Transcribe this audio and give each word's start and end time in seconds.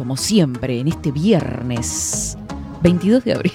Como 0.00 0.16
siempre 0.16 0.80
en 0.80 0.88
este 0.88 1.12
viernes 1.12 2.38
22 2.80 3.22
de 3.22 3.34
abril. 3.34 3.52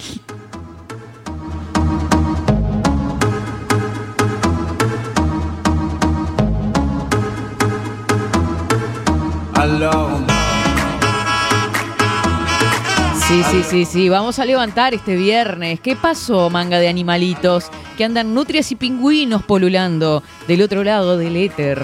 Sí, 13.28 13.42
sí, 13.50 13.64
sí, 13.64 13.86
sí. 13.86 14.10
Vamos 14.10 14.38
a 14.38 14.46
levantar 14.46 14.94
este 14.94 15.16
viernes. 15.16 15.80
¿Qué 15.80 15.96
pasó, 15.96 16.52
manga 16.52 16.78
de 16.78 16.88
animalitos? 16.88 17.72
Que 17.98 18.06
andan 18.06 18.36
nutrias 18.36 18.72
y 18.72 18.76
pingüinos 18.76 19.42
polulando 19.42 20.22
del 20.48 20.62
otro 20.62 20.84
lado 20.84 21.18
del 21.18 21.38
éter. 21.38 21.84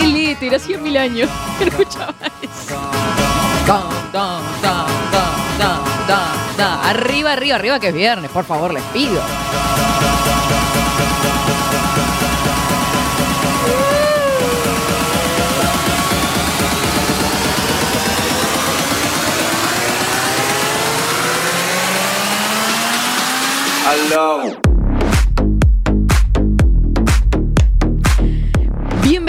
Del 0.00 0.16
éter, 0.16 0.54
hacía 0.54 0.78
mil 0.78 0.96
años 0.96 1.28
que 1.58 1.64
no 1.70 1.70
escuchaba 1.70 2.14
eso. 2.42 2.90
Arriba, 6.88 7.32
arriba, 7.32 7.56
arriba, 7.56 7.78
que 7.78 7.88
es 7.88 7.94
viernes. 7.94 8.30
Por 8.30 8.44
favor, 8.44 8.72
les 8.72 8.82
pido. 8.84 9.20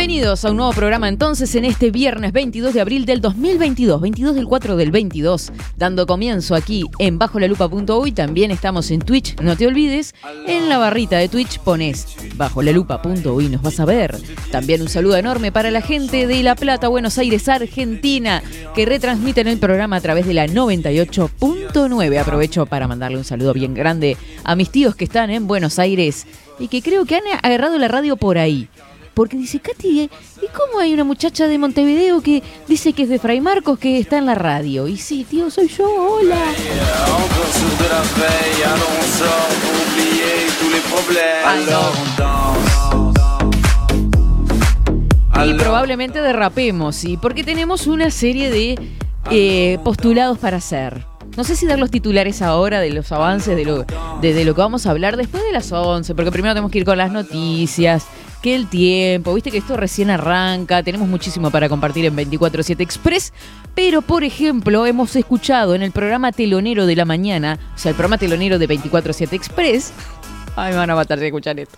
Bienvenidos 0.10 0.44
a 0.44 0.50
un 0.50 0.58
nuevo 0.58 0.74
programa 0.74 1.08
entonces 1.08 1.54
en 1.54 1.66
este 1.66 1.92
viernes 1.92 2.34
22 2.34 2.74
de 2.74 2.82
abril 2.82 3.06
del 3.06 3.22
2022, 3.22 4.02
22 4.02 4.34
del 4.34 4.48
4 4.48 4.76
del 4.76 4.90
22, 4.90 5.52
dando 5.78 6.08
comienzo 6.08 6.56
aquí 6.56 6.84
en 6.98 7.20
bajo 7.20 7.40
la 7.40 7.48
lupa.uy, 7.48 8.12
también 8.12 8.50
estamos 8.50 8.90
en 8.90 9.02
Twitch, 9.02 9.40
no 9.40 9.56
te 9.56 9.68
olvides, 9.68 10.16
en 10.48 10.68
la 10.68 10.80
barrita 10.80 11.20
de 11.20 11.30
Twitch 11.30 11.60
pones 11.60 12.08
bajo 12.38 12.64
la 12.64 12.72
lupa.uy, 12.72 13.50
nos 13.50 13.62
vas 13.62 13.80
a 13.80 13.86
ver. 13.86 14.18
También 14.52 14.82
un 14.82 14.90
saludo 14.90 15.16
enorme 15.16 15.52
para 15.52 15.70
la 15.70 15.82
gente 15.82 16.26
de 16.26 16.42
La 16.42 16.56
Plata, 16.56 16.88
Buenos 16.88 17.20
Aires, 17.20 17.48
Argentina, 17.48 18.42
que 18.74 18.88
retransmiten 18.88 19.48
el 19.48 19.60
programa 19.60 19.98
a 19.98 20.02
través 20.02 20.26
de 20.26 20.34
la 20.34 20.48
98.9. 20.48 22.18
Aprovecho 22.18 22.66
para 22.66 22.88
mandarle 22.88 23.20
un 23.20 23.26
saludo 23.26 23.54
bien 23.54 23.76
grande 23.76 24.18
a 24.44 24.56
mis 24.56 24.72
tíos 24.72 24.96
que 24.96 25.04
están 25.04 25.30
en 25.30 25.46
Buenos 25.46 25.78
Aires 25.78 26.26
y 26.58 26.68
que 26.68 26.82
creo 26.82 27.06
que 27.06 27.16
han 27.16 27.24
agarrado 27.44 27.78
la 27.78 27.88
radio 27.88 28.18
por 28.18 28.40
ahí. 28.40 28.68
Porque 29.20 29.36
dice, 29.36 29.60
Katy, 29.60 30.10
¿y 30.42 30.48
cómo 30.56 30.80
hay 30.80 30.94
una 30.94 31.04
muchacha 31.04 31.50
de 31.50 31.58
Montevideo 31.58 32.22
que 32.22 32.42
dice 32.70 32.94
que 32.94 33.04
es 33.04 33.10
de 33.10 33.20
Fray 33.20 33.42
Marcos 33.42 33.78
que 33.78 34.00
está 34.00 34.18
en 34.18 34.26
la 34.26 34.34
radio? 34.34 34.88
Y 34.88 34.96
sí, 34.96 35.26
tío, 35.30 35.52
soy 35.52 35.68
yo, 35.68 35.84
hola. 35.94 36.38
Y 45.46 45.54
probablemente 45.56 46.22
derrapemos, 46.22 46.96
¿sí? 46.96 47.18
Porque 47.18 47.44
tenemos 47.44 47.88
una 47.88 48.12
serie 48.12 48.50
de 48.50 48.80
eh, 49.32 49.80
postulados 49.84 50.38
para 50.38 50.56
hacer. 50.56 51.06
No 51.36 51.44
sé 51.44 51.58
si 51.58 51.66
dar 51.66 51.78
los 51.78 51.92
titulares 51.92 52.42
ahora 52.42 52.80
de 52.80 52.92
los 52.92 53.12
avances 53.12 53.58
de 53.58 53.66
lo, 53.66 53.84
de, 54.22 54.34
de 54.34 54.46
lo 54.46 54.56
que 54.56 54.62
vamos 54.62 54.86
a 54.86 54.92
hablar 54.92 55.18
después 55.18 55.44
de 55.44 55.52
las 55.52 55.70
11, 55.74 56.16
porque 56.16 56.32
primero 56.32 56.54
tenemos 56.54 56.72
que 56.72 56.78
ir 56.78 56.86
con 56.86 56.98
las 56.98 57.12
noticias, 57.12 58.06
que 58.42 58.56
el 58.56 58.68
tiempo, 58.68 59.34
viste 59.34 59.52
que 59.52 59.58
esto 59.58 59.76
recién 59.76 60.10
arranca, 60.10 60.84
tenemos 60.84 61.08
muchísimo 61.08 61.52
para 61.52 61.68
compartir 61.70 62.06
en 62.06 62.16
24-7 62.16 62.80
Express, 62.80 63.34
pero 63.76 64.02
por 64.02 64.24
ejemplo 64.24 64.86
hemos 64.86 65.16
escuchado 65.16 65.76
en 65.76 65.82
el 65.82 65.92
programa 65.92 66.32
telonero 66.32 66.86
de 66.86 66.96
la 66.96 67.06
mañana, 67.06 67.60
o 67.76 67.78
sea, 67.78 67.90
el 67.90 67.96
programa 67.96 68.18
telonero 68.18 68.58
de 68.58 68.68
24-7 68.68 69.34
Express, 69.34 69.92
ay, 70.56 70.72
me 70.72 70.78
van 70.78 70.90
a 70.90 70.96
matar 70.96 71.20
de 71.20 71.28
escuchar 71.28 71.60
esto. 71.60 71.78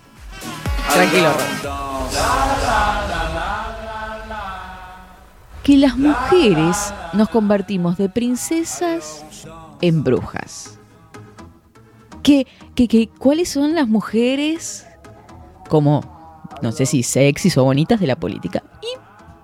Tranquilo. 0.92 1.30
Que 5.62 5.76
las 5.76 5.96
mujeres 5.96 6.92
nos 7.12 7.28
convertimos 7.28 7.96
de 7.96 8.08
princesas 8.08 9.24
en 9.80 10.02
brujas. 10.02 10.78
Que, 12.22 12.46
que, 12.74 12.88
que, 12.88 13.08
¿Cuáles 13.08 13.48
son 13.48 13.74
las 13.74 13.88
mujeres 13.88 14.86
como 15.68 16.21
no 16.62 16.72
sé 16.72 16.86
si 16.86 17.02
sexys 17.02 17.58
o 17.58 17.64
bonitas 17.64 18.00
de 18.00 18.06
la 18.06 18.16
política. 18.16 18.62
Y 18.80 18.96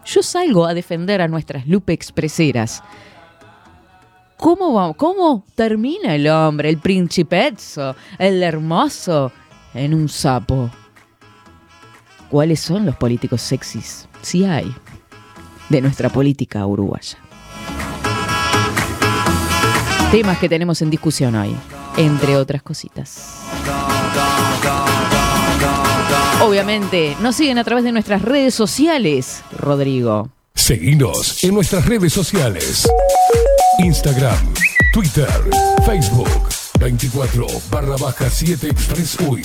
yo 0.08 0.22
salgo 0.22 0.64
a 0.64 0.72
defender 0.72 1.20
a 1.20 1.28
nuestras 1.28 1.66
Lupe 1.66 1.92
Expreseras. 1.92 2.82
¿Cómo, 4.36 4.72
va, 4.72 4.94
¿Cómo 4.94 5.44
termina 5.54 6.14
el 6.14 6.28
hombre, 6.28 6.70
el 6.70 6.78
principezzo, 6.78 7.96
el 8.18 8.42
hermoso, 8.42 9.32
en 9.74 9.92
un 9.92 10.08
sapo? 10.08 10.70
¿Cuáles 12.30 12.60
son 12.60 12.86
los 12.86 12.94
políticos 12.96 13.42
sexys? 13.42 14.08
Si 14.22 14.44
hay, 14.44 14.72
de 15.68 15.80
nuestra 15.80 16.08
política 16.08 16.64
uruguaya. 16.64 17.18
Temas 20.12 20.38
que 20.38 20.48
tenemos 20.48 20.80
en 20.82 20.90
discusión 20.90 21.34
hoy, 21.34 21.54
entre 21.96 22.36
otras 22.36 22.62
cositas. 22.62 23.42
Obviamente, 26.40 27.16
nos 27.20 27.34
siguen 27.34 27.58
a 27.58 27.64
través 27.64 27.82
de 27.82 27.90
nuestras 27.90 28.22
redes 28.22 28.54
sociales, 28.54 29.42
Rodrigo. 29.58 30.30
Seguinos 30.54 31.42
en 31.42 31.52
nuestras 31.52 31.84
redes 31.84 32.12
sociales. 32.12 32.88
Instagram, 33.80 34.54
Twitter, 34.92 35.28
Facebook, 35.84 36.28
24 36.78 37.44
barra 37.72 37.96
baja 37.96 38.30
7 38.30 38.68
Express 38.68 39.18
Uy. 39.26 39.42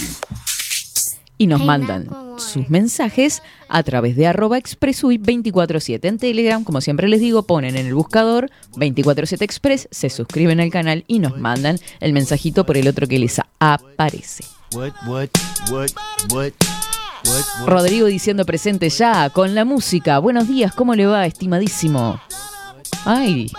Y 1.40 1.48
nos 1.48 1.66
mandan 1.66 2.10
sus 2.38 2.70
mensajes 2.70 3.42
a 3.70 3.82
través 3.82 4.16
de 4.16 4.28
arroba 4.28 4.60
expressui 4.60 5.18
247 5.18 6.08
en 6.08 6.20
Telegram. 6.20 6.64
Como 6.64 6.80
siempre 6.80 7.08
les 7.08 7.20
digo, 7.22 7.42
ponen 7.44 7.76
en 7.76 7.88
el 7.88 7.96
buscador 7.96 8.52
247 8.76 9.44
Express, 9.44 9.88
se 9.90 10.12
suscriben 10.12 10.60
al 10.60 10.70
canal 10.70 11.06
y 11.08 11.18
nos 11.18 11.40
mandan 11.40 11.80
el 12.02 12.14
mensajito 12.14 12.68
por 12.68 12.78
el 12.78 12.88
otro 12.88 13.08
que 13.08 13.18
les 13.18 13.42
aparece. 13.60 14.44
Rodrigo 17.66 18.08
diciendo 18.08 18.46
presente 18.46 18.90
ya 18.90 19.30
con 19.30 19.56
la 19.56 19.66
música. 19.66 20.20
Buenos 20.20 20.48
días, 20.48 20.74
¿cómo 20.74 20.96
le 20.96 21.06
va, 21.06 21.26
estimadísimo? 21.26 22.20
Ay. 23.06 23.52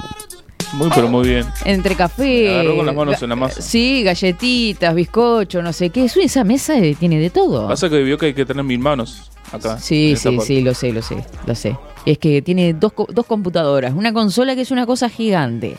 Muy, 0.72 0.90
pero 0.94 1.08
muy 1.08 1.28
bien. 1.28 1.46
Entre 1.64 1.94
café. 1.94 2.48
Me 2.48 2.50
agarró 2.50 2.76
con 2.76 2.86
las 2.86 2.94
manos 2.94 3.22
en 3.22 3.28
la 3.28 3.36
masa. 3.36 3.62
Sí, 3.62 4.02
galletitas, 4.02 4.94
bizcocho, 4.94 5.62
no 5.62 5.72
sé 5.72 5.90
qué. 5.90 6.04
Esa 6.04 6.44
mesa 6.44 6.74
tiene 6.98 7.18
de 7.18 7.30
todo. 7.30 7.68
Pasa 7.68 7.88
que 7.88 8.02
vio 8.02 8.18
que 8.18 8.26
hay 8.26 8.34
que 8.34 8.44
tener 8.44 8.64
mil 8.64 8.80
manos 8.80 9.30
acá. 9.52 9.78
Sí, 9.78 10.14
sí, 10.16 10.38
sí, 10.40 10.60
lo 10.62 10.74
sé, 10.74 10.92
lo 10.92 11.02
sé, 11.02 11.24
lo 11.46 11.54
sé. 11.54 11.76
Es 12.04 12.18
que 12.18 12.42
tiene 12.42 12.74
dos, 12.74 12.92
dos 13.08 13.26
computadoras, 13.26 13.94
una 13.94 14.12
consola 14.12 14.54
que 14.54 14.62
es 14.62 14.70
una 14.70 14.84
cosa 14.84 15.08
gigante, 15.08 15.76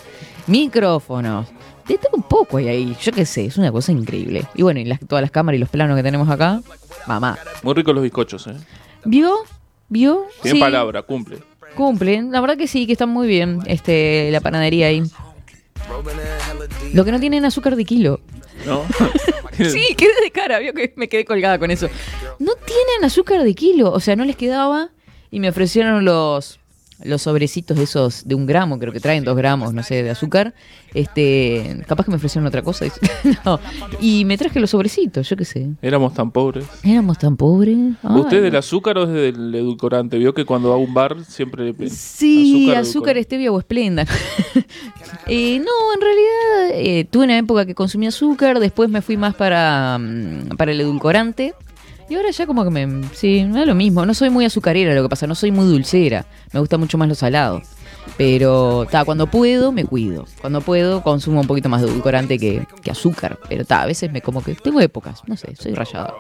micrófonos, 0.48 1.48
de 1.88 1.98
todo 1.98 2.12
un 2.14 2.24
poco 2.24 2.58
hay 2.58 2.68
ahí, 2.68 2.98
yo 3.02 3.12
qué 3.12 3.26
sé, 3.26 3.46
es 3.46 3.58
una 3.58 3.72
cosa 3.72 3.92
increíble. 3.92 4.46
Y 4.56 4.64
bueno, 4.64 4.80
y 4.80 4.86
las, 4.86 5.00
todas 5.00 5.22
las 5.22 5.32
cámaras 5.32 5.58
y 5.58 5.60
los 5.60 5.70
planos 5.70 5.96
que 5.96 6.04
tenemos 6.04 6.30
acá, 6.30 6.62
mamá. 7.08 7.38
Muy 7.64 7.74
ricos 7.74 7.94
los 7.94 8.04
bizcochos, 8.04 8.48
¿eh? 8.48 8.56
¿Vio? 9.06 9.36
¿Vio? 9.90 10.26
Tiene 10.42 10.58
Sí, 10.58 10.62
palabra, 10.62 11.04
cumple. 11.04 11.38
Cumplen, 11.76 12.32
la 12.32 12.42
verdad 12.42 12.58
que 12.58 12.68
sí, 12.68 12.86
que 12.88 12.94
están 12.94 13.10
muy 13.10 13.28
bien, 13.28 13.60
este, 13.68 14.30
la 14.32 14.40
panadería 14.40 14.88
ahí. 14.88 15.04
Lo 16.94 17.04
que 17.06 17.12
no 17.12 17.20
tienen 17.20 17.46
azúcar 17.46 17.76
de 17.76 17.86
kilo. 17.86 18.20
¿No? 18.66 18.84
Sí, 19.56 19.96
quedé 19.96 20.12
de 20.22 20.32
cara, 20.32 20.60
vio 20.60 20.74
que 20.74 20.92
me 20.98 21.08
quedé 21.08 21.24
colgada 21.24 21.58
con 21.58 21.72
eso. 21.72 21.88
no 22.40 22.56
tienen 22.56 23.06
azúcar 23.06 23.42
de 23.42 23.56
kilo. 23.56 23.90
O 23.94 24.02
sea, 24.02 24.18
no 24.18 24.26
les 24.26 24.36
quedaba 24.36 24.90
y 25.32 25.40
me 25.40 25.48
ofrecieron 25.48 26.04
los 26.04 26.60
los 27.04 27.22
sobrecitos 27.24 27.78
esos 27.78 28.28
de 28.28 28.36
un 28.36 28.46
gramo, 28.46 28.80
creo 28.80 28.94
que 28.94 29.00
traen 29.00 29.24
dos 29.24 29.36
gramos, 29.36 29.74
no 29.74 29.84
sé, 29.84 30.04
de 30.04 30.10
azúcar. 30.10 30.54
Este, 30.94 31.84
capaz 31.88 32.06
que 32.06 32.12
me 32.12 32.18
ofrecieron 32.18 32.48
otra 32.48 32.62
cosa. 32.62 32.86
no. 33.46 33.60
Y 34.00 34.24
me 34.26 34.38
traje 34.38 34.60
los 34.60 34.70
sobrecitos, 34.70 35.28
yo 35.30 35.36
qué 35.36 35.46
sé. 35.46 35.70
Éramos 35.82 36.14
tan 36.14 36.32
pobres. 36.32 36.66
Éramos 36.84 37.18
tan 37.18 37.36
pobres. 37.36 37.78
Ay, 38.02 38.20
¿Usted 38.22 38.42
del 38.42 38.56
azúcar 38.56 38.98
o 38.98 39.04
es 39.04 39.10
del 39.10 39.54
edulcorante? 39.54 40.18
Vio 40.18 40.34
que 40.34 40.46
cuando 40.46 40.70
va 40.70 40.76
a 40.76 40.78
un 40.78 40.94
bar 40.94 41.24
siempre 41.26 41.66
le 41.66 41.90
Sí, 41.90 42.72
azúcar, 42.72 43.18
edulcorante. 43.18 43.24
stevia 43.24 43.52
o 43.52 43.60
esplenda. 43.60 44.06
Eh, 45.28 45.58
no, 45.58 45.94
en 45.96 46.02
realidad 46.02 46.80
eh, 46.80 47.08
tuve 47.10 47.24
una 47.24 47.38
época 47.38 47.66
que 47.66 47.74
consumí 47.74 48.06
azúcar, 48.06 48.60
después 48.60 48.90
me 48.90 49.02
fui 49.02 49.18
más 49.18 49.34
para, 49.34 49.98
mm, 50.00 50.50
para 50.56 50.72
el 50.72 50.80
edulcorante. 50.82 51.56
Y 52.08 52.16
ahora 52.16 52.30
ya 52.30 52.46
como 52.46 52.64
que 52.64 52.70
me... 52.70 53.04
Sí, 53.14 53.44
no 53.44 53.60
es 53.60 53.68
lo 53.68 53.74
mismo. 53.74 54.06
No 54.06 54.14
soy 54.14 54.30
muy 54.30 54.46
azucarera 54.46 54.94
lo 54.94 55.04
que 55.04 55.10
pasa, 55.10 55.26
no 55.26 55.36
soy 55.36 55.52
muy 55.52 55.66
dulcera. 55.66 56.26
Me 56.54 56.60
gusta 56.60 56.78
mucho 56.78 56.98
más 56.98 57.08
lo 57.08 57.16
salado. 57.16 57.62
Pero 58.18 58.88
ta, 58.90 59.04
cuando 59.04 59.28
puedo, 59.28 59.72
me 59.72 59.86
cuido. 59.86 60.26
Cuando 60.42 60.62
puedo, 60.62 61.04
consumo 61.04 61.42
un 61.42 61.48
poquito 61.48 61.70
más 61.70 61.82
de 61.82 61.88
edulcorante 61.88 62.38
que, 62.40 62.66
que 62.82 62.92
azúcar. 62.92 63.40
Pero 63.50 63.66
ta, 63.66 63.82
a 63.82 63.86
veces 63.86 64.12
me 64.12 64.22
como 64.22 64.44
que... 64.44 64.56
Tengo 64.56 64.80
épocas, 64.80 65.22
no 65.28 65.36
sé, 65.36 65.56
soy 65.56 65.74
rayada. 65.74 66.14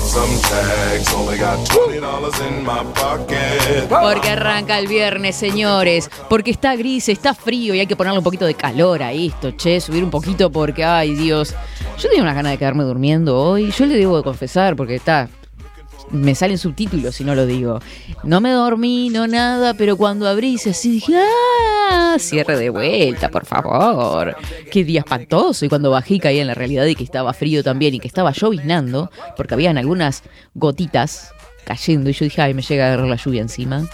Some 0.00 0.40
tags, 0.42 1.12
only 1.14 1.38
got 1.38 1.58
$20 1.68 2.48
in 2.48 2.62
my 2.62 2.82
pocket. 2.94 3.88
Porque 3.88 4.30
arranca 4.30 4.78
el 4.78 4.86
viernes, 4.86 5.36
señores. 5.36 6.10
Porque 6.28 6.50
está 6.50 6.76
gris, 6.76 7.08
está 7.08 7.34
frío 7.34 7.74
y 7.74 7.80
hay 7.80 7.86
que 7.86 7.96
ponerle 7.96 8.18
un 8.18 8.24
poquito 8.24 8.46
de 8.46 8.54
calor 8.54 9.02
a 9.02 9.12
esto, 9.12 9.52
che. 9.52 9.80
Subir 9.80 10.04
un 10.04 10.10
poquito 10.10 10.50
porque, 10.50 10.84
ay 10.84 11.14
Dios. 11.14 11.54
Yo 11.98 12.08
tenía 12.08 12.22
unas 12.22 12.34
ganas 12.34 12.52
de 12.52 12.58
quedarme 12.58 12.84
durmiendo 12.84 13.38
hoy. 13.38 13.70
Yo 13.70 13.86
le 13.86 13.96
debo 13.96 14.16
de 14.16 14.22
confesar 14.22 14.76
porque 14.76 14.96
está. 14.96 15.28
Me 16.10 16.34
salen 16.34 16.58
subtítulos 16.58 17.14
si 17.16 17.24
no 17.24 17.34
lo 17.34 17.46
digo. 17.46 17.80
No 18.22 18.40
me 18.40 18.50
dormí, 18.52 19.08
no 19.10 19.26
nada, 19.26 19.74
pero 19.74 19.96
cuando 19.96 20.28
abrí 20.28 20.56
así 20.56 20.90
dije, 20.92 21.14
¡ah! 21.16 22.16
Cierre 22.18 22.56
de 22.56 22.70
vuelta, 22.70 23.28
por 23.30 23.44
favor. 23.46 24.36
Qué 24.70 24.84
día 24.84 25.00
espantoso. 25.00 25.64
Y 25.64 25.68
cuando 25.68 25.90
bajé 25.90 26.20
caí 26.20 26.38
en 26.38 26.46
la 26.46 26.54
realidad 26.54 26.84
y 26.86 26.94
que 26.94 27.02
estaba 27.04 27.32
frío 27.32 27.64
también 27.64 27.94
y 27.94 28.00
que 28.00 28.06
estaba 28.06 28.30
lloviznando, 28.32 29.10
porque 29.36 29.54
habían 29.54 29.76
algunas 29.78 30.22
gotitas 30.54 31.32
cayendo 31.64 32.10
y 32.10 32.12
yo 32.12 32.24
dije, 32.24 32.42
ay, 32.42 32.54
me 32.54 32.62
llega 32.62 32.84
a 32.84 32.86
agarrar 32.88 33.08
la 33.08 33.16
lluvia 33.16 33.40
encima. 33.42 33.84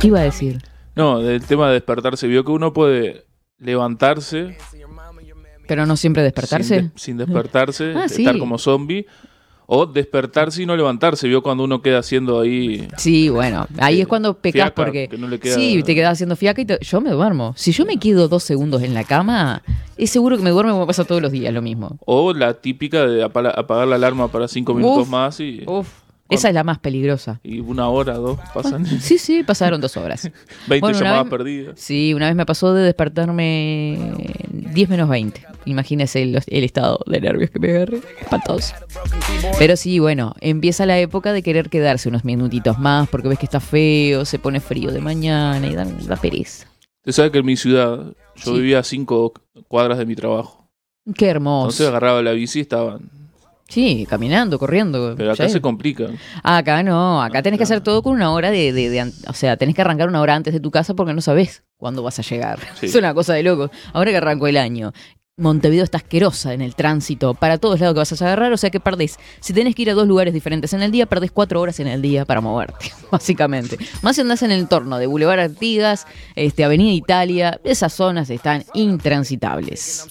¿Qué 0.00 0.06
iba 0.08 0.20
a 0.20 0.24
decir? 0.24 0.58
No, 0.96 1.20
del 1.20 1.44
tema 1.44 1.68
de 1.68 1.74
despertarse. 1.74 2.26
Vio 2.26 2.44
que 2.44 2.50
uno 2.50 2.72
puede 2.72 3.26
levantarse 3.58 4.56
Pero 5.68 5.86
no 5.86 5.96
siempre 5.96 6.22
despertarse. 6.22 6.76
sin, 6.80 6.88
de- 6.88 6.98
sin 6.98 7.16
despertarse, 7.18 7.92
Ah, 7.94 8.06
estar 8.06 8.38
como 8.38 8.58
zombie. 8.58 9.06
O 9.72 9.86
despertarse 9.86 10.62
y 10.62 10.66
no 10.66 10.76
levantarse. 10.76 11.28
Vio 11.28 11.42
cuando 11.44 11.62
uno 11.62 11.80
queda 11.80 12.00
haciendo 12.00 12.40
ahí. 12.40 12.88
Sí, 12.96 13.28
bueno, 13.28 13.68
ahí 13.78 14.00
es 14.00 14.08
cuando 14.08 14.34
pecas 14.34 14.64
fiaca, 14.64 14.74
porque 14.74 15.06
que 15.08 15.16
no 15.16 15.28
le 15.28 15.38
queda- 15.38 15.54
sí, 15.54 15.80
te 15.84 15.94
quedas 15.94 16.14
haciendo 16.14 16.34
fiaca 16.34 16.60
y 16.60 16.64
te- 16.64 16.78
yo 16.82 17.00
me 17.00 17.10
duermo. 17.10 17.54
Si 17.56 17.70
yo 17.70 17.86
me 17.86 17.96
quedo 17.96 18.26
dos 18.26 18.42
segundos 18.42 18.82
en 18.82 18.94
la 18.94 19.04
cama, 19.04 19.62
es 19.96 20.10
seguro 20.10 20.36
que 20.36 20.42
me 20.42 20.50
duermo 20.50 20.72
como 20.72 20.88
pasa 20.88 21.04
todos 21.04 21.22
los 21.22 21.30
días 21.30 21.54
lo 21.54 21.62
mismo. 21.62 21.98
O 22.04 22.32
la 22.34 22.54
típica 22.54 23.06
de 23.06 23.22
apagar 23.22 23.86
la 23.86 23.94
alarma 23.94 24.26
para 24.26 24.48
cinco 24.48 24.74
minutos 24.74 25.04
Uf, 25.04 25.08
más 25.08 25.38
y, 25.38 25.62
Uf, 25.66 25.86
esa 26.30 26.48
es 26.48 26.54
la 26.54 26.64
más 26.64 26.78
peligrosa. 26.78 27.40
y 27.42 27.60
una 27.60 27.88
hora, 27.88 28.14
dos 28.14 28.38
pasan. 28.54 28.86
Sí, 28.86 29.18
sí, 29.18 29.42
pasaron 29.42 29.80
dos 29.80 29.96
horas. 29.96 30.22
20 30.68 30.80
Bueno, 30.80 30.98
llamadas 30.98 31.24
vez- 31.24 31.30
perdidas. 31.30 31.80
Sí, 31.80 32.14
una 32.14 32.26
vez 32.26 32.36
me 32.36 32.46
pasó 32.46 32.72
de 32.74 32.82
despertarme 32.84 33.98
10 34.50 34.88
menos 34.88 35.08
20. 35.08 35.46
Imagínese 35.66 36.22
el, 36.22 36.40
el 36.46 36.64
estado 36.64 37.00
de 37.06 37.20
nervios 37.20 37.50
que 37.50 37.58
me 37.58 37.70
agarré. 37.70 38.00
Espantoso. 38.20 38.74
Pero 39.58 39.76
sí, 39.76 39.98
bueno, 39.98 40.34
empieza 40.40 40.86
la 40.86 40.98
época 40.98 41.32
de 41.32 41.42
querer 41.42 41.68
quedarse 41.68 42.08
unos 42.08 42.24
minutitos 42.24 42.78
más 42.78 43.08
porque 43.08 43.28
ves 43.28 43.38
que 43.38 43.44
está 43.46 43.60
feo, 43.60 44.24
se 44.24 44.38
pone 44.38 44.60
frío 44.60 44.90
de 44.90 45.00
mañana 45.00 45.66
y 45.66 45.74
da, 45.74 45.84
da 45.84 46.16
pereza. 46.16 46.66
Usted 47.00 47.12
sabe 47.12 47.30
que 47.30 47.38
en 47.38 47.46
mi 47.46 47.56
ciudad 47.56 47.98
yo 48.36 48.42
Sí. 48.44 48.52
vivía 48.52 48.78
a 48.78 48.82
cinco 48.82 49.32
cuadras 49.68 49.98
de 49.98 50.06
mi 50.06 50.14
trabajo. 50.14 50.68
Qué 51.04 51.30
Entonces 51.30 51.30
hermoso. 51.30 51.88
agarraba 51.88 52.22
la 52.22 52.32
bici 52.32 52.58
y 52.60 52.62
estaban. 52.62 53.10
Sí, 53.70 54.06
caminando, 54.10 54.58
corriendo. 54.58 55.14
Pero 55.16 55.32
acá 55.32 55.48
se 55.48 55.60
complica. 55.60 56.08
Acá 56.42 56.82
no, 56.82 57.22
acá 57.22 57.38
No, 57.38 57.42
tenés 57.44 57.56
que 57.58 57.64
hacer 57.64 57.80
todo 57.80 58.02
con 58.02 58.12
una 58.14 58.32
hora 58.32 58.50
de, 58.50 58.72
de- 58.72 58.90
de 58.90 59.00
an- 59.00 59.12
O 59.28 59.32
sea, 59.32 59.56
tenés 59.56 59.74
que 59.74 59.80
arrancar 59.80 60.08
una 60.08 60.20
hora 60.20 60.34
antes 60.34 60.52
de 60.52 60.60
tu 60.60 60.70
casa 60.70 60.92
porque 60.94 61.14
no 61.14 61.20
sabés 61.22 61.62
cuándo 61.78 62.02
vas 62.02 62.18
a 62.18 62.22
llegar. 62.22 62.58
Sí. 62.74 62.86
Es 62.90 62.94
una 62.96 63.14
cosa 63.14 63.32
de 63.32 63.42
loco. 63.44 63.70
Ahora 63.92 64.10
que 64.10 64.16
arrancó 64.18 64.46
el 64.48 64.56
año. 64.58 64.92
Montevideo 65.40 65.84
está 65.84 65.98
asquerosa 65.98 66.54
en 66.54 66.60
el 66.60 66.74
tránsito 66.74 67.34
para 67.34 67.58
todos 67.58 67.80
lados 67.80 67.94
que 67.94 67.98
vas 67.98 68.22
a 68.22 68.26
agarrar, 68.26 68.52
o 68.52 68.56
sea 68.56 68.70
que 68.70 68.80
perdés. 68.80 69.18
Si 69.40 69.52
tenés 69.52 69.74
que 69.74 69.82
ir 69.82 69.90
a 69.90 69.94
dos 69.94 70.06
lugares 70.06 70.34
diferentes 70.34 70.72
en 70.72 70.82
el 70.82 70.90
día, 70.90 71.06
perdés 71.06 71.30
cuatro 71.32 71.60
horas 71.60 71.80
en 71.80 71.86
el 71.86 72.02
día 72.02 72.24
para 72.24 72.40
moverte, 72.40 72.92
básicamente. 73.10 73.78
Más 74.02 74.16
si 74.16 74.22
andás 74.22 74.42
en 74.42 74.52
el 74.52 74.60
entorno 74.60 74.98
de 74.98 75.06
Boulevard 75.06 75.40
Artigas, 75.40 76.06
este, 76.36 76.64
Avenida 76.64 76.92
Italia, 76.92 77.60
esas 77.64 77.92
zonas 77.92 78.30
están 78.30 78.64
intransitables. 78.74 80.06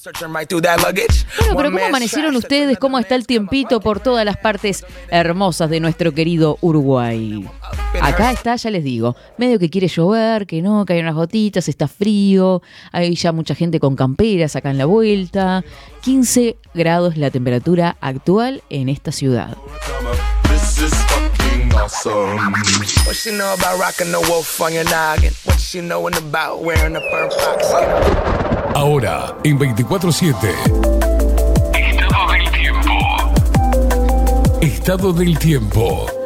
Bueno, 1.54 1.58
pero 1.58 1.72
¿cómo 1.72 1.86
amanecieron 1.86 2.36
ustedes? 2.36 2.78
¿Cómo 2.78 3.00
está 3.00 3.16
el 3.16 3.26
tiempito 3.26 3.80
por 3.80 4.00
todas 4.00 4.26
las 4.26 4.38
partes 4.38 4.86
hermosas 5.10 5.70
de 5.70 5.80
nuestro 5.80 6.14
querido 6.14 6.58
Uruguay? 6.62 7.46
Acá 8.02 8.32
está, 8.32 8.56
ya 8.56 8.70
les 8.70 8.84
digo, 8.84 9.16
medio 9.38 9.60
que 9.60 9.70
quiere 9.70 9.88
llover, 9.88 10.46
que 10.46 10.62
no, 10.62 10.86
que 10.86 10.94
hay 10.94 11.00
unas 11.00 11.16
gotitas, 11.16 11.68
está 11.68 11.88
frío, 11.88 12.62
hay 12.92 13.16
ya 13.16 13.32
mucha 13.32 13.56
gente 13.56 13.80
con 13.80 13.96
camperas 13.96 14.56
acá 14.56 14.72
en 14.72 14.78
la 14.78 14.86
vuelta. 14.86 15.19
15 16.02 16.58
grados 16.74 17.18
la 17.18 17.32
temperatura 17.32 17.98
actual 18.00 18.64
en 18.70 18.90
esta 18.90 19.12
ciudad. 19.12 19.58
Ahora, 28.76 29.36
en 29.44 29.60
24-7. 29.60 30.36
Estado 31.74 32.32
del 32.32 32.52
tiempo. 32.52 32.92
Estado 34.62 35.14
del 35.14 35.40
tiempo. 35.40 36.19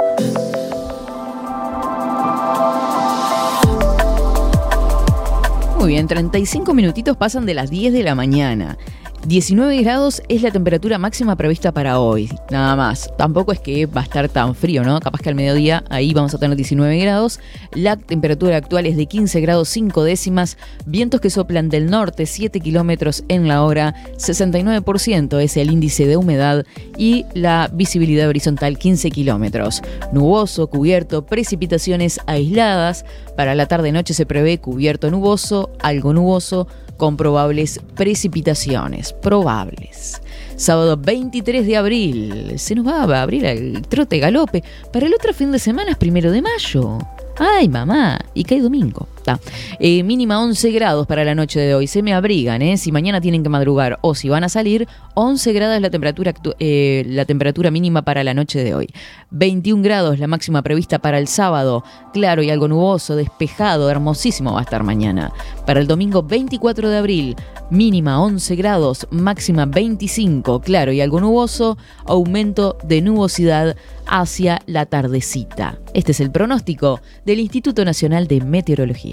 Muy 5.83 5.91
bien, 5.91 6.07
35 6.07 6.73
minutitos 6.73 7.17
pasan 7.17 7.45
de 7.45 7.53
las 7.53 7.69
10 7.69 7.91
de 7.91 8.03
la 8.03 8.15
mañana. 8.15 8.77
19 9.25 9.81
grados 9.83 10.21
es 10.27 10.41
la 10.41 10.51
temperatura 10.51 10.97
máxima 10.97 11.37
prevista 11.37 11.71
para 11.71 11.97
hoy, 11.99 12.29
nada 12.51 12.75
más. 12.75 13.09
Tampoco 13.17 13.53
es 13.53 13.59
que 13.59 13.85
va 13.85 14.01
a 14.01 14.03
estar 14.03 14.27
tan 14.27 14.53
frío, 14.53 14.83
¿no? 14.83 14.99
Capaz 14.99 15.21
que 15.21 15.29
al 15.29 15.35
mediodía 15.35 15.85
ahí 15.89 16.13
vamos 16.13 16.33
a 16.33 16.39
tener 16.39 16.57
19 16.57 16.97
grados. 16.97 17.39
La 17.71 17.95
temperatura 17.95 18.57
actual 18.57 18.85
es 18.85 18.97
de 18.97 19.05
15 19.05 19.39
grados 19.39 19.69
5 19.69 20.03
décimas. 20.03 20.57
Vientos 20.85 21.21
que 21.21 21.29
soplan 21.29 21.69
del 21.69 21.89
norte 21.89 22.25
7 22.25 22.59
kilómetros 22.59 23.23
en 23.29 23.47
la 23.47 23.63
hora. 23.63 23.95
69% 24.17 25.39
es 25.39 25.55
el 25.55 25.71
índice 25.71 26.05
de 26.05 26.17
humedad 26.17 26.65
y 26.97 27.25
la 27.33 27.69
visibilidad 27.71 28.27
horizontal 28.27 28.77
15 28.77 29.09
kilómetros. 29.11 29.81
Nuboso, 30.11 30.67
cubierto, 30.67 31.25
precipitaciones 31.25 32.19
aisladas. 32.27 33.05
Para 33.37 33.55
la 33.55 33.67
tarde-noche 33.67 34.13
se 34.13 34.25
prevé 34.25 34.57
cubierto 34.59 35.09
nuboso, 35.09 35.71
algo 35.79 36.11
nuboso, 36.11 36.67
con 36.97 37.17
probables 37.17 37.79
precipitaciones. 37.95 39.13
Probables. 39.13 40.21
Sábado 40.55 40.97
23 40.97 41.65
de 41.65 41.77
abril. 41.77 42.53
Se 42.57 42.75
nos 42.75 42.87
va 42.87 43.01
a 43.01 43.21
abrir 43.21 43.45
el 43.45 43.81
trote 43.83 44.19
galope. 44.19 44.63
Para 44.91 45.07
el 45.07 45.13
otro 45.13 45.33
fin 45.33 45.51
de 45.51 45.59
semana 45.59 45.95
primero 45.95 46.31
de 46.31 46.41
mayo. 46.41 46.99
Ay, 47.37 47.67
mamá. 47.67 48.19
Y 48.33 48.43
cae 48.43 48.61
domingo. 48.61 49.07
Eh, 49.79 50.03
mínima 50.03 50.41
11 50.41 50.71
grados 50.71 51.07
para 51.07 51.23
la 51.23 51.35
noche 51.35 51.59
de 51.59 51.75
hoy. 51.75 51.87
Se 51.87 52.01
me 52.01 52.13
abrigan, 52.13 52.61
¿eh? 52.61 52.77
Si 52.77 52.91
mañana 52.91 53.21
tienen 53.21 53.43
que 53.43 53.49
madrugar 53.49 53.99
o 54.01 54.15
si 54.15 54.29
van 54.29 54.43
a 54.43 54.49
salir, 54.49 54.87
11 55.15 55.53
grados 55.53 55.81
la 55.81 55.89
temperatura, 55.89 56.33
eh, 56.59 57.03
la 57.07 57.25
temperatura 57.25 57.71
mínima 57.71 58.01
para 58.03 58.23
la 58.23 58.33
noche 58.33 58.63
de 58.63 58.73
hoy. 58.73 58.89
21 59.31 59.83
grados 59.83 60.19
la 60.19 60.27
máxima 60.27 60.61
prevista 60.61 60.99
para 60.99 61.17
el 61.19 61.27
sábado. 61.27 61.83
Claro 62.13 62.43
y 62.43 62.49
algo 62.49 62.67
nuboso, 62.67 63.15
despejado, 63.15 63.89
hermosísimo 63.89 64.53
va 64.53 64.59
a 64.59 64.63
estar 64.63 64.83
mañana. 64.83 65.31
Para 65.65 65.79
el 65.79 65.87
domingo 65.87 66.23
24 66.23 66.89
de 66.89 66.97
abril, 66.97 67.35
mínima 67.69 68.21
11 68.21 68.55
grados, 68.55 69.07
máxima 69.11 69.65
25, 69.65 70.61
claro 70.61 70.91
y 70.91 71.01
algo 71.01 71.19
nuboso, 71.19 71.77
aumento 72.05 72.77
de 72.83 73.01
nubosidad 73.01 73.75
hacia 74.05 74.61
la 74.65 74.85
tardecita. 74.85 75.79
Este 75.93 76.11
es 76.11 76.19
el 76.19 76.31
pronóstico 76.31 77.01
del 77.25 77.39
Instituto 77.39 77.85
Nacional 77.85 78.27
de 78.27 78.41
Meteorología. 78.41 79.12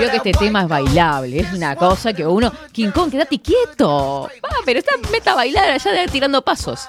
Veo 0.00 0.10
que 0.10 0.16
este 0.16 0.32
tema 0.32 0.62
es 0.62 0.68
bailable, 0.68 1.38
es 1.40 1.52
una 1.52 1.76
cosa 1.76 2.12
que 2.12 2.26
uno. 2.26 2.52
King 2.72 2.90
Kong, 2.90 3.10
quédate 3.10 3.38
quieto. 3.40 4.28
Ah, 4.42 4.56
pero 4.64 4.78
está 4.78 4.92
meta 5.12 5.32
a 5.32 5.36
bailar 5.36 5.70
allá 5.70 5.92
de- 5.92 6.08
tirando 6.08 6.42
pasos. 6.42 6.88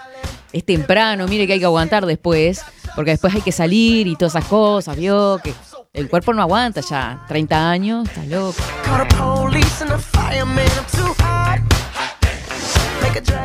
Es 0.54 0.66
temprano, 0.66 1.28
mire 1.28 1.46
que 1.48 1.54
hay 1.54 1.60
que 1.60 1.66
aguantar 1.66 2.06
después, 2.06 2.62
porque 2.96 3.12
después 3.12 3.34
hay 3.36 3.42
que 3.42 3.52
salir 3.52 4.08
y 4.08 4.16
todas 4.16 4.36
esas 4.36 4.46
cosas, 4.46 4.96
vio 4.98 5.40
que 5.44 5.54
el 5.94 6.10
cuerpo 6.10 6.34
no 6.34 6.42
aguanta 6.42 6.82
ya. 6.82 7.24
30 7.28 7.70
años, 7.70 8.08
está 8.08 8.24
loco. 8.26 8.62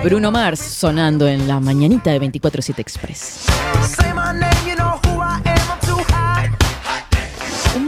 Bruno 0.04 0.30
Mars 0.30 0.60
sonando 0.60 1.26
en 1.26 1.48
la 1.48 1.58
mañanita 1.58 2.10
de 2.10 2.20
24-7 2.20 2.78
Express. 2.78 3.46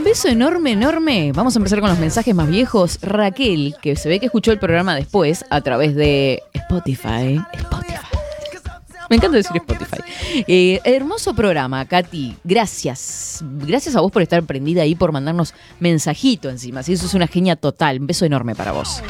Beso 0.09 0.27
enorme, 0.27 0.71
enorme. 0.71 1.31
Vamos 1.35 1.55
a 1.55 1.59
empezar 1.59 1.81
con 1.81 1.89
los 1.89 1.99
mensajes 1.99 2.33
más 2.33 2.47
viejos. 2.47 2.97
Raquel, 3.03 3.75
que 3.79 3.95
se 3.95 4.09
ve 4.09 4.19
que 4.19 4.25
escuchó 4.25 4.51
el 4.51 4.57
programa 4.57 4.95
después 4.95 5.45
a 5.51 5.61
través 5.61 5.93
de 5.93 6.41
Spotify. 6.53 7.39
Spotify. 7.53 8.07
Me 9.07 9.17
encanta 9.17 9.37
decir 9.37 9.55
Spotify. 9.57 10.01
Eh, 10.47 10.81
hermoso 10.83 11.35
programa, 11.35 11.85
Katy. 11.85 12.37
Gracias. 12.43 13.43
Gracias 13.67 13.95
a 13.95 14.01
vos 14.01 14.11
por 14.11 14.23
estar 14.23 14.41
prendida 14.41 14.81
ahí, 14.81 14.95
por 14.95 15.11
mandarnos 15.11 15.53
mensajito 15.79 16.49
encima. 16.49 16.81
Si 16.81 16.93
eso 16.93 17.05
es 17.05 17.13
una 17.13 17.27
genia 17.27 17.55
total. 17.55 17.99
Un 17.99 18.07
beso 18.07 18.25
enorme 18.25 18.55
para 18.55 18.71
vos. 18.71 19.03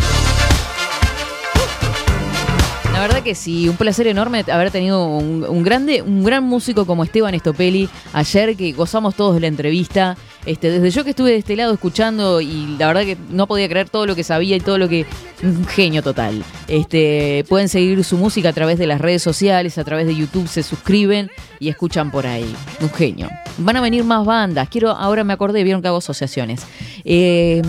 La 2.91 2.99
verdad 2.99 3.23
que 3.23 3.35
sí, 3.35 3.69
un 3.69 3.77
placer 3.77 4.07
enorme 4.07 4.43
haber 4.51 4.71
tenido 4.71 5.05
un, 5.05 5.45
un 5.47 5.63
grande, 5.63 6.01
un 6.01 6.25
gran 6.25 6.43
músico 6.43 6.85
como 6.85 7.05
Esteban 7.05 7.33
Estopelli 7.33 7.87
ayer 8.11 8.57
que 8.57 8.73
gozamos 8.73 9.15
todos 9.15 9.35
de 9.35 9.39
la 9.39 9.47
entrevista. 9.47 10.17
Este, 10.45 10.71
desde 10.71 10.89
yo 10.89 11.03
que 11.03 11.11
estuve 11.11 11.31
de 11.31 11.37
este 11.37 11.55
lado 11.55 11.73
escuchando 11.73 12.41
y 12.41 12.75
la 12.77 12.87
verdad 12.87 13.01
que 13.01 13.17
no 13.29 13.45
podía 13.47 13.67
creer 13.67 13.89
todo 13.89 14.05
lo 14.05 14.15
que 14.15 14.23
sabía 14.23 14.55
y 14.55 14.59
todo 14.59 14.77
lo 14.77 14.87
que 14.87 15.05
un 15.43 15.65
genio 15.65 16.01
total. 16.01 16.43
Este, 16.67 17.45
pueden 17.49 17.69
seguir 17.69 18.03
su 18.03 18.17
música 18.17 18.49
a 18.49 18.53
través 18.53 18.79
de 18.79 18.87
las 18.87 19.01
redes 19.01 19.21
sociales, 19.21 19.77
a 19.77 19.83
través 19.83 20.07
de 20.07 20.15
YouTube 20.15 20.47
se 20.47 20.63
suscriben 20.63 21.29
y 21.59 21.69
escuchan 21.69 22.11
por 22.11 22.25
ahí. 22.25 22.55
Un 22.81 22.89
genio. 22.89 23.29
Van 23.57 23.75
a 23.75 23.81
venir 23.81 24.03
más 24.03 24.25
bandas. 24.25 24.69
Quiero 24.69 24.91
ahora 24.91 25.23
me 25.23 25.33
acordé, 25.33 25.63
vieron 25.63 25.81
que 25.81 25.87
hago 25.87 25.97
asociaciones. 25.97 26.61
Eh, 27.03 27.61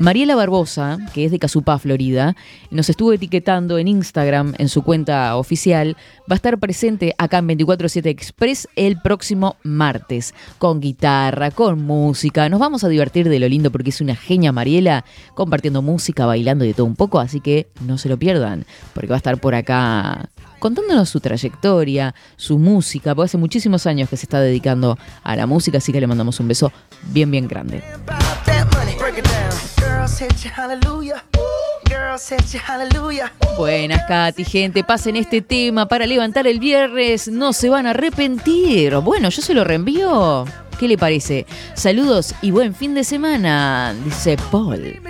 Mariela 0.00 0.34
Barbosa, 0.34 0.98
que 1.14 1.24
es 1.24 1.30
de 1.30 1.38
Casupá, 1.38 1.78
Florida, 1.78 2.34
nos 2.72 2.90
estuvo 2.90 3.12
etiquetando 3.12 3.78
en 3.78 3.86
Instagram, 3.86 4.54
en 4.58 4.68
su 4.68 4.82
cuenta 4.82 5.36
oficial. 5.36 5.96
Va 6.22 6.34
a 6.34 6.34
estar 6.34 6.58
presente 6.58 7.14
acá 7.16 7.38
en 7.38 7.46
247 7.46 8.10
Express 8.10 8.68
el 8.74 9.00
próximo 9.00 9.56
martes, 9.62 10.34
con 10.58 10.80
guitarra, 10.80 11.52
con 11.52 11.82
música. 11.82 12.48
Nos 12.48 12.58
vamos 12.58 12.82
a 12.82 12.88
divertir 12.88 13.28
de 13.28 13.38
lo 13.38 13.48
lindo 13.48 13.70
porque 13.70 13.90
es 13.90 14.00
una 14.00 14.16
genia 14.16 14.50
Mariela, 14.50 15.04
compartiendo 15.34 15.80
música, 15.80 16.26
bailando 16.26 16.64
y 16.64 16.68
de 16.68 16.74
todo 16.74 16.86
un 16.86 16.96
poco, 16.96 17.20
así 17.20 17.40
que 17.40 17.68
no 17.86 17.96
se 17.96 18.08
lo 18.08 18.18
pierdan, 18.18 18.66
porque 18.94 19.08
va 19.08 19.14
a 19.14 19.18
estar 19.18 19.38
por 19.38 19.54
acá 19.54 20.28
contándonos 20.58 21.08
su 21.08 21.20
trayectoria, 21.20 22.14
su 22.36 22.58
música, 22.58 23.14
porque 23.14 23.26
hace 23.26 23.38
muchísimos 23.38 23.86
años 23.86 24.08
que 24.08 24.16
se 24.16 24.26
está 24.26 24.40
dedicando 24.40 24.98
a 25.22 25.36
la 25.36 25.46
música, 25.46 25.78
así 25.78 25.92
que 25.92 26.00
le 26.00 26.06
mandamos 26.08 26.40
un 26.40 26.48
beso 26.48 26.72
bien, 27.12 27.30
bien 27.30 27.46
grande. 27.46 27.82
Buenas, 33.56 34.02
Katy, 34.06 34.44
gente. 34.44 34.84
Pasen 34.84 35.16
este 35.16 35.40
tema 35.40 35.88
para 35.88 36.06
levantar 36.06 36.46
el 36.46 36.58
viernes. 36.58 37.28
No 37.28 37.54
se 37.54 37.70
van 37.70 37.86
a 37.86 37.90
arrepentir. 37.90 38.94
Bueno, 38.96 39.30
yo 39.30 39.40
se 39.40 39.54
lo 39.54 39.64
reenvío. 39.64 40.44
¿Qué 40.78 40.88
le 40.88 40.98
parece? 40.98 41.46
Saludos 41.72 42.34
y 42.42 42.50
buen 42.50 42.74
fin 42.74 42.94
de 42.94 43.04
semana, 43.04 43.94
dice 44.04 44.36
Paul. 44.50 45.00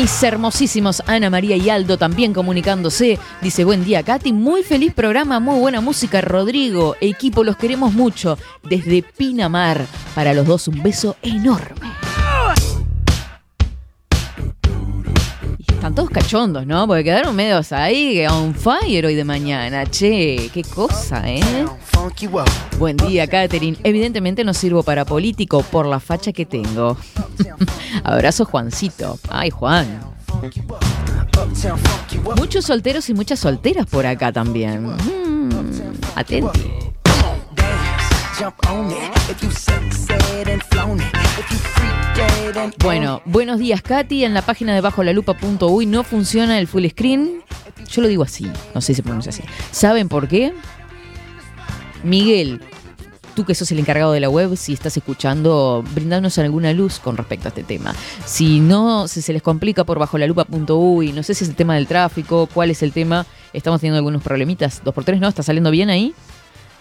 Mis 0.00 0.22
hermosísimos 0.22 1.02
Ana 1.08 1.28
María 1.28 1.56
y 1.56 1.70
Aldo 1.70 1.98
también 1.98 2.32
comunicándose. 2.32 3.18
Dice, 3.42 3.64
buen 3.64 3.84
día, 3.84 4.04
Katy. 4.04 4.32
Muy 4.32 4.62
feliz 4.62 4.94
programa, 4.94 5.40
muy 5.40 5.58
buena 5.58 5.80
música, 5.80 6.20
Rodrigo. 6.20 6.94
Equipo, 7.00 7.42
los 7.42 7.56
queremos 7.56 7.92
mucho. 7.94 8.38
Desde 8.62 9.02
Pinamar. 9.02 9.86
Para 10.14 10.34
los 10.34 10.46
dos, 10.46 10.68
un 10.68 10.84
beso 10.84 11.16
enorme. 11.20 12.07
Están 15.88 16.04
todos 16.04 16.10
cachondos, 16.10 16.66
¿no? 16.66 16.86
Porque 16.86 17.04
quedaron 17.04 17.34
medios 17.34 17.72
ahí 17.72 18.26
on 18.26 18.54
fire 18.54 19.06
hoy 19.06 19.14
de 19.14 19.24
mañana. 19.24 19.86
Che, 19.86 20.50
qué 20.52 20.62
cosa, 20.62 21.22
¿eh? 21.26 21.40
Buen 22.78 22.98
día, 22.98 23.26
Catherine. 23.26 23.74
Evidentemente 23.82 24.44
no 24.44 24.52
sirvo 24.52 24.82
para 24.82 25.06
político 25.06 25.62
por 25.62 25.86
la 25.86 25.98
facha 25.98 26.30
que 26.30 26.44
tengo. 26.44 26.98
Abrazo, 28.04 28.44
Juancito. 28.44 29.18
Ay, 29.30 29.48
Juan. 29.48 29.86
Muchos 32.36 32.66
solteros 32.66 33.08
y 33.08 33.14
muchas 33.14 33.38
solteras 33.38 33.86
por 33.86 34.04
acá 34.04 34.30
también. 34.30 34.88
Mm. 34.88 35.48
Bueno, 42.78 43.20
buenos 43.24 43.58
días, 43.58 43.82
Katy. 43.82 44.24
En 44.24 44.32
la 44.32 44.42
página 44.42 44.74
de 44.74 44.80
bajolalupa.uy 44.80 45.86
no 45.86 46.04
funciona 46.04 46.60
el 46.60 46.68
full 46.68 46.86
screen. 46.86 47.42
Yo 47.90 48.00
lo 48.00 48.06
digo 48.06 48.22
así, 48.22 48.48
no 48.76 48.80
sé 48.80 48.88
si 48.88 48.94
se 48.94 49.02
pronuncia 49.02 49.30
así. 49.30 49.42
¿Saben 49.72 50.08
por 50.08 50.28
qué? 50.28 50.52
Miguel, 52.04 52.60
tú 53.34 53.44
que 53.44 53.56
sos 53.56 53.72
el 53.72 53.80
encargado 53.80 54.12
de 54.12 54.20
la 54.20 54.30
web, 54.30 54.56
si 54.56 54.72
estás 54.72 54.96
escuchando, 54.96 55.84
brindanos 55.92 56.38
alguna 56.38 56.72
luz 56.72 57.00
con 57.00 57.16
respecto 57.16 57.48
a 57.48 57.50
este 57.50 57.64
tema. 57.64 57.92
Si 58.24 58.60
no, 58.60 59.08
si 59.08 59.20
se 59.20 59.32
les 59.32 59.42
complica 59.42 59.82
por 59.82 59.98
bajolalupa.uy, 59.98 61.12
no 61.12 61.24
sé 61.24 61.34
si 61.34 61.42
es 61.42 61.50
el 61.50 61.56
tema 61.56 61.74
del 61.74 61.88
tráfico, 61.88 62.48
cuál 62.54 62.70
es 62.70 62.84
el 62.84 62.92
tema, 62.92 63.26
estamos 63.52 63.80
teniendo 63.80 63.96
algunos 63.98 64.22
problemitas. 64.22 64.80
¿Dos 64.84 64.94
por 64.94 65.02
tres 65.02 65.18
no? 65.18 65.26
¿Está 65.26 65.42
saliendo 65.42 65.72
bien 65.72 65.90
ahí? 65.90 66.14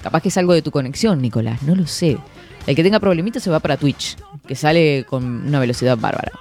Capaz 0.01 0.22
que 0.22 0.30
es 0.30 0.38
algo 0.38 0.54
de 0.54 0.62
tu 0.62 0.72
conexión, 0.72 1.22
Nicolás, 1.22 1.63
no 1.63 1.75
lo 1.75 1.88
sé. 1.88 2.18
El 2.66 2.75
que 2.75 2.84
tenga 2.84 3.00
problemitas 3.00 3.44
se 3.44 3.50
va 3.50 3.60
para 3.60 3.77
Twitch, 3.77 4.18
que 4.48 4.56
sale 4.56 5.06
con 5.10 5.48
una 5.48 5.60
velocidad 5.60 5.98
bárbara. 5.98 6.32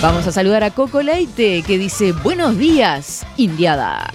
Vamos 0.00 0.26
a 0.26 0.32
saludar 0.32 0.62
a 0.64 0.70
Coco 0.70 1.02
Leite, 1.02 1.62
que 1.62 1.78
dice, 1.78 2.12
buenos 2.12 2.58
días, 2.58 3.26
Indiada. 3.36 4.12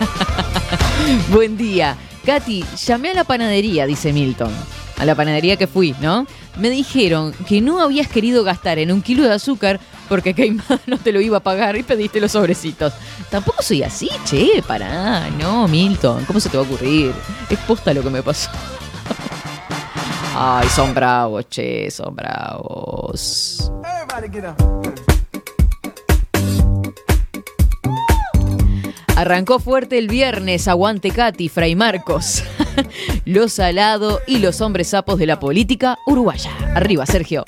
Buen 1.32 1.56
día. 1.56 1.96
Katy, 2.26 2.64
llamé 2.86 3.10
a 3.10 3.14
la 3.14 3.24
panadería, 3.24 3.86
dice 3.86 4.12
Milton. 4.12 4.52
A 5.00 5.06
la 5.06 5.14
panadería 5.14 5.56
que 5.56 5.66
fui, 5.66 5.94
¿no? 6.02 6.26
Me 6.58 6.68
dijeron 6.68 7.32
que 7.48 7.62
no 7.62 7.80
habías 7.80 8.06
querido 8.06 8.44
gastar 8.44 8.78
en 8.78 8.92
un 8.92 9.00
kilo 9.00 9.22
de 9.24 9.32
azúcar 9.32 9.80
porque 10.10 10.34
Caimán 10.34 10.66
no 10.86 10.98
te 10.98 11.10
lo 11.10 11.22
iba 11.22 11.38
a 11.38 11.40
pagar 11.40 11.76
y 11.76 11.82
pediste 11.82 12.20
los 12.20 12.32
sobrecitos. 12.32 12.92
Tampoco 13.30 13.62
soy 13.62 13.82
así, 13.82 14.10
che, 14.26 14.62
pará. 14.66 15.30
No, 15.38 15.66
Milton, 15.68 16.26
¿cómo 16.26 16.38
se 16.38 16.50
te 16.50 16.58
va 16.58 16.64
a 16.64 16.66
ocurrir? 16.66 17.14
Es 17.48 17.58
posta 17.60 17.94
lo 17.94 18.02
que 18.02 18.10
me 18.10 18.22
pasó. 18.22 18.50
Ay, 20.36 20.68
son 20.68 20.92
bravos, 20.92 21.48
che, 21.48 21.90
son 21.90 22.14
bravos. 22.14 23.72
Arrancó 29.20 29.58
fuerte 29.58 29.98
el 29.98 30.08
viernes, 30.08 30.66
aguante 30.66 31.10
Katy, 31.10 31.50
Fray 31.50 31.74
Marcos. 31.74 32.42
los 33.26 33.52
salado 33.52 34.18
y 34.26 34.38
los 34.38 34.62
hombres 34.62 34.88
sapos 34.88 35.18
de 35.18 35.26
la 35.26 35.38
política 35.38 35.98
uruguaya. 36.06 36.50
Arriba, 36.74 37.04
Sergio. 37.04 37.44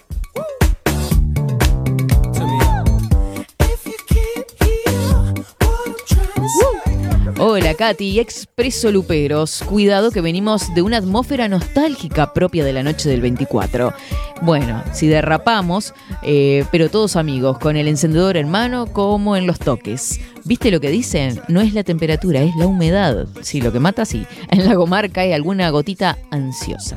Hola 7.44 7.74
Katy 7.74 8.20
Expreso 8.20 8.92
Luperos. 8.92 9.64
Cuidado 9.68 10.12
que 10.12 10.20
venimos 10.20 10.72
de 10.76 10.82
una 10.82 10.98
atmósfera 10.98 11.48
nostálgica 11.48 12.32
propia 12.32 12.64
de 12.64 12.72
la 12.72 12.84
noche 12.84 13.08
del 13.08 13.20
24. 13.20 13.92
Bueno, 14.42 14.80
si 14.92 15.08
derrapamos, 15.08 15.92
eh, 16.22 16.64
pero 16.70 16.88
todos 16.88 17.16
amigos, 17.16 17.58
con 17.58 17.76
el 17.76 17.88
encendedor 17.88 18.36
en 18.36 18.48
mano 18.48 18.86
como 18.86 19.36
en 19.36 19.48
los 19.48 19.58
toques. 19.58 20.20
¿Viste 20.44 20.70
lo 20.70 20.78
que 20.80 20.90
dicen? 20.90 21.40
No 21.48 21.60
es 21.60 21.74
la 21.74 21.82
temperatura, 21.82 22.42
es 22.42 22.54
la 22.54 22.68
humedad. 22.68 23.26
Sí, 23.40 23.60
lo 23.60 23.72
que 23.72 23.80
mata, 23.80 24.04
sí. 24.04 24.24
En 24.52 24.64
la 24.68 24.76
comarca 24.76 25.22
hay 25.22 25.32
alguna 25.32 25.68
gotita 25.70 26.18
ansiosa. 26.30 26.96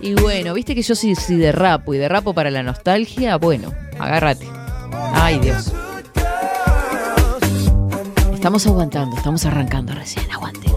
Y 0.00 0.14
bueno, 0.14 0.54
viste 0.54 0.76
que 0.76 0.82
yo 0.82 0.94
si, 0.94 1.16
si 1.16 1.34
derrapo 1.34 1.94
y 1.94 1.98
derrapo 1.98 2.32
para 2.32 2.52
la 2.52 2.62
nostalgia, 2.62 3.38
bueno, 3.38 3.74
agárrate. 3.98 4.46
Ay 5.14 5.40
Dios. 5.40 5.72
Estamos 8.38 8.68
aguantando, 8.68 9.16
estamos 9.16 9.44
arrancando 9.46 9.92
recién, 9.94 10.30
aguante. 10.30 10.70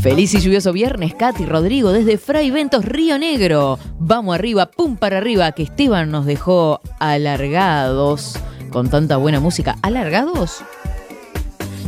Feliz 0.00 0.32
y 0.32 0.40
lluvioso 0.40 0.72
viernes, 0.72 1.14
Katy 1.14 1.44
Rodrigo, 1.44 1.92
desde 1.92 2.16
Fray 2.16 2.50
Ventos, 2.50 2.82
Río 2.82 3.18
Negro. 3.18 3.78
Vamos 3.98 4.34
arriba, 4.34 4.70
pum 4.70 4.96
para 4.96 5.18
arriba, 5.18 5.52
que 5.52 5.64
Esteban 5.64 6.10
nos 6.10 6.24
dejó 6.24 6.80
alargados 6.98 8.38
con 8.70 8.88
tanta 8.88 9.18
buena 9.18 9.38
música. 9.38 9.76
¿Alargados? 9.82 10.62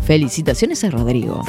Felicitaciones 0.05 0.85
a 0.85 0.91
Rodrigo. 0.91 1.43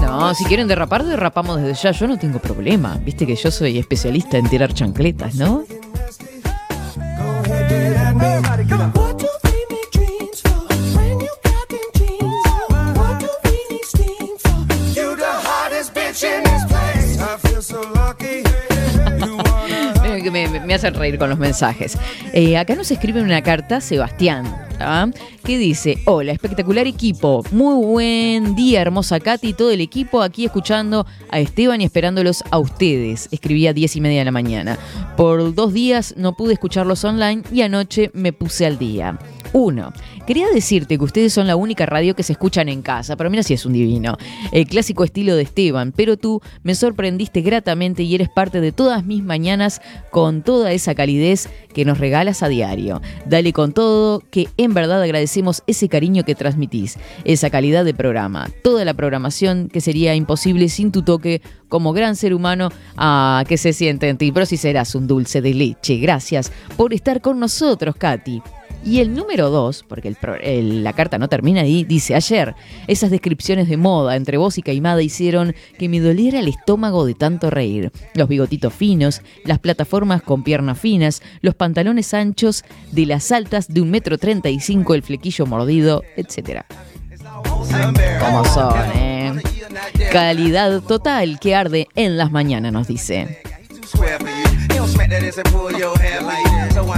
No, 0.00 0.32
si 0.32 0.44
quieren 0.44 0.68
derrapar, 0.68 1.04
derrapamos 1.04 1.60
desde 1.60 1.82
ya. 1.82 1.90
Yo 1.90 2.06
no 2.06 2.18
tengo 2.18 2.38
problema. 2.38 3.00
Viste 3.04 3.26
que 3.26 3.34
yo 3.34 3.50
soy 3.50 3.78
especialista 3.78 4.38
en 4.38 4.48
tirar 4.48 4.72
chancletas, 4.72 5.34
¿no? 5.34 5.64
Reír 21.06 21.18
con 21.18 21.30
los 21.30 21.38
mensajes. 21.38 21.96
Eh, 22.32 22.56
acá 22.56 22.74
nos 22.74 22.90
escribe 22.90 23.22
una 23.22 23.42
carta 23.42 23.80
Sebastián, 23.80 24.44
que 25.44 25.56
dice, 25.56 25.98
hola, 26.04 26.32
espectacular 26.32 26.86
equipo, 26.86 27.42
muy 27.50 27.82
buen 27.84 28.54
día, 28.56 28.82
hermosa 28.82 29.20
Katy 29.20 29.48
y 29.48 29.52
todo 29.54 29.70
el 29.70 29.80
equipo 29.80 30.20
aquí 30.20 30.44
escuchando 30.44 31.06
a 31.30 31.38
Esteban 31.38 31.80
y 31.80 31.84
esperándolos 31.84 32.42
a 32.50 32.58
ustedes. 32.58 33.28
Escribía 33.30 33.72
10 33.72 33.96
y 33.96 34.00
media 34.00 34.18
de 34.18 34.24
la 34.26 34.32
mañana. 34.32 34.78
Por 35.16 35.54
dos 35.54 35.72
días 35.72 36.14
no 36.16 36.34
pude 36.34 36.54
escucharlos 36.54 37.04
online 37.04 37.42
y 37.52 37.62
anoche 37.62 38.10
me 38.12 38.32
puse 38.32 38.66
al 38.66 38.78
día. 38.78 39.18
Uno, 39.52 39.92
quería 40.26 40.48
decirte 40.50 40.98
que 40.98 41.04
ustedes 41.04 41.32
son 41.32 41.46
la 41.46 41.56
única 41.56 41.86
radio 41.86 42.14
que 42.14 42.22
se 42.22 42.32
escuchan 42.32 42.68
en 42.68 42.82
casa, 42.82 43.16
pero 43.16 43.30
mira 43.30 43.42
si 43.42 43.54
es 43.54 43.64
un 43.64 43.72
divino. 43.72 44.16
El 44.52 44.66
clásico 44.66 45.04
estilo 45.04 45.36
de 45.36 45.42
Esteban, 45.42 45.92
pero 45.92 46.16
tú 46.16 46.42
me 46.62 46.74
sorprendiste 46.74 47.40
gratamente 47.40 48.02
y 48.02 48.14
eres 48.14 48.28
parte 48.28 48.60
de 48.60 48.72
todas 48.72 49.04
mis 49.04 49.22
mañanas 49.22 49.80
con 50.10 50.42
toda 50.42 50.72
esa 50.72 50.94
calidez 50.94 51.48
que 51.72 51.84
nos 51.84 51.98
regalas 51.98 52.42
a 52.42 52.48
diario. 52.48 53.00
Dale 53.26 53.52
con 53.52 53.72
todo, 53.72 54.20
que 54.30 54.48
en 54.56 54.74
verdad 54.74 55.02
agradecemos 55.02 55.62
ese 55.66 55.88
cariño 55.88 56.24
que 56.24 56.34
transmitís, 56.34 56.98
esa 57.24 57.50
calidad 57.50 57.84
de 57.84 57.94
programa, 57.94 58.50
toda 58.62 58.84
la 58.84 58.94
programación 58.94 59.68
que 59.68 59.80
sería 59.80 60.14
imposible 60.14 60.68
sin 60.68 60.92
tu 60.92 61.02
toque 61.02 61.40
como 61.68 61.92
gran 61.92 62.16
ser 62.16 62.34
humano 62.34 62.70
ah, 62.96 63.44
que 63.48 63.56
se 63.56 63.72
siente 63.72 64.08
en 64.08 64.18
ti. 64.18 64.32
Pero 64.32 64.46
si 64.46 64.56
serás 64.56 64.94
un 64.94 65.06
dulce 65.06 65.40
de 65.40 65.54
leche. 65.54 65.98
Gracias 65.98 66.52
por 66.76 66.92
estar 66.92 67.20
con 67.20 67.38
nosotros, 67.38 67.96
Katy. 67.96 68.42
Y 68.86 69.00
el 69.00 69.14
número 69.14 69.50
dos, 69.50 69.84
porque 69.86 70.14
la 70.62 70.92
carta 70.92 71.18
no 71.18 71.28
termina 71.28 71.62
ahí, 71.62 71.82
dice, 71.82 72.14
ayer 72.14 72.54
esas 72.86 73.10
descripciones 73.10 73.68
de 73.68 73.76
moda 73.76 74.14
entre 74.14 74.36
vos 74.36 74.58
y 74.58 74.62
Caimada 74.62 75.02
hicieron 75.02 75.56
que 75.76 75.88
me 75.88 75.98
doliera 75.98 76.38
el 76.38 76.46
estómago 76.46 77.04
de 77.04 77.14
tanto 77.14 77.50
reír. 77.50 77.90
Los 78.14 78.28
bigotitos 78.28 78.72
finos, 78.72 79.22
las 79.44 79.58
plataformas 79.58 80.22
con 80.22 80.44
piernas 80.44 80.78
finas, 80.78 81.20
los 81.40 81.56
pantalones 81.56 82.14
anchos 82.14 82.64
de 82.92 83.06
las 83.06 83.32
altas 83.32 83.66
de 83.66 83.80
un 83.80 83.90
metro 83.90 84.18
treinta 84.18 84.50
y 84.50 84.60
cinco, 84.60 84.94
el 84.94 85.02
flequillo 85.02 85.46
mordido, 85.46 86.04
etc. 86.16 86.62
Como 88.20 88.44
son, 88.44 88.72
eh? 88.94 89.32
Calidad 90.12 90.80
total 90.82 91.40
que 91.40 91.56
arde 91.56 91.88
en 91.96 92.16
las 92.16 92.30
mañanas, 92.30 92.72
nos 92.72 92.86
dice. 92.86 93.42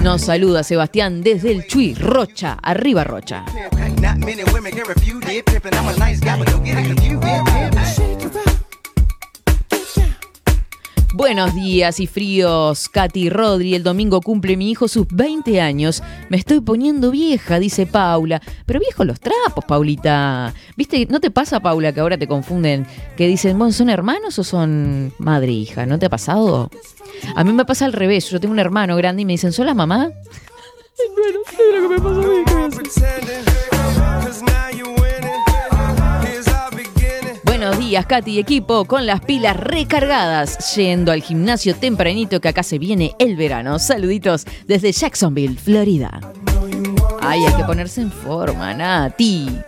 Nos 0.02 0.22
saluda 0.22 0.62
Sebastián 0.62 1.22
desde 1.22 1.52
el 1.52 1.66
Chuy, 1.66 1.94
Rocha, 1.94 2.58
arriba 2.62 3.04
Rocha. 3.04 3.44
Buenos 11.18 11.52
días 11.52 11.98
y 11.98 12.06
fríos, 12.06 12.88
Katy 12.88 13.28
Rodri. 13.28 13.74
El 13.74 13.82
domingo 13.82 14.20
cumple 14.20 14.56
mi 14.56 14.70
hijo 14.70 14.86
sus 14.86 15.08
20 15.08 15.60
años. 15.60 16.00
Me 16.28 16.36
estoy 16.36 16.60
poniendo 16.60 17.10
vieja, 17.10 17.58
dice 17.58 17.86
Paula. 17.86 18.40
Pero 18.66 18.78
viejo 18.78 19.02
los 19.02 19.18
trapos, 19.18 19.64
Paulita. 19.64 20.54
¿Viste? 20.76 21.08
¿No 21.10 21.18
te 21.18 21.32
pasa, 21.32 21.58
Paula, 21.58 21.92
que 21.92 21.98
ahora 21.98 22.16
te 22.16 22.28
confunden? 22.28 22.86
Que 23.16 23.26
dicen, 23.26 23.58
bueno, 23.58 23.72
¿son 23.72 23.90
hermanos 23.90 24.38
o 24.38 24.44
son 24.44 25.12
madre 25.18 25.48
e 25.48 25.54
hija? 25.54 25.86
¿No 25.86 25.98
te 25.98 26.06
ha 26.06 26.08
pasado? 26.08 26.70
A 27.34 27.42
mí 27.42 27.52
me 27.52 27.64
pasa 27.64 27.84
al 27.84 27.94
revés. 27.94 28.30
Yo 28.30 28.38
tengo 28.38 28.52
un 28.52 28.60
hermano 28.60 28.94
grande 28.94 29.22
y 29.22 29.24
me 29.24 29.32
dicen, 29.32 29.52
¿son 29.52 29.66
la 29.66 29.74
mamá? 29.74 30.12
Pretending, 32.70 33.44
cause 33.72 34.40
now 34.42 34.68
you're 34.68 34.86
winning. 34.86 34.98
Here's 34.98 35.02
our 35.02 35.07
Buenos 37.78 37.90
días, 37.92 38.06
Katy 38.06 38.40
equipo, 38.40 38.86
con 38.86 39.06
las 39.06 39.20
pilas 39.20 39.56
recargadas, 39.56 40.74
yendo 40.74 41.12
al 41.12 41.22
gimnasio 41.22 41.76
tempranito 41.76 42.40
que 42.40 42.48
acá 42.48 42.64
se 42.64 42.76
viene 42.76 43.14
el 43.20 43.36
verano. 43.36 43.78
Saluditos 43.78 44.46
desde 44.66 44.90
Jacksonville, 44.90 45.56
Florida. 45.56 46.20
Ay, 47.20 47.44
hay 47.44 47.54
que 47.54 47.62
ponerse 47.62 48.00
en 48.00 48.10
forma, 48.10 48.74
Nati. 48.74 49.60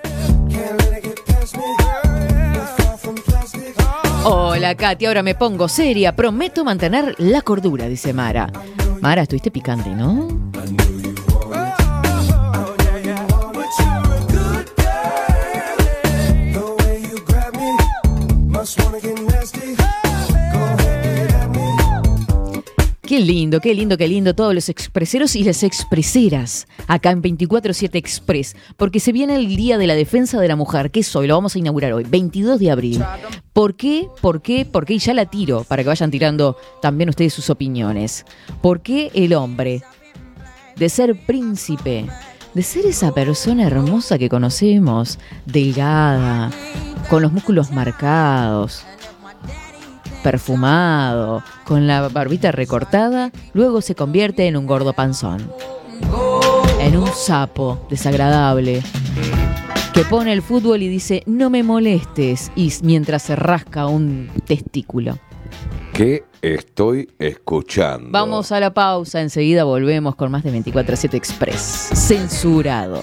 Hola, 4.24 4.74
Katy, 4.74 5.06
ahora 5.06 5.22
me 5.22 5.36
pongo 5.36 5.68
seria. 5.68 6.16
Prometo 6.16 6.64
mantener 6.64 7.14
la 7.18 7.42
cordura, 7.42 7.86
dice 7.86 8.12
Mara. 8.12 8.50
Mara, 9.00 9.22
estuviste 9.22 9.52
picante, 9.52 9.90
¿no? 9.90 10.26
Qué 23.10 23.18
lindo, 23.18 23.60
qué 23.60 23.74
lindo, 23.74 23.98
qué 23.98 24.06
lindo 24.06 24.34
todos 24.34 24.54
los 24.54 24.68
expreseros 24.68 25.34
y 25.34 25.42
las 25.42 25.64
expreseras 25.64 26.68
acá 26.86 27.10
en 27.10 27.20
24-7 27.20 27.96
Express, 27.96 28.54
porque 28.76 29.00
se 29.00 29.10
viene 29.10 29.34
el 29.34 29.48
Día 29.56 29.78
de 29.78 29.88
la 29.88 29.96
Defensa 29.96 30.40
de 30.40 30.46
la 30.46 30.54
Mujer, 30.54 30.92
que 30.92 31.00
es 31.00 31.16
hoy, 31.16 31.26
lo 31.26 31.34
vamos 31.34 31.56
a 31.56 31.58
inaugurar 31.58 31.92
hoy, 31.92 32.04
22 32.04 32.60
de 32.60 32.70
abril. 32.70 33.04
¿Por 33.52 33.74
qué? 33.74 34.06
¿Por 34.20 34.42
qué? 34.42 34.64
¿Por 34.64 34.86
qué? 34.86 34.94
Y 34.94 34.98
ya 35.00 35.14
la 35.14 35.26
tiro 35.26 35.64
para 35.64 35.82
que 35.82 35.88
vayan 35.88 36.12
tirando 36.12 36.56
también 36.80 37.08
ustedes 37.08 37.34
sus 37.34 37.50
opiniones. 37.50 38.24
¿Por 38.62 38.80
qué 38.80 39.10
el 39.14 39.34
hombre, 39.34 39.82
de 40.76 40.88
ser 40.88 41.26
príncipe, 41.26 42.06
de 42.54 42.62
ser 42.62 42.86
esa 42.86 43.12
persona 43.12 43.66
hermosa 43.66 44.18
que 44.18 44.28
conocemos, 44.28 45.18
delgada, 45.46 46.50
con 47.08 47.22
los 47.22 47.32
músculos 47.32 47.70
marcados, 47.70 48.84
perfumado, 50.22 51.42
con 51.64 51.86
la 51.86 52.08
barbita 52.08 52.52
recortada, 52.52 53.30
luego 53.52 53.80
se 53.80 53.94
convierte 53.94 54.46
en 54.46 54.56
un 54.56 54.66
gordo 54.66 54.92
panzón. 54.92 55.50
En 56.80 56.96
un 56.96 57.08
sapo 57.08 57.86
desagradable. 57.88 58.82
Que 59.92 60.04
pone 60.04 60.32
el 60.32 60.42
fútbol 60.42 60.82
y 60.82 60.88
dice, 60.88 61.22
no 61.26 61.50
me 61.50 61.62
molestes, 61.62 62.50
y 62.56 62.72
mientras 62.82 63.22
se 63.22 63.36
rasca 63.36 63.86
un 63.86 64.30
testículo. 64.46 65.18
¿Qué 66.00 66.24
estoy 66.40 67.10
escuchando? 67.18 68.08
Vamos 68.10 68.52
a 68.52 68.58
la 68.58 68.72
pausa, 68.72 69.20
enseguida 69.20 69.64
volvemos 69.64 70.16
con 70.16 70.30
más 70.30 70.42
de 70.42 70.50
24-7 70.50 71.12
Express. 71.12 71.90
Censurado. 71.92 73.02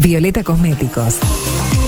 Violeta 0.00 0.42
Cosméticos. 0.42 1.18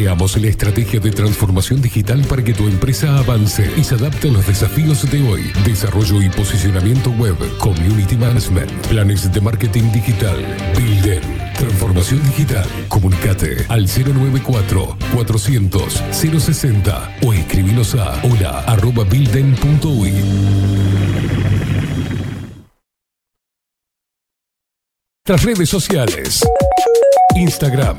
Creamos 0.00 0.34
la 0.40 0.48
estrategia 0.48 0.98
de 0.98 1.10
transformación 1.10 1.82
digital 1.82 2.24
para 2.26 2.42
que 2.42 2.54
tu 2.54 2.66
empresa 2.66 3.18
avance 3.18 3.70
y 3.76 3.84
se 3.84 3.96
adapte 3.96 4.30
a 4.30 4.32
los 4.32 4.46
desafíos 4.46 5.08
de 5.10 5.28
hoy. 5.28 5.52
Desarrollo 5.62 6.22
y 6.22 6.30
posicionamiento 6.30 7.10
web, 7.10 7.36
community 7.58 8.16
management, 8.16 8.70
planes 8.86 9.30
de 9.30 9.40
marketing 9.42 9.92
digital. 9.92 10.38
Bilden, 10.74 11.20
transformación 11.52 12.22
digital. 12.28 12.66
Comunicate 12.88 13.66
al 13.68 13.86
094 13.86 14.96
400 15.12 16.02
060 16.12 17.18
o 17.20 17.34
escribinos 17.34 17.94
a 17.94 18.22
hola. 18.22 18.64
Las 25.26 25.42
redes 25.44 25.68
sociales. 25.68 26.40
Instagram, 27.36 27.98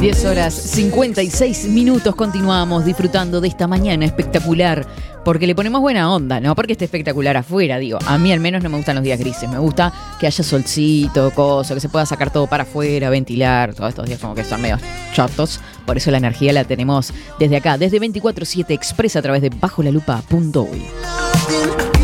10 0.00 0.24
horas 0.24 0.54
56 0.54 1.66
minutos 1.66 2.14
continuamos 2.14 2.86
disfrutando 2.86 3.42
de 3.42 3.48
esta 3.48 3.66
mañana 3.66 4.06
espectacular 4.06 4.86
porque 5.26 5.46
le 5.46 5.54
ponemos 5.54 5.82
buena 5.82 6.10
onda, 6.10 6.40
no 6.40 6.54
porque 6.54 6.72
esté 6.72 6.86
espectacular 6.86 7.36
afuera, 7.36 7.78
digo, 7.78 7.98
a 8.06 8.16
mí 8.16 8.32
al 8.32 8.40
menos 8.40 8.62
no 8.62 8.70
me 8.70 8.78
gustan 8.78 8.94
los 8.94 9.04
días 9.04 9.20
grises, 9.20 9.46
me 9.50 9.58
gusta 9.58 9.92
que 10.18 10.26
haya 10.26 10.42
solcito, 10.42 11.30
cosa, 11.32 11.74
que 11.74 11.80
se 11.80 11.90
pueda 11.90 12.06
sacar 12.06 12.32
todo 12.32 12.46
para 12.46 12.62
afuera, 12.62 13.10
ventilar, 13.10 13.74
todos 13.74 13.90
estos 13.90 14.06
días 14.06 14.18
como 14.18 14.34
que 14.34 14.42
son 14.42 14.62
medio 14.62 14.78
chatos, 15.12 15.60
por 15.84 15.98
eso 15.98 16.10
la 16.10 16.16
energía 16.16 16.54
la 16.54 16.64
tenemos 16.64 17.12
desde 17.38 17.56
acá, 17.56 17.76
desde 17.76 18.00
24/7 18.00 18.70
Express 18.70 19.16
a 19.16 19.22
través 19.22 19.42
de 19.42 19.50
to 19.50 20.66
say 21.46 21.99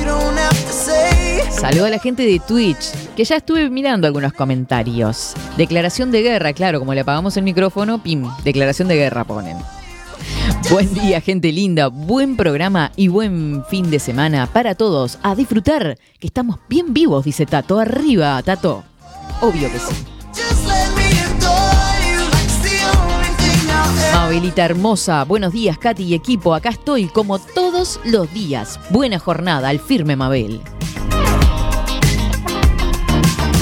Saludo 1.59 1.87
a 1.87 1.91
la 1.91 1.99
gente 1.99 2.23
de 2.25 2.39
Twitch, 2.39 2.93
que 3.17 3.25
ya 3.25 3.37
estuve 3.37 3.71
mirando 3.71 4.07
algunos 4.07 4.35
comentarios. 4.35 5.33
Declaración 5.57 6.11
de 6.11 6.23
guerra, 6.23 6.53
claro, 6.53 6.79
como 6.79 6.93
le 6.93 7.01
apagamos 7.01 7.37
el 7.39 7.45
micrófono, 7.45 8.03
pim, 8.03 8.25
declaración 8.45 8.89
de 8.89 8.97
guerra 8.97 9.25
ponen. 9.25 9.57
Buen 10.71 10.93
día, 10.93 11.21
gente 11.23 11.51
linda, 11.53 11.89
buen 11.89 12.37
programa 12.37 12.93
y 12.95 13.09
buen 13.09 13.65
fin 13.71 13.91
de 13.91 13.99
semana 13.99 14.47
para 14.53 14.75
todos. 14.75 15.19
A 15.23 15.35
disfrutar, 15.35 15.99
que 16.21 16.27
estamos 16.27 16.59
bien 16.69 16.93
vivos, 16.93 17.25
dice 17.25 17.47
Tato. 17.47 17.81
Arriba, 17.81 18.43
Tato. 18.43 18.85
Obvio 19.41 19.73
que 19.73 19.79
sí. 19.79 19.95
Mabelita 24.13 24.65
hermosa, 24.65 25.25
buenos 25.25 25.53
días, 25.53 25.79
Katy 25.79 26.03
y 26.03 26.15
equipo. 26.15 26.55
Acá 26.55 26.69
estoy 26.69 27.07
como 27.07 27.39
todos 27.39 27.99
los 28.05 28.33
días. 28.35 28.79
Buena 28.91 29.19
jornada, 29.19 29.69
al 29.69 29.79
firme, 29.79 30.17
Mabel. 30.17 30.61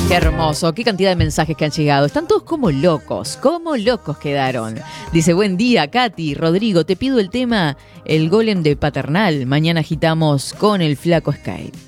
Qué 0.09 0.14
hermoso, 0.14 0.75
qué 0.75 0.85
cantidad 0.85 1.11
de 1.11 1.17
mensajes 1.17 1.57
que 1.57 1.64
han 1.64 1.71
llegado. 1.71 2.07
Están 2.07 2.29
todos 2.29 2.43
como 2.43 2.71
locos, 2.71 3.38
como 3.40 3.77
locos 3.77 4.19
quedaron. 4.19 4.79
Dice, 5.12 5.33
buen 5.33 5.57
día, 5.57 5.90
Katy, 5.90 6.35
Rodrigo, 6.35 6.85
te 6.85 6.95
pido 6.95 7.19
el 7.19 7.31
tema 7.31 7.77
El 8.05 8.29
golem 8.29 8.62
de 8.62 8.77
paternal. 8.77 9.47
Mañana 9.47 9.81
agitamos 9.81 10.53
con 10.53 10.83
el 10.83 10.97
flaco 10.97 11.33
Skype. 11.33 11.79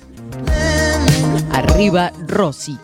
Arriba, 1.51 2.11
Rosy. 2.27 2.77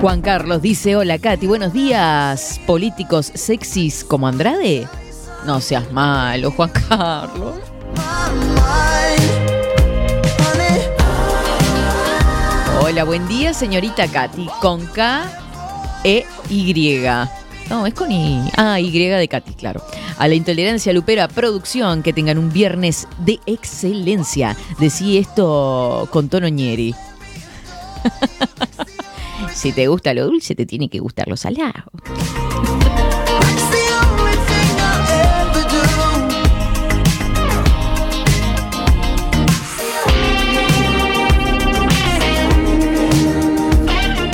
Juan 0.00 0.20
Carlos 0.20 0.60
dice, 0.60 0.96
hola 0.96 1.18
Katy, 1.18 1.46
buenos 1.46 1.72
días. 1.72 2.60
Políticos 2.66 3.30
sexys 3.34 4.04
como 4.04 4.26
Andrade. 4.28 4.88
No 5.46 5.60
seas 5.60 5.90
malo, 5.92 6.50
Juan 6.50 6.70
Carlos. 6.88 7.54
Hola, 12.84 13.04
buen 13.04 13.28
día, 13.28 13.54
señorita 13.54 14.08
Katy. 14.08 14.48
Con 14.60 14.84
K 14.86 15.30
E 16.02 16.26
Y. 16.50 17.04
No, 17.70 17.86
es 17.86 17.94
con 17.94 18.10
I. 18.10 18.42
Ah, 18.56 18.80
Y 18.80 18.90
de 18.90 19.28
Katy, 19.28 19.54
claro. 19.54 19.80
A 20.18 20.26
la 20.26 20.34
intolerancia 20.34 20.92
lupera 20.92 21.28
producción, 21.28 22.02
que 22.02 22.12
tengan 22.12 22.38
un 22.38 22.52
viernes 22.52 23.06
de 23.18 23.38
excelencia. 23.46 24.56
Decí 24.80 25.16
esto 25.16 26.08
con 26.10 26.28
tono 26.28 26.48
ñeri. 26.48 26.92
si 29.54 29.70
te 29.70 29.86
gusta 29.86 30.12
lo 30.12 30.26
dulce, 30.26 30.56
te 30.56 30.66
tiene 30.66 30.88
que 30.88 30.98
gustar 30.98 31.28
lo 31.28 31.36
salado. 31.36 31.84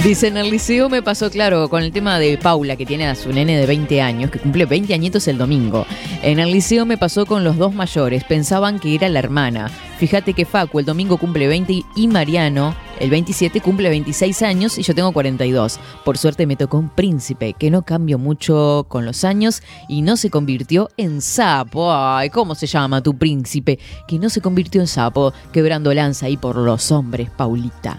Dice, 0.08 0.28
en 0.28 0.38
el 0.38 0.48
liceo 0.50 0.88
me 0.88 1.02
pasó 1.02 1.30
claro 1.30 1.68
con 1.68 1.82
el 1.82 1.92
tema 1.92 2.18
de 2.18 2.38
Paula, 2.38 2.76
que 2.76 2.86
tiene 2.86 3.06
a 3.06 3.14
su 3.14 3.30
nene 3.30 3.58
de 3.58 3.66
20 3.66 4.00
años, 4.00 4.30
que 4.30 4.38
cumple 4.38 4.64
20 4.64 4.94
añitos 4.94 5.28
el 5.28 5.36
domingo. 5.36 5.84
En 6.22 6.38
el 6.38 6.50
liceo 6.50 6.86
me 6.86 6.96
pasó 6.96 7.26
con 7.26 7.44
los 7.44 7.58
dos 7.58 7.74
mayores, 7.74 8.24
pensaban 8.24 8.80
que 8.80 8.94
era 8.94 9.10
la 9.10 9.18
hermana. 9.18 9.68
Fíjate 9.98 10.32
que 10.32 10.46
Facu 10.46 10.78
el 10.78 10.86
domingo 10.86 11.18
cumple 11.18 11.46
20 11.46 11.82
y 11.94 12.08
Mariano 12.08 12.74
el 13.00 13.10
27 13.10 13.60
cumple 13.60 13.90
26 13.90 14.40
años 14.40 14.78
y 14.78 14.82
yo 14.82 14.94
tengo 14.94 15.12
42. 15.12 15.78
Por 16.06 16.16
suerte 16.16 16.46
me 16.46 16.56
tocó 16.56 16.78
un 16.78 16.88
príncipe 16.88 17.52
que 17.52 17.70
no 17.70 17.82
cambió 17.82 18.16
mucho 18.16 18.86
con 18.88 19.04
los 19.04 19.24
años 19.24 19.62
y 19.90 20.00
no 20.00 20.16
se 20.16 20.30
convirtió 20.30 20.88
en 20.96 21.20
sapo. 21.20 21.92
Ay, 21.92 22.30
¿cómo 22.30 22.54
se 22.54 22.66
llama 22.66 23.02
tu 23.02 23.14
príncipe? 23.14 23.78
Que 24.06 24.18
no 24.18 24.30
se 24.30 24.40
convirtió 24.40 24.80
en 24.80 24.86
sapo, 24.86 25.34
quebrando 25.52 25.92
lanza 25.92 26.24
ahí 26.24 26.38
por 26.38 26.56
los 26.56 26.90
hombres, 26.92 27.28
Paulita. 27.28 27.98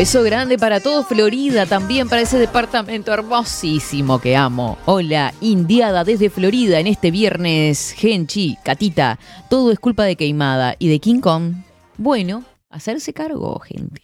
Beso 0.00 0.22
grande 0.22 0.56
para 0.56 0.80
todo 0.80 1.04
Florida, 1.04 1.66
también 1.66 2.08
para 2.08 2.22
ese 2.22 2.38
departamento 2.38 3.12
hermosísimo 3.12 4.18
que 4.18 4.34
amo. 4.34 4.78
Hola, 4.86 5.34
Indiada 5.42 6.04
desde 6.04 6.30
Florida 6.30 6.80
en 6.80 6.86
este 6.86 7.10
viernes. 7.10 7.92
Genchi, 7.92 8.56
Catita, 8.64 9.18
todo 9.50 9.70
es 9.70 9.78
culpa 9.78 10.04
de 10.04 10.16
Queimada 10.16 10.74
y 10.78 10.88
de 10.88 11.00
King 11.00 11.20
Kong. 11.20 11.52
Bueno, 11.98 12.44
hacerse 12.70 13.12
cargo, 13.12 13.58
gente. 13.58 14.00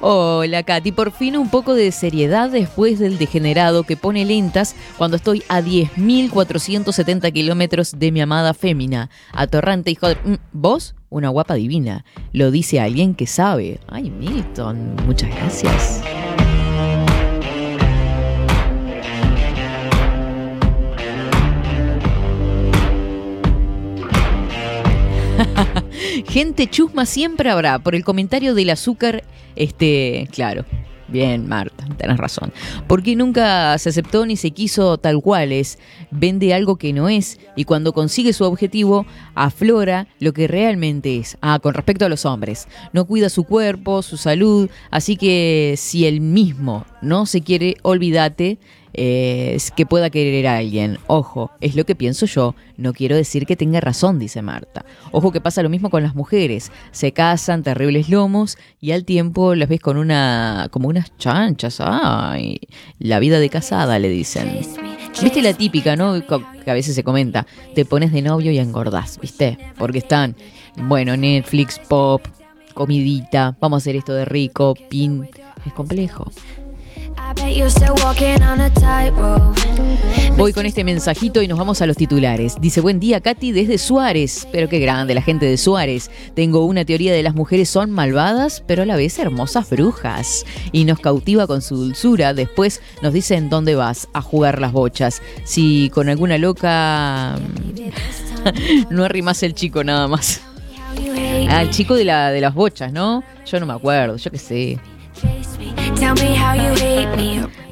Hola 0.00 0.62
Katy, 0.62 0.92
por 0.92 1.12
fin 1.12 1.36
un 1.36 1.48
poco 1.50 1.74
de 1.74 1.92
seriedad 1.92 2.50
después 2.50 2.98
del 2.98 3.18
degenerado 3.18 3.82
que 3.82 3.96
pone 3.96 4.24
lentas 4.24 4.74
cuando 4.96 5.16
estoy 5.16 5.42
a 5.48 5.60
10.470 5.60 7.32
kilómetros 7.32 7.98
de 7.98 8.12
mi 8.12 8.20
amada 8.20 8.54
fémina. 8.54 9.10
Atorrante 9.32 9.90
hijo 9.90 10.08
de... 10.08 10.16
Mm, 10.16 10.36
¿Vos? 10.52 10.94
Una 11.08 11.28
guapa 11.28 11.54
divina. 11.54 12.04
Lo 12.32 12.50
dice 12.50 12.80
alguien 12.80 13.14
que 13.14 13.26
sabe. 13.26 13.80
Ay, 13.88 14.10
Milton, 14.10 14.96
muchas 15.06 15.30
gracias. 15.30 16.02
Gente 26.28 26.68
chusma 26.68 27.06
siempre 27.06 27.50
habrá. 27.50 27.78
Por 27.78 27.94
el 27.94 28.04
comentario 28.04 28.54
del 28.54 28.70
azúcar, 28.70 29.24
este, 29.54 30.28
claro. 30.32 30.64
Bien, 31.08 31.46
Marta, 31.46 31.86
tenés 31.96 32.16
razón. 32.16 32.52
Porque 32.88 33.14
nunca 33.14 33.78
se 33.78 33.90
aceptó 33.90 34.26
ni 34.26 34.36
se 34.36 34.50
quiso 34.50 34.98
tal 34.98 35.20
cual 35.20 35.52
es. 35.52 35.78
Vende 36.10 36.52
algo 36.52 36.76
que 36.76 36.92
no 36.92 37.08
es 37.08 37.38
y 37.54 37.64
cuando 37.64 37.92
consigue 37.92 38.32
su 38.32 38.44
objetivo, 38.44 39.06
aflora 39.34 40.08
lo 40.18 40.32
que 40.32 40.48
realmente 40.48 41.16
es. 41.16 41.38
Ah, 41.40 41.60
con 41.62 41.74
respecto 41.74 42.04
a 42.04 42.08
los 42.08 42.24
hombres. 42.24 42.66
No 42.92 43.04
cuida 43.04 43.28
su 43.28 43.44
cuerpo, 43.44 44.02
su 44.02 44.16
salud. 44.16 44.68
Así 44.90 45.16
que 45.16 45.74
si 45.76 46.06
él 46.06 46.20
mismo 46.20 46.84
no 47.02 47.26
se 47.26 47.40
quiere, 47.40 47.76
olvídate 47.82 48.58
eh, 48.96 49.52
es 49.54 49.70
que 49.70 49.84
pueda 49.84 50.08
querer 50.08 50.46
a 50.46 50.56
alguien. 50.56 50.98
Ojo, 51.06 51.50
es 51.60 51.76
lo 51.76 51.84
que 51.84 51.94
pienso 51.94 52.24
yo. 52.24 52.54
No 52.78 52.94
quiero 52.94 53.14
decir 53.14 53.44
que 53.44 53.54
tenga 53.54 53.78
razón, 53.80 54.18
dice 54.18 54.40
Marta. 54.40 54.86
Ojo 55.12 55.32
que 55.32 55.40
pasa 55.40 55.62
lo 55.62 55.68
mismo 55.68 55.90
con 55.90 56.02
las 56.02 56.14
mujeres. 56.14 56.72
Se 56.92 57.12
casan, 57.12 57.62
terribles 57.62 58.08
lomos, 58.08 58.56
y 58.80 58.92
al 58.92 59.04
tiempo 59.04 59.54
las 59.54 59.68
ves 59.68 59.80
con 59.80 59.98
una. 59.98 60.68
como 60.70 60.88
unas 60.88 61.16
chanchas. 61.18 61.76
Ay, 61.80 62.58
la 62.98 63.18
vida 63.18 63.38
de 63.38 63.50
casada, 63.50 63.98
le 63.98 64.08
dicen. 64.08 64.60
¿Viste 65.22 65.42
la 65.42 65.52
típica, 65.52 65.94
no? 65.94 66.14
Que 66.64 66.70
a 66.70 66.74
veces 66.74 66.94
se 66.94 67.04
comenta. 67.04 67.46
Te 67.74 67.84
pones 67.84 68.12
de 68.12 68.22
novio 68.22 68.50
y 68.50 68.58
engordás, 68.58 69.18
¿viste? 69.20 69.58
Porque 69.78 69.98
están, 69.98 70.36
bueno, 70.76 71.16
Netflix, 71.16 71.78
pop, 71.78 72.22
comidita, 72.74 73.56
vamos 73.60 73.76
a 73.76 73.80
hacer 73.82 73.96
esto 73.96 74.14
de 74.14 74.24
rico, 74.24 74.74
pin. 74.88 75.28
Es 75.66 75.72
complejo. 75.72 76.30
Voy 80.36 80.52
con 80.52 80.64
este 80.64 80.84
mensajito 80.84 81.42
y 81.42 81.48
nos 81.48 81.58
vamos 81.58 81.82
a 81.82 81.86
los 81.86 81.96
titulares. 81.96 82.56
Dice, 82.60 82.80
buen 82.80 83.00
día 83.00 83.20
Katy 83.20 83.52
desde 83.52 83.78
Suárez. 83.78 84.46
Pero 84.52 84.68
qué 84.68 84.78
grande 84.78 85.14
la 85.14 85.22
gente 85.22 85.46
de 85.46 85.56
Suárez. 85.56 86.10
Tengo 86.34 86.64
una 86.66 86.84
teoría 86.84 87.12
de 87.12 87.22
las 87.22 87.34
mujeres 87.34 87.68
son 87.68 87.90
malvadas, 87.90 88.62
pero 88.66 88.84
a 88.84 88.86
la 88.86 88.96
vez 88.96 89.18
hermosas 89.18 89.68
brujas. 89.70 90.44
Y 90.70 90.84
nos 90.84 91.00
cautiva 91.00 91.46
con 91.46 91.62
su 91.62 91.76
dulzura. 91.76 92.32
Después 92.32 92.80
nos 93.02 93.12
dicen 93.12 93.50
dónde 93.50 93.74
vas 93.74 94.08
a 94.12 94.22
jugar 94.22 94.60
las 94.60 94.72
bochas. 94.72 95.20
Si 95.44 95.90
con 95.90 96.08
alguna 96.08 96.38
loca... 96.38 97.38
no 98.90 99.04
arrimas 99.04 99.42
el 99.42 99.54
chico 99.54 99.82
nada 99.82 100.06
más. 100.06 100.42
Ah, 101.48 101.62
el 101.62 101.70
chico 101.70 101.94
de, 101.94 102.04
la, 102.04 102.30
de 102.30 102.40
las 102.40 102.54
bochas, 102.54 102.92
¿no? 102.92 103.24
Yo 103.46 103.58
no 103.58 103.66
me 103.66 103.72
acuerdo, 103.72 104.16
yo 104.16 104.30
qué 104.30 104.38
sé. 104.38 104.78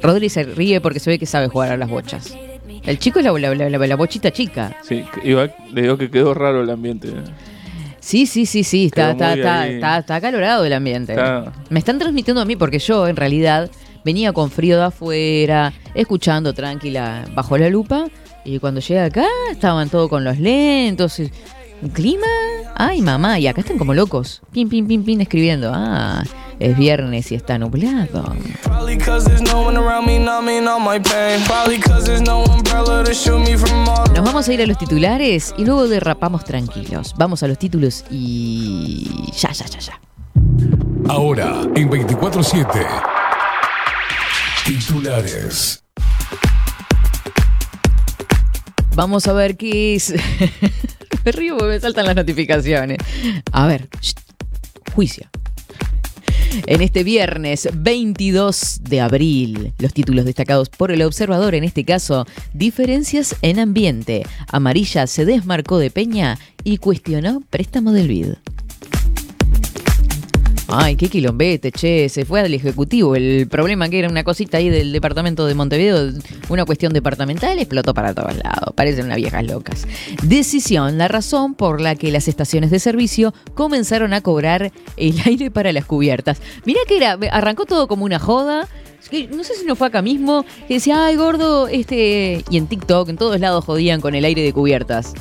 Rodri 0.01 0.29
se 0.29 0.43
ríe 0.43 0.81
porque 0.81 0.99
se 0.99 1.09
ve 1.09 1.19
que 1.19 1.25
sabe 1.25 1.47
jugar 1.47 1.71
a 1.71 1.77
las 1.77 1.89
bochas. 1.89 2.33
El 2.83 2.99
chico 2.99 3.19
es 3.19 3.25
la, 3.25 3.31
la- 3.31 3.55
la- 3.55 3.69
la- 3.69 3.87
la 3.87 3.95
bochita 3.95 4.31
chica. 4.31 4.75
Sí, 4.83 5.03
igual 5.23 5.53
le 5.71 5.81
digo 5.83 5.97
que 5.97 6.09
quedó 6.09 6.33
raro 6.33 6.61
el 6.61 6.69
ambiente. 6.69 7.09
Sí, 7.99 8.27
sí, 8.27 8.45
sí, 8.45 8.63
sí, 8.63 8.85
está, 8.85 9.11
está, 9.11 9.33
está, 9.33 9.67
está, 9.67 9.97
está 9.97 10.15
acalorado 10.17 10.63
el 10.65 10.73
ambiente. 10.73 11.13
Está- 11.13 11.53
Me 11.69 11.79
están 11.79 11.97
transmitiendo 11.97 12.41
a 12.41 12.45
mí 12.45 12.55
porque 12.55 12.77
yo 12.79 13.07
en 13.07 13.15
realidad 13.15 13.69
venía 14.03 14.31
con 14.33 14.51
frío 14.51 14.77
de 14.77 14.83
afuera, 14.85 15.73
escuchando 15.95 16.53
tranquila 16.53 17.25
bajo 17.33 17.57
la 17.57 17.69
lupa 17.69 18.05
y 18.43 18.59
cuando 18.59 18.79
llegué 18.79 18.99
acá 19.01 19.25
estaban 19.51 19.89
todos 19.89 20.07
con 20.07 20.23
los 20.23 20.37
lentos. 20.37 21.19
¿Un 21.81 21.89
clima? 21.89 22.27
Ay, 22.75 23.01
mamá, 23.01 23.39
y 23.39 23.47
acá 23.47 23.61
están 23.61 23.77
como 23.77 23.93
locos. 23.93 24.41
Pin, 24.51 24.69
pin, 24.69 24.87
pin, 24.87 25.03
pin, 25.03 25.21
escribiendo. 25.21 25.71
Ah, 25.73 26.23
es 26.59 26.77
viernes 26.77 27.31
y 27.31 27.35
está 27.35 27.57
nublado. 27.57 28.33
Nos 34.13 34.23
vamos 34.23 34.47
a 34.47 34.53
ir 34.53 34.61
a 34.61 34.65
los 34.65 34.77
titulares 34.77 35.53
y 35.57 35.65
luego 35.65 35.87
derrapamos 35.87 36.45
tranquilos. 36.45 37.13
Vamos 37.17 37.43
a 37.43 37.47
los 37.47 37.59
títulos 37.59 38.05
y 38.09 39.31
ya, 39.37 39.51
ya, 39.51 39.65
ya, 39.65 39.79
ya. 39.79 39.99
Ahora, 41.09 41.61
en 41.75 41.89
24-7. 41.89 42.65
Titulares. 44.65 45.83
Vamos 48.95 49.27
a 49.27 49.33
ver 49.33 49.57
qué 49.57 49.95
es. 49.95 50.13
me 51.25 51.31
río 51.31 51.57
porque 51.57 51.73
me 51.73 51.79
saltan 51.79 52.05
las 52.05 52.15
notificaciones. 52.15 52.97
A 53.51 53.67
ver, 53.67 53.87
juicio. 54.93 55.29
En 56.67 56.81
este 56.81 57.03
viernes 57.03 57.67
22 57.73 58.79
de 58.83 59.01
abril, 59.01 59.73
los 59.77 59.93
títulos 59.93 60.23
destacados 60.23 60.69
por 60.69 60.91
el 60.91 61.01
observador, 61.01 61.53
en 61.53 61.65
este 61.65 61.83
caso, 61.83 62.25
diferencias 62.53 63.35
en 63.41 63.59
ambiente. 63.59 64.25
Amarilla 64.47 65.05
se 65.07 65.25
desmarcó 65.25 65.79
de 65.79 65.91
Peña 65.91 66.39
y 66.63 66.77
cuestionó 66.77 67.41
préstamo 67.49 67.91
del 67.91 68.07
BID. 68.07 68.33
Ay, 70.67 70.95
qué 70.95 71.09
quilombete, 71.09 71.71
che, 71.71 72.09
se 72.09 72.25
fue 72.25 72.41
al 72.41 72.53
Ejecutivo. 72.53 73.15
El 73.15 73.47
problema 73.47 73.87
que 73.87 73.99
era 73.99 74.09
una 74.09 74.23
cosita 74.23 74.57
ahí 74.57 74.69
del 74.69 74.91
departamento 74.91 75.45
de 75.45 75.53
Montevideo, 75.53 76.11
una 76.49 76.65
cuestión 76.65 76.91
departamental, 76.91 77.59
explotó 77.59 77.93
para 77.93 78.15
todos 78.15 78.35
lados. 78.35 78.73
Parecen 78.75 79.05
unas 79.05 79.17
viejas 79.17 79.45
locas. 79.45 79.87
Decisión, 80.23 80.97
la 80.97 81.07
razón 81.07 81.53
por 81.53 81.81
la 81.81 81.95
que 81.95 82.11
las 82.11 82.27
estaciones 82.27 82.71
de 82.71 82.79
servicio 82.79 83.33
comenzaron 83.53 84.13
a 84.13 84.21
cobrar 84.21 84.71
el 84.97 85.19
aire 85.25 85.51
para 85.51 85.71
las 85.71 85.85
cubiertas. 85.85 86.41
Mirá 86.65 86.79
que 86.87 86.97
era, 86.97 87.19
arrancó 87.31 87.65
todo 87.65 87.87
como 87.87 88.03
una 88.03 88.17
joda. 88.17 88.67
No 89.31 89.43
sé 89.43 89.53
si 89.53 89.65
no 89.65 89.75
fue 89.75 89.87
acá 89.87 90.01
mismo, 90.01 90.45
que 90.67 90.75
decía, 90.75 91.05
ay 91.05 91.15
gordo, 91.15 91.67
este. 91.67 92.43
Y 92.49 92.57
en 92.57 92.65
TikTok, 92.65 93.07
en 93.09 93.17
todos 93.17 93.39
lados 93.39 93.63
jodían 93.63 94.01
con 94.01 94.15
el 94.15 94.25
aire 94.25 94.41
de 94.41 94.51
cubiertas. 94.51 95.13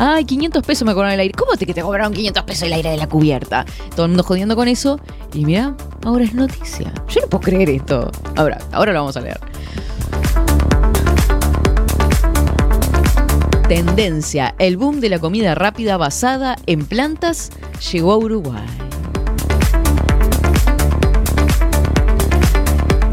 Ay, 0.00 0.24
500 0.24 0.62
pesos 0.62 0.86
me 0.86 0.94
cobraron 0.94 1.12
el 1.14 1.18
aire. 1.18 1.34
¿Cómo 1.34 1.56
te 1.56 1.66
que 1.66 1.74
te 1.74 1.82
cobraron 1.82 2.12
500 2.12 2.44
pesos 2.44 2.62
el 2.62 2.72
aire 2.72 2.90
de 2.90 2.98
la 2.98 3.08
cubierta? 3.08 3.66
Todo 3.96 4.06
el 4.06 4.12
mundo 4.12 4.22
jodiendo 4.22 4.54
con 4.54 4.68
eso. 4.68 5.00
Y 5.34 5.44
mira, 5.44 5.74
ahora 6.04 6.22
es 6.22 6.34
noticia. 6.34 6.92
Yo 7.08 7.20
no 7.22 7.26
puedo 7.26 7.42
creer 7.42 7.68
esto. 7.68 8.12
Ahora, 8.36 8.58
ahora 8.70 8.92
lo 8.92 9.00
vamos 9.00 9.16
a 9.16 9.20
leer. 9.22 9.40
Tendencia. 13.68 14.54
El 14.60 14.76
boom 14.76 15.00
de 15.00 15.08
la 15.08 15.18
comida 15.18 15.56
rápida 15.56 15.96
basada 15.96 16.56
en 16.66 16.86
plantas 16.86 17.50
llegó 17.92 18.12
a 18.12 18.18
Uruguay. 18.18 18.66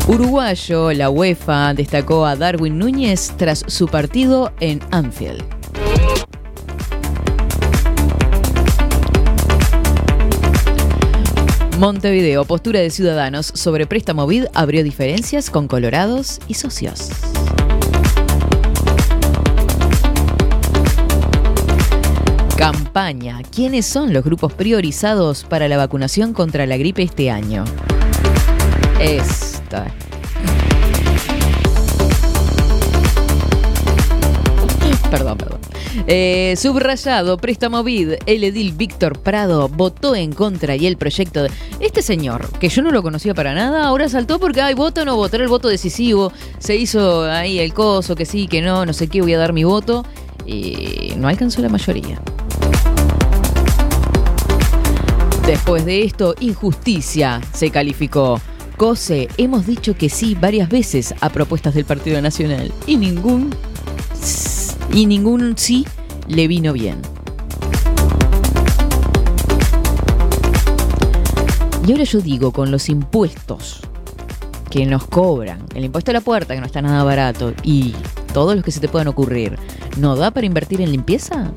Uruguayo, 0.07 0.93
la 0.93 1.09
UEFA 1.09 1.73
destacó 1.73 2.27
a 2.27 2.35
Darwin 2.35 2.77
Núñez 2.77 3.33
tras 3.37 3.63
su 3.67 3.87
partido 3.87 4.53
en 4.59 4.79
Anfield. 4.91 5.54
Montevideo, 11.77 12.45
postura 12.45 12.79
de 12.79 12.89
ciudadanos 12.89 13.47
sobre 13.47 13.85
préstamo 13.85 14.25
BID 14.25 14.45
abrió 14.53 14.81
diferencias 14.81 15.49
con 15.49 15.67
colorados 15.67 16.39
y 16.47 16.53
socios. 16.53 17.09
Campaña. 22.57 23.41
¿Quiénes 23.53 23.85
son 23.85 24.13
los 24.13 24.23
grupos 24.23 24.53
priorizados 24.53 25.43
para 25.43 25.67
la 25.67 25.75
vacunación 25.75 26.31
contra 26.31 26.65
la 26.65 26.77
gripe 26.77 27.03
este 27.03 27.29
año? 27.29 27.65
Esta. 29.01 29.85
Perdón, 35.11 35.37
perdón. 35.37 35.54
Eh, 36.07 36.55
subrayado, 36.57 37.37
préstamo 37.37 37.83
BID, 37.83 38.13
el 38.25 38.43
edil 38.43 38.73
Víctor 38.73 39.19
Prado 39.19 39.69
votó 39.69 40.15
en 40.15 40.33
contra 40.33 40.75
y 40.75 40.87
el 40.87 40.97
proyecto 40.97 41.43
de... 41.43 41.51
Este 41.79 42.01
señor, 42.01 42.49
que 42.59 42.69
yo 42.69 42.81
no 42.81 42.91
lo 42.91 43.01
conocía 43.01 43.33
para 43.33 43.53
nada, 43.53 43.85
ahora 43.85 44.09
saltó 44.09 44.39
porque 44.39 44.61
hay 44.61 44.73
voto 44.73 45.01
o 45.01 45.05
no 45.05 45.15
voto, 45.15 45.35
era 45.35 45.43
el 45.43 45.49
voto 45.49 45.67
decisivo, 45.67 46.31
se 46.59 46.75
hizo 46.75 47.23
ahí 47.23 47.59
el 47.59 47.73
coso, 47.73 48.15
que 48.15 48.25
sí, 48.25 48.47
que 48.47 48.61
no, 48.61 48.85
no 48.85 48.93
sé 48.93 49.07
qué, 49.07 49.21
voy 49.21 49.33
a 49.33 49.37
dar 49.37 49.53
mi 49.53 49.63
voto, 49.63 50.05
y 50.45 51.13
no 51.17 51.27
alcanzó 51.27 51.61
la 51.61 51.69
mayoría. 51.69 52.21
Después 55.45 55.85
de 55.85 56.03
esto, 56.03 56.33
injusticia 56.39 57.39
se 57.53 57.69
calificó. 57.69 58.41
Cose, 58.77 59.29
hemos 59.37 59.65
dicho 59.65 59.95
que 59.95 60.09
sí 60.09 60.35
varias 60.35 60.69
veces 60.69 61.13
a 61.21 61.29
propuestas 61.29 61.75
del 61.75 61.85
Partido 61.85 62.21
Nacional 62.21 62.73
y 62.87 62.97
ningún 62.97 63.55
y 64.93 65.05
ningún 65.05 65.57
sí 65.57 65.85
le 66.27 66.47
vino 66.47 66.73
bien. 66.73 67.01
Y 71.87 71.91
ahora 71.91 72.03
yo 72.03 72.19
digo, 72.19 72.51
con 72.51 72.71
los 72.71 72.89
impuestos 72.89 73.81
que 74.71 74.85
nos 74.87 75.05
cobran, 75.05 75.65
el 75.75 75.85
impuesto 75.85 76.11
a 76.11 76.15
la 76.15 76.21
puerta, 76.21 76.55
que 76.55 76.59
no 76.59 76.65
está 76.65 76.81
nada 76.81 77.03
barato, 77.03 77.53
y 77.63 77.93
todos 78.33 78.55
los 78.55 78.65
que 78.65 78.71
se 78.71 78.79
te 78.79 78.87
puedan 78.87 79.07
ocurrir, 79.07 79.59
¿no 79.97 80.15
da 80.15 80.31
para 80.31 80.47
invertir 80.47 80.81
en 80.81 80.91
limpieza? 80.91 81.51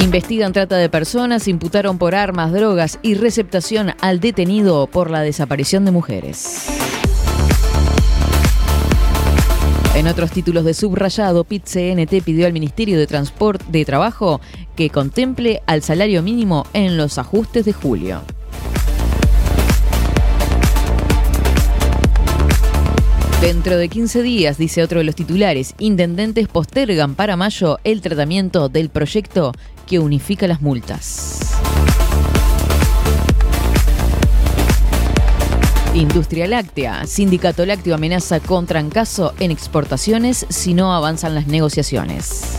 Investigan 0.00 0.52
trata 0.52 0.76
de 0.76 0.90
personas, 0.90 1.48
imputaron 1.48 1.96
por 1.96 2.14
armas, 2.14 2.52
drogas 2.52 2.98
y 3.00 3.14
receptación 3.14 3.94
al 4.00 4.20
detenido 4.20 4.86
por 4.86 5.10
la 5.10 5.22
desaparición 5.22 5.86
de 5.86 5.92
mujeres. 5.92 6.66
En 9.94 10.08
otros 10.08 10.32
títulos 10.32 10.64
de 10.64 10.74
subrayado, 10.74 11.44
PIT-CNT 11.44 12.24
pidió 12.24 12.46
al 12.46 12.52
Ministerio 12.52 12.98
de 12.98 13.06
Transporte 13.06 13.64
de 13.68 13.84
Trabajo 13.84 14.40
que 14.74 14.90
contemple 14.90 15.62
al 15.66 15.82
salario 15.82 16.20
mínimo 16.20 16.66
en 16.72 16.96
los 16.96 17.16
ajustes 17.16 17.64
de 17.64 17.72
julio. 17.72 18.22
Dentro 23.40 23.76
de 23.76 23.88
15 23.88 24.22
días, 24.22 24.58
dice 24.58 24.82
otro 24.82 24.98
de 24.98 25.04
los 25.04 25.14
titulares, 25.14 25.74
intendentes 25.78 26.48
postergan 26.48 27.14
para 27.14 27.36
mayo 27.36 27.78
el 27.84 28.00
tratamiento 28.00 28.68
del 28.68 28.88
proyecto 28.88 29.52
que 29.86 30.00
unifica 30.00 30.48
las 30.48 30.60
multas. 30.60 31.54
Industria 35.94 36.48
láctea. 36.48 37.06
Sindicato 37.06 37.64
lácteo 37.64 37.94
amenaza 37.94 38.40
con 38.40 38.66
trancazo 38.66 39.32
en 39.38 39.52
exportaciones 39.52 40.44
si 40.48 40.74
no 40.74 40.92
avanzan 40.92 41.36
las 41.36 41.46
negociaciones. 41.46 42.58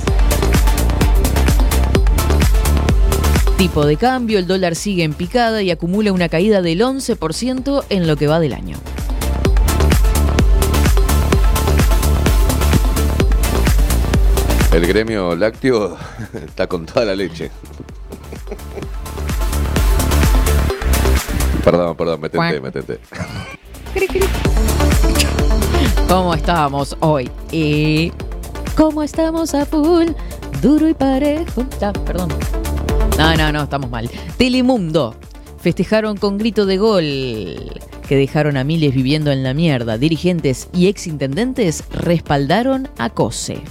Tipo 3.58 3.86
de 3.86 3.98
cambio, 3.98 4.40
el 4.40 4.48
dólar 4.48 4.76
sigue 4.76 5.04
en 5.04 5.14
picada 5.14 5.62
y 5.62 5.72
acumula 5.72 6.14
una 6.14 6.30
caída 6.30 6.62
del 6.62 6.80
11% 6.80 7.86
en 7.90 8.08
lo 8.08 8.16
que 8.16 8.28
va 8.28 8.40
del 8.40 8.54
año. 8.54 8.78
El 14.72 14.88
gremio 14.88 15.36
lácteo 15.36 15.98
está 16.46 16.68
con 16.68 16.86
toda 16.86 17.06
la 17.06 17.16
leche. 17.16 17.52
Perdón, 21.66 21.98
perdón, 21.98 22.22
me 22.22 22.30
tenté, 22.30 22.62
me 22.62 22.72
tenté. 22.72 23.00
¿Cómo 26.08 26.36
estamos 26.36 26.96
hoy? 27.00 27.30
Y 27.52 28.12
¿Cómo 28.76 29.04
estamos 29.04 29.56
a 29.56 29.66
full? 29.66 30.10
Duro 30.62 30.88
y 30.90 30.94
parejo. 30.94 31.66
Perdón. 32.06 32.30
No, 33.18 33.36
no, 33.36 33.52
no, 33.52 33.64
estamos 33.64 33.90
mal. 33.90 34.10
Telemundo. 34.38 35.16
Festejaron 35.60 36.18
con 36.18 36.38
grito 36.38 36.66
de 36.66 36.78
gol 36.78 37.04
que 38.08 38.16
dejaron 38.16 38.58
a 38.58 38.64
miles 38.64 38.94
viviendo 38.94 39.32
en 39.32 39.44
la 39.44 39.54
mierda. 39.54 39.98
Dirigentes 39.98 40.68
y 40.74 40.88
exintendentes 40.88 41.84
respaldaron 41.90 42.90
a 42.98 43.10
Cose. 43.10 43.64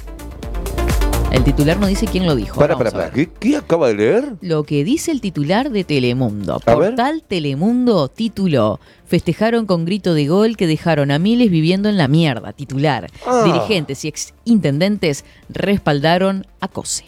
El 1.35 1.43
titular 1.43 1.79
no 1.81 1.89
dice 1.89 2.07
quién 2.07 2.27
lo 2.27 2.37
dijo. 2.37 2.61
Para, 2.61 2.79
para, 2.79 2.93
para. 2.93 3.11
¿Qué, 3.11 3.29
qué 3.29 3.57
acaba 3.57 3.89
de 3.89 3.95
leer? 3.95 4.35
Lo 4.41 4.63
que 4.63 4.85
dice 4.85 5.11
el 5.11 5.21
titular 5.21 5.71
de 5.71 5.83
Telemundo. 5.83 6.61
A 6.65 6.75
ver. 6.77 6.91
Portal 6.91 7.25
Telemundo 7.27 8.07
tituló. 8.09 8.79
Festejaron 9.05 9.67
con 9.67 9.85
grito 9.85 10.15
de 10.15 10.27
gol 10.29 10.57
que 10.57 10.69
dejaron 10.69 11.11
a 11.11 11.19
miles 11.19 11.51
viviendo 11.51 11.89
en 11.89 11.97
la 11.99 12.07
mierda. 12.07 12.53
Titular. 12.53 13.11
Ah. 13.27 13.43
Dirigentes 13.45 14.05
y 14.05 14.09
exintendentes 14.09 15.25
respaldaron 15.49 16.47
a 16.61 16.69
Cose. 16.69 17.05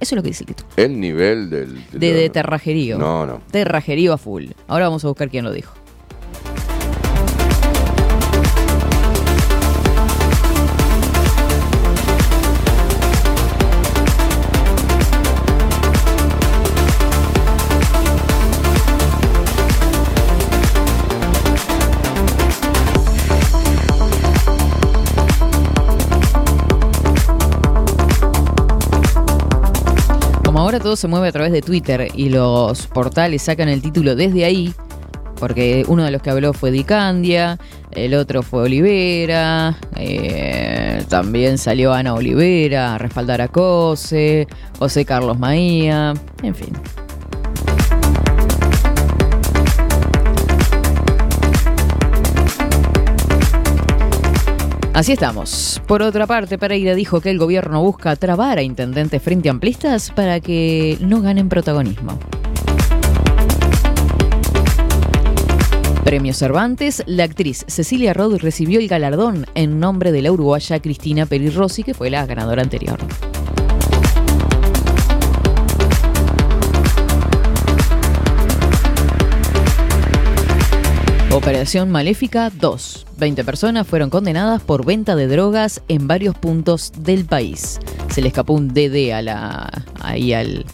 Eso 0.00 0.14
es 0.14 0.16
lo 0.16 0.22
que 0.22 0.28
dice 0.28 0.44
el 0.44 0.48
título. 0.54 0.68
El 0.76 1.00
nivel 1.00 1.50
del. 1.50 1.74
del- 1.90 1.98
De, 2.00 2.12
de 2.12 2.30
terrajerío. 2.30 2.96
No, 2.96 3.26
no. 3.26 3.42
Terrajerío 3.50 4.12
a 4.12 4.18
full. 4.18 4.46
Ahora 4.68 4.84
vamos 4.86 5.04
a 5.04 5.08
buscar 5.08 5.28
quién 5.30 5.44
lo 5.44 5.50
dijo. 5.52 5.74
Ahora 30.68 30.80
todo 30.80 30.96
se 30.96 31.08
mueve 31.08 31.28
a 31.28 31.32
través 31.32 31.50
de 31.50 31.62
Twitter 31.62 32.08
y 32.14 32.28
los 32.28 32.88
portales 32.88 33.40
sacan 33.40 33.70
el 33.70 33.80
título 33.80 34.14
desde 34.14 34.44
ahí, 34.44 34.74
porque 35.36 35.82
uno 35.88 36.04
de 36.04 36.10
los 36.10 36.20
que 36.20 36.28
habló 36.28 36.52
fue 36.52 36.70
Dicandia, 36.70 37.58
el 37.92 38.12
otro 38.12 38.42
fue 38.42 38.64
Olivera, 38.64 39.78
eh, 39.96 41.02
también 41.08 41.56
salió 41.56 41.94
Ana 41.94 42.12
Olivera 42.12 42.96
a 42.96 42.98
respaldar 42.98 43.40
a 43.40 43.48
Cose, 43.48 44.46
José 44.78 45.06
Carlos 45.06 45.38
Maía, 45.38 46.12
en 46.42 46.54
fin. 46.54 46.74
Así 54.98 55.12
estamos. 55.12 55.80
Por 55.86 56.02
otra 56.02 56.26
parte, 56.26 56.58
Pereira 56.58 56.96
dijo 56.96 57.20
que 57.20 57.30
el 57.30 57.38
gobierno 57.38 57.80
busca 57.80 58.16
trabar 58.16 58.58
a 58.58 58.62
intendentes 58.62 59.22
frente 59.22 59.48
amplistas 59.48 60.10
para 60.10 60.40
que 60.40 60.98
no 61.00 61.22
ganen 61.22 61.48
protagonismo. 61.48 62.18
Premio 66.02 66.34
Cervantes, 66.34 67.04
la 67.06 67.22
actriz 67.22 67.64
Cecilia 67.68 68.12
Rod 68.12 68.38
recibió 68.38 68.80
el 68.80 68.88
galardón 68.88 69.46
en 69.54 69.78
nombre 69.78 70.10
de 70.10 70.20
la 70.20 70.32
uruguaya 70.32 70.80
Cristina 70.80 71.26
Peri 71.26 71.50
Rossi, 71.50 71.84
que 71.84 71.94
fue 71.94 72.10
la 72.10 72.26
ganadora 72.26 72.62
anterior. 72.62 72.98
Operación 81.38 81.88
Maléfica 81.90 82.50
2. 82.50 83.06
20 83.16 83.44
personas 83.44 83.86
fueron 83.86 84.10
condenadas 84.10 84.60
por 84.60 84.84
venta 84.84 85.14
de 85.14 85.28
drogas 85.28 85.82
en 85.86 86.08
varios 86.08 86.34
puntos 86.36 86.90
del 86.98 87.26
país. 87.26 87.78
Se 88.12 88.20
le 88.20 88.26
escapó 88.28 88.54
un 88.54 88.66
DD 88.74 89.12
a 89.14 89.22
la, 89.22 89.84
ahí 90.00 90.32
al- 90.32 90.66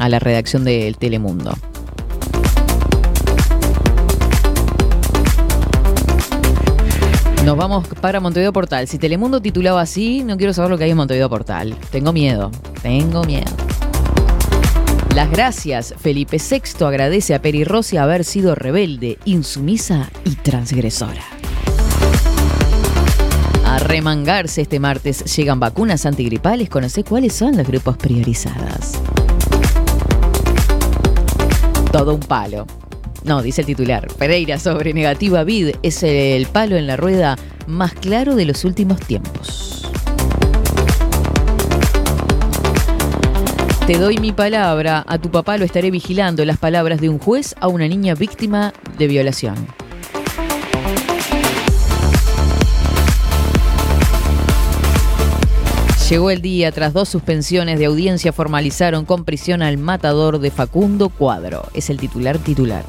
a 0.00 0.08
la 0.08 0.18
redacción 0.18 0.64
del 0.64 0.96
Telemundo. 0.96 1.52
Nos 7.44 7.56
vamos 7.56 7.86
para 8.00 8.20
Montevideo 8.20 8.52
Portal. 8.52 8.86
Si 8.86 8.98
Telemundo 8.98 9.40
titulaba 9.40 9.80
así, 9.80 10.22
no 10.24 10.36
quiero 10.36 10.52
saber 10.52 10.70
lo 10.70 10.78
que 10.78 10.84
hay 10.84 10.90
en 10.90 10.96
Montevideo 10.96 11.28
Portal. 11.30 11.74
Tengo 11.90 12.12
miedo, 12.12 12.50
tengo 12.82 13.24
miedo. 13.24 13.50
Las 15.14 15.30
gracias. 15.30 15.94
Felipe 15.98 16.38
VI 16.38 16.84
agradece 16.84 17.34
a 17.34 17.42
Peri 17.42 17.64
Rossi 17.64 17.96
haber 17.96 18.24
sido 18.24 18.54
rebelde, 18.54 19.18
insumisa 19.24 20.10
y 20.24 20.36
transgresora. 20.36 21.22
A 23.66 23.78
remangarse 23.78 24.62
este 24.62 24.80
martes 24.80 25.24
llegan 25.36 25.60
vacunas 25.60 26.06
antigripales. 26.06 26.68
Conoce 26.68 27.04
cuáles 27.04 27.34
son 27.34 27.56
los 27.56 27.66
grupos 27.66 27.96
priorizados. 27.96 28.92
Todo 31.92 32.14
un 32.14 32.20
palo. 32.20 32.66
No, 33.24 33.42
dice 33.42 33.62
el 33.62 33.66
titular. 33.66 34.06
Pereira 34.18 34.58
sobre 34.58 34.94
negativa 34.94 35.44
vid 35.44 35.74
es 35.82 36.02
el 36.02 36.46
palo 36.46 36.76
en 36.76 36.86
la 36.86 36.96
rueda 36.96 37.36
más 37.66 37.92
claro 37.94 38.36
de 38.36 38.44
los 38.44 38.64
últimos 38.64 39.00
tiempos. 39.00 39.90
Te 43.90 43.98
doy 43.98 44.18
mi 44.18 44.30
palabra, 44.30 45.04
a 45.04 45.18
tu 45.18 45.32
papá 45.32 45.56
lo 45.58 45.64
estaré 45.64 45.90
vigilando, 45.90 46.44
las 46.44 46.58
palabras 46.58 47.00
de 47.00 47.08
un 47.08 47.18
juez 47.18 47.56
a 47.58 47.66
una 47.66 47.88
niña 47.88 48.14
víctima 48.14 48.72
de 48.96 49.08
violación. 49.08 49.56
Llegó 56.08 56.30
el 56.30 56.40
día, 56.40 56.70
tras 56.70 56.92
dos 56.92 57.08
suspensiones 57.08 57.80
de 57.80 57.86
audiencia 57.86 58.32
formalizaron 58.32 59.04
con 59.04 59.24
prisión 59.24 59.60
al 59.60 59.76
matador 59.76 60.38
de 60.38 60.52
Facundo 60.52 61.08
Cuadro. 61.08 61.64
Es 61.74 61.90
el 61.90 61.98
titular 61.98 62.38
titular. 62.38 62.84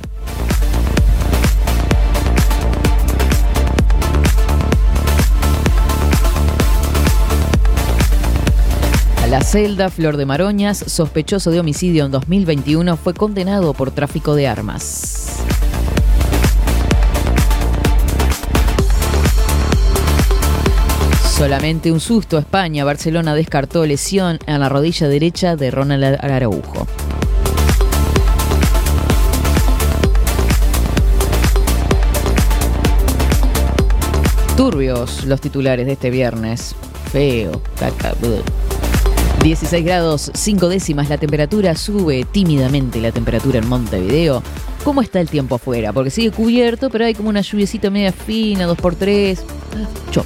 La 9.31 9.39
celda, 9.39 9.89
Flor 9.89 10.17
de 10.17 10.25
Maroñas, 10.25 10.77
sospechoso 10.77 11.51
de 11.51 11.61
homicidio 11.61 12.03
en 12.03 12.11
2021, 12.11 12.97
fue 12.97 13.13
condenado 13.13 13.73
por 13.73 13.91
tráfico 13.91 14.35
de 14.35 14.45
armas. 14.45 15.41
Solamente 21.23 21.93
un 21.93 22.01
susto 22.01 22.35
a 22.35 22.41
España. 22.41 22.83
Barcelona 22.83 23.33
descartó 23.33 23.85
lesión 23.85 24.37
en 24.47 24.59
la 24.59 24.67
rodilla 24.67 25.07
derecha 25.07 25.55
de 25.55 25.71
Ronald 25.71 26.03
Araujo. 26.19 26.85
Turbios 34.57 35.23
los 35.23 35.39
titulares 35.39 35.85
de 35.85 35.93
este 35.93 36.09
viernes. 36.09 36.75
Feo, 37.13 37.61
caca. 37.79 38.13
Bleh. 39.41 39.51
16 39.51 39.83
grados 39.83 40.31
5 40.33 40.69
décimas, 40.69 41.09
la 41.09 41.17
temperatura 41.17 41.75
sube 41.75 42.25
tímidamente 42.31 43.01
la 43.01 43.11
temperatura 43.11 43.59
en 43.59 43.67
Montevideo. 43.67 44.41
¿Cómo 44.83 45.01
está 45.01 45.19
el 45.19 45.29
tiempo 45.29 45.55
afuera? 45.55 45.91
Porque 45.93 46.09
sigue 46.09 46.31
cubierto, 46.31 46.89
pero 46.89 47.05
hay 47.05 47.13
como 47.13 47.29
una 47.29 47.41
lluviecita 47.41 47.89
media 47.89 48.11
fina, 48.11 48.67
2x3. 48.67 49.39
Chop. 50.11 50.25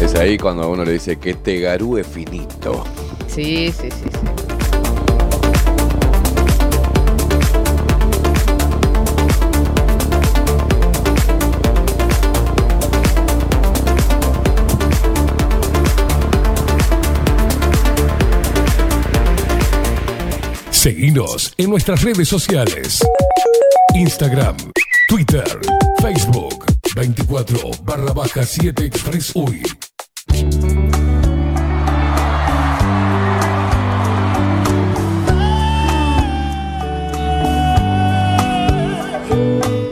Es 0.00 0.14
ahí 0.14 0.38
cuando 0.38 0.62
a 0.64 0.68
uno 0.68 0.84
le 0.84 0.92
dice 0.92 1.16
que 1.18 1.30
este 1.30 1.60
garú 1.60 1.96
es 1.96 2.06
finito. 2.06 2.84
Sí, 3.26 3.72
sí, 3.72 3.90
sí, 3.90 4.10
sí. 4.10 4.47
Seguinos 20.88 21.52
en 21.58 21.68
nuestras 21.68 22.02
redes 22.02 22.28
sociales. 22.28 23.06
Instagram, 23.94 24.56
Twitter, 25.06 25.44
Facebook, 26.00 26.64
24 26.96 27.58
barra 27.84 28.14
baja 28.14 28.42
7 28.42 28.86
Express 28.86 29.36
UI. 29.36 29.60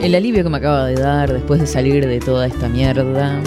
El 0.00 0.14
alivio 0.14 0.42
que 0.42 0.48
me 0.48 0.56
acaba 0.56 0.86
de 0.86 0.94
dar 0.94 1.30
después 1.30 1.60
de 1.60 1.66
salir 1.66 2.06
de 2.06 2.20
toda 2.20 2.46
esta 2.46 2.70
mierda. 2.70 3.38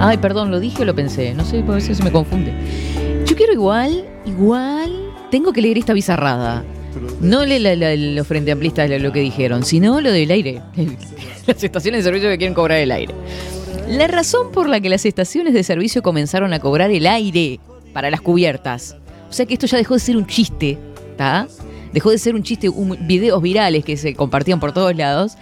Ay, 0.00 0.18
perdón, 0.18 0.50
¿lo 0.50 0.60
dije 0.60 0.82
o 0.82 0.84
lo 0.84 0.94
pensé? 0.94 1.32
No 1.32 1.46
sé, 1.46 1.60
a 1.60 1.62
veces 1.62 1.96
se 1.96 2.04
me 2.04 2.12
confunde. 2.12 2.52
Yo 3.24 3.34
quiero 3.34 3.54
igual, 3.54 4.04
igual, 4.26 4.92
tengo 5.30 5.54
que 5.54 5.62
leer 5.62 5.78
esta 5.78 5.94
bizarrada. 5.94 6.62
No 7.20 7.44
le 7.44 7.58
la- 7.60 7.76
la- 7.76 7.94
los 7.96 8.26
frente 8.26 8.50
amplistas 8.52 8.88
lo- 8.88 8.98
lo 8.98 9.12
que 9.12 9.20
dijeron, 9.20 9.64
sino 9.64 10.00
lo 10.00 10.10
del 10.10 10.30
aire. 10.30 10.62
Las 11.46 11.62
estaciones 11.62 12.00
de 12.04 12.10
servicio 12.10 12.28
que 12.30 12.38
quieren 12.38 12.54
cobrar 12.54 12.78
el 12.78 12.90
aire. 12.92 13.14
La 13.88 14.06
razón 14.06 14.52
por 14.52 14.68
la 14.68 14.80
que 14.80 14.88
las 14.88 15.04
estaciones 15.04 15.52
de 15.52 15.64
servicio 15.64 16.00
comenzaron 16.02 16.52
a 16.52 16.60
cobrar 16.60 16.90
el 16.90 17.06
aire 17.06 17.58
para 17.92 18.10
las 18.10 18.20
cubiertas. 18.20 18.96
O 19.28 19.32
sea 19.32 19.46
que 19.46 19.54
esto 19.54 19.66
ya 19.66 19.78
dejó 19.78 19.94
de 19.94 20.00
ser 20.00 20.16
un 20.16 20.26
chiste, 20.26 20.78
¿está? 21.10 21.48
Dejó 21.92 22.10
de 22.10 22.18
ser 22.18 22.34
un 22.36 22.42
chiste, 22.44 22.68
un- 22.68 22.96
videos 23.06 23.42
virales 23.42 23.84
que 23.84 23.96
se 23.96 24.14
compartían 24.14 24.60
por 24.60 24.72
todos 24.72 24.94
lados, 24.96 25.32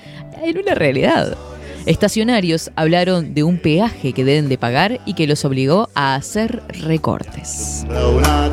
en 0.43 0.57
una 0.59 0.75
realidad. 0.75 1.37
Estacionarios 1.85 2.71
hablaron 2.77 3.35
de 3.35 3.43
un 3.43 3.59
peaje 3.59 4.13
que 4.13 4.25
deben 4.25 4.49
de 4.49 4.57
pagar 4.59 5.01
y 5.05 5.15
que 5.15 5.27
los 5.27 5.45
obligó 5.45 5.89
a 5.95 6.15
hacer 6.15 6.63
recortes. 6.81 7.85
Una 7.89 8.51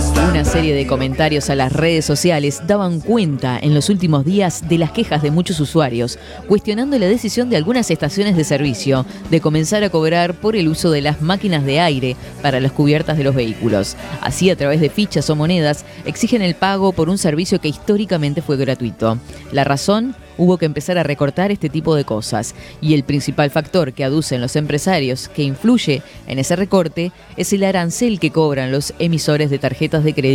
first. 0.00 0.27
Serie 0.44 0.74
de 0.74 0.86
comentarios 0.86 1.50
a 1.50 1.54
las 1.54 1.72
redes 1.72 2.04
sociales 2.04 2.62
daban 2.66 3.00
cuenta 3.00 3.58
en 3.60 3.74
los 3.74 3.88
últimos 3.88 4.24
días 4.24 4.68
de 4.68 4.78
las 4.78 4.92
quejas 4.92 5.22
de 5.22 5.30
muchos 5.30 5.60
usuarios, 5.60 6.18
cuestionando 6.46 6.98
la 6.98 7.06
decisión 7.06 7.50
de 7.50 7.56
algunas 7.56 7.90
estaciones 7.90 8.36
de 8.36 8.44
servicio 8.44 9.06
de 9.30 9.40
comenzar 9.40 9.84
a 9.84 9.90
cobrar 9.90 10.34
por 10.34 10.56
el 10.56 10.68
uso 10.68 10.90
de 10.90 11.02
las 11.02 11.22
máquinas 11.22 11.64
de 11.64 11.80
aire 11.80 12.16
para 12.42 12.60
las 12.60 12.72
cubiertas 12.72 13.16
de 13.16 13.24
los 13.24 13.34
vehículos. 13.34 13.96
Así, 14.20 14.50
a 14.50 14.56
través 14.56 14.80
de 14.80 14.90
fichas 14.90 15.28
o 15.30 15.36
monedas, 15.36 15.84
exigen 16.04 16.42
el 16.42 16.54
pago 16.54 16.92
por 16.92 17.08
un 17.08 17.18
servicio 17.18 17.60
que 17.60 17.68
históricamente 17.68 18.42
fue 18.42 18.56
gratuito. 18.56 19.18
La 19.52 19.64
razón 19.64 20.14
hubo 20.38 20.56
que 20.56 20.64
empezar 20.64 20.96
a 20.96 21.02
recortar 21.02 21.50
este 21.50 21.68
tipo 21.68 21.94
de 21.94 22.04
cosas. 22.04 22.54
Y 22.80 22.94
el 22.94 23.02
principal 23.02 23.50
factor 23.50 23.92
que 23.92 24.04
aducen 24.04 24.40
los 24.40 24.56
empresarios 24.56 25.28
que 25.28 25.42
influye 25.42 26.02
en 26.26 26.38
ese 26.38 26.56
recorte 26.56 27.12
es 27.36 27.52
el 27.52 27.64
arancel 27.64 28.18
que 28.18 28.30
cobran 28.30 28.72
los 28.72 28.94
emisores 28.98 29.50
de 29.50 29.58
tarjetas 29.58 30.04
de 30.04 30.14
crédito 30.14 30.27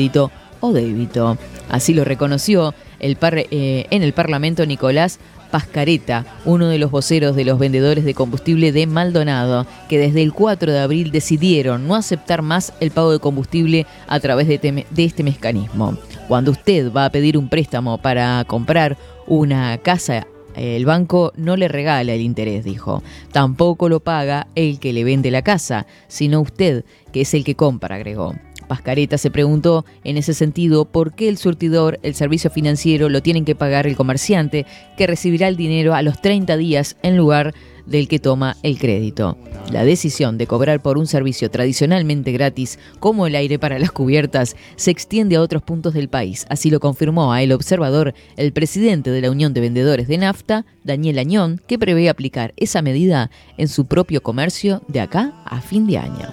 o 0.61 0.71
débito. 0.73 1.37
Así 1.69 1.93
lo 1.93 2.03
reconoció 2.03 2.73
el 2.99 3.15
par- 3.15 3.37
eh, 3.37 3.85
en 3.89 4.03
el 4.03 4.13
Parlamento 4.13 4.65
Nicolás 4.65 5.19
Pascareta, 5.51 6.25
uno 6.45 6.67
de 6.67 6.79
los 6.79 6.89
voceros 6.89 7.35
de 7.35 7.45
los 7.45 7.59
vendedores 7.59 8.05
de 8.05 8.15
combustible 8.15 8.71
de 8.71 8.87
Maldonado, 8.87 9.67
que 9.87 9.99
desde 9.99 10.23
el 10.23 10.33
4 10.33 10.71
de 10.71 10.79
abril 10.79 11.11
decidieron 11.11 11.87
no 11.87 11.95
aceptar 11.95 12.41
más 12.41 12.73
el 12.79 12.89
pago 12.89 13.11
de 13.11 13.19
combustible 13.19 13.85
a 14.07 14.19
través 14.19 14.47
de 14.47 14.83
este 14.97 15.23
mecanismo. 15.23 15.95
Cuando 16.27 16.49
usted 16.51 16.91
va 16.91 17.05
a 17.05 17.11
pedir 17.11 17.37
un 17.37 17.49
préstamo 17.49 17.99
para 17.99 18.43
comprar 18.45 18.97
una 19.27 19.77
casa, 19.77 20.25
el 20.55 20.85
banco 20.85 21.33
no 21.35 21.55
le 21.55 21.67
regala 21.67 22.13
el 22.13 22.21
interés, 22.21 22.63
dijo. 22.63 23.03
Tampoco 23.31 23.89
lo 23.89 23.99
paga 23.99 24.47
el 24.55 24.79
que 24.79 24.93
le 24.93 25.03
vende 25.03 25.29
la 25.29 25.41
casa, 25.43 25.85
sino 26.07 26.41
usted, 26.41 26.83
que 27.11 27.21
es 27.21 27.33
el 27.35 27.43
que 27.43 27.55
compra, 27.55 27.95
agregó. 27.95 28.33
Pascareta 28.74 29.19
se 29.19 29.30
preguntó 29.30 29.86
en 30.03 30.17
ese 30.17 30.34
sentido 30.34 30.86
por 30.86 31.13
qué 31.13 31.30
el 31.30 31.38
surtidor, 31.38 31.99
el 32.01 32.15
servicio 32.15 32.49
financiero, 32.49 33.07
lo 33.07 33.21
tienen 33.21 33.45
que 33.45 33.53
pagar 33.53 33.86
el 33.86 33.95
comerciante, 33.95 34.65
que 34.97 35.05
recibirá 35.05 35.47
el 35.47 35.57
dinero 35.57 35.93
a 35.93 36.01
los 36.01 36.19
30 36.19 36.57
días 36.57 36.97
en 37.03 37.15
lugar 37.15 37.53
del 37.86 38.07
que 38.07 38.19
toma 38.19 38.57
el 38.63 38.77
crédito. 38.77 39.38
La 39.71 39.86
decisión 39.86 40.38
de 40.38 40.47
cobrar 40.47 40.81
por 40.81 40.97
un 40.97 41.07
servicio 41.07 41.49
tradicionalmente 41.49 42.31
gratis, 42.31 42.79
como 42.99 43.27
el 43.27 43.36
aire 43.36 43.59
para 43.59 43.79
las 43.79 43.91
cubiertas, 43.91 44.55
se 44.75 44.91
extiende 44.91 45.36
a 45.36 45.41
otros 45.41 45.63
puntos 45.63 45.93
del 45.93 46.09
país. 46.09 46.45
Así 46.49 46.69
lo 46.69 46.79
confirmó 46.79 47.34
a 47.34 47.41
El 47.41 47.51
Observador 47.51 48.13
el 48.36 48.53
presidente 48.53 49.09
de 49.09 49.21
la 49.21 49.31
Unión 49.31 49.53
de 49.53 49.61
Vendedores 49.61 50.07
de 50.07 50.17
Nafta, 50.17 50.65
Daniel 50.84 51.19
Añón, 51.19 51.61
que 51.67 51.79
prevé 51.79 52.09
aplicar 52.09 52.53
esa 52.57 52.81
medida 52.81 53.31
en 53.57 53.67
su 53.67 53.86
propio 53.86 54.21
comercio 54.21 54.81
de 54.88 55.01
acá 55.01 55.34
a 55.45 55.61
fin 55.61 55.88
de 55.88 55.97
año. 55.97 56.29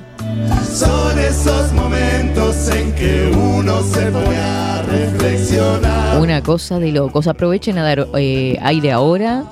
Son 0.65 1.19
esos 1.19 1.73
momentos 1.73 2.69
en 2.69 2.95
que 2.95 3.33
uno 3.35 3.83
se 3.83 4.07
pone 4.11 4.37
a 4.37 4.83
reflexionar. 4.83 6.21
Una 6.21 6.43
cosa 6.43 6.79
de 6.79 6.93
locos. 6.93 7.27
Aprovechen 7.27 7.79
a 7.79 7.83
dar 7.83 8.09
eh, 8.15 8.59
aire 8.63 8.93
ahora. 8.93 9.45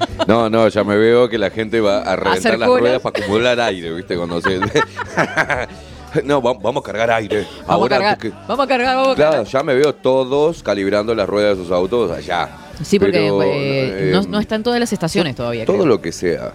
No, 0.26 0.50
no, 0.50 0.66
ya 0.68 0.82
me 0.82 0.96
veo 0.96 1.28
que 1.28 1.38
la 1.38 1.50
gente 1.50 1.80
va 1.80 1.98
a 2.02 2.16
reventar 2.16 2.58
las 2.58 2.68
ruedas 2.68 3.00
para 3.00 3.18
acumular 3.20 3.60
aire, 3.60 3.92
¿viste? 3.92 4.16
Cuando 4.16 4.40
se... 4.40 4.58
no, 6.24 6.40
va- 6.42 6.54
vamos 6.54 6.82
a 6.82 6.86
cargar 6.86 7.10
aire. 7.12 7.46
Vamos 7.66 7.90
Ahora, 7.92 7.96
a 8.12 8.16
cargar, 8.16 8.32
vamos 8.48 8.64
a 8.64 8.68
cargar, 8.68 8.96
vamos 8.96 9.12
a 9.12 9.14
Claro, 9.14 9.30
cargar. 9.32 9.46
ya 9.52 9.62
me 9.62 9.74
veo 9.74 9.94
todos 9.94 10.62
calibrando 10.62 11.14
las 11.14 11.28
ruedas 11.28 11.56
de 11.58 11.64
sus 11.64 11.72
autos 11.72 12.10
allá. 12.10 12.48
Sí, 12.82 12.98
porque 12.98 13.12
Pero, 13.18 13.42
eh, 13.42 14.08
eh, 14.08 14.10
no, 14.12 14.22
no 14.22 14.40
están 14.40 14.62
todas 14.62 14.80
las 14.80 14.92
estaciones 14.92 15.34
todavía. 15.36 15.64
Todo 15.64 15.76
creo. 15.76 15.86
lo 15.86 16.00
que 16.00 16.12
sea 16.12 16.52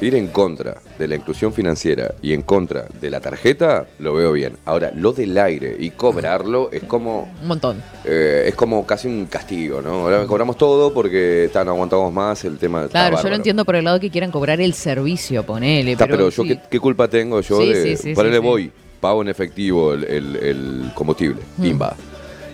ir 0.00 0.14
en 0.14 0.28
contra 0.28 0.76
de 0.98 1.08
la 1.08 1.16
inclusión 1.16 1.52
financiera 1.52 2.14
y 2.22 2.32
en 2.32 2.42
contra 2.42 2.86
de 3.00 3.10
la 3.10 3.20
tarjeta, 3.20 3.86
lo 3.98 4.14
veo 4.14 4.32
bien. 4.32 4.54
Ahora, 4.64 4.92
lo 4.94 5.12
del 5.12 5.36
aire 5.36 5.76
y 5.78 5.90
cobrarlo 5.90 6.70
es 6.72 6.84
como 6.84 7.28
Un 7.42 7.48
montón. 7.48 7.82
eh, 8.04 8.44
es 8.46 8.54
como 8.54 8.86
casi 8.86 9.08
un 9.08 9.26
castigo, 9.26 9.82
¿no? 9.82 9.90
Ahora 10.02 10.24
cobramos 10.26 10.56
todo 10.56 10.92
porque 10.94 11.50
no 11.54 11.60
aguantamos 11.72 12.12
más 12.12 12.44
el 12.44 12.58
tema. 12.58 12.86
Claro, 12.88 13.10
yo 13.10 13.14
bárbaro. 13.16 13.28
lo 13.30 13.36
entiendo 13.36 13.64
por 13.64 13.74
el 13.76 13.84
lado 13.84 13.98
que 14.00 14.10
quieran 14.10 14.30
cobrar 14.30 14.60
el 14.60 14.74
servicio, 14.74 15.44
ponele. 15.44 15.92
Está, 15.92 16.04
pero 16.06 16.16
pero 16.18 16.30
yo, 16.30 16.42
sí. 16.42 16.48
¿qué, 16.50 16.60
qué 16.70 16.80
culpa 16.80 17.08
tengo 17.08 17.40
yo 17.40 17.60
Sí, 17.60 17.72
de 17.72 17.96
sí, 17.96 18.02
sí, 18.10 18.14
ponerle 18.14 18.38
sí, 18.38 18.42
sí. 18.42 18.48
voy, 18.48 18.72
pago 19.00 19.22
en 19.22 19.28
efectivo 19.28 19.94
el, 19.94 20.04
el- 20.04 20.36
el 20.36 20.90
combustible, 20.94 21.42
Mm. 21.56 21.72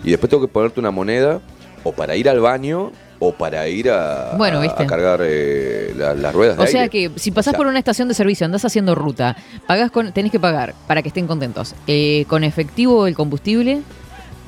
Y 0.03 0.11
después 0.11 0.29
tengo 0.29 0.45
que 0.45 0.51
ponerte 0.51 0.79
una 0.79 0.91
moneda 0.91 1.41
o 1.83 1.91
para 1.91 2.15
ir 2.15 2.29
al 2.29 2.39
baño 2.39 2.91
o 3.19 3.31
para 3.33 3.67
ir 3.67 3.89
a, 3.89 4.33
Bueno, 4.37 4.59
a- 4.59 4.61
¿viste? 4.61 4.83
a 4.83 4.87
cargar 4.87 5.21
eh, 5.23 5.93
la- 5.97 6.13
las 6.13 6.33
ruedas 6.33 6.57
de 6.57 6.63
O 6.63 6.67
sea 6.67 6.87
que 6.89 7.11
si 7.15 7.31
pasás 7.31 7.49
O 7.49 7.51
sea, 7.51 7.57
por 7.57 7.67
una 7.67 7.79
estación 7.79 8.07
de 8.07 8.13
servicio, 8.13 8.45
andás 8.45 8.65
haciendo 8.65 8.93
ruta, 8.95 9.35
pagás 9.67 9.91
con, 9.91 10.11
tenés 10.11 10.31
que 10.31 10.39
pagar 10.39 10.73
para 10.87 11.01
que 11.01 11.07
estén 11.09 11.27
contentos. 11.27 11.75
Eh, 11.87 12.25
con 12.27 12.43
efectivo 12.43 13.07
el 13.07 13.15
combustible, 13.15 13.81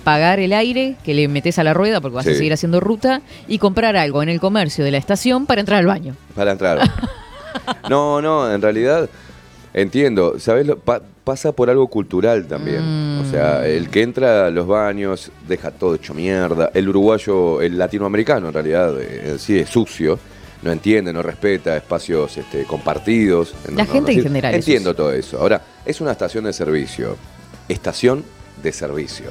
pagar 0.03 0.39
el 0.39 0.53
aire 0.53 0.95
que 1.03 1.13
le 1.13 1.27
metes 1.27 1.59
a 1.59 1.63
la 1.63 1.73
rueda 1.73 1.99
porque 2.01 2.15
vas 2.15 2.27
a 2.27 2.33
seguir 2.33 2.53
haciendo 2.53 2.79
ruta 2.79 3.21
y 3.47 3.57
comprar 3.57 3.95
algo 3.97 4.21
en 4.23 4.29
el 4.29 4.39
comercio 4.39 4.85
de 4.85 4.91
la 4.91 4.97
estación 4.97 5.45
para 5.45 5.59
entrar 5.61 5.79
al 5.79 5.85
baño. 5.85 6.15
Para 6.35 6.51
entrar. 6.53 6.79
no, 7.89 8.21
no, 8.21 8.51
en 8.53 8.61
realidad 8.61 9.09
entiendo. 9.73 10.39
¿Sabes? 10.39 10.67
Pasa 11.27 11.51
por 11.51 11.69
algo 11.69 11.87
cultural 11.89 12.45
también. 12.47 12.79
O 13.19 13.23
Mm. 13.23 13.31
sea, 13.31 13.67
el 13.67 13.89
que 13.89 14.01
entra 14.01 14.45
a 14.45 14.49
los 14.49 14.65
baños 14.65 15.29
deja 15.45 15.71
todo 15.71 15.95
hecho 15.95 16.13
mierda. 16.13 16.71
El 16.73 16.87
uruguayo, 16.87 17.61
el 17.61 17.77
latinoamericano 17.77 18.47
en 18.47 18.53
realidad, 18.53 18.97
eh, 19.01 19.31
en 19.31 19.37
sí 19.37 19.59
es 19.59 19.67
sucio. 19.69 20.17
No 20.61 20.71
entiende, 20.71 21.11
no 21.11 21.21
respeta 21.21 21.75
espacios 21.75 22.37
este, 22.37 22.63
compartidos. 22.63 23.53
La 23.75 23.83
No, 23.83 23.91
gente 23.91 24.13
no, 24.13 24.17
en 24.19 24.23
general 24.23 24.55
Entiendo 24.55 24.95
todo 24.95 25.11
eso. 25.11 25.37
Ahora, 25.41 25.61
es 25.85 25.99
una 25.99 26.13
estación 26.13 26.45
de 26.45 26.53
servicio. 26.53 27.17
Estación 27.67 28.23
de 28.63 28.71
servicio. 28.71 29.25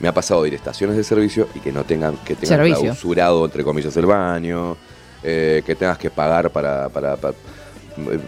Me 0.00 0.08
ha 0.08 0.12
pasado 0.12 0.42
de 0.42 0.48
ir 0.48 0.54
a 0.54 0.56
estaciones 0.56 0.96
de 0.96 1.04
servicio 1.04 1.46
y 1.54 1.60
que 1.60 1.70
no 1.70 1.84
tengan, 1.84 2.16
que 2.24 2.34
tengan 2.34 2.66
clausurado, 2.66 3.44
entre 3.44 3.62
comillas, 3.62 3.96
el 3.96 4.06
baño, 4.06 4.76
eh, 5.22 5.62
que 5.64 5.76
tengas 5.76 5.98
que 5.98 6.10
pagar 6.10 6.50
para, 6.50 6.88
para- 6.88 7.14
para, 7.16 7.32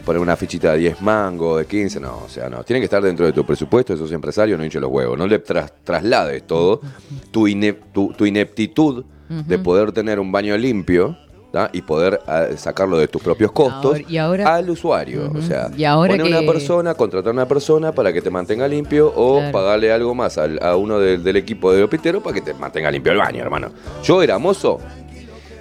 poner 0.05 0.21
una 0.21 0.37
fichita 0.37 0.73
de 0.73 0.79
10 0.79 1.03
mangos, 1.03 1.59
de 1.59 1.67
15, 1.67 2.01
no, 2.01 2.23
o 2.25 2.29
sea, 2.29 2.49
no. 2.49 2.63
Tiene 2.65 2.81
que 2.81 2.85
estar 2.85 3.03
dentro 3.03 3.27
de 3.27 3.33
tu 3.33 3.45
presupuesto, 3.45 3.95
esos 3.95 4.11
empresarios 4.13 4.59
no 4.59 4.65
hinche 4.65 4.81
los 4.81 4.91
huevos, 4.91 5.19
no 5.19 5.27
le 5.27 5.39
tras- 5.43 5.73
traslades 5.85 6.47
todo, 6.47 6.81
tu, 7.31 7.47
ine- 7.49 7.77
tu, 7.93 8.13
tu 8.13 8.27
ineptitud 8.27 9.05
de 9.29 9.59
poder 9.59 9.91
tener 9.93 10.21
un 10.21 10.31
baño 10.31 10.57
limpio 10.57 11.17
¿tá? 11.51 11.71
y 11.73 11.83
poder 11.83 12.21
ah, 12.27 12.47
sacarlo 12.57 12.99
de 12.99 13.09
tus 13.09 13.23
propios 13.23 13.51
costos 13.53 13.93
Ahora- 13.97 14.05
y 14.09 14.17
ahora- 14.19 14.55
al 14.55 14.69
usuario. 14.71 15.31
O 15.35 15.41
sea, 15.41 15.71
Y 15.77 15.85
ahora 15.85 16.13
poner 16.13 16.27
que- 16.27 16.39
una 16.39 16.53
persona, 16.53 16.95
contratar 16.95 17.31
a 17.31 17.33
una 17.33 17.49
persona 17.49 17.93
para 17.93 18.13
que 18.13 18.21
te 18.21 18.29
mantenga 18.31 18.69
limpio 18.69 19.13
o 19.17 19.39
Claro. 19.39 19.53
pagarle 19.53 19.93
algo 19.93 20.15
más 20.15 20.37
al- 20.39 20.61
a 20.63 20.77
uno 20.77 20.99
del, 21.01 21.23
del 21.25 21.37
equipo 21.37 21.73
de 21.73 21.83
opitero 21.83 22.23
para 22.23 22.35
que 22.35 22.43
te 22.43 22.55
mantenga 22.55 22.91
limpio 22.91 23.13
el 23.13 23.19
baño, 23.19 23.43
hermano. 23.43 23.71
Yo 24.03 24.23
era 24.23 24.39
mozo 24.39 24.79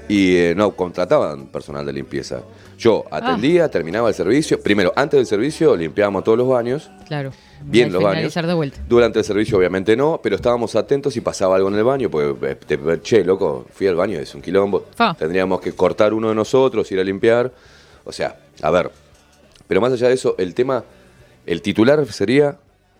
y 0.10 0.36
eh, 0.36 0.54
no 0.56 0.72
contrataban 0.76 1.48
personal 1.48 1.86
de 1.86 1.94
limpieza. 1.94 2.42
Yo 2.78 3.06
Ah. 3.12 3.18
atendía, 3.18 3.70
terminaba 3.70 4.10
el 4.10 4.14
servicio. 4.16 4.62
Primero, 4.62 4.92
antes 4.96 5.18
del 5.18 5.26
servicio 5.26 5.76
limpiábamos 5.76 6.24
todos 6.24 6.38
los 6.38 6.48
baños. 6.48 6.90
Claro. 7.08 7.32
Bien 7.66 7.94
los 7.94 8.04
baños. 8.04 8.34
de 8.34 8.54
vuelta. 8.54 8.80
Durante 8.90 9.20
el 9.20 9.26
servicio 9.26 9.58
obviamente 9.58 9.96
no, 9.96 10.20
pero 10.22 10.36
estábamos 10.36 10.76
atentos 10.76 11.14
si 11.14 11.22
pasaba 11.22 11.56
algo 11.56 11.70
en 11.70 11.76
el 11.76 11.84
baño, 11.86 12.10
porque 12.10 12.52
eh, 12.52 12.56
te- 12.56 13.02
che, 13.02 13.24
loco, 13.24 13.66
fui 13.72 13.88
al 13.88 13.96
baño, 13.96 14.20
es 14.20 14.36
un 14.36 14.42
quilombo. 14.42 14.86
Tendríamos 15.18 15.62
que 15.62 15.72
cortar 15.72 16.14
uno 16.14 16.28
de 16.30 16.36
nosotros, 16.36 16.92
ir 16.92 17.00
a 17.00 17.04
limpiar. 17.06 17.52
O 18.04 18.12
sea, 18.12 18.36
a 18.62 18.70
ver. 18.72 18.92
Pero 19.68 19.80
más 19.80 19.94
allá 19.94 20.10
de 20.10 20.16
eso, 20.16 20.36
el 20.38 20.54
tema, 20.54 20.84
el 21.46 21.62
titular 21.62 22.06
sería, 22.12 22.58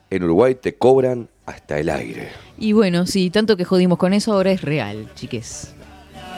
en 0.10 0.24
Uruguay 0.24 0.56
te 0.56 0.76
cobran 0.76 1.28
hasta 1.46 1.78
el 1.78 1.90
aire. 1.90 2.30
Y 2.58 2.72
bueno, 2.72 3.06
sí, 3.06 3.30
tanto 3.30 3.58
que 3.58 3.66
jodimos 3.66 3.98
con 3.98 4.14
eso, 4.14 4.32
ahora 4.32 4.52
es 4.52 4.62
real, 4.62 5.10
chiques. 5.16 5.74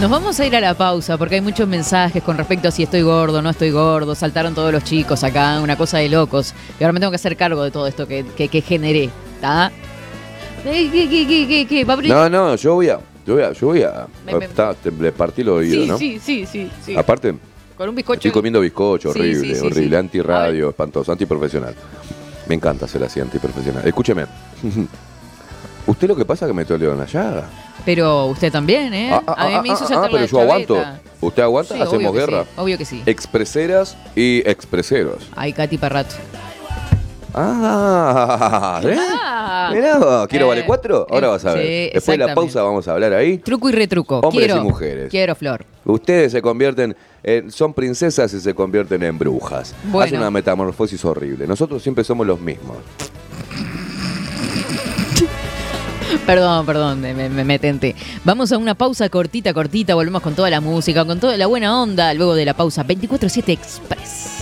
Nos 0.00 0.10
vamos 0.10 0.40
a 0.40 0.46
ir 0.46 0.56
a 0.56 0.60
la 0.60 0.72
pausa 0.74 1.18
porque 1.18 1.34
hay 1.36 1.40
muchos 1.42 1.68
mensajes 1.68 2.22
con 2.22 2.38
respecto 2.38 2.68
a 2.68 2.70
si 2.70 2.82
estoy 2.84 3.02
gordo, 3.02 3.42
no 3.42 3.50
estoy 3.50 3.70
gordo. 3.70 4.14
Saltaron 4.14 4.54
todos 4.54 4.72
los 4.72 4.82
chicos 4.82 5.22
acá, 5.24 5.60
una 5.60 5.76
cosa 5.76 5.98
de 5.98 6.08
locos. 6.08 6.54
Y 6.78 6.84
ahora 6.84 6.94
me 6.94 7.00
tengo 7.00 7.10
que 7.10 7.16
hacer 7.16 7.36
cargo 7.36 7.62
de 7.62 7.70
todo 7.70 7.86
esto 7.86 8.06
que, 8.08 8.24
que, 8.36 8.48
que 8.48 8.62
generé. 8.62 9.10
¿Está? 9.34 9.70
¿Qué, 10.62 10.90
qué, 10.90 11.66
qué. 11.68 11.84
No, 12.08 12.28
no, 12.30 12.56
yo 12.56 12.74
voy 12.74 12.88
a, 12.88 12.98
yo 13.26 13.34
voy 13.34 13.42
a, 13.42 13.52
yo 13.52 13.66
voy 13.66 13.82
a. 13.82 14.06
Me- 14.24 14.36
me- 14.36 14.44
está, 14.46 14.72
te- 14.72 14.90
le 14.90 15.12
partí 15.12 15.42
los 15.44 15.58
oídos, 15.58 15.84
sí, 15.84 15.88
¿no? 15.90 15.98
sí, 15.98 16.18
sí, 16.18 16.46
sí, 16.46 16.70
sí. 16.84 16.96
Aparte, 16.96 17.34
Con 17.76 17.88
un 17.90 17.94
bizcocho. 17.94 18.18
estoy 18.18 18.30
comiendo 18.30 18.60
bizcocho, 18.60 19.10
horrible, 19.10 19.54
sí, 19.54 19.60
sí, 19.60 19.66
horrible, 19.66 19.90
sí. 19.90 19.94
antirradio, 19.96 20.70
espantoso, 20.70 21.12
antiprofesional. 21.12 21.74
Me 22.46 22.54
encanta 22.54 22.88
ser 22.88 23.04
así, 23.04 23.20
antiprofesional. 23.20 23.86
Escúcheme. 23.86 24.24
Usted 25.86 26.08
lo 26.08 26.16
que 26.16 26.24
pasa 26.24 26.46
es 26.46 26.50
que 26.50 26.54
me 26.54 26.64
dolió 26.64 26.92
en 26.92 26.98
la 26.98 27.06
llaga. 27.06 27.48
Pero 27.84 28.26
usted 28.26 28.52
también, 28.52 28.92
¿eh? 28.94 29.10
Ah, 29.12 29.22
ah, 29.26 29.34
a 29.36 29.48
mí 29.48 29.54
ah, 29.54 29.62
me 29.62 29.68
hizo 29.68 29.84
ah, 29.84 29.88
saltar 29.88 30.04
ah, 30.04 30.08
pero 30.10 30.20
la 30.20 30.26
yo 30.26 30.40
aguanto. 30.40 30.84
¿Usted 31.20 31.42
aguanta? 31.42 31.74
Sí, 31.74 31.80
Hacemos 31.80 32.10
obvio 32.10 32.12
guerra. 32.12 32.44
sí, 32.44 32.50
obvio 32.56 32.78
que 32.78 32.84
sí. 32.84 33.02
Expreseras 33.06 33.96
y 34.14 34.42
expreseros. 34.48 35.28
Ay, 35.36 35.52
Katy 35.52 35.78
Parrato. 35.78 36.14
Ah, 37.34 38.80
¿eh? 38.84 38.96
Ah. 38.98 39.70
Mirá, 39.72 40.26
¿quiero 40.28 40.46
Eh, 40.46 40.48
vale 40.48 40.66
cuatro? 40.66 41.06
Ahora 41.08 41.28
eh, 41.28 41.30
vas 41.30 41.44
a 41.44 41.54
ver. 41.54 41.66
sí, 41.66 41.90
Después 41.94 42.18
de 42.18 42.26
la 42.26 42.34
pausa 42.34 42.62
vamos 42.62 42.88
a 42.88 42.92
hablar 42.92 43.12
ahí. 43.12 43.38
Truco 43.38 43.68
y 43.68 43.72
retruco. 43.72 44.18
Hombres 44.20 44.46
quiero, 44.46 44.60
y 44.60 44.64
mujeres. 44.64 45.10
Quiero, 45.10 45.34
Flor. 45.34 45.64
Ustedes 45.84 46.32
se 46.32 46.42
convierten, 46.42 46.96
en, 47.22 47.50
son 47.50 47.72
princesas 47.72 48.32
y 48.34 48.40
se 48.40 48.54
convierten 48.54 49.02
en 49.02 49.18
brujas. 49.18 49.74
Bueno. 49.84 50.06
Hace 50.06 50.16
una 50.16 50.30
metamorfosis 50.30 51.04
horrible. 51.04 51.46
Nosotros 51.46 51.82
siempre 51.82 52.04
somos 52.04 52.26
los 52.26 52.40
mismos. 52.40 52.78
Perdón, 56.26 56.66
perdón, 56.66 57.00
me, 57.00 57.14
me, 57.14 57.44
me 57.44 57.58
tenté. 57.58 57.94
Vamos 58.24 58.52
a 58.52 58.58
una 58.58 58.74
pausa 58.74 59.08
cortita, 59.08 59.52
cortita. 59.54 59.94
Volvemos 59.94 60.22
con 60.22 60.34
toda 60.34 60.50
la 60.50 60.60
música, 60.60 61.04
con 61.04 61.20
toda 61.20 61.36
la 61.36 61.46
buena 61.46 61.80
onda. 61.80 62.14
Luego 62.14 62.34
de 62.34 62.44
la 62.44 62.54
pausa 62.54 62.84
24-7 62.84 63.48
Express. 63.48 64.39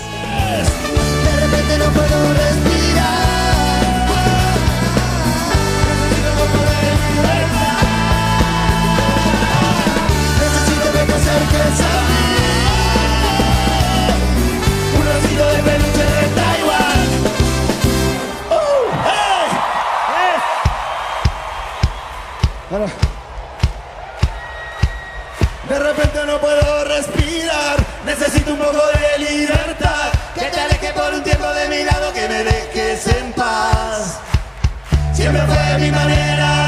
Poco 28.58 28.82
de 28.98 29.18
libertad. 29.18 30.12
Que 30.34 30.46
te 30.46 30.60
alejes 30.60 30.92
por 30.92 31.14
un 31.14 31.22
tiempo 31.22 31.48
de 31.54 31.68
mi 31.68 31.84
lado, 31.84 32.12
que 32.12 32.28
me 32.28 32.44
dejes 32.44 33.06
en 33.06 33.32
paz. 33.32 34.18
Siempre 35.14 35.42
fue 35.42 35.78
mi 35.78 35.90
manera 35.90 36.67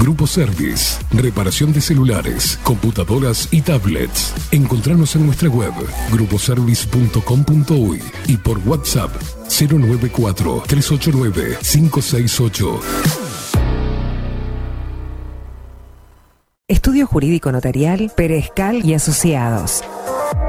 Grupo 0.00 0.26
Service. 0.26 0.98
Reparación 1.12 1.72
de 1.72 1.80
celulares, 1.80 2.58
computadoras 2.62 3.48
y 3.50 3.62
tablets. 3.62 4.34
Encontrarnos 4.52 5.16
en 5.16 5.26
nuestra 5.26 5.48
web 5.48 5.72
gruposervice.com.uy 6.12 8.02
y 8.26 8.36
por 8.36 8.58
WhatsApp 8.66 9.10
094 9.48 10.62
389 10.66 11.58
568. 11.62 12.80
Estudio 16.68 17.06
Jurídico 17.06 17.50
Notarial, 17.50 18.12
Perezcal 18.14 18.84
y 18.84 18.92
Asociados. 18.92 19.82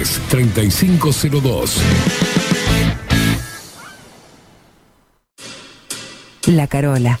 3502. 0.00 1.80
La 6.46 6.66
Carola. 6.66 7.20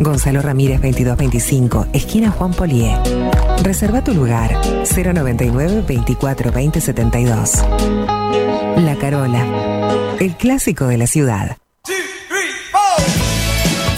Gonzalo 0.00 0.40
Ramírez 0.40 0.80
2225, 0.80 1.88
esquina 1.92 2.30
Juan 2.30 2.54
Polié. 2.54 2.96
Reserva 3.62 4.02
tu 4.02 4.14
lugar 4.14 4.50
099 4.86 5.84
24 5.86 6.52
20 6.52 6.80
72. 6.80 7.64
La 8.78 8.96
Carola, 8.98 10.16
el 10.18 10.36
clásico 10.36 10.86
de 10.86 10.96
la 10.96 11.06
ciudad. 11.06 11.58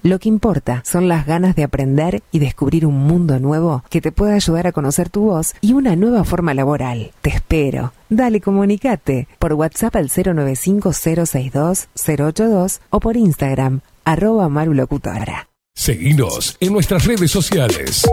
Lo 0.03 0.17
que 0.17 0.29
importa 0.29 0.81
son 0.83 1.07
las 1.07 1.27
ganas 1.27 1.55
de 1.55 1.61
aprender 1.63 2.23
y 2.31 2.39
descubrir 2.39 2.87
un 2.87 2.97
mundo 2.97 3.39
nuevo 3.39 3.83
que 3.89 4.01
te 4.01 4.11
pueda 4.11 4.33
ayudar 4.33 4.65
a 4.65 4.71
conocer 4.71 5.09
tu 5.09 5.25
voz 5.25 5.53
y 5.61 5.73
una 5.73 5.95
nueva 5.95 6.23
forma 6.23 6.55
laboral. 6.55 7.11
Te 7.21 7.29
espero. 7.29 7.93
Dale, 8.09 8.41
comunicate 8.41 9.27
por 9.37 9.53
WhatsApp 9.53 9.97
al 9.97 10.09
095-062-082 10.09 12.79
o 12.89 12.99
por 12.99 13.15
Instagram, 13.15 13.81
arroba 14.03 14.49
marulocutora. 14.49 15.49
Seguinos 15.75 16.57
en 16.59 16.73
nuestras 16.73 17.05
redes 17.05 17.29
sociales. 17.29 18.03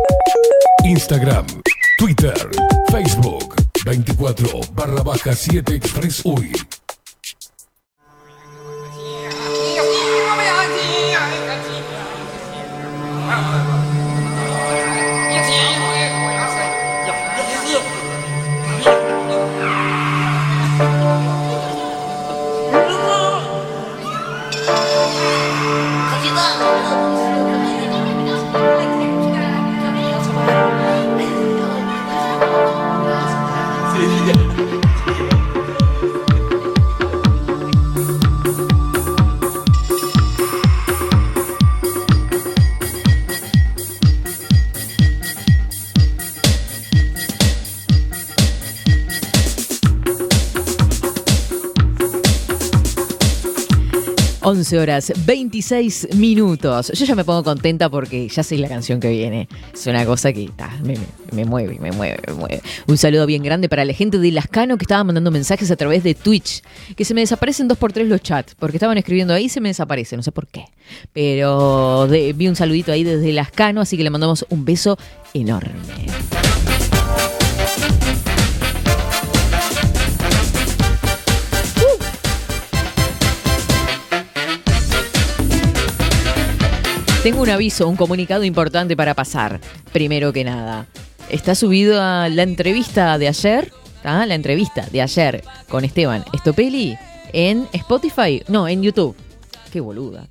Instagram, 0.85 1.47
Twitter, 1.99 2.37
Facebook, 2.91 3.55
24 3.87 4.61
barra 4.75 5.03
baja 5.03 5.35
7 5.35 5.75
Express 5.75 6.21
UI. 6.25 6.53
Amém. 13.39 13.68
11 54.49 54.79
horas 54.79 55.13
26 55.27 56.15
minutos. 56.17 56.91
Yo 56.95 57.05
ya 57.05 57.15
me 57.15 57.23
pongo 57.23 57.45
contenta 57.45 57.91
porque 57.91 58.29
ya 58.29 58.43
sé 58.43 58.57
la 58.57 58.67
canción 58.69 58.99
que 58.99 59.11
viene. 59.11 59.47
Es 59.75 59.87
una 59.87 60.07
cosa 60.07 60.33
que 60.33 60.49
me, 60.83 60.95
me- 61.33 61.45
mueve, 61.45 61.79
me 61.79 61.93
mueve, 61.93 62.19
me 62.27 62.33
mueve. 62.33 62.63
Un 62.87 62.97
saludo 62.97 63.27
bien 63.27 63.43
grande 63.43 63.69
para 63.69 63.85
la 63.85 63.93
gente 63.93 64.17
de 64.19 64.33
Lascano 64.33 64.79
que 64.79 64.85
estaba 64.85 65.05
mandando 65.05 65.31
mensajes 65.31 65.71
a 65.71 65.77
través 65.77 66.03
de 66.03 66.15
Twitch. 66.15 66.63
Que 66.97 67.05
se 67.05 67.13
me 67.13 67.21
desaparecen 67.21 67.69
dos 67.69 67.77
por 67.77 67.93
tres 67.93 68.09
los 68.09 68.23
chats. 68.23 68.55
Porque 68.55 68.79
estaban 68.79 68.97
escribiendo 68.97 69.35
ahí 69.35 69.45
y 69.45 69.49
se 69.51 69.61
me 69.61 69.69
desaparece, 69.69 70.17
no 70.17 70.23
sé 70.23 70.33
por 70.33 70.47
qué. 70.47 70.65
Pero 71.13 72.09
vi 72.09 72.49
un 72.49 72.57
saludito 72.57 72.91
ahí 72.91 73.05
desde 73.05 73.31
Lascano, 73.33 73.83
así 73.83 73.99
que 73.99 74.03
le 74.03 74.09
mandamos 74.11 74.47
un 74.49 74.65
beso 74.65 74.97
enorme. 75.35 75.73
Tengo 87.23 87.43
un 87.43 87.51
aviso, 87.51 87.89
un 87.89 87.97
comunicado 87.97 88.45
importante 88.45 88.97
para 88.97 89.13
pasar. 89.13 89.61
Primero 89.93 90.33
que 90.33 90.45
nada, 90.45 90.87
está 91.29 91.57
subido 91.57 92.01
a 92.01 92.29
la 92.29 92.45
entrevista 92.45 93.19
de 93.19 93.27
ayer, 93.27 93.73
¿tá? 94.05 94.25
la 94.25 94.37
entrevista 94.37 94.87
de 94.93 95.03
ayer 95.03 95.45
con 95.69 95.85
Esteban 95.85 96.25
Estopeli 96.33 96.97
en 97.33 97.67
Spotify, 97.73 98.43
no, 98.47 98.69
en 98.69 98.83
YouTube. 98.83 99.17
Qué 99.73 99.81
boluda. 99.81 100.29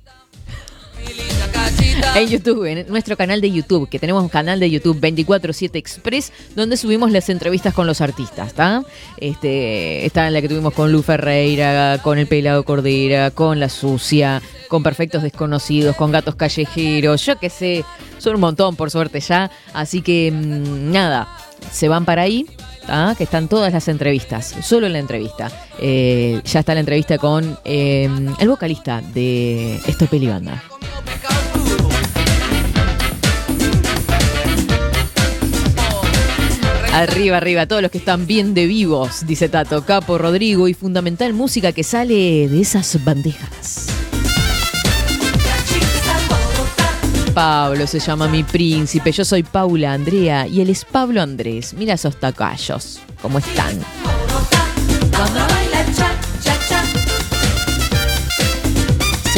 En 2.14 2.28
YouTube, 2.28 2.64
en 2.64 2.88
nuestro 2.88 3.16
canal 3.16 3.40
de 3.40 3.50
YouTube, 3.50 3.88
que 3.88 3.98
tenemos 3.98 4.22
un 4.22 4.28
canal 4.28 4.58
de 4.58 4.70
YouTube 4.70 5.00
24-7 5.00 5.70
Express, 5.74 6.32
donde 6.56 6.76
subimos 6.76 7.12
las 7.12 7.28
entrevistas 7.28 7.74
con 7.74 7.86
los 7.86 8.00
artistas, 8.00 8.48
¿está? 8.48 8.82
Este, 9.18 10.04
está 10.04 10.26
en 10.26 10.32
la 10.32 10.40
que 10.40 10.48
tuvimos 10.48 10.72
con 10.74 10.90
Lu 10.90 11.02
Ferreira, 11.02 12.00
con 12.02 12.18
el 12.18 12.26
Pelado 12.26 12.64
Cordera, 12.64 13.30
con 13.30 13.60
La 13.60 13.68
Sucia, 13.68 14.42
con 14.68 14.82
Perfectos 14.82 15.22
Desconocidos, 15.22 15.96
con 15.96 16.10
Gatos 16.10 16.34
Callejeros, 16.34 17.24
yo 17.24 17.38
qué 17.38 17.50
sé, 17.50 17.84
son 18.18 18.36
un 18.36 18.40
montón 18.40 18.74
por 18.74 18.90
suerte 18.90 19.20
ya, 19.20 19.50
así 19.72 20.02
que 20.02 20.32
mm, 20.32 20.90
nada, 20.90 21.28
se 21.70 21.88
van 21.88 22.04
para 22.04 22.22
ahí. 22.22 22.46
¿tá? 22.86 23.14
que 23.18 23.24
están 23.24 23.48
todas 23.48 23.70
las 23.70 23.86
entrevistas, 23.88 24.54
solo 24.62 24.88
la 24.88 24.98
entrevista. 24.98 25.52
Eh, 25.78 26.40
ya 26.42 26.60
está 26.60 26.72
la 26.72 26.80
entrevista 26.80 27.18
con 27.18 27.58
eh, 27.66 28.08
el 28.38 28.48
vocalista 28.48 29.02
de 29.12 29.76
Estopeli 29.86 30.26
Banda. 30.26 30.64
Arriba, 36.98 37.36
arriba, 37.36 37.66
todos 37.66 37.80
los 37.80 37.92
que 37.92 37.98
están 37.98 38.26
bien 38.26 38.54
de 38.54 38.66
vivos, 38.66 39.24
dice 39.24 39.48
Tato, 39.48 39.84
Capo, 39.84 40.18
Rodrigo 40.18 40.66
y 40.66 40.74
fundamental 40.74 41.32
música 41.32 41.70
que 41.70 41.84
sale 41.84 42.48
de 42.48 42.60
esas 42.60 43.04
bandejas. 43.04 43.86
Pablo 47.32 47.86
se 47.86 48.00
llama 48.00 48.26
mi 48.26 48.42
príncipe, 48.42 49.12
yo 49.12 49.24
soy 49.24 49.44
Paula 49.44 49.92
Andrea 49.92 50.48
y 50.48 50.60
él 50.60 50.70
es 50.70 50.84
Pablo 50.84 51.22
Andrés. 51.22 51.72
Mira 51.72 51.94
esos 51.94 52.18
tacayos, 52.18 52.98
¿cómo 53.22 53.38
están? 53.38 53.78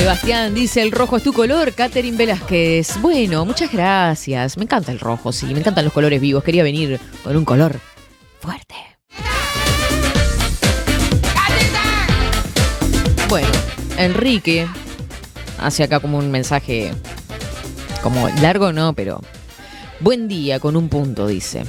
Sebastián 0.01 0.55
dice, 0.55 0.81
el 0.81 0.93
rojo 0.93 1.19
es 1.19 1.23
tu 1.23 1.35
color, 1.35 1.75
Catherine 1.75 2.17
Velázquez. 2.17 2.99
Bueno, 3.03 3.45
muchas 3.45 3.71
gracias. 3.71 4.57
Me 4.57 4.65
encanta 4.65 4.93
el 4.93 4.99
rojo, 4.99 5.31
sí, 5.31 5.45
me 5.53 5.59
encantan 5.59 5.85
los 5.85 5.93
colores 5.93 6.23
vivos. 6.23 6.43
Quería 6.43 6.63
venir 6.63 6.99
con 7.23 7.37
un 7.37 7.45
color 7.45 7.79
fuerte. 8.41 8.75
Bueno, 13.29 13.49
Enrique 13.99 14.67
hace 15.59 15.83
acá 15.83 16.01
como 16.01 16.17
un 16.17 16.31
mensaje, 16.31 16.93
como 18.03 18.27
largo 18.41 18.73
no, 18.73 18.95
pero 18.95 19.21
buen 20.01 20.29
día 20.29 20.61
con 20.61 20.77
un 20.77 20.89
punto, 20.89 21.27
dice. 21.27 21.65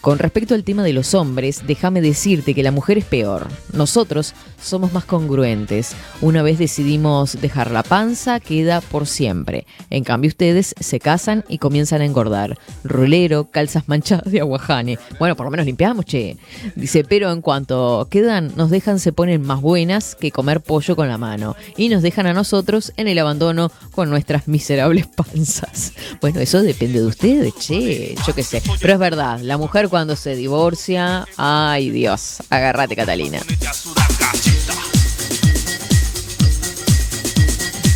Con 0.00 0.18
respecto 0.18 0.54
al 0.54 0.64
tema 0.64 0.82
de 0.82 0.92
los 0.92 1.14
hombres, 1.14 1.62
déjame 1.68 2.00
decirte 2.00 2.52
que 2.52 2.64
la 2.64 2.72
mujer 2.72 2.98
es 2.98 3.04
peor. 3.04 3.46
Nosotros 3.72 4.34
somos 4.60 4.92
más 4.92 5.04
congruentes. 5.04 5.94
Una 6.20 6.42
vez 6.42 6.58
decidimos 6.58 7.40
dejar 7.40 7.70
la 7.70 7.82
panza, 7.82 8.40
queda 8.40 8.80
por 8.80 9.06
siempre. 9.06 9.66
En 9.90 10.04
cambio, 10.04 10.28
ustedes 10.28 10.74
se 10.78 11.00
casan 11.00 11.44
y 11.48 11.58
comienzan 11.58 12.00
a 12.00 12.04
engordar. 12.04 12.58
Rolero, 12.84 13.50
calzas 13.50 13.88
manchadas 13.88 14.30
de 14.30 14.40
aguajane. 14.40 14.98
Bueno, 15.18 15.36
por 15.36 15.46
lo 15.46 15.50
menos 15.50 15.66
limpiamos, 15.66 16.04
che. 16.04 16.36
Dice, 16.74 17.04
pero 17.04 17.30
en 17.32 17.42
cuanto 17.42 18.08
quedan, 18.10 18.52
nos 18.56 18.70
dejan, 18.70 18.98
se 18.98 19.12
ponen 19.12 19.42
más 19.42 19.60
buenas 19.60 20.14
que 20.14 20.30
comer 20.30 20.60
pollo 20.60 20.96
con 20.96 21.08
la 21.08 21.18
mano. 21.18 21.56
Y 21.76 21.88
nos 21.88 22.02
dejan 22.02 22.26
a 22.26 22.32
nosotros 22.32 22.92
en 22.96 23.08
el 23.08 23.18
abandono 23.18 23.70
con 23.92 24.10
nuestras 24.10 24.48
miserables 24.48 25.06
panzas. 25.06 25.92
Bueno, 26.20 26.40
eso 26.40 26.62
depende 26.62 27.00
de 27.00 27.06
ustedes, 27.06 27.54
che. 27.54 28.14
Yo 28.26 28.34
qué 28.34 28.42
sé. 28.42 28.62
Pero 28.80 28.92
es 28.92 28.98
verdad, 28.98 29.40
la 29.40 29.56
mujer 29.56 29.88
cuando 29.88 30.16
se 30.16 30.34
divorcia, 30.34 31.26
ay 31.36 31.90
Dios, 31.90 32.38
agárrate 32.50 32.96
Catalina. 32.96 33.40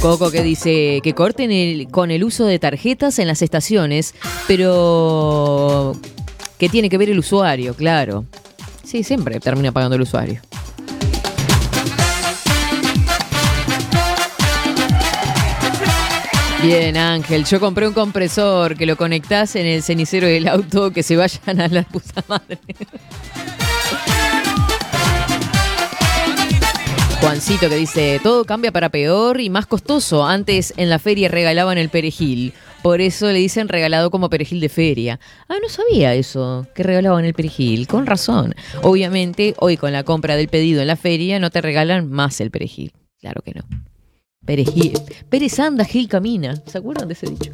Coco 0.01 0.31
que 0.31 0.43
dice 0.43 1.01
que 1.03 1.13
corten 1.13 1.85
con 1.91 2.11
el 2.11 2.25
uso 2.25 2.47
de 2.47 2.59
tarjetas 2.59 3.19
en 3.19 3.29
las 3.29 3.43
estaciones, 3.43 4.15
pero 4.49 5.95
que 6.59 6.71
tiene 6.71 6.89
que 6.89 6.97
ver 6.97 7.11
el 7.11 7.19
usuario, 7.19 7.75
claro. 7.75 8.25
Sí, 8.83 9.03
siempre 9.03 9.39
termina 9.41 9.73
pagando 9.73 9.97
el 9.97 10.03
usuario. 10.03 10.41
Bien, 16.63 16.97
Ángel, 16.97 17.45
yo 17.45 17.61
compré 17.61 17.87
un 17.87 17.95
compresor 17.95 18.77
que 18.77 18.87
lo 18.87 18.97
conectás 18.97 19.55
en 19.57 19.67
el 19.67 19.83
cenicero 19.83 20.27
del 20.27 20.49
auto, 20.49 20.93
que 20.93 21.03
se 21.03 21.17
vayan 21.17 21.61
a 21.61 21.69
la 21.69 21.83
puta 21.83 22.25
madre. 22.27 22.59
Juancito 27.21 27.69
que 27.69 27.77
dice, 27.77 28.21
todo 28.23 28.45
cambia 28.45 28.73
para 28.73 28.89
peor 28.89 29.41
y 29.41 29.51
más 29.51 29.67
costoso. 29.67 30.25
Antes 30.25 30.73
en 30.77 30.89
la 30.89 30.99
feria 30.99 31.29
regalaban 31.29 31.79
el 31.79 31.91
perejil. 31.91 32.55
Por 32.83 33.01
eso 33.03 33.27
le 33.27 33.39
dicen 33.39 33.69
regalado 33.69 34.11
como 34.11 34.31
perejil 34.31 34.59
de 34.61 34.71
feria. 34.71 35.21
Ah, 35.49 35.57
no 35.63 35.69
sabía 35.69 36.15
eso, 36.15 36.67
que 36.75 36.83
regalaban 36.83 37.25
el 37.27 37.35
perejil. 37.35 37.87
Con 37.87 38.07
razón. 38.07 38.55
Obviamente, 38.83 39.55
hoy 39.59 39.77
con 39.77 39.93
la 39.93 40.03
compra 40.03 40.37
del 40.37 40.49
pedido 40.49 40.81
en 40.81 40.87
la 40.87 40.97
feria 40.97 41.39
no 41.39 41.51
te 41.51 41.61
regalan 41.61 42.11
más 42.11 42.41
el 42.41 42.51
perejil. 42.51 42.93
Claro 43.21 43.43
que 43.43 43.53
no. 43.53 43.63
Perejil. 44.47 44.99
Pérez 45.29 45.61
anda, 45.61 45.85
Gil 45.85 46.09
camina. 46.09 46.57
¿Se 46.67 46.79
acuerdan 46.79 47.09
de 47.09 47.15
ese 47.15 47.27
dicho? 47.27 47.53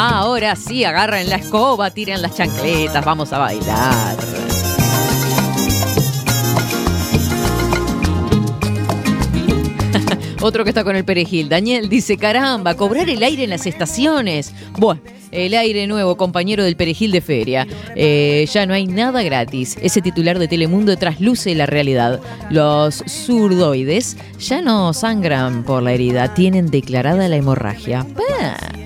Ah, 0.00 0.18
ahora 0.18 0.54
sí, 0.54 0.84
agarran 0.84 1.28
la 1.28 1.34
escoba, 1.34 1.90
tiran 1.90 2.22
las 2.22 2.36
chancletas, 2.36 3.04
vamos 3.04 3.32
a 3.32 3.38
bailar. 3.38 4.16
Otro 10.40 10.62
que 10.62 10.70
está 10.70 10.84
con 10.84 10.94
el 10.94 11.04
perejil. 11.04 11.48
Daniel 11.48 11.88
dice, 11.88 12.16
caramba, 12.16 12.76
cobrar 12.76 13.10
el 13.10 13.24
aire 13.24 13.42
en 13.42 13.50
las 13.50 13.66
estaciones. 13.66 14.54
Bueno, 14.78 15.00
el 15.32 15.54
aire 15.54 15.88
nuevo, 15.88 16.16
compañero 16.16 16.62
del 16.62 16.76
perejil 16.76 17.10
de 17.10 17.20
feria. 17.20 17.66
Eh, 17.96 18.46
ya 18.52 18.66
no 18.66 18.74
hay 18.74 18.86
nada 18.86 19.24
gratis. 19.24 19.76
Ese 19.82 20.00
titular 20.00 20.38
de 20.38 20.46
Telemundo 20.46 20.96
trasluce 20.96 21.56
la 21.56 21.66
realidad. 21.66 22.20
Los 22.50 23.02
zurdoides 23.08 24.16
ya 24.38 24.62
no 24.62 24.92
sangran 24.92 25.64
por 25.64 25.82
la 25.82 25.90
herida, 25.90 26.34
tienen 26.34 26.70
declarada 26.70 27.26
la 27.26 27.34
hemorragia. 27.34 28.06
Pa. 28.14 28.78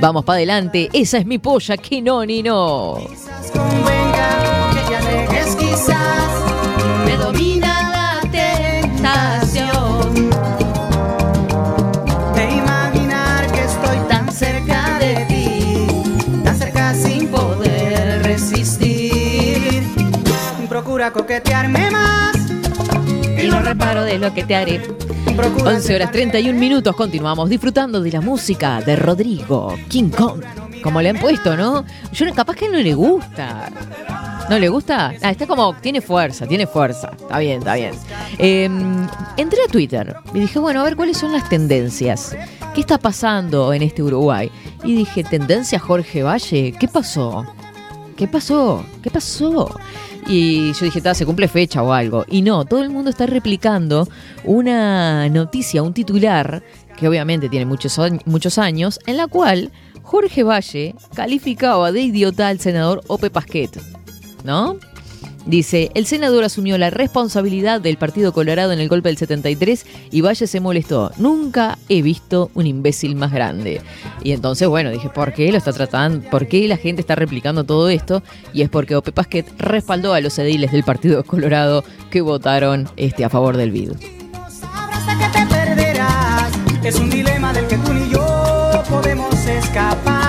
Vamos 0.00 0.24
para 0.24 0.36
adelante, 0.36 0.88
esa 0.92 1.18
es 1.18 1.26
mi 1.26 1.38
polla, 1.38 1.76
que 1.76 2.00
no 2.02 2.24
ni 2.24 2.42
no. 2.42 2.98
que 4.72 4.80
te 4.88 4.96
alejes 4.96 5.56
quizás 5.56 6.28
me 7.04 7.16
domina 7.16 7.90
la 7.90 8.20
tentación 8.30 10.30
de 12.34 12.50
imaginar 12.50 13.46
que 13.52 13.60
estoy 13.60 13.98
tan 14.08 14.32
cerca 14.32 14.98
de 14.98 15.26
ti 15.28 15.86
tan 16.44 16.58
cerca 16.58 16.94
sin 16.94 17.28
poder 17.28 18.22
resistir. 18.22 19.82
Procura 20.68 21.12
coquetearme 21.12 21.90
más 21.90 22.13
no 23.54 23.62
reparo 23.62 24.02
de 24.02 24.18
lo 24.18 24.34
que 24.34 24.42
te 24.42 24.56
haré. 24.56 24.80
11 25.64 25.94
horas 25.94 26.10
31 26.10 26.58
minutos, 26.58 26.94
continuamos 26.96 27.48
disfrutando 27.48 28.00
de 28.00 28.10
la 28.10 28.20
música 28.20 28.80
de 28.80 28.96
Rodrigo 28.96 29.74
King 29.88 30.10
Kong. 30.10 30.42
Como 30.82 31.00
le 31.00 31.10
han 31.10 31.18
puesto, 31.18 31.56
¿no? 31.56 31.84
Yo 32.12 32.26
capaz 32.34 32.56
que 32.56 32.68
no 32.68 32.78
le 32.78 32.94
gusta. 32.94 33.70
¿No 34.50 34.58
le 34.58 34.68
gusta? 34.68 35.14
Ah, 35.22 35.30
está 35.30 35.46
como, 35.46 35.74
tiene 35.76 36.00
fuerza, 36.00 36.46
tiene 36.46 36.66
fuerza. 36.66 37.12
Está 37.18 37.38
bien, 37.38 37.60
está 37.60 37.74
bien. 37.74 37.92
Eh, 38.38 38.68
entré 39.36 39.58
a 39.66 39.70
Twitter 39.70 40.16
y 40.34 40.40
dije, 40.40 40.58
bueno, 40.58 40.80
a 40.80 40.84
ver 40.84 40.96
cuáles 40.96 41.16
son 41.16 41.32
las 41.32 41.48
tendencias. 41.48 42.36
¿Qué 42.74 42.80
está 42.80 42.98
pasando 42.98 43.72
en 43.72 43.82
este 43.82 44.02
Uruguay? 44.02 44.50
Y 44.82 44.96
dije, 44.96 45.22
tendencia 45.22 45.78
Jorge 45.78 46.24
Valle, 46.24 46.74
¿qué 46.78 46.88
pasó? 46.88 47.46
¿qué 48.16 48.28
pasó? 48.28 48.84
¿Qué 49.02 49.10
pasó? 49.10 49.70
Y 50.26 50.72
yo 50.72 50.84
dije, 50.86 51.00
"Ta, 51.00 51.14
se 51.14 51.26
cumple 51.26 51.48
fecha 51.48 51.82
o 51.82 51.92
algo. 51.92 52.24
Y 52.28 52.42
no, 52.42 52.64
todo 52.64 52.82
el 52.82 52.90
mundo 52.90 53.10
está 53.10 53.26
replicando 53.26 54.08
una 54.44 55.28
noticia, 55.28 55.82
un 55.82 55.92
titular, 55.92 56.62
que 56.96 57.08
obviamente 57.08 57.48
tiene 57.48 57.66
muchos, 57.66 57.98
muchos 58.24 58.58
años, 58.58 59.00
en 59.06 59.16
la 59.16 59.26
cual 59.26 59.70
Jorge 60.02 60.42
Valle 60.42 60.94
calificaba 61.14 61.92
de 61.92 62.02
idiota 62.02 62.48
al 62.48 62.60
senador 62.60 63.02
Ope 63.08 63.30
Pasquet. 63.30 63.80
¿No? 64.44 64.76
Dice, 65.46 65.90
el 65.94 66.06
senador 66.06 66.44
asumió 66.44 66.78
la 66.78 66.90
responsabilidad 66.90 67.80
del 67.80 67.98
Partido 67.98 68.32
Colorado 68.32 68.72
en 68.72 68.80
el 68.80 68.88
golpe 68.88 69.10
del 69.10 69.18
73 69.18 69.84
y 70.10 70.20
Valle 70.22 70.46
se 70.46 70.60
molestó. 70.60 71.12
Nunca 71.18 71.78
he 71.88 72.00
visto 72.00 72.50
un 72.54 72.66
imbécil 72.66 73.14
más 73.14 73.30
grande. 73.30 73.82
Y 74.22 74.32
entonces, 74.32 74.68
bueno, 74.68 74.90
dije, 74.90 75.10
¿por 75.10 75.34
qué 75.34 75.52
lo 75.52 75.58
está 75.58 75.72
tratando? 75.72 76.28
¿Por 76.30 76.46
qué 76.46 76.66
la 76.66 76.78
gente 76.78 77.00
está 77.02 77.14
replicando 77.14 77.64
todo 77.64 77.90
esto? 77.90 78.22
Y 78.54 78.62
es 78.62 78.70
porque 78.70 78.96
Ope 78.96 79.12
Pasquet 79.12 79.46
respaldó 79.58 80.14
a 80.14 80.20
los 80.20 80.38
ediles 80.38 80.72
del 80.72 80.82
Partido 80.82 81.22
Colorado 81.24 81.84
que 82.10 82.22
votaron 82.22 82.88
este, 82.96 83.24
a 83.24 83.28
favor 83.28 83.56
del 83.56 83.70
BID. 83.70 83.92
Es 86.84 86.96
un 86.96 87.08
dilema 87.08 87.52
del 87.52 87.66
que 87.66 87.78
tú 87.78 87.94
ni 87.94 88.10
yo 88.10 88.82
podemos 88.90 89.34
escapar. 89.46 90.23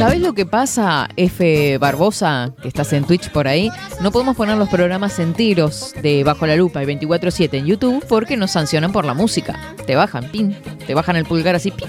¿Sabes 0.00 0.22
lo 0.22 0.32
que 0.32 0.46
pasa, 0.46 1.10
F. 1.16 1.76
Barbosa, 1.76 2.54
que 2.62 2.68
estás 2.68 2.90
en 2.94 3.04
Twitch 3.04 3.30
por 3.30 3.46
ahí? 3.46 3.70
No 4.00 4.10
podemos 4.10 4.34
poner 4.34 4.56
los 4.56 4.70
programas 4.70 5.18
enteros 5.18 5.92
de 6.00 6.24
Bajo 6.24 6.46
la 6.46 6.56
Lupa 6.56 6.82
y 6.82 6.86
24-7 6.86 7.58
en 7.58 7.66
YouTube 7.66 8.02
porque 8.08 8.38
nos 8.38 8.52
sancionan 8.52 8.92
por 8.92 9.04
la 9.04 9.12
música. 9.12 9.60
Te 9.86 9.96
bajan, 9.96 10.30
pin, 10.30 10.56
te 10.86 10.94
bajan 10.94 11.16
el 11.16 11.26
pulgar 11.26 11.54
así, 11.54 11.70
pin. 11.70 11.88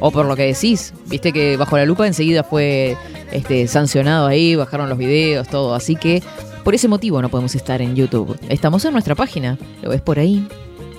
O 0.00 0.10
por 0.10 0.24
lo 0.24 0.34
que 0.34 0.46
decís, 0.46 0.94
viste 1.08 1.30
que 1.34 1.58
Bajo 1.58 1.76
la 1.76 1.84
Lupa 1.84 2.06
enseguida 2.06 2.42
fue 2.42 2.96
este, 3.32 3.68
sancionado 3.68 4.26
ahí, 4.26 4.56
bajaron 4.56 4.88
los 4.88 4.96
videos, 4.96 5.46
todo. 5.46 5.74
Así 5.74 5.96
que 5.96 6.22
por 6.64 6.74
ese 6.74 6.88
motivo 6.88 7.20
no 7.20 7.28
podemos 7.28 7.54
estar 7.54 7.82
en 7.82 7.96
YouTube. 7.96 8.40
Estamos 8.48 8.82
en 8.86 8.94
nuestra 8.94 9.14
página, 9.14 9.58
lo 9.82 9.90
ves 9.90 10.00
por 10.00 10.18
ahí 10.18 10.48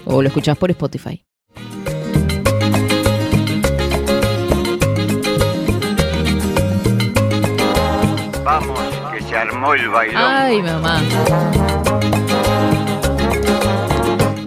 o 0.05 0.21
lo 0.21 0.27
escuchás 0.27 0.55
por 0.55 0.69
Spotify. 0.69 1.25
El. 9.69 10.15
Ay, 10.15 10.61
mamá. 10.61 11.01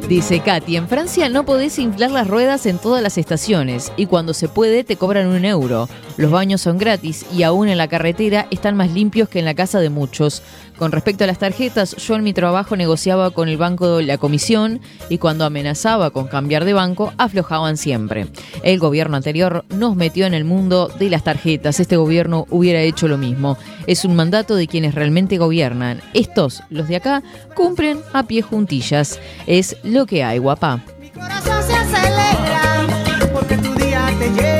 Dice 0.08 0.40
Katy, 0.40 0.76
en 0.76 0.86
Francia 0.86 1.28
no 1.30 1.44
podés 1.44 1.78
inflar 1.78 2.10
las 2.10 2.28
ruedas 2.28 2.66
en 2.66 2.78
todas 2.78 3.02
las 3.02 3.16
estaciones 3.16 3.90
y 3.96 4.06
cuando 4.06 4.34
se 4.34 4.48
puede 4.48 4.84
te 4.84 4.96
cobran 4.96 5.28
un 5.28 5.44
euro. 5.44 5.88
Los 6.16 6.30
baños 6.30 6.60
son 6.60 6.78
gratis 6.78 7.26
y 7.32 7.42
aún 7.42 7.68
en 7.68 7.78
la 7.78 7.88
carretera 7.88 8.46
están 8.50 8.76
más 8.76 8.90
limpios 8.90 9.28
que 9.28 9.40
en 9.40 9.44
la 9.44 9.54
casa 9.54 9.80
de 9.80 9.90
muchos. 9.90 10.42
Con 10.78 10.92
respecto 10.92 11.24
a 11.24 11.26
las 11.26 11.38
tarjetas, 11.38 11.96
yo 11.96 12.14
en 12.14 12.22
mi 12.22 12.32
trabajo 12.32 12.76
negociaba 12.76 13.30
con 13.30 13.48
el 13.48 13.56
banco 13.56 14.00
la 14.00 14.18
comisión 14.18 14.80
y 15.08 15.18
cuando 15.18 15.44
amenazaba 15.44 16.10
con 16.10 16.26
cambiar 16.28 16.64
de 16.64 16.72
banco, 16.72 17.12
aflojaban 17.18 17.76
siempre. 17.76 18.26
El 18.62 18.78
gobierno 18.78 19.16
anterior 19.16 19.64
nos 19.70 19.96
metió 19.96 20.26
en 20.26 20.34
el 20.34 20.44
mundo 20.44 20.90
de 20.98 21.10
las 21.10 21.24
tarjetas. 21.24 21.80
Este 21.80 21.96
gobierno 21.96 22.46
hubiera 22.50 22.80
hecho 22.80 23.08
lo 23.08 23.18
mismo. 23.18 23.56
Es 23.86 24.04
un 24.04 24.16
mandato 24.16 24.56
de 24.56 24.68
quienes 24.68 24.94
realmente 24.94 25.38
gobiernan. 25.38 26.00
Estos, 26.12 26.62
los 26.70 26.88
de 26.88 26.96
acá, 26.96 27.22
cumplen 27.54 28.00
a 28.12 28.24
pie 28.24 28.42
juntillas. 28.42 29.18
Es 29.46 29.76
lo 29.82 30.06
que 30.06 30.24
hay, 30.24 30.38
guapa. 30.38 30.84
corazón 31.14 31.62
se 31.62 31.74
acelera 31.74 32.86
porque 33.32 33.56
tu 33.58 33.74
día 33.74 34.10
te 34.18 34.30
llega. 34.30 34.53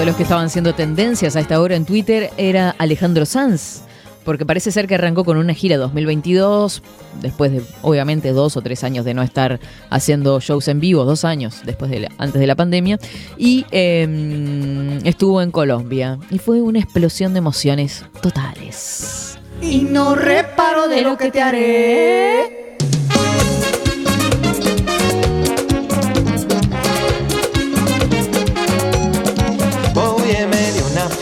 De 0.00 0.06
los 0.06 0.16
que 0.16 0.22
estaban 0.22 0.48
siendo 0.48 0.74
tendencias 0.74 1.36
a 1.36 1.40
esta 1.40 1.60
hora 1.60 1.76
en 1.76 1.84
Twitter 1.84 2.30
era 2.38 2.74
Alejandro 2.78 3.26
Sanz, 3.26 3.82
porque 4.24 4.46
parece 4.46 4.72
ser 4.72 4.86
que 4.86 4.94
arrancó 4.94 5.26
con 5.26 5.36
una 5.36 5.52
gira 5.52 5.76
2022, 5.76 6.82
después 7.20 7.52
de 7.52 7.62
obviamente 7.82 8.32
dos 8.32 8.56
o 8.56 8.62
tres 8.62 8.82
años 8.82 9.04
de 9.04 9.12
no 9.12 9.22
estar 9.22 9.60
haciendo 9.90 10.40
shows 10.40 10.68
en 10.68 10.80
vivo, 10.80 11.04
dos 11.04 11.26
años 11.26 11.60
después 11.66 11.90
de 11.90 12.08
antes 12.16 12.40
de 12.40 12.46
la 12.46 12.56
pandemia, 12.56 12.98
y 13.36 13.66
eh, 13.72 15.00
estuvo 15.04 15.42
en 15.42 15.50
Colombia 15.50 16.18
y 16.30 16.38
fue 16.38 16.62
una 16.62 16.78
explosión 16.78 17.34
de 17.34 17.40
emociones 17.40 18.02
totales. 18.22 19.38
Y 19.60 19.82
no 19.82 20.14
reparo 20.14 20.88
de 20.88 21.02
lo 21.02 21.18
que 21.18 21.30
te 21.30 21.42
haré. 21.42 22.69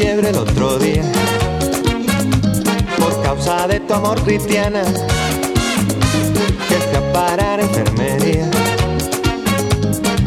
Fiebre 0.09 0.30
el 0.30 0.38
otro 0.38 0.78
día. 0.78 1.02
Por 2.98 3.22
causa 3.22 3.68
de 3.68 3.78
tu 3.80 3.92
amor 3.92 4.18
cristiana 4.22 4.82
que 6.66 6.76
fui 6.76 6.96
a 6.96 7.12
parar 7.12 7.61
enfermería. 7.61 8.48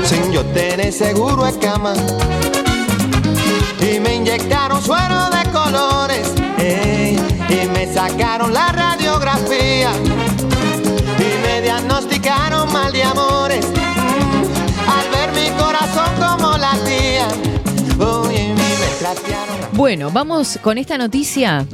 Sin 0.04 0.32
yo 0.32 0.46
tener 0.54 0.94
seguro 0.94 1.46
de 1.46 1.58
cama. 1.58 1.96
Y 3.80 4.00
me 4.00 4.18
inyectaron 4.18 4.80
suero 4.84 5.32
de 5.32 5.50
colores 5.50 6.32
ey, 6.60 7.18
y 7.50 7.68
me 7.70 7.92
sacaron 7.92 8.54
la 8.54 8.68
radiografía. 8.72 9.94
Y 11.18 11.44
me 11.44 11.62
diagnosticaron 11.64 12.72
mal 12.72 12.94
de 12.94 13.02
amores 13.02 13.81
Bueno, 19.82 20.12
vamos 20.12 20.60
con 20.62 20.78
esta 20.78 20.96
noticia. 21.00 21.66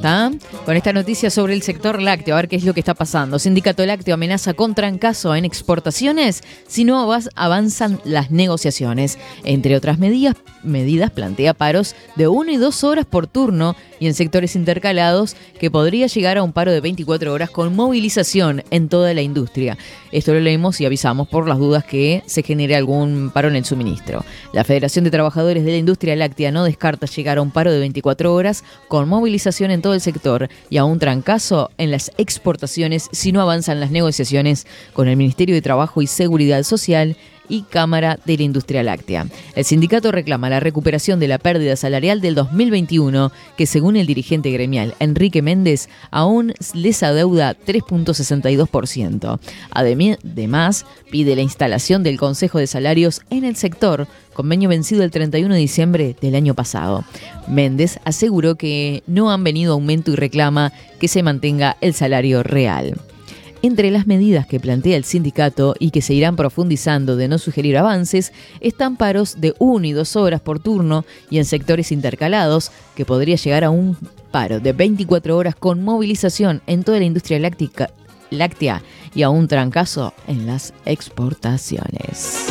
Con 0.65 0.77
esta 0.77 0.93
noticia 0.93 1.29
sobre 1.29 1.53
el 1.53 1.61
sector 1.61 2.01
lácteo, 2.01 2.35
a 2.35 2.37
ver 2.37 2.47
qué 2.47 2.55
es 2.55 2.63
lo 2.63 2.73
que 2.73 2.79
está 2.79 2.93
pasando. 2.93 3.37
Sindicato 3.37 3.85
Lácteo 3.85 4.13
amenaza 4.13 4.53
con 4.53 4.75
trancazo 4.75 5.35
en 5.35 5.43
exportaciones 5.43 6.41
si 6.69 6.85
no 6.85 7.11
avanzan 7.35 7.99
las 8.05 8.31
negociaciones. 8.31 9.19
Entre 9.43 9.75
otras 9.75 9.99
medidas, 9.99 10.37
medidas 10.63 11.11
plantea 11.11 11.53
paros 11.53 11.95
de 12.15 12.29
1 12.29 12.49
y 12.53 12.55
2 12.55 12.83
horas 12.85 13.05
por 13.05 13.27
turno 13.27 13.75
y 13.99 14.07
en 14.07 14.13
sectores 14.13 14.55
intercalados 14.55 15.35
que 15.59 15.71
podría 15.71 16.07
llegar 16.07 16.37
a 16.37 16.43
un 16.43 16.53
paro 16.53 16.71
de 16.71 16.81
24 16.81 17.33
horas 17.33 17.49
con 17.49 17.75
movilización 17.75 18.63
en 18.71 18.89
toda 18.89 19.13
la 19.13 19.21
industria. 19.21 19.77
Esto 20.11 20.33
lo 20.33 20.39
leemos 20.39 20.79
y 20.81 20.85
avisamos 20.85 21.27
por 21.27 21.47
las 21.47 21.57
dudas 21.57 21.83
que 21.83 22.23
se 22.25 22.43
genere 22.43 22.75
algún 22.75 23.31
paro 23.33 23.47
en 23.47 23.55
el 23.55 23.65
suministro. 23.65 24.23
La 24.53 24.63
Federación 24.63 25.03
de 25.05 25.11
Trabajadores 25.11 25.63
de 25.63 25.71
la 25.71 25.77
Industria 25.77 26.15
Láctea 26.15 26.51
no 26.51 26.63
descarta 26.63 27.07
llegar 27.07 27.37
a 27.37 27.41
un 27.41 27.51
paro 27.51 27.71
de 27.71 27.79
24 27.79 28.33
horas 28.33 28.63
con 28.87 29.09
movilización 29.09 29.71
en 29.71 29.81
todo 29.81 29.93
el 29.93 30.01
sector 30.01 30.49
y 30.69 30.77
a 30.77 30.85
un 30.85 30.99
trancazo 30.99 31.71
en 31.77 31.91
las 31.91 32.11
exportaciones 32.17 33.09
si 33.11 33.31
no 33.31 33.41
avanzan 33.41 33.79
las 33.79 33.91
negociaciones 33.91 34.67
con 34.93 35.07
el 35.07 35.17
Ministerio 35.17 35.55
de 35.55 35.61
Trabajo 35.61 36.01
y 36.01 36.07
Seguridad 36.07 36.63
Social 36.63 37.17
y 37.49 37.63
Cámara 37.63 38.19
de 38.25 38.37
la 38.37 38.43
Industria 38.43 38.83
Láctea. 38.83 39.27
El 39.55 39.65
sindicato 39.65 40.11
reclama 40.11 40.49
la 40.49 40.59
recuperación 40.59 41.19
de 41.19 41.27
la 41.27 41.37
pérdida 41.37 41.75
salarial 41.75 42.21
del 42.21 42.35
2021, 42.35 43.31
que 43.57 43.65
según 43.65 43.95
el 43.95 44.07
dirigente 44.07 44.51
gremial 44.51 44.95
Enrique 44.99 45.41
Méndez, 45.41 45.89
aún 46.11 46.53
les 46.73 47.03
adeuda 47.03 47.55
3.62%. 47.55 49.39
Ademi- 49.71 50.17
Además, 50.23 50.85
pide 51.11 51.35
la 51.35 51.41
instalación 51.41 52.03
del 52.03 52.17
Consejo 52.17 52.59
de 52.59 52.67
Salarios 52.67 53.21
en 53.29 53.43
el 53.43 53.55
sector, 53.55 54.07
convenio 54.33 54.69
vencido 54.69 55.03
el 55.03 55.11
31 55.11 55.53
de 55.53 55.59
diciembre 55.59 56.15
del 56.21 56.35
año 56.35 56.53
pasado. 56.53 57.03
Méndez 57.47 57.99
aseguró 58.05 58.55
que 58.55 59.03
no 59.07 59.31
han 59.31 59.43
venido 59.43 59.73
aumento 59.73 60.11
y 60.11 60.15
reclama 60.15 60.73
que 60.99 61.07
se 61.07 61.23
mantenga 61.23 61.77
el 61.81 61.93
salario 61.93 62.43
real. 62.43 62.99
Entre 63.61 63.89
las 63.89 64.05
medidas 64.05 64.45
que 64.45 64.59
plantea 64.59 64.97
el 64.97 65.03
sindicato 65.03 65.75
y 65.79 65.89
que 65.91 66.01
se 66.01 66.13
irán 66.13 66.35
profundizando 66.35 67.15
de 67.15 67.27
no 67.27 67.37
sugerir 67.39 67.77
avances, 67.77 68.31
están 68.61 68.97
paros 68.97 69.41
de 69.41 69.55
1 69.57 69.85
y 69.87 69.91
2 69.93 70.15
horas 70.15 70.41
por 70.41 70.59
turno 70.59 71.05
y 71.29 71.39
en 71.39 71.45
sectores 71.45 71.91
intercalados, 71.91 72.71
que 72.95 73.05
podría 73.05 73.35
llegar 73.35 73.63
a 73.63 73.71
un 73.71 73.97
paro 74.31 74.59
de 74.59 74.73
24 74.73 75.35
horas 75.35 75.55
con 75.55 75.83
movilización 75.83 76.61
en 76.67 76.83
toda 76.83 76.99
la 76.99 77.05
industria 77.05 77.39
láctica, 77.39 77.89
láctea 78.29 78.83
y 79.15 79.23
a 79.23 79.29
un 79.29 79.47
trancazo 79.47 80.13
en 80.27 80.45
las 80.45 80.73
exportaciones. 80.85 82.47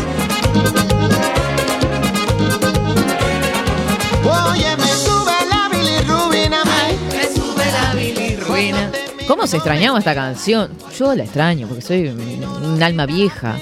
¿Cómo 9.26 9.46
se 9.46 9.56
extrañaba 9.56 9.98
esta 9.98 10.14
canción? 10.14 10.70
Yo 10.96 11.14
la 11.14 11.24
extraño 11.24 11.66
porque 11.66 11.82
soy 11.82 12.08
un 12.08 12.82
alma 12.82 13.06
vieja. 13.06 13.56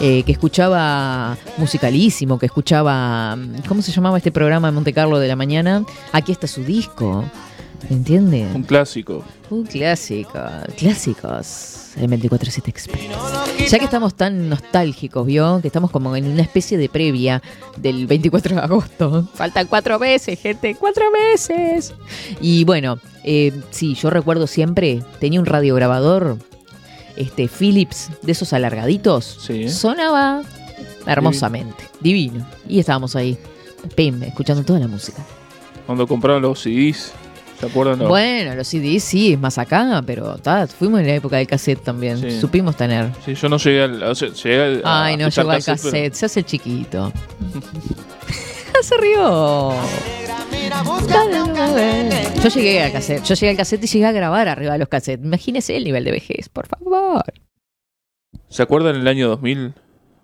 eh, 0.00 0.22
que 0.22 0.30
escuchaba 0.30 1.36
musicalísimo, 1.56 2.38
que 2.38 2.46
escuchaba. 2.46 3.36
¿Cómo 3.66 3.82
se 3.82 3.90
llamaba 3.90 4.16
este 4.18 4.30
programa 4.30 4.68
de 4.68 4.72
Monte 4.72 4.92
Carlo 4.92 5.18
de 5.18 5.26
la 5.26 5.34
mañana? 5.34 5.84
Aquí 6.12 6.30
está 6.30 6.46
su 6.46 6.62
disco. 6.62 7.24
¿Entiende? 7.90 8.46
Un 8.54 8.62
clásico. 8.62 9.24
Un 9.50 9.64
clásico. 9.64 10.38
Clásicos. 10.76 11.78
El 11.96 12.10
24-7 12.10 12.68
Express. 12.68 13.70
Ya 13.70 13.78
que 13.78 13.84
estamos 13.84 14.14
tan 14.14 14.48
nostálgicos, 14.48 15.26
¿vio? 15.26 15.60
Que 15.60 15.68
estamos 15.68 15.90
como 15.90 16.14
en 16.14 16.26
una 16.26 16.42
especie 16.42 16.78
de 16.78 16.88
previa 16.88 17.42
del 17.76 18.06
24 18.06 18.56
de 18.56 18.60
agosto. 18.60 19.28
Faltan 19.34 19.66
cuatro 19.66 19.98
meses, 19.98 20.38
gente. 20.38 20.76
¡Cuatro 20.78 21.10
meses! 21.10 21.94
Y 22.40 22.64
bueno, 22.64 22.98
eh, 23.24 23.52
sí, 23.70 23.94
yo 23.94 24.10
recuerdo 24.10 24.46
siempre, 24.46 25.02
tenía 25.18 25.40
un 25.40 25.46
radiograbador, 25.46 26.38
este, 27.16 27.48
Philips, 27.48 28.10
de 28.22 28.32
esos 28.32 28.52
alargaditos. 28.52 29.38
Sí. 29.46 29.68
Sonaba 29.68 30.42
hermosamente. 31.06 31.84
Divino. 32.00 32.46
Y 32.68 32.78
estábamos 32.78 33.16
ahí, 33.16 33.36
pim, 33.94 34.22
escuchando 34.22 34.62
toda 34.62 34.78
la 34.78 34.88
música. 34.88 35.24
Cuando 35.86 36.06
compraron 36.06 36.42
los 36.42 36.60
CDs, 36.60 37.12
¿se 37.60 37.66
acuerdan? 37.66 37.98
No. 37.98 38.08
Bueno, 38.08 38.54
los 38.54 38.66
CDs 38.68 39.02
sí, 39.04 39.32
es 39.32 39.38
más 39.40 39.58
acá, 39.58 40.02
pero 40.06 40.36
ta, 40.38 40.66
fuimos 40.66 41.00
en 41.00 41.06
la 41.08 41.14
época 41.14 41.36
del 41.36 41.46
cassette 41.46 41.82
también. 41.82 42.18
Sí. 42.18 42.40
Supimos 42.40 42.76
tener. 42.76 43.10
Sí, 43.24 43.34
yo 43.34 43.48
no 43.48 43.56
llegué 43.58 43.82
al. 43.82 44.02
o 44.02 44.14
sea, 44.14 44.28
llegué 44.28 44.62
al- 44.62 44.82
a 44.84 45.04
Ay, 45.04 45.16
no 45.16 45.28
llegó 45.28 45.50
al 45.50 45.64
cassette, 45.64 45.92
pero- 45.92 46.14
se 46.14 46.26
hace 46.26 46.40
el 46.40 46.46
chiquito. 46.46 47.12
se 48.82 48.96
rió. 48.96 49.72
Yo 52.42 52.48
llegué 52.50 52.82
al 52.82 52.92
cassette, 52.92 53.24
yo 53.24 53.34
llegué 53.34 53.50
al 53.50 53.56
cassette 53.56 53.84
y 53.84 53.86
llegué 53.88 54.06
a 54.06 54.12
grabar 54.12 54.48
arriba 54.48 54.72
de 54.74 54.78
los 54.78 54.88
cassettes. 54.88 55.24
Imagínese 55.24 55.76
el 55.76 55.84
nivel 55.84 56.04
de 56.04 56.12
vejez, 56.12 56.48
por 56.48 56.66
favor. 56.66 57.24
¿Se 58.48 58.62
acuerdan 58.62 58.94
en 58.96 59.00
el 59.02 59.08
año 59.08 59.28
2000? 59.28 59.74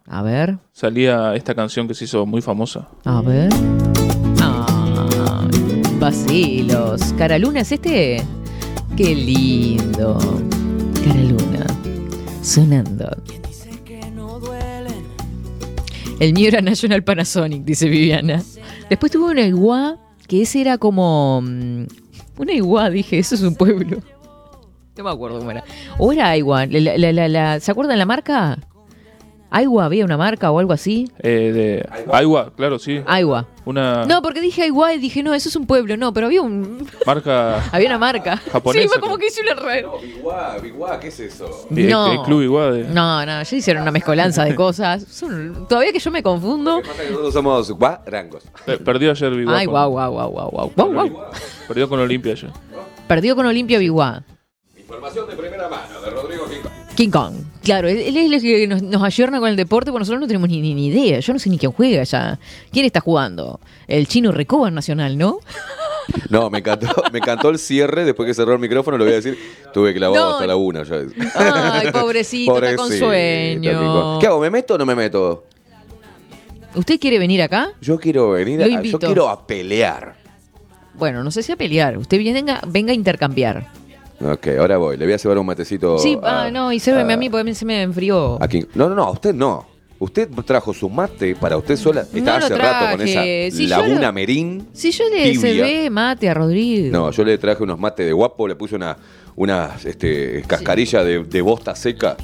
A 0.07 0.23
ver, 0.23 0.59
Salía 0.73 1.35
esta 1.35 1.55
canción 1.55 1.89
que 1.89 1.95
se 1.95 2.05
hizo 2.05 2.25
muy 2.27 2.43
famosa. 2.43 2.89
a 3.05 3.21
ver. 3.23 3.49
Vacilos. 6.05 7.01
Cara 7.17 7.39
Luna, 7.39 7.61
¿es 7.61 7.73
este? 7.73 8.23
Qué 8.95 9.15
lindo. 9.15 10.19
Cara 11.03 11.21
Luna. 11.23 11.67
Sonando. 12.43 13.09
El 16.21 16.35
mío 16.35 16.49
era 16.49 16.61
National 16.61 17.03
Panasonic, 17.03 17.65
dice 17.65 17.89
Viviana. 17.89 18.43
Después 18.91 19.11
tuve 19.13 19.31
una 19.33 19.47
iguá, 19.47 19.97
que 20.29 20.43
ese 20.43 20.61
era 20.61 20.77
como. 20.77 21.41
mm, 21.43 21.85
Una 22.37 22.53
iguá, 22.53 22.91
dije, 22.91 23.19
eso 23.19 23.35
es 23.35 23.41
un 23.41 23.55
pueblo. 23.55 23.97
No 24.99 25.05
me 25.05 25.11
acuerdo 25.11 25.39
cómo 25.39 25.53
era. 25.53 25.65
O 25.97 26.13
era 26.13 26.29
Aigua. 26.29 26.67
la- 26.67 26.99
la- 26.99 27.13
la- 27.13 27.29
la- 27.29 27.61
¿Se 27.61 27.71
acuerdan 27.71 27.99
la 27.99 28.05
marca? 28.05 28.59
Aigua, 29.51 29.85
había 29.85 30.05
una 30.05 30.17
marca 30.17 30.51
o 30.51 30.59
algo 30.59 30.73
así. 30.73 31.09
Eh, 31.21 31.53
de 31.53 31.89
Aigua, 32.13 32.53
claro, 32.57 32.79
sí. 32.79 33.01
Aigua. 33.07 33.47
Una 33.65 34.05
No, 34.05 34.21
porque 34.21 34.41
dije 34.41 34.63
Aigua 34.63 34.93
y 34.95 34.99
dije, 34.99 35.23
no, 35.23 35.33
eso 35.33 35.49
es 35.49 35.55
un 35.57 35.67
pueblo. 35.67 35.97
No, 35.97 36.13
pero 36.13 36.27
había 36.27 36.43
un 36.43 36.87
marca. 37.07 37.63
había 37.73 37.89
una 37.89 37.99
marca. 37.99 38.37
Japonesa, 38.37 38.83
Sí, 38.83 38.89
fue 38.89 39.01
como 39.01 39.17
que 39.17 39.29
hice 39.29 39.43
un 39.43 39.49
error. 39.49 40.01
Biguá, 40.03 40.57
Biguá, 40.61 40.99
¿qué 41.01 41.09
es 41.09 41.21
eso? 41.21 41.47
eh, 41.71 41.87
No. 41.89 42.13
El 42.13 42.23
club 42.23 42.43
igual 42.43 42.75
de. 42.75 42.85
No, 42.93 43.25
no, 43.25 43.43
ya 43.43 43.57
hicieron 43.57 43.83
una 43.83 43.93
mezcolanza 43.93 44.45
de 44.45 44.55
cosas. 44.57 45.05
Son- 45.05 45.67
todavía 45.69 45.93
que 45.93 46.01
yo 46.01 46.11
me 46.11 46.23
confundo. 46.23 46.83
Nosotros 47.11 47.33
somos 47.33 47.71
guarangos. 47.71 48.43
Pe- 48.67 48.79
Perdió 48.79 49.13
ayer 49.13 49.31
Biguá. 49.35 49.59
Ay, 49.59 49.67
con- 49.67 49.73
guau, 49.75 49.91
guau, 49.93 50.13
guau, 50.13 50.31
guau, 50.31 50.51
guau, 50.51 50.73
guau, 50.75 50.93
guau. 51.11 51.25
Perdió 51.69 51.89
con 51.89 52.01
Olimpia 52.01 52.33
ayer. 52.33 52.51
Perdió 53.07 53.37
con 53.37 53.47
Olimpia 53.47 53.79
Biguá. 53.79 54.25
Información 54.77 55.29
de 55.29 55.37
primera 55.37 55.69
mano 55.69 56.01
de 56.03 56.11
Rodrigo 56.11 56.34
King. 56.95 57.11
Kong. 57.11 57.35
Claro, 57.63 57.89
él, 57.89 57.99
es 58.17 58.17
el 58.17 58.41
que 58.43 58.67
nos, 58.67 58.83
nos 58.83 59.03
ayorna 59.03 59.41
con 59.41 59.49
el 59.49 59.57
deporte, 59.57 59.91
porque 59.91 60.01
nosotros 60.01 60.21
no 60.21 60.27
tenemos 60.27 60.49
ni, 60.49 60.61
ni- 60.61 60.75
ni 60.75 60.87
idea. 60.89 61.21
Yo 61.21 61.33
no 61.33 61.39
sé 61.39 61.49
ni 61.51 61.59
quién 61.59 61.73
juega 61.73 62.03
ya. 62.05 62.39
¿Quién 62.73 62.85
está 62.87 63.01
jugando? 63.01 63.61
El 63.89 64.07
chino 64.07 64.33
Recoba 64.33 64.71
Nacional, 64.71 65.17
¿no? 65.19 65.39
No, 66.29 66.51
me 66.51 66.59
encantó, 66.59 66.87
me 67.13 67.19
encantó 67.19 67.49
el 67.51 67.59
cierre. 67.59 68.05
Después 68.05 68.27
que 68.27 68.35
cerró 68.35 68.53
el 68.53 68.59
micrófono, 68.59 68.99
lo 68.99 69.05
voy 69.05 69.15
a 69.15 69.17
decir. 69.17 69.39
Tuve 69.73 69.95
clavado 69.95 70.23
No. 70.25 70.33
hasta 70.35 70.47
la 70.47 70.57
una. 70.57 70.83
ya. 70.83 70.97
Ay, 71.35 71.91
pobrecito, 71.93 72.57
está 72.63 72.77
con 72.77 72.93
sueño. 72.93 74.19
¿Qué 74.21 74.27
hago? 74.27 74.41
¿Me 74.41 74.51
meto 74.51 74.75
o 74.75 74.79
no 74.79 74.85
me 74.87 74.95
meto? 74.95 75.45
¿Usted 76.75 76.99
quiere 77.01 77.19
venir 77.19 77.41
acá? 77.41 77.71
Yo 77.81 77.99
quiero 77.99 78.31
venir 78.33 78.63
a, 78.63 78.83
yo 78.83 78.99
quiero 78.99 79.29
a 79.29 79.47
pelear. 79.47 80.17
Bueno, 80.95 81.23
no 81.25 81.31
sé 81.31 81.43
si 81.43 81.53
a 81.53 81.57
pelear. 81.57 81.97
Usted 81.97 82.19
venga, 82.19 82.61
venga 82.67 82.93
a 82.93 82.95
intercambiar. 82.95 83.67
Ok, 84.21 84.49
ahora 84.59 84.77
voy. 84.79 84.97
Le 84.97 85.05
voy 85.05 85.15
a 85.15 85.17
llevar 85.17 85.39
un 85.39 85.47
matecito. 85.47 85.99
sí, 85.99 86.19
a, 86.23 86.45
ah, 86.45 86.51
no, 86.51 86.73
y 86.73 86.79
sérveme 86.81 87.13
a 87.13 87.17
a- 87.17 87.19
mí 87.19 87.29
porque 87.31 87.41
a 87.43 87.45
mí 87.45 87.55
se 87.55 87.65
me 87.65 87.83
enfrió. 87.83 88.43
a 88.43 88.49
King- 88.49 88.67
No, 88.75 88.89
no, 88.89 88.95
no, 88.95 89.05
a 89.05 89.11
usted 89.11 89.35
no. 89.35 89.67
Usted 89.97 90.29
trajo 90.45 90.75
su 90.75 90.91
mate 90.91 91.35
para 91.37 91.57
usted 91.57 91.77
sola. 91.77 92.05
Estaba 92.13 92.41
lo 92.41 92.45
hace 92.47 92.57
rato 92.57 92.91
con 92.97 93.01
esa 93.09 93.23
Si 93.57 93.67
laguna 93.69 94.09
lo- 94.09 94.13
merín. 94.13 94.69
Si 94.73 94.91
yo 94.91 95.05
le 95.09 95.35
servé 95.37 95.89
mate 95.89 96.29
a 96.29 96.35
Rodrigo. 96.35 96.91
No, 96.93 97.11
yo 97.11 97.25
le 97.25 97.39
traje 97.39 97.63
unos 97.63 97.79
mates 97.79 98.05
de 98.05 98.13
guapo, 98.13 98.47
le 98.49 98.57
puse 98.57 98.75
una, 98.75 98.97
una 99.37 99.71
este, 99.85 100.43
cascarilla 100.47 101.03
de, 101.05 101.23
de 101.25 101.41
bosta 101.43 101.75
seca 101.77 102.17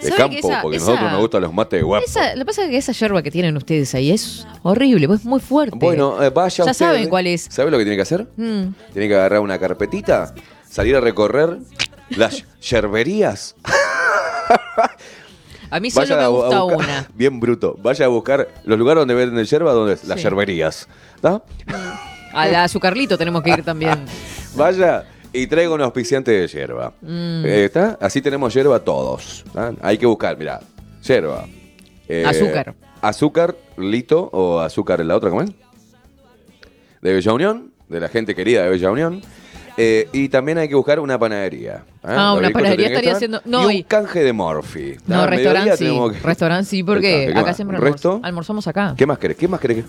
de 0.00 0.08
¿Sabe 0.10 0.16
campo, 0.16 0.36
esa- 0.48 0.62
porque 0.62 0.76
a 0.76 0.80
esa- 0.80 0.86
nosotros 0.90 1.12
nos 1.12 1.20
gustan 1.20 1.42
los 1.42 1.52
mates 1.54 1.78
de 1.78 1.84
guapo. 1.84 2.04
Esa- 2.06 2.32
lo 2.34 2.40
que 2.40 2.44
pasa 2.46 2.64
es 2.64 2.70
que 2.70 2.76
esa 2.78 2.92
yerba 2.92 3.22
que 3.22 3.30
tienen 3.30 3.56
ustedes 3.56 3.94
ahí 3.94 4.10
es 4.10 4.46
horrible, 4.62 5.06
pues 5.06 5.20
es 5.20 5.26
muy 5.26 5.40
fuerte. 5.40 5.76
Bueno, 5.78 6.20
eh, 6.22 6.30
vaya 6.30 6.64
Ya 6.64 6.70
usted, 6.72 6.86
saben 6.86 7.08
cuál 7.08 7.26
es. 7.26 7.46
¿Sabe 7.50 7.70
lo 7.70 7.78
que 7.78 7.84
tiene 7.84 7.96
que 7.96 8.02
hacer? 8.02 8.26
Mm. 8.36 8.74
Tiene 8.92 9.08
que 9.08 9.14
agarrar 9.14 9.40
una 9.40 9.58
carpetita, 9.58 10.34
salir 10.74 10.96
a 10.96 11.00
recorrer 11.00 11.58
las 12.10 12.44
yerberías. 12.60 13.54
A 15.70 15.78
mí 15.78 15.88
solo 15.90 16.16
me 16.16 16.26
gusta 16.26 16.62
buscar- 16.62 16.78
una. 16.78 17.08
Bien 17.14 17.38
bruto. 17.38 17.76
Vaya 17.80 18.06
a 18.06 18.08
buscar 18.08 18.48
los 18.64 18.76
lugares 18.76 19.02
donde 19.02 19.14
venden 19.14 19.44
yerba, 19.44 19.72
donde? 19.72 19.96
Las 20.04 20.20
yerberías. 20.20 20.88
¿Está? 21.14 21.42
A 22.32 22.48
la 22.48 22.64
azucarlito 22.64 23.16
tenemos 23.16 23.42
que 23.44 23.50
ir 23.50 23.62
también. 23.64 24.04
Vaya 24.56 25.04
y 25.32 25.46
traiga 25.46 25.72
un 25.72 25.80
auspiciante 25.80 26.32
de 26.32 26.48
yerba. 26.48 26.92
Mm. 27.00 27.44
Eh, 27.46 27.64
¿Está? 27.66 27.96
Así 28.00 28.20
tenemos 28.20 28.52
yerba 28.52 28.80
todos. 28.80 29.44
¿tá? 29.52 29.72
Hay 29.80 29.96
que 29.96 30.06
buscar, 30.06 30.36
mira, 30.36 30.60
yerba. 31.04 31.46
Eh, 32.08 32.24
Azúcar. 32.26 32.74
Azúcar, 33.00 33.56
lito 33.76 34.28
o 34.32 34.58
azúcar 34.58 35.00
en 35.00 35.08
la 35.08 35.16
otra, 35.16 35.30
¿cómo 35.30 35.42
es? 35.42 35.50
De 37.00 37.12
Bella 37.12 37.32
Unión, 37.32 37.72
de 37.88 38.00
la 38.00 38.08
gente 38.08 38.34
querida 38.34 38.64
de 38.64 38.70
Bella 38.70 38.90
Unión. 38.90 39.22
Eh, 39.76 40.08
y 40.12 40.28
también 40.28 40.58
hay 40.58 40.68
que 40.68 40.74
buscar 40.76 41.00
una 41.00 41.18
panadería. 41.18 41.82
¿eh? 42.04 42.04
Ah, 42.04 42.34
una 42.38 42.50
panadería 42.50 42.86
estaría 42.86 43.10
estar. 43.12 43.16
haciendo- 43.16 43.40
no, 43.44 43.62
y 43.62 43.66
un 43.66 43.72
y- 43.72 43.82
canje 43.84 44.22
de 44.22 44.32
Morphy. 44.32 44.96
No, 45.06 45.26
restaurante 45.26 45.76
sí. 45.76 45.84
que- 46.12 46.18
Restaurante 46.26 46.64
sí, 46.70 46.82
porque 46.84 47.10
canje, 47.10 47.26
¿qué 47.26 47.32
acá 47.38 47.46
más? 47.48 47.56
siempre 47.56 47.76
¿El 47.78 47.82
almorz- 47.82 47.92
resto? 47.92 48.20
almorzamos 48.22 48.68
acá. 48.68 48.94
¿Qué 48.96 49.04
más 49.06 49.18
querés? 49.18 49.36
¿Qué 49.36 49.48
más 49.48 49.58
querés? 49.60 49.84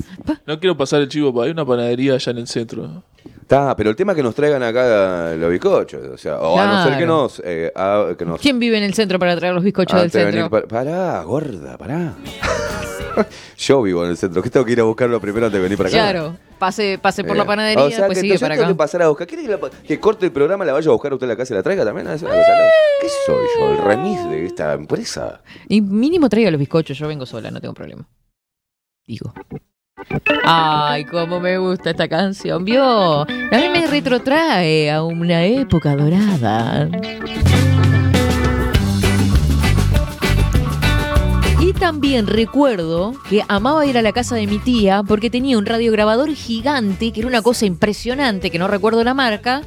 No 0.48 0.60
quiero 0.60 0.76
pasar 0.76 1.02
el 1.02 1.08
chivo, 1.10 1.32
pero 1.32 1.44
hay 1.44 1.52
una 1.52 1.66
panadería 1.66 2.16
allá 2.16 2.32
en 2.32 2.38
el 2.40 2.48
centro. 2.48 3.04
Está, 3.42 3.76
pero 3.76 3.92
el 3.92 3.96
tema 3.96 4.14
es 4.14 4.16
que 4.16 4.24
nos 4.24 4.34
traigan 4.34 4.64
acá 4.64 5.36
los 5.36 5.52
bizcochos. 5.52 6.02
O 6.12 6.18
sea, 6.18 6.40
o 6.40 6.60
a 6.60 6.66
no 6.66 6.84
ser 6.84 6.94
que 6.94 6.98
Claro. 7.06 7.22
nos, 7.22 7.42
eh, 7.46 7.72
a- 7.76 8.16
que 8.18 8.26
nos 8.26 8.42
¿Quién 8.42 8.58
vive 8.58 8.80
en 8.80 8.84
el 8.84 8.96
centro 8.96 9.20
para 9.20 9.36
traer 9.38 9.54
los 9.54 9.64
bizcochos 9.64 9.94
del 9.98 10.06
Antes 10.06 10.14
de 10.14 10.32
centro? 10.32 10.50
venir 10.50 10.68
pa- 10.68 10.68
pará, 10.68 11.22
gorda, 11.22 11.78
pará. 11.78 12.14
Yo 13.58 13.82
vivo 13.82 14.04
en 14.04 14.12
el 14.12 14.18
centro. 14.18 14.42
¿Qué 14.42 14.50
tengo 14.50 14.66
que 14.66 14.72
ir 14.74 14.80
a 14.80 14.84
buscarlo 14.84 15.20
primero 15.22 15.46
antes 15.48 15.58
de 15.58 15.64
venir 15.64 15.78
para 15.78 15.90
acá? 15.90 15.98
Claro, 15.98 16.38
pase, 16.60 16.98
pase 17.02 17.24
por 17.24 17.36
Eh, 17.36 17.40
la 17.40 17.46
panadería, 17.46 17.84
o 17.84 17.90
sea, 17.90 17.98
después 18.00 18.18
que 18.18 18.22
sigue 18.22 18.34
yo 18.36 18.40
para 18.40 18.56
tengo 18.56 18.64
acá. 18.66 18.74
que 18.74 18.78
pasar 18.78 19.02
a 19.02 19.08
buscar. 19.10 19.28
¿Quiere 19.28 19.44
que, 19.44 19.50
la- 19.50 19.60
que 19.88 20.00
corte 20.00 20.26
el 20.26 20.32
programa, 20.32 20.66
la 20.66 20.74
vaya 20.74 20.90
a 20.90 20.94
buscar 20.94 21.12
a 21.12 21.16
usted 21.16 21.28
a 21.28 21.30
la 21.30 21.36
casa 21.38 21.54
y 21.54 21.58
la 21.58 21.64
traiga 21.64 21.84
también? 21.86 22.08
¿Es 22.08 22.22
una 22.22 22.32
cosa? 22.32 22.52
¿Qué 23.02 23.08
soy 23.26 23.46
yo? 23.60 23.72
¿El 23.72 23.78
remis 23.80 24.30
de 24.30 24.46
esta 24.46 24.74
empresa? 24.74 25.42
Y 25.68 25.82
mínimo 25.82 26.28
traiga 26.30 26.52
los 26.52 26.60
bizcochos, 26.60 26.98
yo 26.98 27.08
vengo 27.08 27.26
sola, 27.26 27.52
no 27.52 27.60
tengo 27.62 27.74
problema. 27.74 28.08
Digo. 29.08 29.34
Ay, 30.44 31.06
cómo 31.06 31.40
me 31.40 31.58
gusta 31.58 31.92
esta 31.92 32.08
canción, 32.08 32.66
¿vio? 32.66 33.22
A 33.22 33.26
mí 33.26 33.70
me 33.72 33.88
retrotrae 33.88 34.92
a 34.92 35.04
una 35.04 35.46
época 35.46 35.96
dorada. 35.96 36.90
También 41.76 42.28
recuerdo 42.28 43.14
que 43.30 43.44
amaba 43.48 43.86
ir 43.86 43.98
a 43.98 44.02
la 44.02 44.12
casa 44.12 44.36
de 44.36 44.48
mi 44.48 44.60
tía 44.60 45.04
porque 45.08 45.30
tenía 45.30 45.58
un 45.58 45.66
radiograbador 45.66 46.34
gigante, 46.34 47.12
que 47.12 47.20
era 47.20 47.28
una 47.28 47.42
cosa 47.42 47.66
impresionante, 47.66 48.50
que 48.50 48.60
no 48.60 48.68
recuerdo 48.68 49.04
la 49.04 49.14
marca, 49.14 49.62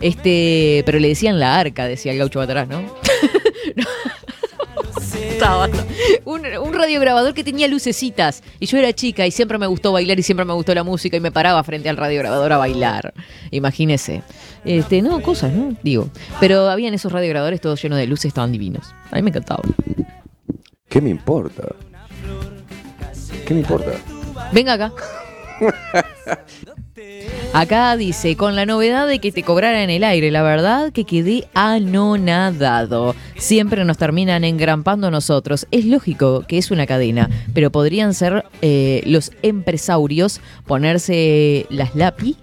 este, 0.00 0.82
pero 0.86 0.98
le 0.98 1.08
decían 1.08 1.38
la 1.38 1.58
arca, 1.58 1.86
decía 1.86 2.12
el 2.12 2.18
gaucho 2.18 2.40
atrás, 2.40 2.68
¿no? 2.68 2.82
Un, 6.24 6.42
un 6.46 6.72
radiograbador 6.72 7.34
que 7.34 7.44
tenía 7.44 7.68
lucecitas. 7.68 8.42
Y 8.58 8.66
yo 8.66 8.78
era 8.78 8.92
chica 8.92 9.26
y 9.26 9.30
siempre 9.30 9.58
me 9.58 9.66
gustó 9.66 9.92
bailar 9.92 10.18
y 10.18 10.22
siempre 10.22 10.44
me 10.44 10.54
gustó 10.54 10.74
la 10.74 10.82
música 10.82 11.16
y 11.16 11.20
me 11.20 11.30
paraba 11.30 11.62
frente 11.64 11.88
al 11.88 11.96
radiograbador 11.96 12.52
a 12.52 12.56
bailar. 12.56 13.12
Imagínese. 13.50 14.22
Este, 14.64 15.02
no, 15.02 15.20
cosas, 15.20 15.52
¿no? 15.52 15.76
Digo. 15.82 16.08
Pero 16.40 16.68
habían 16.70 16.94
esos 16.94 17.12
radiograbadores 17.12 17.60
todos 17.60 17.80
llenos 17.82 17.98
de 17.98 18.06
luces, 18.06 18.26
estaban 18.26 18.52
divinos. 18.52 18.94
A 19.10 19.16
mí 19.16 19.22
me 19.22 19.30
encantaba. 19.30 19.62
¿Qué 20.94 21.00
me 21.00 21.10
importa? 21.10 21.74
¿Qué 23.44 23.52
me 23.52 23.60
importa? 23.62 23.90
Venga 24.52 24.74
acá. 24.74 24.92
Acá 27.52 27.96
dice, 27.96 28.36
con 28.36 28.54
la 28.54 28.64
novedad 28.64 29.08
de 29.08 29.18
que 29.18 29.32
te 29.32 29.42
cobrara 29.42 29.82
en 29.82 29.90
el 29.90 30.04
aire, 30.04 30.30
la 30.30 30.44
verdad 30.44 30.92
que 30.92 31.02
quedé 31.04 31.48
anonadado. 31.52 33.16
Siempre 33.36 33.84
nos 33.84 33.98
terminan 33.98 34.44
engrampando 34.44 35.08
a 35.08 35.10
nosotros. 35.10 35.66
Es 35.72 35.84
lógico 35.84 36.44
que 36.46 36.58
es 36.58 36.70
una 36.70 36.86
cadena, 36.86 37.28
pero 37.52 37.72
podrían 37.72 38.14
ser 38.14 38.44
eh, 38.62 39.02
los 39.04 39.32
empresarios 39.42 40.40
ponerse 40.64 41.66
las 41.70 41.96
lápiz 41.96 42.36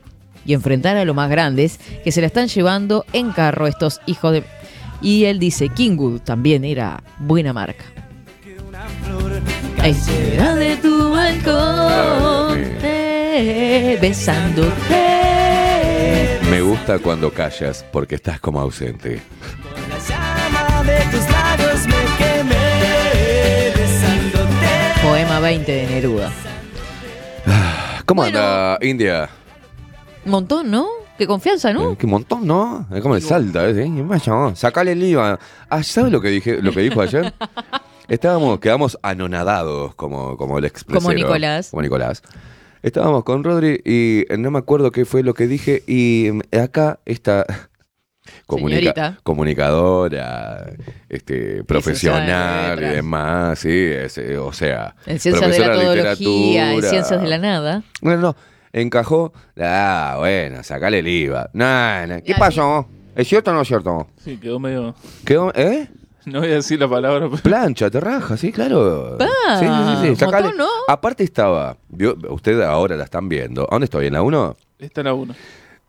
y 0.46 0.52
enfrentar 0.52 0.98
a 0.98 1.06
los 1.06 1.16
más 1.16 1.30
grandes 1.30 1.80
que 2.04 2.12
se 2.12 2.20
la 2.20 2.28
están 2.28 2.50
llevando 2.50 3.06
en 3.14 3.32
carro 3.32 3.68
estos 3.68 4.02
hijos 4.08 4.34
de... 4.34 4.44
Y 5.02 5.24
él 5.24 5.40
dice, 5.40 5.70
Kingwood 5.70 6.20
también 6.20 6.66
era 6.66 7.02
buena 7.18 7.54
marca. 7.54 8.01
Ahí 9.82 9.94
será 9.96 10.54
de 10.56 10.78
tu 10.78 11.12
balcón, 11.12 12.60
eh, 12.84 13.98
besándote. 14.00 14.70
Me 16.52 16.62
gusta 16.62 17.00
cuando 17.00 17.32
callas 17.32 17.84
porque 17.92 18.16
estás 18.16 18.40
como 18.40 18.60
ausente. 18.62 19.22
Llama 20.08 20.84
de 20.84 21.00
tus 21.12 21.30
labios 21.32 21.88
me 21.88 21.96
quemé 22.20 23.74
besándote. 23.76 25.02
Poema 25.02 25.40
20 25.40 25.72
de 25.72 25.88
Neruda. 25.88 26.32
¿Cómo 28.06 28.24
anda 28.24 28.78
India? 28.82 29.30
Un 30.26 30.32
montón, 30.32 30.70
¿no? 30.70 30.88
Qué 31.18 31.26
confianza, 31.26 31.74
¿no? 31.74 31.92
Eh, 31.94 31.98
Qué 31.98 32.06
montón, 32.06 32.46
¿no? 32.46 32.86
Es 32.94 33.02
como 33.02 33.16
el 33.16 33.22
salta, 33.22 33.68
¿eh? 33.70 33.90
Sacale 34.54 34.92
el 34.92 35.04
IVA. 35.04 35.40
Ah, 35.70 35.82
¿sabes 35.82 36.12
lo 36.12 36.22
que 36.22 36.30
dije, 36.30 36.62
lo 36.62 36.72
que 36.72 36.82
dijo 36.82 37.02
ayer? 37.02 37.34
Estábamos, 38.12 38.60
quedamos 38.60 39.00
anonadados, 39.04 39.96
como, 39.96 40.36
como 40.36 40.58
el 40.58 40.66
expresero. 40.66 41.00
Como 41.02 41.14
Nicolás. 41.14 41.70
Como 41.70 41.82
Nicolás. 41.82 42.22
Estábamos 42.84 43.24
con 43.24 43.42
Rodri 43.42 43.80
y 43.86 44.26
no 44.38 44.52
me 44.52 44.60
acuerdo 44.60 44.92
qué 44.92 45.06
fue 45.06 45.24
lo 45.24 45.34
que 45.34 45.48
dije 45.48 45.82
y 45.88 46.28
acá 46.54 47.00
está 47.06 47.46
Señorita. 48.50 49.18
comunicadora, 49.24 50.74
este, 51.08 51.64
profesional 51.64 52.84
y 52.84 52.88
demás, 52.88 53.60
sí, 53.60 53.70
es, 53.70 54.18
eh, 54.18 54.38
o 54.38 54.52
sea, 54.52 54.94
En 55.06 55.18
ciencias 55.18 55.50
de 55.50 55.60
la 55.60 55.74
todología, 55.74 55.94
en 55.94 56.76
literatura. 56.76 56.90
ciencias 56.90 57.22
de 57.22 57.28
la 57.30 57.38
nada. 57.38 57.84
No, 58.02 58.18
no, 58.18 58.36
encajó, 58.74 59.32
ah, 59.58 60.18
bueno, 60.20 60.64
sacale 60.64 61.00
el 61.00 61.08
IVA. 61.08 61.50
No, 61.54 62.22
¿Qué 62.26 62.36
pasó? 62.38 62.90
¿Es 63.16 63.26
cierto 63.30 63.52
o 63.52 63.54
no 63.54 63.62
es 63.62 63.70
cierto? 63.70 64.08
Sí, 64.22 64.36
quedó 64.36 64.60
medio. 64.60 64.96
¿Quedó, 65.24 65.54
¿Eh? 65.56 65.88
No 66.26 66.40
voy 66.40 66.50
a 66.52 66.56
decir 66.56 66.80
la 66.80 66.88
palabra, 66.88 67.28
pero. 67.30 67.42
Plancha, 67.42 67.90
te 67.90 68.00
raja, 68.00 68.38
sí, 68.38 68.52
claro. 68.52 69.18
Pa, 69.18 69.26
sí, 69.60 69.66
sí, 69.66 70.02
sí, 70.02 70.10
sí, 70.10 70.16
sacale. 70.18 70.48
montón, 70.50 70.66
¿no? 70.66 70.68
Aparte 70.88 71.24
estaba, 71.24 71.78
vio- 71.90 72.16
ustedes 72.30 72.64
ahora 72.66 72.96
la 72.96 73.06
están 73.06 73.28
viendo. 73.28 73.64
¿A 73.64 73.68
dónde 73.72 73.86
estoy? 73.86 74.08
¿En 74.08 74.14
la 74.14 74.22
1? 74.22 74.56
Esta 74.80 75.02
era 75.02 75.14
uno. 75.14 75.34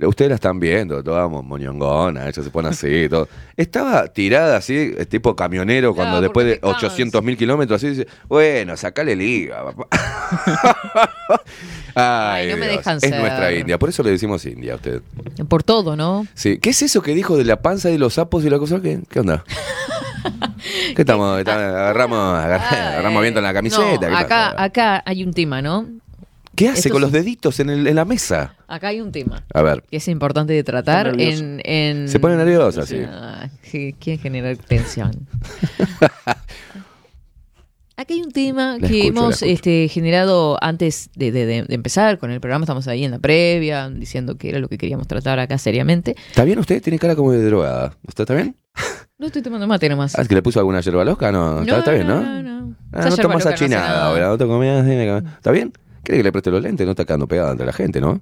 Ustedes 0.00 0.30
la 0.30 0.34
están 0.34 0.58
viendo, 0.58 1.00
toda 1.04 1.28
mo- 1.28 1.44
moñongona, 1.44 2.22
ella 2.28 2.42
se 2.42 2.50
pone 2.50 2.70
así, 2.70 3.08
todo. 3.10 3.28
Estaba 3.56 4.08
tirada 4.08 4.56
así, 4.56 4.74
eh, 4.98 5.06
tipo 5.06 5.36
camionero, 5.36 5.94
cuando 5.94 6.14
Claro, 6.14 6.22
después 6.22 6.46
de 6.46 6.52
porque 6.56 6.66
te 6.66 6.72
cansa. 6.72 6.86
800 6.88 7.22
mil 7.22 7.36
kilómetros, 7.36 7.76
así 7.76 7.90
dice, 7.90 8.08
bueno, 8.26 8.76
sacale 8.76 9.12
el 9.12 9.22
IVA, 9.22 9.64
papá. 9.72 9.86
Ay, 11.94 12.46
Ay, 12.46 12.50
no 12.50 12.56
me 12.56 12.66
dejan 12.68 12.96
Es 12.96 13.02
ser. 13.02 13.20
nuestra 13.20 13.52
India, 13.52 13.78
por 13.78 13.90
eso 13.90 14.02
le 14.02 14.10
decimos 14.10 14.44
India 14.46 14.72
a 14.72 14.76
usted. 14.76 15.02
Por 15.48 15.62
todo, 15.62 15.94
¿no? 15.94 16.26
Sí. 16.34 16.58
¿Qué 16.58 16.70
es 16.70 16.82
eso 16.82 17.02
que 17.02 17.14
dijo 17.14 17.36
de 17.36 17.44
la 17.44 17.60
panza 17.62 17.90
y 17.90 17.98
los 17.98 18.14
sapos 18.14 18.44
y 18.44 18.50
la 18.50 18.58
cosa? 18.58 18.80
¿Qué, 18.80 19.00
qué 19.08 19.20
onda? 19.20 19.44
¿Qué 20.94 21.02
estamos? 21.02 21.38
está- 21.38 21.54
agarramos, 21.54 22.18
agar- 22.38 22.60
agarramos 22.60 23.22
viento 23.22 23.40
en 23.40 23.44
la 23.44 23.52
camiseta. 23.54 24.08
No, 24.10 24.16
acá, 24.16 24.62
acá 24.62 25.02
hay 25.06 25.24
un 25.24 25.32
tema, 25.32 25.60
¿no? 25.62 25.86
¿Qué 26.54 26.68
hace 26.68 26.80
esto 26.80 26.90
con 26.90 26.98
es- 26.98 27.02
los 27.04 27.12
deditos 27.12 27.60
en, 27.60 27.70
el- 27.70 27.86
en 27.86 27.96
la 27.96 28.04
mesa? 28.04 28.54
Acá 28.68 28.88
hay 28.88 29.00
un 29.00 29.10
tema 29.10 29.42
A 29.54 29.62
ver, 29.62 29.82
que 29.90 29.96
es 29.96 30.08
importante 30.08 30.52
de 30.52 30.62
tratar 30.62 31.08
Está 31.08 31.22
en, 31.22 31.60
en- 31.64 32.08
se 32.08 32.20
pone 32.20 32.36
nerviosa, 32.36 32.84
sí. 32.86 33.00
Ah, 33.08 33.48
sí, 33.62 33.94
quiere 33.98 34.20
generar 34.20 34.56
tensión. 34.58 35.12
Acá 37.94 38.14
hay 38.14 38.22
un 38.22 38.32
tema 38.32 38.78
La 38.80 38.88
que 38.88 39.00
escucho, 39.00 39.20
hemos 39.20 39.42
este, 39.42 39.86
generado 39.88 40.58
antes 40.62 41.10
de, 41.14 41.30
de- 41.30 41.46
de- 41.46 41.62
de 41.64 41.74
empezar 41.74 42.18
con 42.18 42.30
el 42.30 42.40
programa. 42.40 42.64
Estamos 42.64 42.88
ahí 42.88 43.04
en 43.04 43.10
la 43.12 43.18
previa, 43.18 43.88
diciendo 43.90 44.36
que 44.36 44.48
era 44.48 44.58
lo 44.58 44.68
que 44.68 44.78
queríamos 44.78 45.06
tratar 45.06 45.38
acá 45.38 45.58
seriamente. 45.58 46.16
¿Está 46.28 46.44
bien 46.44 46.58
usted? 46.58 46.82
Tiene 46.82 46.98
cara 46.98 47.14
como 47.14 47.32
de 47.32 47.42
drogada. 47.44 47.94
¿Usted 48.06 48.22
está 48.22 48.34
bien? 48.34 48.56
No 49.22 49.28
estoy 49.28 49.40
tomando 49.40 49.66
mate 49.68 49.88
nomás. 49.88 50.18
Ah, 50.18 50.22
¿es 50.22 50.26
que 50.26 50.34
le 50.34 50.42
puso 50.42 50.58
alguna 50.58 50.80
yerba 50.80 51.04
loca? 51.04 51.30
No, 51.30 51.60
está, 51.60 51.78
está 51.78 51.92
bien, 51.92 52.08
¿no? 52.08 52.20
No, 52.20 52.42
no. 52.42 52.74
Ah, 52.90 53.08
no 53.08 53.16
tomas 53.16 53.44
no 53.44 53.52
achinada 53.52 53.86
nada. 53.86 54.06
ahora, 54.06 54.26
no 54.26 54.36
te 54.36 54.46
comías, 54.48 54.84
¿Está 55.36 55.52
bien? 55.52 55.72
¿Quiere 56.02 56.18
que 56.18 56.24
le 56.24 56.32
preste 56.32 56.50
los 56.50 56.60
lentes? 56.60 56.84
No 56.84 56.90
está 56.90 57.04
quedando 57.04 57.28
pegada 57.28 57.52
ante 57.52 57.64
la 57.64 57.72
gente, 57.72 58.00
¿no? 58.00 58.20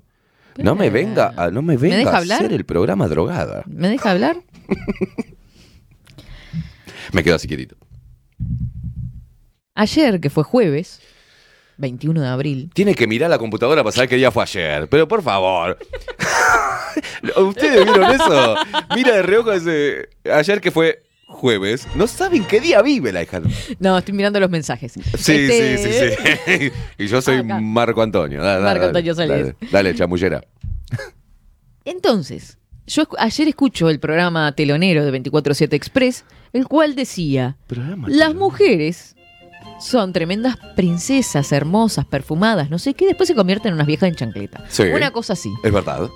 No 0.59 0.75
me 0.75 0.91
venga, 0.91 1.33
a, 1.39 1.51
no 1.51 1.63
me 1.63 1.79
venga 1.79 1.97
deja 1.97 2.11
a 2.11 2.17
hablar? 2.19 2.41
hacer 2.41 2.53
el 2.53 2.67
programa 2.67 3.09
drogada. 3.09 3.63
¿Me 3.67 3.89
deja 3.89 4.11
hablar? 4.11 4.37
Me 7.15 7.25
quedo 7.25 7.37
así 7.37 7.49
quietito. 7.49 7.77
Ayer, 9.75 10.21
que 10.21 10.29
fue 10.29 10.45
jueves, 10.45 11.01
21 11.81 12.21
de 12.21 12.29
abril, 12.29 12.71
Tiene 12.75 12.95
que 12.95 13.07
mirar 13.07 13.31
la 13.31 13.39
computadora 13.39 13.83
para 13.83 13.93
saber 13.93 14.09
qué 14.09 14.17
día 14.17 14.31
fue 14.31 14.43
ayer. 14.43 14.89
Pero 14.89 15.09
por 15.09 15.23
favor. 15.23 15.79
¿Ustedes 17.37 17.85
vieron 17.85 18.11
eso? 18.13 18.55
Mira 18.95 19.15
de 19.17 19.23
reojo 19.23 19.53
ese. 19.53 20.09
Ayer 20.33 20.61
que 20.61 20.71
fue 20.71 21.03
jueves. 21.27 21.87
No 21.95 22.07
saben 22.07 22.45
qué 22.45 22.61
día 22.61 22.83
vive 22.83 23.13
la 23.13 23.23
hija. 23.23 23.41
No, 23.79 23.97
estoy 23.99 24.15
mirando 24.15 24.41
los 24.41 24.51
mensajes. 24.51 24.93
Sí, 24.93 25.01
Este- 25.33 25.79
sí, 25.79 25.93
sí, 25.93 26.69
sí. 26.69 26.73
y 26.99 27.07
yo 27.07 27.23
soy 27.23 27.39
Acá. 27.39 27.61
Marco 27.61 28.03
Antonio. 28.03 28.43
Dale, 28.43 28.63
Marco 28.63 28.87
dale, 28.87 28.87
Antonio 28.87 29.15
Solís. 29.15 29.29
Dale, 29.31 29.57
dale, 29.71 29.95
chamullera. 29.95 30.43
Entonces, 31.85 32.59
yo 32.87 33.05
ayer 33.19 33.49
escucho 33.49 33.89
el 33.89 34.01
programa 34.01 34.53
telonero 34.53 35.05
de 35.05 35.23
24-7 35.23 35.73
Express, 35.75 36.25
el 36.53 36.67
cual 36.67 36.95
decía, 36.95 37.57
las 38.07 38.35
mujeres 38.35 39.17
son 39.81 40.13
tremendas 40.13 40.57
princesas, 40.77 41.51
hermosas, 41.53 42.05
perfumadas, 42.05 42.71
no 42.71 42.79
sé 42.79 42.95
qué, 42.95 43.07
después 43.07 43.27
se 43.27 43.35
convierten 43.35 43.71
en 43.71 43.75
unas 43.75 43.87
viejas 43.87 44.09
en 44.09 44.15
chancleta. 44.15 44.65
Sí. 44.69 44.83
Una 44.85 45.11
cosa 45.11 45.33
así. 45.33 45.51
Es 45.65 45.73
verdad. 45.73 46.09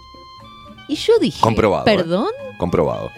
Y 0.89 0.97
yo 0.97 1.15
dije, 1.21 1.41
Comprobado, 1.41 1.87
¿eh? 1.87 1.97
perdón, 1.97 2.29
Comprobado. 2.59 3.11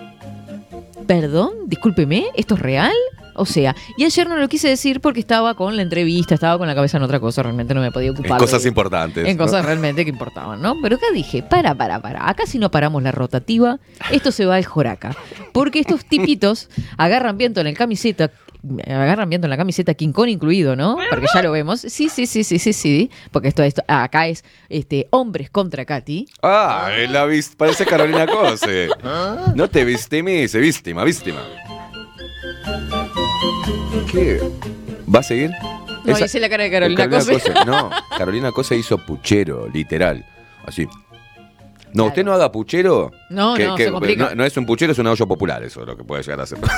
perdón, 1.06 1.52
discúlpeme, 1.66 2.26
¿esto 2.36 2.54
es 2.54 2.60
real? 2.60 2.92
O 3.36 3.46
sea, 3.46 3.74
y 3.96 4.04
ayer 4.04 4.28
no 4.28 4.36
lo 4.36 4.48
quise 4.48 4.68
decir 4.68 5.00
porque 5.00 5.20
estaba 5.20 5.54
con 5.54 5.76
la 5.76 5.82
entrevista, 5.82 6.34
estaba 6.34 6.58
con 6.58 6.66
la 6.66 6.74
cabeza 6.74 6.96
en 6.96 7.02
otra 7.02 7.20
cosa, 7.20 7.42
realmente 7.42 7.74
no 7.74 7.80
me 7.80 7.92
podía 7.92 8.10
ocupar. 8.10 8.32
En 8.32 8.38
cosas 8.38 8.62
de- 8.62 8.68
importantes. 8.68 9.26
En 9.26 9.36
¿no? 9.36 9.44
cosas 9.44 9.64
realmente 9.64 10.04
que 10.04 10.10
importaban, 10.10 10.60
¿no? 10.60 10.76
Pero 10.82 10.96
acá 10.96 11.06
dije, 11.12 11.42
para, 11.42 11.74
para, 11.74 12.00
para. 12.00 12.28
Acá 12.28 12.46
si 12.46 12.58
no 12.58 12.70
paramos 12.70 13.02
la 13.02 13.12
rotativa, 13.12 13.78
esto 14.10 14.32
se 14.32 14.46
va 14.46 14.56
al 14.56 14.64
joraca. 14.64 15.16
Porque 15.52 15.80
estos 15.80 16.04
tipitos 16.04 16.68
agarran 16.96 17.38
viento 17.38 17.60
en 17.60 17.66
la 17.66 17.74
camiseta, 17.74 18.30
agarran 18.86 19.28
viento 19.28 19.46
en 19.46 19.50
la 19.50 19.56
camiseta, 19.56 19.94
King 19.94 20.12
Kong 20.12 20.28
incluido, 20.28 20.76
¿no? 20.76 20.96
Porque 21.10 21.26
ya 21.32 21.42
lo 21.42 21.52
vemos. 21.52 21.80
Sí, 21.80 22.08
sí, 22.08 22.26
sí, 22.26 22.44
sí, 22.44 22.58
sí, 22.58 22.72
sí. 22.72 23.10
Porque 23.30 23.48
esto, 23.48 23.62
esto 23.62 23.82
acá 23.86 24.26
es 24.28 24.44
este, 24.68 25.08
hombres 25.10 25.50
contra 25.50 25.84
Katy. 25.84 26.26
Ah, 26.42 26.90
la 27.08 27.26
parece 27.56 27.86
Carolina 27.86 28.26
Cose. 28.26 28.88
No 29.54 29.68
te 29.68 29.84
vistimice, 29.84 30.58
víctima, 30.58 31.04
víctima. 31.04 31.40
¿Qué? 34.16 34.40
¿Va 35.14 35.18
a 35.20 35.22
seguir? 35.22 35.50
No, 36.04 36.12
Esa- 36.14 36.24
hice 36.24 36.40
la 36.40 36.48
cara 36.48 36.64
de 36.64 36.70
Carolina 36.70 37.08
Cose. 37.08 37.38
No, 37.66 37.90
Carolina 38.18 38.50
Cose 38.50 38.76
hizo 38.76 38.96
puchero, 38.98 39.68
literal. 39.68 40.24
Así. 40.64 40.88
No, 41.92 42.06
usted 42.06 42.24
no 42.24 42.32
haga 42.32 42.50
puchero. 42.50 43.10
No, 43.30 43.58
no, 43.58 43.76
se 43.76 43.90
complica. 43.90 44.30
no, 44.30 44.34
no 44.36 44.44
es 44.44 44.56
un 44.56 44.64
puchero, 44.66 44.92
es 44.92 44.98
un 44.98 45.06
hoyo 45.06 45.26
popular, 45.26 45.62
eso 45.62 45.82
es 45.82 45.86
lo 45.86 45.96
que 45.96 46.04
puede 46.04 46.22
llegar 46.22 46.40
a 46.40 46.46
ser. 46.46 46.58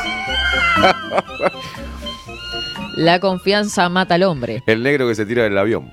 La 2.96 3.20
confianza 3.20 3.88
mata 3.88 4.16
al 4.16 4.24
hombre. 4.24 4.62
El 4.66 4.82
negro 4.82 5.06
que 5.06 5.14
se 5.14 5.24
tira 5.24 5.44
del 5.44 5.56
avión. 5.56 5.88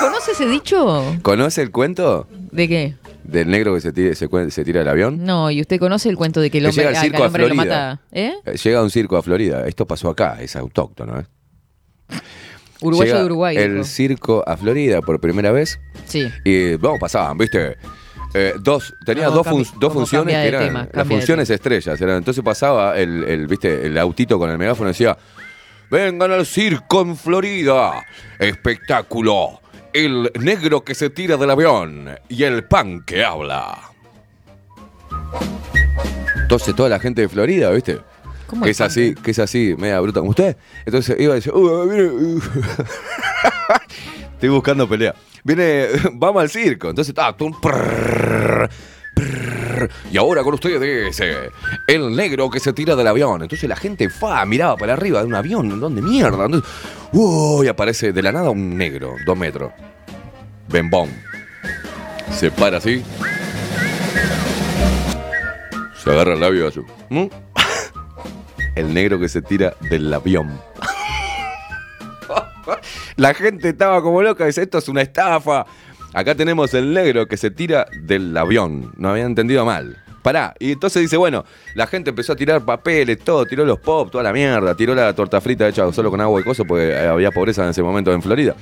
¿Conoce 0.00 0.32
ese 0.32 0.46
dicho? 0.48 1.04
¿Conoce 1.22 1.60
el 1.62 1.70
cuento 1.70 2.26
¿De 2.50 2.68
qué? 2.68 2.94
Del 3.24 3.48
negro 3.50 3.74
que 3.74 3.80
se 3.80 3.92
tira, 3.92 4.14
se, 4.14 4.28
cue- 4.28 4.50
se 4.50 4.64
tira 4.64 4.80
del 4.80 4.88
avión? 4.88 5.24
No, 5.24 5.50
y 5.50 5.60
usted 5.60 5.78
conoce 5.78 6.08
el 6.08 6.16
cuento 6.16 6.40
de 6.40 6.50
que 6.50 6.58
el 6.58 6.64
Que 6.64 6.70
hombre, 6.70 6.84
llega 6.84 6.90
al 6.90 6.96
ah, 6.96 7.00
que 7.00 7.06
circo 7.06 7.16
al 7.18 7.22
a 7.22 7.26
hombre 7.26 7.42
lo 7.42 7.54
Florida. 7.54 8.00
mata. 8.12 8.52
Llega 8.62 8.78
a 8.78 8.82
un 8.82 8.90
circo 8.90 9.16
a 9.16 9.22
Florida. 9.22 9.66
Esto 9.66 9.86
pasó 9.86 10.08
acá, 10.10 10.38
es 10.40 10.56
autóctono. 10.56 11.20
¿eh? 11.20 11.24
Uruguayo 12.80 13.10
Llega 13.12 13.18
de 13.20 13.26
Uruguay. 13.26 13.56
El 13.56 13.72
dijo. 13.74 13.84
circo 13.84 14.44
a 14.46 14.56
Florida 14.56 15.00
por 15.02 15.20
primera 15.20 15.52
vez. 15.52 15.78
Sí. 16.06 16.28
Y 16.44 16.74
vamos, 16.76 16.98
pasaban, 17.00 17.38
¿viste? 17.38 17.76
Eh, 18.34 18.54
dos, 18.60 18.92
tenía 19.06 19.24
No, 19.26 19.32
dos, 19.32 19.46
fun- 19.46 19.64
funciones 19.92 20.34
que 20.34 20.48
eran 20.48 20.64
tema, 20.64 20.88
las 20.92 21.06
funciones 21.06 21.48
estrellas. 21.50 22.00
Eran, 22.00 22.16
entonces 22.16 22.42
pasaba 22.42 22.98
el, 22.98 23.22
el, 23.24 23.46
¿viste? 23.46 23.86
el 23.86 23.96
autito 23.98 24.38
con 24.38 24.50
el 24.50 24.58
megáfono 24.58 24.88
y 24.88 24.92
decía: 24.92 25.16
Vengan 25.90 26.32
al 26.32 26.44
circo 26.46 27.02
en 27.02 27.16
Florida. 27.16 28.04
Espectáculo. 28.38 29.60
El 29.92 30.30
negro 30.40 30.82
que 30.84 30.94
se 30.94 31.10
tira 31.10 31.36
del 31.36 31.50
avión 31.50 32.08
y 32.28 32.44
el 32.44 32.64
pan 32.64 33.02
que 33.04 33.24
habla. 33.24 33.78
Entonces 36.42 36.74
toda 36.74 36.88
la 36.88 36.98
gente 36.98 37.22
de 37.22 37.28
Florida, 37.28 37.70
¿viste? 37.70 38.00
¿Cómo 38.46 38.64
Que 38.64 38.70
es 38.70 38.80
así, 38.80 39.14
que 39.14 39.30
es 39.30 39.38
así, 39.38 39.74
media 39.78 40.00
bruta 40.00 40.20
como 40.20 40.30
usted. 40.30 40.56
Entonces 40.84 41.18
iba 41.18 41.32
a 41.32 41.36
decir, 41.36 41.52
"Uh, 41.54 41.88
viene, 41.88 42.10
uh". 42.10 42.40
estoy 44.34 44.48
buscando 44.48 44.88
pelea. 44.88 45.14
Viene, 45.44 45.86
vamos 46.12 46.42
al 46.42 46.50
circo. 46.50 46.90
Entonces, 46.90 47.14
ah, 47.16 47.34
tum, 47.36 47.58
prrr, 47.60 48.68
y 50.10 50.16
ahora 50.16 50.42
con 50.42 50.54
ustedes 50.54 51.18
eh, 51.20 51.50
el 51.86 52.14
negro 52.14 52.50
que 52.50 52.60
se 52.60 52.72
tira 52.72 52.96
del 52.96 53.06
avión. 53.06 53.42
Entonces 53.42 53.68
la 53.68 53.76
gente 53.76 54.08
fa, 54.08 54.44
miraba 54.44 54.76
para 54.76 54.94
arriba 54.94 55.20
de 55.20 55.26
un 55.26 55.34
avión, 55.34 55.80
¿dónde 55.80 56.02
mierda? 56.02 56.46
Entonces, 56.46 56.70
uy, 57.12 57.68
aparece 57.68 58.12
de 58.12 58.22
la 58.22 58.32
nada 58.32 58.50
un 58.50 58.76
negro, 58.76 59.14
dos 59.26 59.36
metros. 59.36 59.72
Bembón. 60.68 61.10
Se 62.32 62.50
para 62.50 62.78
así. 62.78 63.04
Se 66.02 66.10
agarra 66.10 66.34
el 66.34 66.40
labio. 66.40 66.70
¿Mm? 67.10 67.26
El 68.74 68.94
negro 68.94 69.20
que 69.20 69.28
se 69.28 69.42
tira 69.42 69.74
del 69.90 70.12
avión. 70.12 70.58
La 73.16 73.34
gente 73.34 73.68
estaba 73.68 74.02
como 74.02 74.22
loca, 74.22 74.46
dice, 74.46 74.62
esto 74.62 74.78
es 74.78 74.88
una 74.88 75.02
estafa. 75.02 75.66
Acá 76.12 76.34
tenemos 76.34 76.74
el 76.74 76.92
negro 76.92 77.26
que 77.26 77.36
se 77.36 77.50
tira 77.50 77.86
del 78.02 78.36
avión. 78.36 78.92
No 78.96 79.10
había 79.10 79.24
entendido 79.24 79.64
mal. 79.64 79.96
Pará. 80.22 80.54
Y 80.58 80.72
entonces 80.72 81.02
dice, 81.02 81.16
bueno, 81.16 81.44
la 81.74 81.86
gente 81.86 82.10
empezó 82.10 82.34
a 82.34 82.36
tirar 82.36 82.64
papeles, 82.64 83.18
todo, 83.18 83.44
tiró 83.44 83.64
los 83.64 83.80
pop, 83.80 84.10
toda 84.10 84.22
la 84.22 84.32
mierda, 84.32 84.74
tiró 84.76 84.94
la 84.94 85.12
torta 85.14 85.40
frita 85.40 85.66
hecha 85.66 85.92
solo 85.92 86.10
con 86.10 86.20
agua 86.20 86.40
y 86.40 86.44
cosas 86.44 86.64
porque 86.66 86.96
había 86.96 87.30
pobreza 87.32 87.64
en 87.64 87.70
ese 87.70 87.82
momento 87.82 88.12
en 88.12 88.22
Florida. 88.22 88.54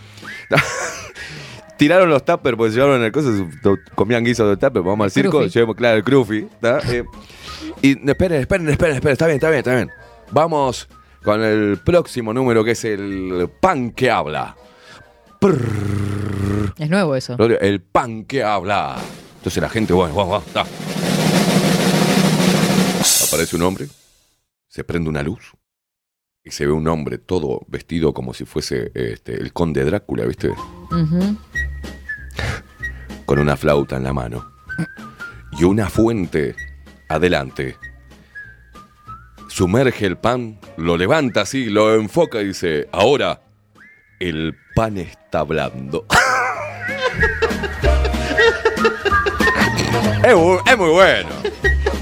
Tiraron 1.77 2.09
los 2.11 2.25
tuppers 2.25 2.57
porque 2.57 2.73
se 2.73 2.79
llevaron 2.79 3.03
el 3.03 3.13
coso, 3.13 3.31
comían 3.95 4.25
guisos 4.25 4.49
de 4.49 4.57
tupper, 4.57 4.83
vamos 4.83 5.05
al 5.05 5.11
circo, 5.11 5.45
llevamos, 5.47 5.77
claro, 5.77 5.97
el 5.97 6.05
crufi. 6.05 6.47
Eh, 6.63 7.05
y 7.83 8.11
esperen, 8.11 8.41
esperen, 8.41 8.69
esperen, 8.69 8.97
esperen, 8.97 9.13
está 9.13 9.27
bien, 9.27 9.37
está 9.37 9.49
bien, 9.49 9.59
está 9.59 9.75
bien. 9.75 9.91
Vamos 10.31 10.89
con 11.23 11.43
el 11.43 11.79
próximo 11.79 12.33
número 12.33 12.65
que 12.65 12.73
es 12.73 12.85
el 12.85 13.49
pan 13.61 13.91
que 13.93 14.11
habla. 14.11 14.57
Es 16.81 16.89
nuevo 16.89 17.15
eso. 17.15 17.37
El 17.39 17.83
pan 17.83 18.25
que 18.25 18.43
habla. 18.43 18.97
Entonces 19.37 19.63
la 19.63 19.69
gente, 19.69 19.93
bueno, 19.93 20.15
vamos, 20.15 20.31
vamos, 20.33 20.47
está. 20.47 20.61
Aparece 23.27 23.57
un 23.57 23.63
hombre, 23.63 23.87
se 24.67 24.83
prende 24.83 25.11
una 25.11 25.23
luz 25.23 25.53
y 26.43 26.51
se 26.51 26.65
ve 26.65 26.73
un 26.73 26.89
hombre 26.89 27.19
todo 27.19 27.61
vestido 27.69 28.15
como 28.15 28.33
si 28.33 28.47
fuese 28.47 28.93
este, 28.95 29.35
el 29.35 29.53
conde 29.53 29.85
Drácula, 29.85 30.25
¿viste? 30.25 30.55
Con 33.27 33.39
una 33.39 33.59
flauta 33.59 33.99
en 33.99 34.05
la 34.05 34.15
mano 34.15 34.51
y 35.53 35.65
una 35.65 35.91
fuente 35.91 36.57
adelante. 37.11 37.77
Sumerge 39.49 40.07
el 40.07 40.17
pan, 40.17 40.59
lo 40.79 40.97
levanta 40.97 41.43
así, 41.43 41.67
lo 41.67 41.95
enfoca 41.95 42.41
y 42.41 42.47
dice, 42.47 42.89
ahora 42.91 43.43
el 44.19 44.57
pan 44.75 44.97
está 44.97 45.41
hablando. 45.41 46.07
es, 50.25 50.35
bu- 50.35 50.61
es 50.71 50.77
muy 50.79 50.91
bueno. 50.91 51.29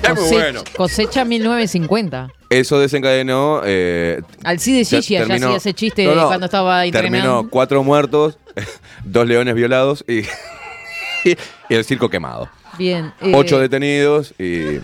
Es 0.02 0.14
muy 0.20 0.30
bueno. 0.30 0.62
Cosecha 0.76 1.24
1950. 1.24 2.28
Eso 2.50 2.78
desencadenó. 2.78 3.62
Eh, 3.64 4.20
Alcides 4.44 4.90
ya 4.90 5.00
Gigi 5.00 5.16
allá 5.16 5.26
terminó- 5.26 5.46
hacía 5.48 5.56
ese 5.58 5.74
chiste 5.74 6.04
No, 6.04 6.14
no, 6.14 6.26
cuando 6.28 6.46
estaba. 6.46 6.82
Terminó 6.90 7.48
cuatro 7.50 7.82
muertos, 7.84 8.38
dos 9.04 9.26
leones 9.26 9.54
violados 9.54 10.04
y, 10.08 10.20
y 11.68 11.74
el 11.74 11.84
circo 11.84 12.08
quemado. 12.08 12.48
Bien. 12.78 13.12
eh, 13.20 13.32
Ocho 13.34 13.58
detenidos 13.58 14.34
y 14.38 14.78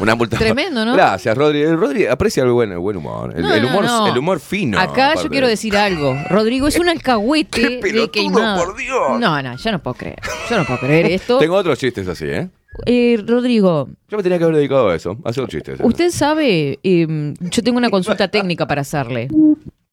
una 0.00 0.14
multa. 0.14 0.36
Tremendo, 0.38 0.84
¿no? 0.84 0.94
Gracias, 0.94 1.36
Rodri. 1.36 1.64
Rodri 1.74 2.06
aprecia 2.06 2.42
el 2.42 2.50
buen, 2.50 2.72
el 2.72 2.78
buen 2.78 2.96
humor. 2.96 3.32
El, 3.36 3.42
No, 3.42 3.54
el 3.54 3.62
no, 3.62 3.68
humor, 3.68 3.84
no. 3.84 4.06
el 4.06 4.18
humor 4.18 4.40
fino. 4.40 4.78
Acá 4.78 5.06
aparte. 5.12 5.24
yo 5.24 5.30
quiero 5.30 5.48
decir 5.48 5.76
algo. 5.76 6.16
Rodrigo 6.30 6.66
es 6.68 6.78
un 6.78 6.88
alcahuete 6.90 7.60
Qué 7.60 7.68
de 7.70 7.78
pelotudo, 7.78 8.12
queimado. 8.12 8.64
por 8.64 8.76
Dios. 8.76 9.20
No, 9.20 9.42
no, 9.42 9.56
yo 9.56 9.72
no 9.72 9.82
puedo 9.82 9.94
creer. 9.94 10.18
Yo 10.50 10.58
no 10.58 10.64
puedo 10.64 10.80
creer 10.80 11.06
esto. 11.06 11.38
Tengo 11.38 11.56
otros 11.56 11.78
chistes 11.78 12.06
así, 12.08 12.26
¿eh? 12.26 12.48
Eh, 12.86 13.22
Rodrigo, 13.24 13.88
Yo 14.08 14.16
me 14.16 14.22
tenía 14.24 14.36
que 14.36 14.42
haber 14.44 14.56
dedicado 14.56 14.88
a 14.88 14.96
eso, 14.96 15.16
a 15.24 15.28
hacer 15.30 15.46
chistes. 15.46 15.78
usted 15.80 16.10
sabe, 16.10 16.80
eh, 16.82 17.06
yo 17.38 17.62
tengo 17.62 17.78
una 17.78 17.88
consulta 17.88 18.26
técnica 18.32 18.66
para 18.66 18.80
hacerle. 18.80 19.28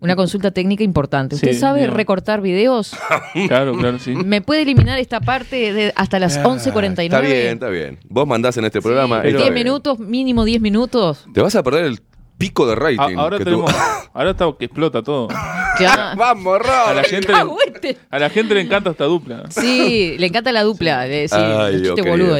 Una 0.01 0.15
consulta 0.15 0.51
técnica 0.51 0.83
importante. 0.83 1.35
¿Usted 1.35 1.53
Sí, 1.53 1.59
sabe 1.59 1.87
recortar 1.87 2.41
videos? 2.41 2.91
Claro, 3.47 3.77
claro, 3.77 3.97
sí. 3.99 4.13
¿Me 4.15 4.41
puede 4.41 4.63
eliminar 4.63 4.99
esta 4.99 5.21
parte 5.21 5.71
de 5.73 5.93
hasta 5.95 6.19
las 6.19 6.37
11.49? 6.39 7.03
Está 7.03 7.19
bien, 7.21 7.53
está 7.53 7.69
bien. 7.69 7.99
Vos 8.09 8.27
mandás 8.27 8.57
en 8.57 8.65
este 8.65 8.81
programa. 8.81 9.17
está 9.17 9.27
10 9.29 9.39
bien. 9.41 9.53
minutos, 9.53 9.99
mínimo 9.99 10.43
10 10.43 10.59
minutos. 10.61 11.25
Te 11.33 11.41
vas 11.41 11.55
a 11.55 11.63
perder 11.63 11.85
el 11.85 12.01
pico 12.37 12.65
de 12.67 12.75
rating. 12.75 13.15
A- 13.17 13.21
ahora 13.21 13.37
que 13.37 13.45
tenemos. 13.45 13.71
tú- 13.71 13.77
Ahora 14.13 14.31
está 14.31 14.45
que 14.59 14.65
explota 14.65 15.01
todo. 15.01 15.27
Vamos, 16.17 16.59
A 16.67 16.93
la, 16.93 17.03
gente 17.03 17.29
le, 17.29 17.33
Alcahuete. 17.35 17.97
a 18.09 18.19
la 18.19 18.29
gente 18.29 18.53
le 18.53 18.61
encanta 18.61 18.89
esta 18.89 19.05
dupla. 19.05 19.43
Sí, 19.49 20.15
le 20.17 20.27
encanta 20.27 20.51
la 20.51 20.63
dupla. 20.63 21.01
De, 21.03 21.27
sí, 21.29 21.35
Ay, 21.37 21.81
boludo. 22.03 22.35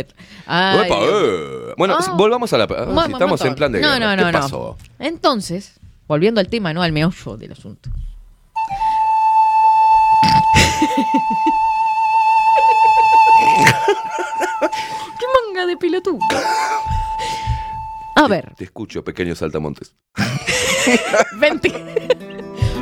Ay, 0.48 0.90
eh. 0.92 1.74
Bueno, 1.78 1.96
Ah. 2.00 2.14
volvamos 2.18 2.52
a 2.54 2.58
la. 2.58 2.66
ah, 2.66 3.04
si 3.08 3.14
estamos 3.14 3.42
en 3.46 3.56
plan 3.56 3.72
de. 3.72 3.80
No, 3.80 3.94
guerra. 3.94 4.00
no, 4.00 4.18
¿Qué 4.18 4.22
no, 4.24 4.32
no. 4.34 4.40
pasó? 4.42 4.78
Entonces, 5.00 5.80
volviendo 6.12 6.42
al 6.42 6.50
tema, 6.50 6.74
¿no? 6.74 6.82
Al 6.82 6.92
meollo 6.92 7.38
del 7.38 7.54
asunto. 7.54 7.90
¡Qué 15.20 15.26
manga 15.48 15.66
de 15.66 15.78
pelotudo! 15.78 16.20
A 18.16 18.28
ver, 18.28 18.54
Te 18.56 18.66
escucho, 18.66 19.04
pequeño 19.04 19.36
saltamontes. 19.36 19.96
vente. 21.40 21.72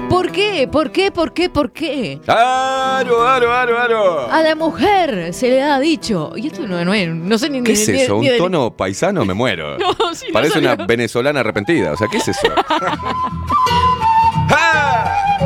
¿Por 0.10 0.32
qué? 0.32 0.68
¿Por 0.72 0.92
qué? 0.92 1.12
¿Por 1.12 1.34
qué? 1.34 1.50
¿Por 1.50 1.72
qué? 1.72 2.20
¡Aro, 2.28 3.28
aro, 3.28 3.54
aro, 3.54 3.80
aro! 3.80 4.32
A 4.32 4.42
la 4.42 4.56
mujer 4.56 5.34
se 5.34 5.50
le 5.50 5.62
ha 5.62 5.80
dicho. 5.80 6.34
Y 6.36 6.48
esto 6.48 6.68
no, 6.68 6.84
no, 6.84 6.94
es- 6.94 7.10
no 7.10 7.38
sé 7.38 7.50
ni 7.50 7.62
¿Qué 7.64 7.74
es 7.74 7.88
ni- 7.90 8.02
eso? 8.02 8.20
ni 8.20 8.30
¿Un 8.32 8.38
tono 8.38 8.72
paisano? 8.72 9.24
Me 9.26 9.34
muero. 9.34 9.78
No, 9.80 10.14
sí, 10.16 10.28
Parece 10.34 10.60
una 10.60 10.76
venezolana 10.76 11.40
arrepentida. 11.42 11.94
O 11.94 11.98
sea, 11.98 12.08
¿qué 12.10 12.18
es 12.18 12.28
eso? 12.28 12.48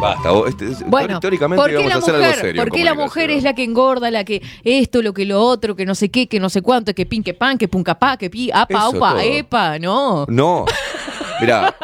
Basta, 0.00 0.30
vos, 0.30 0.48
este, 0.48 0.66
es- 0.70 0.86
Bueno, 0.88 1.18
teóricamente 1.18 1.60
¿por 1.60 1.70
qué 1.70 1.84
íbamos 1.84 1.90
la 1.90 1.94
a 1.96 1.98
hacer 1.98 2.14
mujer, 2.14 2.30
algo 2.30 2.40
serio. 2.40 2.62
¿por 2.62 2.72
qué 2.72 2.84
la 2.84 2.94
mujer 2.94 3.30
es 3.30 3.42
la 3.42 3.54
que 3.54 3.64
engorda, 3.64 4.10
la 4.10 4.24
que 4.24 4.42
esto, 4.62 5.02
lo 5.02 5.12
que 5.12 5.24
lo 5.24 5.40
otro, 5.42 5.74
que 5.74 5.84
no 5.84 5.94
sé 5.96 6.08
qué, 6.10 6.28
que 6.28 6.38
no 6.38 6.48
sé 6.50 6.62
cuánto, 6.62 6.94
que 6.94 7.04
pin, 7.04 7.22
que 7.24 7.34
pan, 7.34 7.58
que 7.58 7.66
punca 7.68 7.98
pa, 7.98 8.16
que 8.16 8.30
pi, 8.30 8.50
apa, 8.52 8.90
todo. 8.92 9.18
epa, 9.18 9.78
no? 9.80 10.24
No. 10.28 10.66
Mira, 11.40 11.74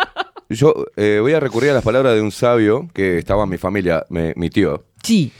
yo 0.48 0.74
eh, 0.96 1.18
voy 1.20 1.32
a 1.32 1.40
recurrir 1.40 1.70
a 1.70 1.74
las 1.74 1.82
palabras 1.82 2.14
de 2.14 2.20
un 2.20 2.30
sabio 2.30 2.88
que 2.94 3.18
estaba 3.18 3.42
en 3.44 3.50
mi 3.50 3.58
familia, 3.58 4.04
me- 4.10 4.32
mi 4.36 4.48
tío. 4.48 4.84
Sí. 5.02 5.32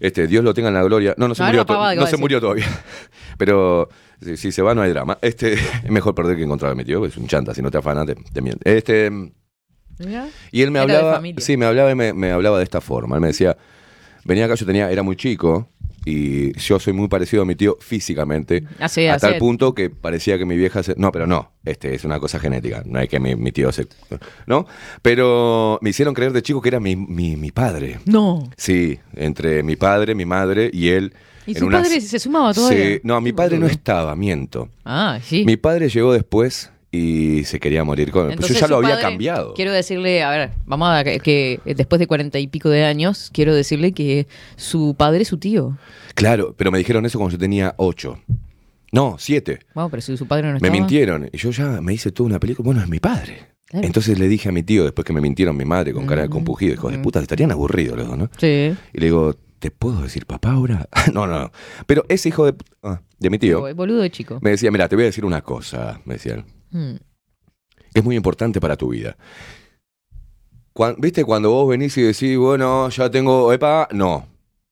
Este, 0.00 0.26
Dios 0.26 0.42
lo 0.42 0.52
tenga 0.54 0.68
en 0.68 0.74
la 0.74 0.82
gloria. 0.82 1.14
No, 1.16 1.28
no 1.28 1.34
se 1.34 1.42
No, 1.42 1.48
murió, 1.48 1.64
no, 1.68 1.94
no 1.94 2.06
se 2.06 2.16
murió 2.16 2.40
todavía. 2.40 2.66
Pero 3.38 3.88
si, 4.20 4.36
si 4.36 4.50
se 4.50 4.62
va 4.62 4.74
no 4.74 4.82
hay 4.82 4.90
drama. 4.90 5.18
Este, 5.22 5.52
es 5.84 5.90
mejor 5.90 6.14
perder 6.14 6.36
que 6.36 6.42
encontrar 6.42 6.72
a 6.72 6.74
mi 6.74 6.84
tío, 6.84 7.00
que 7.02 7.08
es 7.08 7.16
un 7.16 7.28
chanta, 7.28 7.54
si 7.54 7.62
no 7.62 7.70
te 7.70 7.78
afanas 7.78 8.06
te, 8.06 8.14
te 8.16 8.40
miente. 8.42 8.76
Este, 8.76 9.10
Y 10.52 10.62
él 10.62 10.70
me 10.70 10.78
Era 10.80 10.86
de 10.86 10.96
hablaba, 10.98 11.14
familia. 11.16 11.40
sí, 11.44 11.56
me 11.56 11.66
hablaba 11.66 11.90
y 11.90 11.94
me, 11.94 12.12
me 12.12 12.30
hablaba 12.30 12.58
de 12.58 12.64
esta 12.64 12.80
forma. 12.80 13.16
Él 13.16 13.20
me 13.20 13.28
decía, 13.28 13.56
venía 14.24 14.46
acá, 14.46 14.54
yo 14.54 14.66
tenía, 14.66 14.90
era 14.90 15.02
muy 15.02 15.16
chico 15.16 15.68
y 16.06 16.58
yo 16.58 16.78
soy 16.80 16.94
muy 16.94 17.08
parecido 17.08 17.42
a 17.42 17.44
mi 17.44 17.54
tío 17.54 17.76
físicamente. 17.80 18.64
Hace, 18.78 19.10
a 19.10 19.14
hace- 19.16 19.26
tal 19.28 19.38
punto 19.38 19.74
que 19.74 19.90
parecía 19.90 20.38
que 20.38 20.46
mi 20.46 20.56
vieja 20.56 20.82
se... 20.82 20.94
No, 20.96 21.12
pero 21.12 21.26
no, 21.26 21.52
este 21.64 21.94
es 21.94 22.04
una 22.04 22.18
cosa 22.18 22.38
genética, 22.40 22.82
no 22.86 22.98
hay 22.98 23.06
que 23.08 23.20
mi, 23.20 23.36
mi 23.36 23.52
tío 23.52 23.70
se... 23.70 23.86
¿No? 24.46 24.66
Pero 25.02 25.78
me 25.82 25.90
hicieron 25.90 26.14
creer 26.14 26.32
de 26.32 26.42
chico 26.42 26.60
que 26.62 26.68
era 26.70 26.80
mi, 26.80 26.96
mi, 26.96 27.36
mi 27.36 27.50
padre. 27.50 27.98
No. 28.06 28.48
Sí, 28.56 28.98
entre 29.14 29.62
mi 29.62 29.76
padre, 29.76 30.14
mi 30.14 30.24
madre 30.24 30.70
y 30.72 30.88
él. 30.88 31.12
¿Y 31.46 31.54
su 31.54 31.66
unas- 31.66 31.82
padre 31.82 32.00
se 32.00 32.18
sumaba 32.18 32.54
todavía? 32.54 32.94
Sí, 32.96 33.00
no, 33.02 33.20
mi 33.20 33.32
padre 33.32 33.58
no 33.58 33.66
estaba, 33.66 34.14
miento. 34.16 34.68
Ah, 34.84 35.18
sí. 35.22 35.44
Mi 35.44 35.56
padre 35.56 35.88
llegó 35.88 36.12
después 36.12 36.70
y 36.92 37.44
se 37.44 37.60
quería 37.60 37.84
morir 37.84 38.10
con... 38.10 38.24
Pues 38.26 38.34
Entonces, 38.34 38.56
yo 38.56 38.60
ya 38.62 38.68
lo 38.68 38.76
había 38.78 38.90
padre- 38.90 39.02
cambiado. 39.02 39.54
Quiero 39.54 39.72
decirle, 39.72 40.22
a 40.22 40.30
ver, 40.30 40.50
vamos 40.66 40.88
a 40.90 41.04
que, 41.04 41.20
que 41.20 41.60
después 41.76 41.98
de 42.00 42.06
cuarenta 42.06 42.38
y 42.38 42.46
pico 42.48 42.68
de 42.68 42.84
años, 42.84 43.30
quiero 43.32 43.54
decirle 43.54 43.92
que 43.92 44.26
su 44.56 44.94
padre 44.98 45.22
es 45.22 45.28
su 45.28 45.38
tío. 45.38 45.76
Claro, 46.14 46.54
pero 46.56 46.70
me 46.72 46.78
dijeron 46.78 47.06
eso 47.06 47.18
cuando 47.18 47.32
yo 47.32 47.38
tenía 47.38 47.74
ocho. 47.76 48.18
No, 48.92 49.16
siete. 49.18 49.60
Bueno, 49.74 49.88
pero 49.88 50.00
si 50.02 50.16
su 50.16 50.26
padre 50.26 50.46
no 50.48 50.52
Me 50.52 50.56
estaba. 50.56 50.72
mintieron. 50.72 51.30
Y 51.32 51.36
yo 51.38 51.50
ya 51.52 51.80
me 51.80 51.94
hice 51.94 52.10
toda 52.10 52.26
una 52.28 52.40
película. 52.40 52.64
Bueno, 52.64 52.80
es 52.82 52.88
mi 52.88 52.98
padre. 52.98 53.46
Claro. 53.66 53.86
Entonces 53.86 54.18
le 54.18 54.26
dije 54.26 54.48
a 54.48 54.52
mi 54.52 54.64
tío, 54.64 54.82
después 54.82 55.04
que 55.04 55.12
me 55.12 55.20
mintieron 55.20 55.56
mi 55.56 55.64
madre 55.64 55.92
con 55.92 56.04
cara 56.06 56.22
de 56.22 56.28
compugido, 56.28 56.74
hijos 56.74 56.90
de 56.90 56.98
puta, 56.98 57.20
estarían 57.20 57.52
aburridos 57.52 57.96
los 57.96 58.08
dos, 58.08 58.18
¿no? 58.18 58.28
Sí. 58.36 58.74
Y 58.92 58.98
le 58.98 59.06
digo, 59.06 59.36
¿te 59.60 59.70
puedo 59.70 60.02
decir 60.02 60.26
papá 60.26 60.50
ahora? 60.50 60.88
no, 61.14 61.28
no, 61.28 61.38
no. 61.38 61.52
Pero 61.86 62.04
ese 62.08 62.30
hijo 62.30 62.46
de, 62.46 62.54
ah, 62.82 63.00
de 63.20 63.30
mi 63.30 63.38
tío 63.38 63.60
Bo- 63.60 63.72
Boludo 63.76 64.00
de 64.02 64.10
chico. 64.10 64.40
me 64.42 64.50
decía, 64.50 64.72
mira, 64.72 64.88
te 64.88 64.96
voy 64.96 65.04
a 65.04 65.06
decir 65.06 65.24
una 65.24 65.42
cosa, 65.42 66.00
me 66.04 66.14
decía 66.14 66.34
él, 66.34 66.44
Mm. 66.70 66.94
que 67.92 67.98
es 68.00 68.04
muy 68.04 68.16
importante 68.16 68.60
para 68.60 68.76
tu 68.76 68.88
vida. 68.90 69.16
¿Viste 70.98 71.24
cuando 71.24 71.50
vos 71.50 71.68
venís 71.68 71.96
y 71.98 72.02
decís, 72.02 72.38
bueno, 72.38 72.88
ya 72.88 73.10
tengo, 73.10 73.52
epa? 73.52 73.88
No. 73.92 74.26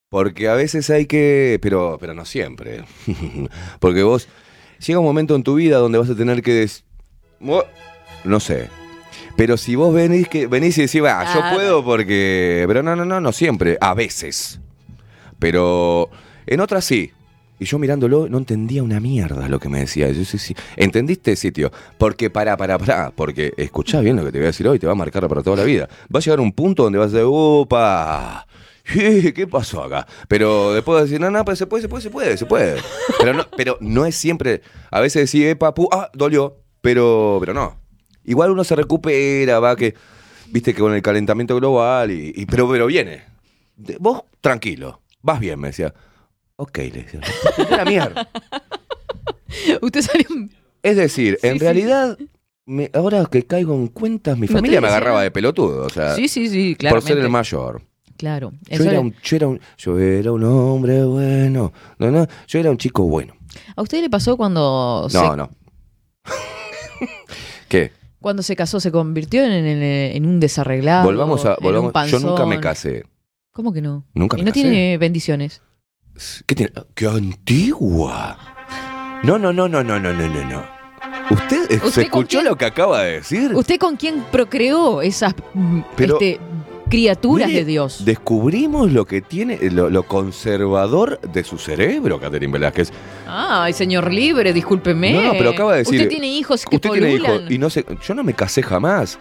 Porque 0.09 0.49
a 0.49 0.55
veces 0.55 0.89
hay 0.89 1.05
que, 1.07 1.59
pero, 1.61 1.99
pero 2.01 2.15
no 2.15 2.25
siempre. 2.25 2.85
Porque 3.79 4.03
vos, 4.03 4.27
llega 4.87 5.01
un 5.01 5.05
momento 5.05 5.35
en 5.35 5.43
tu 5.43 5.57
vida 5.57 5.77
donde 5.79 5.99
vas 5.99 6.09
a 6.09 6.15
tener 6.16 6.41
que, 6.43 6.53
des- 6.55 6.85
no 8.25 8.41
sé. 8.41 8.70
Pero 9.37 9.57
si 9.59 9.75
vos 9.77 9.93
venís, 9.93 10.27
que, 10.29 10.47
venís 10.47 10.79
y 10.79 10.83
decís, 10.83 11.03
va, 11.03 11.25
yo 11.35 11.55
puedo 11.55 11.85
porque, 11.85 12.65
pero 12.66 12.83
no, 12.83 12.97
no, 12.97 13.05
no, 13.05 13.20
no 13.20 13.33
siempre, 13.33 13.77
a 13.81 13.93
veces. 13.93 14.61
Pero 15.39 16.09
en 16.47 16.61
otras 16.61 16.85
sí. 16.87 17.12
Y 17.61 17.65
yo 17.65 17.79
mirándolo 17.79 18.29
no 18.29 18.39
entendía 18.39 18.83
una 18.83 19.01
mierda 19.01 19.49
lo 19.49 19.59
que 19.59 19.69
me 19.69 19.81
decía. 19.81 20.09
Yo, 20.11 20.25
sí, 20.25 20.39
sí. 20.39 20.55
¿Entendiste, 20.77 21.35
sitio? 21.37 21.73
Porque 21.99 22.31
para, 22.31 22.57
para, 22.57 22.79
para. 22.79 23.11
Porque 23.11 23.53
escuchá 23.57 24.01
bien 24.01 24.17
lo 24.17 24.25
que 24.25 24.31
te 24.33 24.39
voy 24.39 24.45
a 24.45 24.49
decir 24.49 24.67
hoy, 24.69 24.79
te 24.79 24.87
va 24.87 24.93
a 24.93 24.97
marcar 24.97 25.27
para 25.29 25.43
toda 25.43 25.57
la 25.57 25.65
vida. 25.65 25.89
Va 26.15 26.19
a 26.19 26.23
llegar 26.23 26.39
un 26.41 26.53
punto 26.53 26.85
donde 26.85 26.99
vas 26.99 27.09
a 27.09 27.17
decir, 27.17 27.27
¡opa! 27.29 28.47
¿Qué 28.91 29.47
pasó 29.51 29.83
acá? 29.85 30.07
Pero 30.29 30.73
después 30.73 30.95
vas 30.95 31.01
a 31.03 31.05
decir, 31.05 31.21
no, 31.21 31.31
no, 31.31 31.45
pero 31.45 31.57
se 31.57 31.67
puede, 31.67 31.83
se 31.83 31.89
puede, 31.89 32.03
se 32.03 32.11
puede, 32.11 32.37
se 32.39 32.47
puede. 32.47 32.81
Pero 33.19 33.35
no, 33.35 33.45
pero 33.57 33.77
no 33.81 34.07
es 34.07 34.15
siempre. 34.15 34.63
A 34.91 35.01
veces 35.01 35.31
decís, 35.31 35.49
epa, 35.49 35.75
pu, 35.75 35.89
ah, 35.93 36.11
dolió. 36.15 36.57
Pero, 36.81 37.37
pero 37.41 37.53
no. 37.55 37.77
Igual 38.25 38.51
uno 38.53 38.63
se 38.65 38.77
recupera, 38.77 39.59
va 39.61 39.75
que. 39.77 39.95
Viste 40.51 40.73
que 40.73 40.81
con 40.81 40.95
el 40.95 41.03
calentamiento 41.03 41.57
global 41.57 42.11
y. 42.13 42.33
y- 42.35 42.47
pero, 42.47 42.69
pero 42.71 42.87
viene. 42.87 43.23
Vos 43.99 44.23
tranquilo. 44.41 45.01
Vas 45.23 45.41
bien, 45.41 45.59
me 45.61 45.69
decía. 45.69 45.93
Ok, 46.61 46.79
le 46.79 46.91
decía. 46.91 47.21
"Vete 47.57 47.75
a 47.75 47.77
la 47.79 47.85
mierda. 47.85 48.29
Usted 49.83 50.03
salió. 50.03 50.27
Es 50.83 50.97
decir, 50.97 51.39
en 51.43 51.59
realidad, 51.61 52.19
me- 52.67 52.91
ahora 52.95 53.25
que 53.31 53.45
caigo 53.45 53.75
en 53.75 53.87
cuentas, 53.89 54.37
mi 54.39 54.47
No 54.47 54.55
familia 54.55 54.81
me 54.81 54.89
agarraba 54.89 55.23
de 55.23 55.31
pelotudo. 55.31 55.87
O 55.87 55.89
sea, 55.89 56.15
Sí, 56.15 56.29
sí, 56.29 56.49
sí, 56.49 56.77
Por 56.89 57.01
ser 57.03 57.19
el 57.19 57.29
mayor. 57.29 57.83
Claro. 58.17 58.53
Yo 58.69 58.83
era, 58.85 58.99
un, 59.01 59.15
yo, 59.23 59.37
era 59.37 59.47
un, 59.49 59.61
yo 59.77 59.99
era 59.99 60.33
un 60.33 60.43
hombre 60.45 61.05
bueno. 61.05 61.73
No, 61.99 62.11
no, 62.11 62.27
yo 62.49 62.59
era 62.59 62.71
un 62.71 62.77
chico 62.79 63.05
bueno. 63.05 63.35
¿A 63.77 63.83
usted 63.83 64.01
le 64.01 64.11
pasó 64.11 64.37
cuando 64.37 65.09
No, 65.13 65.31
se, 65.31 65.37
no. 65.37 65.51
¿Qué? 67.69 67.93
cuando 68.21 68.43
se 68.43 68.57
casó 68.57 68.81
se 68.81 68.91
convirtió 68.91 69.45
en, 69.45 69.53
en- 69.53 69.83
en 70.17 70.27
un 70.27 70.41
desarreglado? 70.41 71.05
volvamos 71.05 71.45
a. 71.47 71.51
en 71.51 71.57
un 71.67 71.73
Volvamos, 71.93 72.11
yo 72.11 72.19
nunca 72.19 72.45
me 72.47 72.59
casé. 72.61 73.05
¿Cómo 73.53 73.73
que 73.73 73.81
no? 73.83 74.05
Nunca 74.15 74.37
y 74.37 74.41
me 74.41 74.47
no 74.47 74.51
casé. 74.53 74.63
tiene 74.63 74.99
bendiciones. 74.99 75.63
¿Qué 76.47 76.55
tiene? 76.55 76.73
¡Qué 76.95 77.07
antigua! 77.07 78.39
No, 79.23 79.39
no, 79.39 79.53
no, 79.53 79.69
no, 79.69 79.82
no, 79.82 79.99
no, 79.99 80.12
no, 80.12 80.28
no, 80.28 80.45
no. 80.45 80.65
¿Usted, 81.31 81.70
¿Usted 81.73 81.90
se 81.90 82.03
escuchó 82.03 82.39
quién? 82.39 82.45
lo 82.47 82.57
que 82.57 82.65
acaba 82.65 83.03
de 83.03 83.12
decir? 83.15 83.53
¿Usted 83.55 83.78
con 83.78 83.97
quién 83.97 84.24
procreó 84.31 85.03
esas 85.03 85.35
mm, 85.55 85.81
Pero- 85.97 86.15
este, 86.15 86.40
criaturas 86.89 87.49
Mire, 87.49 87.61
de 87.61 87.65
Dios? 87.66 88.05
Descubrimos 88.05 88.90
lo 88.93 89.05
que 89.05 89.20
tiene, 89.20 89.59
lo, 89.70 89.90
lo 89.90 90.05
conservador 90.05 91.20
de 91.20 91.45
su 91.45 91.59
cerebro, 91.59 92.19
Catherine 92.19 92.53
Velázquez. 92.53 92.90
Ay, 93.27 93.73
señor 93.74 94.11
libre, 94.12 94.53
discúlpeme. 94.55 95.12
No, 95.12 95.32
pero 95.32 95.51
acaba 95.51 95.73
de 95.73 95.78
decir. 95.81 95.97
Usted 96.01 96.09
tiene 96.09 96.28
hijos 96.28 96.65
que 96.65 96.77
Usted 96.77 96.90
tiene 96.90 97.12
hijos 97.12 97.43
y 97.51 97.59
no 97.59 97.69
sé. 97.69 97.85
Yo 98.07 98.15
no 98.15 98.24
me 98.24 98.32
casé 98.32 98.62
jamás. 98.62 99.19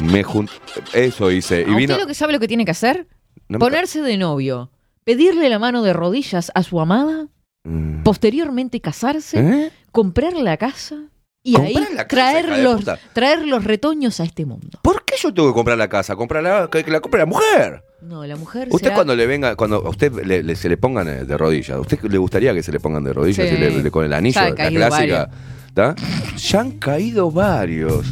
Me 0.00 0.22
jun- 0.22 0.48
Eso 0.92 1.30
hice. 1.32 1.62
Y 1.68 1.72
¿A 1.72 1.76
vino. 1.76 1.94
usted 1.94 2.02
lo 2.04 2.06
que 2.06 2.14
sabe 2.14 2.32
lo 2.32 2.40
que 2.40 2.48
tiene 2.48 2.64
que 2.64 2.70
hacer? 2.70 3.08
No 3.48 3.58
Ponerse 3.58 4.00
de 4.02 4.16
novio, 4.16 4.70
pedirle 5.10 5.48
la 5.48 5.58
mano 5.60 5.82
de 5.84 5.92
rodillas 5.92 6.50
a 6.54 6.62
su 6.64 6.80
amada, 6.80 7.28
Mm. 7.64 8.02
posteriormente 8.02 8.80
casarse, 8.80 9.38
¿Eh? 9.40 9.70
comprar 9.92 10.32
la 10.34 10.56
casa 10.56 10.96
y 11.44 11.52
¿Comprar 11.54 11.68
ahí 11.68 11.94
la 11.94 12.06
casa, 12.06 12.08
traer, 12.08 12.58
los, 12.58 12.84
traer 13.12 13.46
los 13.46 13.62
retoños 13.64 14.18
a 14.20 14.24
este 14.24 14.44
mundo. 14.44 14.78
¿Por 14.82 15.04
qué 15.04 15.14
yo 15.20 15.32
tengo 15.32 15.48
que 15.48 15.54
comprar 15.54 15.78
la 15.78 15.88
casa? 15.88 16.16
Comprarla, 16.16 16.68
que, 16.70 16.82
que 16.84 16.90
la 16.90 17.00
compre 17.00 17.20
la 17.20 17.26
mujer. 17.26 17.82
No, 18.02 18.24
la 18.26 18.34
mujer 18.36 18.68
Usted 18.70 18.86
será- 18.88 18.94
cuando 18.96 19.14
le 19.16 19.26
venga, 19.26 19.54
cuando 19.56 19.76
a 19.76 19.88
usted 19.88 20.12
le, 20.24 20.42
le- 20.42 20.56
se 20.56 20.68
le 20.68 20.76
pongan 20.76 21.08
eh, 21.08 21.24
de 21.24 21.36
rodillas, 21.38 21.70
¿a 21.70 21.80
usted 21.80 22.00
le 22.02 22.18
gustaría 22.18 22.52
que 22.52 22.62
se 22.64 22.72
le 22.72 22.80
pongan 22.80 23.04
de 23.04 23.12
rodillas 23.12 23.48
Sí. 23.48 23.54
y 23.54 23.58
le- 23.58 23.82
le- 23.82 23.90
con 23.92 24.04
el 24.04 24.12
anillo, 24.12 24.40
la 24.40 24.54
clásica? 24.54 25.30
¿tá? 25.74 25.94
Ya 26.36 26.60
han 26.60 26.72
caído 26.78 27.30
varios. 27.30 28.06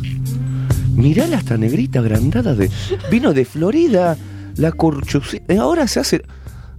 Mirá 0.94 1.24
esta 1.26 1.56
negrita 1.56 1.98
agrandada 2.00 2.54
de. 2.54 2.70
Vino 3.10 3.32
de 3.32 3.44
Florida, 3.44 4.16
la 4.56 4.70
corchucita. 4.72 5.60
Ahora 5.60 5.86
se 5.88 6.00
hace. 6.00 6.22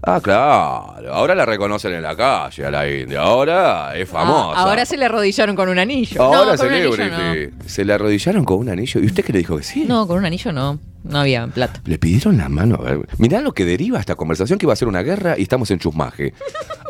Ah, 0.08 0.20
claro. 0.22 1.12
Ahora 1.14 1.34
la 1.34 1.46
reconocen 1.46 1.94
en 1.94 2.04
la 2.04 2.16
calle 2.16 2.66
a 2.66 2.72
la 2.72 2.90
India. 2.90 3.22
Ahora 3.22 3.96
es 3.98 4.08
famosa. 4.08 4.60
Ah, 4.60 4.64
ahora 4.64 4.86
se 4.86 4.98
le 4.98 5.06
arrodillaron 5.06 5.56
con 5.56 5.68
un 5.70 5.80
anillo. 5.80 6.22
Ahora 6.22 6.52
no, 6.52 6.58
celebrity. 6.58 7.54
Se 7.66 7.84
le 7.84 7.94
arrodillaron 7.94 8.46
con 8.46 8.60
un 8.60 8.70
anillo. 8.70 9.02
¿Y 9.02 9.06
usted 9.08 9.24
qué 9.26 9.34
le 9.34 9.40
dijo 9.40 9.58
que 9.58 9.64
sí? 9.64 9.86
no. 9.88 9.96
No, 9.96 10.08
con 10.08 10.18
un 10.18 10.26
anillo 10.26 10.52
no. 10.52 10.80
No 11.04 11.20
había 11.20 11.48
plata. 11.48 11.82
Le 11.86 11.98
pidieron 12.00 12.38
la 12.38 12.50
mano. 12.50 12.76
A 12.76 12.92
ver, 12.92 13.08
Mirá 13.18 13.40
lo 13.42 13.54
que 13.54 13.64
deriva 13.64 14.00
esta 14.00 14.16
conversación 14.16 14.60
que 14.60 14.66
iba 14.66 14.74
a 14.74 14.76
ser 14.76 14.88
una 14.88 15.04
guerra 15.04 15.36
y 15.38 15.44
estamos 15.44 15.70
en 15.72 15.80
chusmaje. 15.80 16.34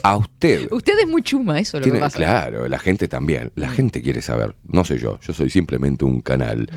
A 0.04 0.18
usted. 0.18 0.68
Usted 0.72 1.00
es 1.00 1.08
muy 1.08 1.22
chuma, 1.22 1.60
eso 1.60 1.78
es 1.78 1.86
lo 1.86 1.94
que 1.94 2.00
pasa. 2.00 2.18
claro, 2.18 2.68
la 2.68 2.80
gente 2.80 3.08
también. 3.08 3.52
La 3.56 3.70
gente 3.70 4.02
quiere 4.02 4.22
saber. 4.22 4.56
No 4.64 4.84
soy 4.84 5.00
yo. 5.00 5.20
Yo 5.22 5.34
soy 5.34 5.50
simplemente 5.50 6.06
un 6.06 6.22
canal. 6.22 6.70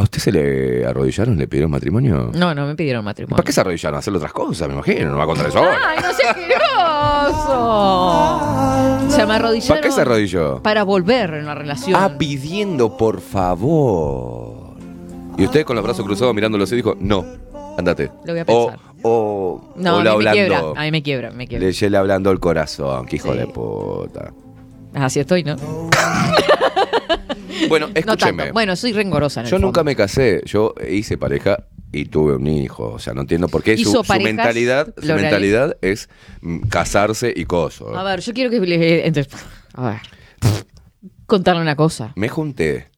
¿A 0.00 0.04
usted 0.04 0.18
se 0.18 0.32
le 0.32 0.86
arrodillaron? 0.86 1.36
¿Le 1.36 1.46
pidieron 1.46 1.70
matrimonio? 1.70 2.30
No, 2.34 2.54
no 2.54 2.66
me 2.66 2.74
pidieron 2.74 3.04
matrimonio. 3.04 3.36
¿Para 3.36 3.44
qué 3.44 3.52
se 3.52 3.60
arrodillaron? 3.60 3.96
¿A 3.96 3.98
hacer 3.98 4.14
otras 4.14 4.32
cosas? 4.32 4.66
Me 4.66 4.72
imagino. 4.74 5.10
No 5.10 5.18
va 5.18 5.24
a 5.24 5.26
contar 5.26 5.46
eso 5.46 5.58
ahora. 5.58 5.76
¡Ay, 5.86 5.98
no 6.02 6.10
sea 6.14 6.30
asqueroso! 9.00 9.10
Se 9.14 9.26
me 9.26 9.34
arrodillaron. 9.34 9.68
¿Para 9.68 9.80
qué 9.82 9.90
se 9.92 10.00
arrodilló? 10.00 10.62
Para 10.62 10.84
volver 10.84 11.34
en 11.34 11.44
la 11.44 11.54
relación. 11.54 12.00
Ah, 12.02 12.16
pidiendo 12.16 12.96
por 12.96 13.20
favor. 13.20 14.70
Y 15.36 15.44
usted 15.44 15.66
con 15.66 15.76
los 15.76 15.84
brazos 15.84 16.06
cruzados 16.06 16.34
mirándolo 16.34 16.64
así 16.64 16.76
dijo, 16.76 16.96
no, 16.98 17.22
andate. 17.76 18.10
Lo 18.24 18.32
voy 18.32 18.40
a 18.40 18.44
O, 18.46 18.66
pensar. 18.68 18.78
o, 19.02 19.60
no, 19.76 19.96
o 19.96 19.98
a 19.98 20.02
le 20.04 20.10
mí 20.16 20.16
me 20.24 20.30
quiebra. 20.32 20.56
hablando. 20.60 20.80
A 20.80 20.82
mí 20.84 20.90
me 20.92 21.02
quiebra, 21.02 21.30
me 21.30 21.46
quiebra. 21.46 21.68
Le, 21.68 21.90
le 21.90 21.96
hablando 21.98 22.30
el 22.30 22.40
corazón, 22.40 23.04
que 23.04 23.16
hijo 23.16 23.32
Sí. 23.32 23.38
de 23.38 23.46
puta. 23.48 24.32
Así 24.94 25.20
estoy, 25.20 25.44
¿no? 25.44 25.56
Bueno, 27.68 27.88
No 27.88 27.92
escúcheme. 27.94 28.42
tanto. 28.44 28.52
Bueno, 28.52 28.76
soy 28.76 28.92
rencorosa 28.92 29.40
en 29.40 29.46
el 29.46 29.50
yo 29.50 29.58
nunca 29.58 29.80
fondo. 29.80 29.84
me 29.90 29.96
casé, 29.96 30.42
yo 30.44 30.74
hice 30.88 31.16
pareja 31.18 31.66
y 31.92 32.06
tuve 32.06 32.36
un 32.36 32.46
hijo. 32.46 32.92
O 32.92 32.98
sea, 32.98 33.14
no 33.14 33.22
entiendo 33.22 33.48
por 33.48 33.62
qué 33.62 33.76
su, 33.76 33.82
¿Hizo 33.82 34.02
su 34.02 34.08
parejas, 34.08 34.34
mentalidad, 34.34 34.94
su 35.00 35.06
mentalidad 35.14 35.76
es 35.82 36.08
mm, 36.40 36.60
casarse 36.68 37.32
y 37.34 37.44
coso. 37.44 37.96
A 37.96 38.02
ver, 38.04 38.20
yo 38.20 38.32
quiero 38.32 38.50
que 38.50 39.06
entonces, 39.06 39.32
a 39.74 39.90
ver. 39.90 40.00
Contarle 41.26 41.62
una 41.62 41.76
cosa. 41.76 42.12
Me 42.16 42.28
junté. 42.28 42.90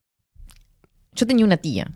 Yo 1.14 1.26
tenía 1.26 1.44
una 1.44 1.58
tía. 1.58 1.90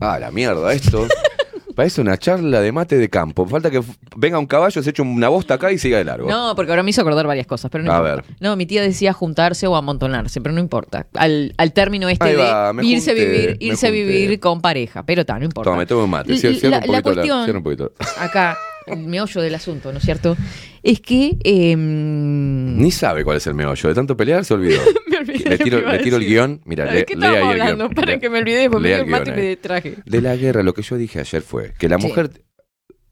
Ah, 0.00 0.18
la 0.18 0.30
mierda, 0.30 0.72
esto. 0.72 1.06
Parece 1.76 2.00
una 2.00 2.16
charla 2.16 2.60
de 2.62 2.72
mate 2.72 2.96
de 2.96 3.08
campo. 3.10 3.46
Falta 3.46 3.70
que 3.70 3.82
venga 4.16 4.38
un 4.38 4.46
caballo, 4.46 4.82
se 4.82 4.90
eche 4.90 5.02
una 5.02 5.28
bosta 5.28 5.54
acá 5.54 5.70
y 5.70 5.78
siga 5.78 5.98
de 5.98 6.04
largo. 6.04 6.28
No, 6.28 6.54
porque 6.56 6.72
ahora 6.72 6.82
me 6.82 6.88
hizo 6.90 7.02
acordar 7.02 7.26
varias 7.26 7.46
cosas, 7.46 7.70
pero 7.70 7.84
no 7.84 7.92
A 7.92 7.96
importa. 7.98 8.14
ver. 8.16 8.24
No, 8.40 8.56
mi 8.56 8.64
tía 8.66 8.80
decía 8.82 9.12
juntarse 9.12 9.66
o 9.66 9.76
amontonarse, 9.76 10.40
pero 10.40 10.54
no 10.54 10.60
importa. 10.60 11.06
Al, 11.14 11.52
al 11.58 11.72
término 11.74 12.08
este 12.08 12.24
de 12.34 12.72
me 12.72 12.84
irse 12.84 13.10
a 13.10 13.14
junté, 13.14 13.28
vivir, 13.30 13.48
me 13.50 13.56
irse 13.66 13.86
a 13.86 13.90
junté. 13.90 14.04
vivir 14.04 14.40
con 14.40 14.60
pareja, 14.62 15.02
pero 15.04 15.20
está, 15.20 15.38
no 15.38 15.44
importa. 15.44 15.68
Toma, 15.70 15.78
me 15.78 15.86
tomo 15.86 16.04
un 16.04 16.10
mate. 16.10 16.32
Cier- 16.32 16.58
Cierra 16.58 16.78
la- 16.80 16.86
un 16.86 16.92
la 16.92 17.02
poquito. 17.02 17.10
la- 17.10 17.14
cuestión- 17.14 17.44
cierra 17.44 17.58
un 17.58 17.64
poquito. 17.64 17.92
Acá, 18.18 18.56
el 18.86 18.98
meollo 18.98 19.40
del 19.40 19.54
asunto, 19.54 19.92
¿no 19.92 19.98
es 19.98 20.04
cierto? 20.04 20.36
Es 20.82 21.00
que 21.00 21.36
em, 21.44 22.76
Ni 22.78 22.90
sabe 22.90 23.24
cuál 23.24 23.38
es 23.38 23.46
el 23.46 23.54
meollo. 23.54 23.88
De 23.88 23.94
tanto 23.94 24.16
pelear 24.16 24.44
se 24.44 24.54
olvidó. 24.54 24.80
me 25.10 25.18
olvidé 25.18 25.50
Le 25.50 25.58
tiro, 25.58 25.80
le 25.80 25.96
el 25.96 26.24
guion. 26.26 26.60
Mira, 26.64 26.84
¿De 26.92 27.04
qué 27.04 27.14
hablando? 27.14 27.88
guion. 27.88 27.94
Para 27.94 28.18
que 28.18 28.30
me 28.30 28.38
olvidé, 28.38 28.70
porque 28.70 28.94
el 28.94 29.06
mate 29.06 29.22
y 29.22 29.32
guion 29.32 29.36
me 29.36 29.48
distraje. 29.48 29.96
De 30.04 30.20
la 30.20 30.36
guerra, 30.36 30.62
lo 30.62 30.72
que 30.74 30.82
yo 30.82 30.96
dije 30.96 31.20
ayer 31.20 31.42
fue 31.42 31.72
que 31.78 31.88
la 31.88 31.98
Sí. 31.98 32.06
mujer 32.06 32.30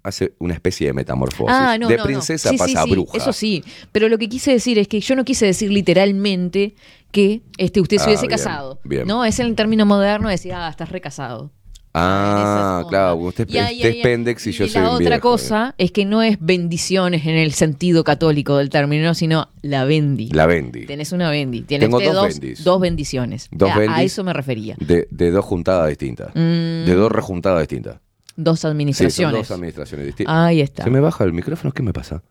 hace 0.04 0.34
una 0.38 0.52
especie 0.54 0.86
de 0.88 0.92
metamorfosis. 0.92 1.54
Ah, 1.58 1.78
no, 1.78 1.88
de 1.88 1.96
no, 1.96 2.04
princesa 2.04 2.50
sí, 2.50 2.58
pasa 2.58 2.82
a 2.82 2.84
sí, 2.84 2.90
bruja. 2.90 3.16
Eso 3.16 3.32
sí, 3.32 3.64
pero 3.90 4.08
lo 4.10 4.18
que 4.18 4.28
quise 4.28 4.52
decir 4.52 4.78
es 4.78 4.86
que 4.86 5.00
yo 5.00 5.16
no 5.16 5.24
quise 5.24 5.46
decir 5.46 5.70
literalmente 5.72 6.74
que 7.10 7.42
este, 7.56 7.80
usted 7.80 7.96
se 7.96 8.02
Ah, 8.04 8.06
hubiese 8.08 8.26
bien, 8.26 8.30
casado. 8.38 8.80
bien. 8.84 9.06
No, 9.06 9.24
es 9.24 9.38
en 9.40 9.46
el 9.46 9.54
término 9.54 9.86
moderno 9.86 10.28
decir, 10.28 10.52
ah, 10.52 10.68
estás 10.68 10.90
recasado. 10.90 11.52
Ah, 11.96 12.84
claro, 12.88 13.14
usted, 13.16 13.48
Y 13.48 13.56
es 13.58 13.96
pendex 14.02 14.46
y 14.48 14.52
yo 14.52 14.64
y 14.64 14.68
soy 14.68 14.82
la 14.82 14.88
un 14.90 14.94
otra 14.96 15.08
viejo. 15.10 15.20
cosa 15.20 15.74
es 15.78 15.92
que 15.92 16.04
no 16.04 16.22
es 16.22 16.38
bendiciones 16.40 17.24
en 17.26 17.36
el 17.36 17.52
sentido 17.52 18.02
católico 18.02 18.56
del 18.56 18.68
término, 18.68 19.14
sino 19.14 19.48
la 19.62 19.84
bendi. 19.84 20.28
La 20.30 20.46
bendi. 20.46 20.86
Tenés 20.86 21.12
una 21.12 21.30
bendi. 21.30 21.62
Tienes 21.62 21.86
Tengo 21.88 22.00
dos 22.00 22.12
dos, 22.14 22.28
bendis. 22.28 22.64
dos 22.64 22.80
bendiciones. 22.80 23.48
Dos 23.52 23.70
a, 23.70 23.78
bendis. 23.78 24.12
eso 24.12 24.24
me 24.24 24.32
refería. 24.32 24.74
De, 24.80 25.06
de 25.10 25.30
dos 25.30 25.44
juntadas 25.44 25.88
distintas. 25.88 26.30
Mm. 26.34 26.84
De 26.84 26.94
dos 26.94 27.12
rejuntadas 27.12 27.60
distintas. 27.60 28.00
Dos 28.36 28.58
Sí, 28.58 28.62
son 28.62 28.70
administraciones. 28.72 29.38
dos 29.48 29.50
administraciones 29.52 30.06
distintas. 30.06 30.34
Ahí 30.36 30.60
está. 30.60 30.82
¿Se 30.82 30.90
me 30.90 30.98
baja 30.98 31.22
el 31.22 31.32
micrófono? 31.32 31.72
¿Qué 31.72 31.84
me 31.84 31.92
pasa? 31.92 32.22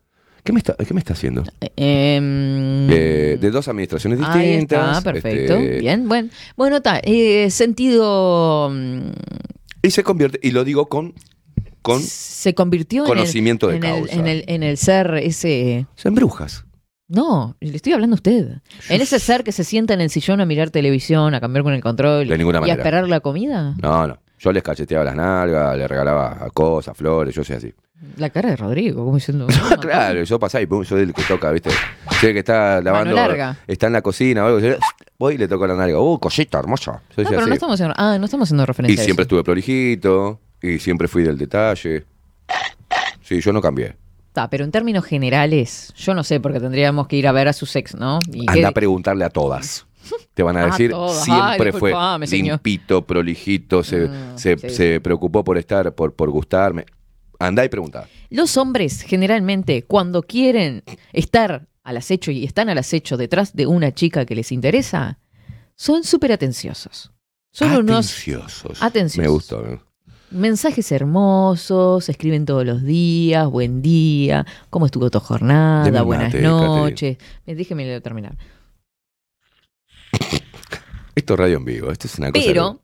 ¿Qué 0.44 0.52
me 0.52 0.60
está, 0.60 0.76
qué 0.76 0.94
me 0.94 1.00
está 1.00 1.14
haciendo? 1.14 1.44
Em, 1.78 2.90
Eh, 2.92 3.38
de 3.40 3.52
dos 3.52 3.68
administraciones 3.68 4.20
distintas. 4.20 4.98
está, 4.98 5.12
perfecto. 5.12 5.54
este, 5.56 5.80
Bien, 5.80 6.08
bueno. 6.08 6.30
Bueno, 6.58 6.78
está. 6.78 7.00
eh, 7.04 7.50
sentido. 7.50 8.70
mm, 8.72 9.12
Y 9.84 9.92
se 9.92 10.04
convierte, 10.04 10.40
y 10.42 10.52
lo 10.52 10.64
digo 10.64 10.88
con 10.88 11.14
con 11.82 12.02
se 12.02 12.54
convirtió 12.54 13.04
conocimiento 13.04 13.68
de 13.68 13.76
en, 13.78 13.84
el, 13.84 13.90
en, 13.90 13.96
el, 13.96 14.02
causa. 14.08 14.20
en, 14.20 14.28
el, 14.28 14.44
en 14.48 14.64
el 14.64 14.78
ser 14.78 15.16
ese... 15.16 15.86
Son 15.96 16.16
brujas. 16.16 16.64
No, 17.10 17.58
le 17.60 17.76
estoy 17.76 17.92
hablando 17.92 18.14
a 18.14 18.16
usted. 18.16 18.62
En 18.90 19.02
ese 19.02 19.20
ser 19.20 19.44
que 19.44 19.52
se 19.52 19.66
sienta 19.66 19.94
en 19.94 20.00
el 20.00 20.10
sillón 20.10 20.40
a 20.40 20.46
mirar 20.46 20.70
televisión, 20.70 21.36
a 21.36 21.42
cambiar 21.42 21.64
con 21.64 21.74
el 21.74 21.82
control 21.82 22.28
De 22.30 22.38
ninguna 22.38 22.62
y 22.66 22.70
a 22.70 22.74
esperar 22.76 23.08
la 23.10 23.20
comida. 23.20 23.76
No, 23.82 24.08
no. 24.08 24.18
Yo 24.40 24.52
les 24.54 24.64
cacheteaba 24.64 25.04
las 25.04 25.16
nalgas, 25.16 25.78
les 25.78 25.88
regalaba 25.90 26.48
cosas, 26.54 26.96
flores, 26.98 27.36
yo 27.36 27.44
soy 27.44 27.58
así. 27.58 27.74
La 28.18 28.30
cara 28.30 28.50
de 28.50 28.56
Rodrigo, 28.58 29.04
como 29.06 29.16
diciendo... 29.16 29.48
claro, 29.82 30.24
yo 30.24 30.40
pasaba 30.40 30.62
y 30.62 30.66
pum, 30.66 30.84
soy 30.84 31.02
el 31.04 31.14
que 31.14 31.24
toca, 31.24 31.52
¿viste? 31.52 31.70
Sé 32.20 32.34
que 32.34 32.40
está 32.40 32.82
lavando, 32.82 33.16
larga. 33.16 33.58
está 33.68 33.88
en 33.88 33.94
la 33.94 34.02
cocina 34.02 34.44
o 34.44 34.48
algo, 34.48 34.60
yo, 34.60 34.76
voy 35.18 35.36
y 35.36 35.38
le 35.38 35.48
toco 35.48 35.66
la 35.68 35.76
nalga. 35.76 36.00
¡Uh, 36.00 36.20
cosita 36.20 36.60
hermosa! 36.60 36.92
No, 36.92 36.98
así. 37.24 37.24
pero 37.30 37.48
no 37.48 37.54
estamos, 37.54 37.74
haciendo- 37.76 37.96
ah, 37.98 38.18
no 38.20 38.26
estamos 38.26 38.48
haciendo 38.48 38.64
Y 38.64 38.66
referencia 38.66 39.02
a 39.02 39.06
siempre 39.06 39.22
eso. 39.24 39.28
estuve 39.28 39.44
prolijito, 39.44 40.40
y 40.62 40.80
siempre 40.80 41.08
fui 41.08 41.24
del 41.24 41.38
detalle. 41.38 42.06
Sí, 43.22 43.40
yo 43.40 43.54
no 43.54 43.62
cambié. 43.62 43.96
Está, 44.28 44.50
pero 44.50 44.64
en 44.66 44.72
términos 44.72 45.06
generales, 45.06 45.94
yo 45.96 46.14
no 46.14 46.24
sé, 46.24 46.40
porque 46.40 46.60
tendríamos 46.60 47.08
que 47.08 47.16
ir 47.18 47.28
a 47.28 47.32
ver 47.32 47.48
a 47.48 47.54
su 47.54 47.66
ex, 47.78 47.96
¿no? 47.96 48.20
Y 48.32 48.42
Anda 48.42 48.54
que- 48.54 48.66
a 48.66 48.72
preguntarle 48.72 49.26
a 49.26 49.30
todas. 49.30 49.86
Te 50.34 50.44
van 50.44 50.58
a 50.58 50.66
decir, 50.66 50.92
siempre 51.10 51.72
Ay, 51.74 51.80
fue 51.80 51.94
limpito, 52.28 53.04
prolijito, 53.04 53.84
se, 53.84 54.10
se, 54.36 54.58
sí. 54.58 54.70
se 54.70 55.00
preocupó 55.00 55.44
por 55.44 55.58
estar, 55.58 55.94
por, 55.94 56.14
por 56.14 56.30
gustarme. 56.32 56.86
Anda 57.48 57.66
y 57.66 57.70
pregunta. 57.70 58.08
Los 58.30 58.58
hombres, 58.58 59.02
generalmente, 59.02 59.84
cuando 59.84 60.24
quieren 60.24 60.84
estar 61.12 61.68
al 61.84 61.98
acecho 61.98 62.32
y 62.32 62.46
están 62.46 62.70
al 62.70 62.78
acecho 62.78 63.18
detrás 63.18 63.56
de 63.56 63.68
una 63.68 63.94
chica 63.94 64.26
que 64.26 64.36
les 64.36 64.52
interesa, 64.52 65.20
son 65.76 66.04
súper 66.04 66.32
atenciosos. 66.32 67.12
Son 67.52 67.72
unos 67.72 68.08
Atenciosos. 68.08 68.82
Atenciosos. 68.82 69.18
Me 69.24 69.28
gustó. 69.28 69.66
¿eh? 69.68 69.80
mensajes 70.34 70.92
hermosos, 70.92 72.10
escriben 72.10 72.46
todos 72.46 72.66
los 72.66 72.84
días, 72.84 73.48
buen 73.48 73.82
día, 73.82 74.46
cómo 74.70 74.88
estuvo 74.88 75.10
tu 75.10 75.20
jornada, 75.20 75.86
Deme 75.86 76.02
buenas 76.02 76.34
mate, 76.34 76.42
noches. 76.42 77.18
Eh, 77.46 77.56
Déjeme 77.56 78.02
terminar. 78.02 78.36
Esto 81.16 81.34
es 81.36 81.40
radio 81.40 81.58
en 81.58 81.66
vivo. 81.66 81.92
Esto 81.92 82.08
es 82.08 82.18
una 82.18 82.32
cosa. 82.32 82.44
Pero 82.46 82.80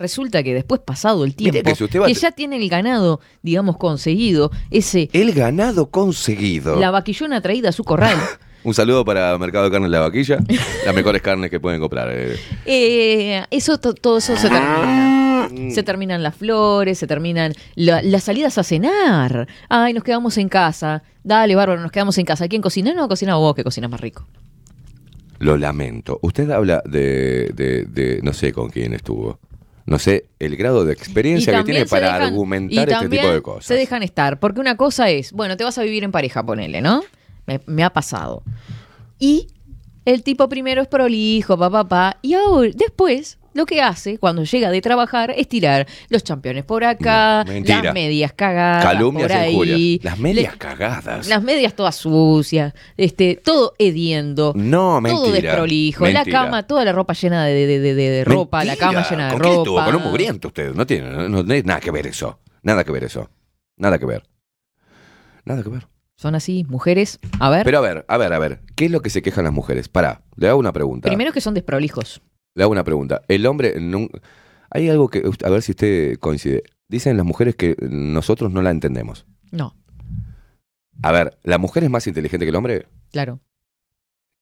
resulta 0.00 0.42
que 0.42 0.52
después, 0.52 0.80
pasado 0.84 1.24
el 1.24 1.34
Mire 1.38 1.62
tiempo, 1.62 1.70
que 1.70 1.88
si 1.88 1.98
va 1.98 2.08
ya 2.10 2.30
tiene 2.32 2.56
el 2.56 2.68
ganado, 2.68 3.20
digamos, 3.42 3.78
conseguido, 3.78 4.50
ese 4.70 5.08
El 5.14 5.32
ganado 5.32 5.90
conseguido. 5.90 6.78
la 6.78 6.90
vaquillona 6.90 7.40
traída 7.40 7.70
a 7.70 7.72
su 7.72 7.82
corral. 7.82 8.16
Un 8.62 8.74
saludo 8.74 9.04
para 9.04 9.38
Mercado 9.38 9.64
de 9.66 9.70
Carnes 9.70 9.90
La 9.90 10.00
Vaquilla. 10.00 10.38
las 10.84 10.94
mejores 10.94 11.22
carnes 11.22 11.50
que 11.50 11.60
pueden 11.60 11.80
comprar. 11.80 12.08
eh. 12.12 12.36
Eh, 12.66 13.44
eso, 13.50 13.78
to- 13.78 13.94
todo 13.94 14.18
eso 14.18 14.36
se 14.36 14.48
termina. 14.50 15.48
Se 15.70 15.82
terminan 15.84 16.22
las 16.24 16.34
flores, 16.34 16.98
se 16.98 17.06
terminan 17.06 17.52
la- 17.76 18.02
las 18.02 18.24
salidas 18.24 18.58
a 18.58 18.64
cenar. 18.64 19.46
Ay, 19.68 19.92
nos 19.94 20.02
quedamos 20.02 20.36
en 20.36 20.48
casa. 20.48 21.04
Dale, 21.22 21.54
bárbaro, 21.54 21.80
nos 21.80 21.92
quedamos 21.92 22.18
en 22.18 22.24
casa. 22.26 22.48
¿Quién 22.48 22.60
cocina? 22.60 22.92
No, 22.92 23.06
cocina 23.08 23.36
vos, 23.36 23.54
que 23.54 23.62
cocinas 23.62 23.88
más 23.88 24.00
rico. 24.00 24.26
Lo 25.38 25.56
lamento. 25.56 26.18
Usted 26.22 26.50
habla 26.50 26.82
de, 26.84 27.52
de, 27.54 27.84
de- 27.84 28.20
no 28.24 28.32
sé 28.32 28.52
con 28.52 28.68
quién 28.70 28.92
estuvo. 28.94 29.38
No 29.86 29.98
sé 30.00 30.26
el 30.40 30.56
grado 30.56 30.84
de 30.84 30.92
experiencia 30.92 31.58
que 31.58 31.64
tiene 31.64 31.86
para 31.86 32.08
dejan- 32.18 32.22
argumentar 32.28 32.88
este 32.90 33.08
tipo 33.08 33.28
de 33.32 33.42
cosas. 33.42 33.66
Se 33.66 33.74
dejan 33.74 34.02
estar, 34.02 34.40
porque 34.40 34.60
una 34.60 34.76
cosa 34.76 35.08
es, 35.10 35.32
bueno, 35.32 35.56
te 35.56 35.62
vas 35.64 35.78
a 35.78 35.82
vivir 35.82 36.02
en 36.04 36.10
pareja, 36.12 36.44
ponele, 36.44 36.80
¿no? 36.82 37.02
Me, 37.46 37.60
me 37.66 37.84
ha 37.84 37.90
pasado. 37.90 38.42
Y 39.18 39.46
el 40.04 40.22
tipo 40.24 40.48
primero 40.48 40.82
es 40.82 40.88
prolijo, 40.88 41.56
papá, 41.56 41.84
papá, 41.84 42.18
y 42.22 42.34
ahora, 42.34 42.70
después, 42.74 43.38
lo 43.56 43.66
que 43.66 43.80
hace 43.82 44.18
cuando 44.18 44.44
llega 44.44 44.70
de 44.70 44.80
trabajar 44.80 45.32
es 45.36 45.48
tirar 45.48 45.86
los 46.08 46.22
championes 46.22 46.64
por 46.64 46.84
acá, 46.84 47.44
No, 47.44 47.52
las 47.64 47.94
medias 47.94 48.32
cagadas 48.32 48.84
Calumnias 48.84 49.28
por 49.32 49.36
ahí. 49.66 50.00
Las 50.02 50.18
medias 50.18 50.52
le- 50.52 50.58
cagadas. 50.58 51.26
las 51.28 51.42
medias 51.42 51.74
todas 51.74 51.96
sucias, 51.96 52.74
este, 52.96 53.36
todo 53.42 53.74
hediendo. 53.78 54.52
No, 54.54 54.78
Todo 54.78 55.00
mentira. 55.00 55.50
desprolijo, 55.50 56.04
Mentira. 56.04 56.24
la 56.24 56.30
cama, 56.30 56.62
toda 56.66 56.84
la 56.84 56.92
ropa 56.92 57.14
llena 57.14 57.44
de, 57.46 57.66
de- 57.66 57.78
de- 57.80 57.94
de- 57.94 58.24
ropa, 58.24 58.64
la 58.64 58.76
cama 58.76 59.08
llena 59.08 59.26
de 59.26 59.32
¿Con 59.32 59.40
ropa. 59.42 59.54
estuvo? 59.56 59.84
Con 59.84 59.94
un 59.96 60.02
mugriento 60.02 60.48
usted. 60.48 60.74
No 60.74 60.86
tiene, 60.86 61.10
no, 61.10 61.28
no 61.28 61.44
tiene 61.44 61.62
nada 61.62 61.80
que 61.80 61.90
ver 61.90 62.06
eso. 62.06 62.38
Nada 62.62 62.84
que 62.84 62.92
ver 62.92 63.04
eso. 63.04 63.30
Nada 63.76 63.98
que 63.98 64.06
ver. 64.06 64.22
Nada 65.44 65.62
que 65.62 65.68
ver. 65.68 65.86
Son 66.16 66.34
así, 66.34 66.64
mujeres. 66.68 67.18
A 67.40 67.50
ver. 67.50 67.64
Pero 67.64 67.78
a 67.78 67.80
ver, 67.82 68.04
a 68.08 68.16
ver, 68.16 68.32
a 68.32 68.38
ver. 68.38 68.60
¿Qué 68.74 68.86
es 68.86 68.90
lo 68.90 69.02
que 69.02 69.10
se 69.10 69.22
quejan 69.22 69.44
las 69.44 69.52
mujeres? 69.52 69.88
Pará, 69.88 70.22
le 70.36 70.48
hago 70.48 70.58
una 70.58 70.72
pregunta. 70.72 71.08
Primero 71.08 71.32
que 71.32 71.40
son 71.40 71.54
desprolijos. 71.54 72.22
Le 72.56 72.62
hago 72.64 72.72
una 72.72 72.82
pregunta. 72.84 73.22
El 73.28 73.46
hombre. 73.46 73.74
Hay 74.70 74.88
algo 74.88 75.08
que. 75.08 75.22
A 75.44 75.50
ver 75.50 75.62
si 75.62 75.72
usted 75.72 76.18
coincide. 76.18 76.64
Dicen 76.88 77.16
las 77.16 77.26
mujeres 77.26 77.54
que 77.54 77.76
nosotros 77.88 78.50
no 78.50 78.62
la 78.62 78.70
entendemos. 78.70 79.26
No, 79.52 79.76
A 81.02 81.12
ver, 81.12 81.38
¿la 81.44 81.58
mujer 81.58 81.84
es 81.84 81.90
más 81.90 82.06
inteligente 82.06 82.44
que 82.46 82.50
el 82.50 82.56
hombre? 82.56 82.86
claro. 83.12 83.40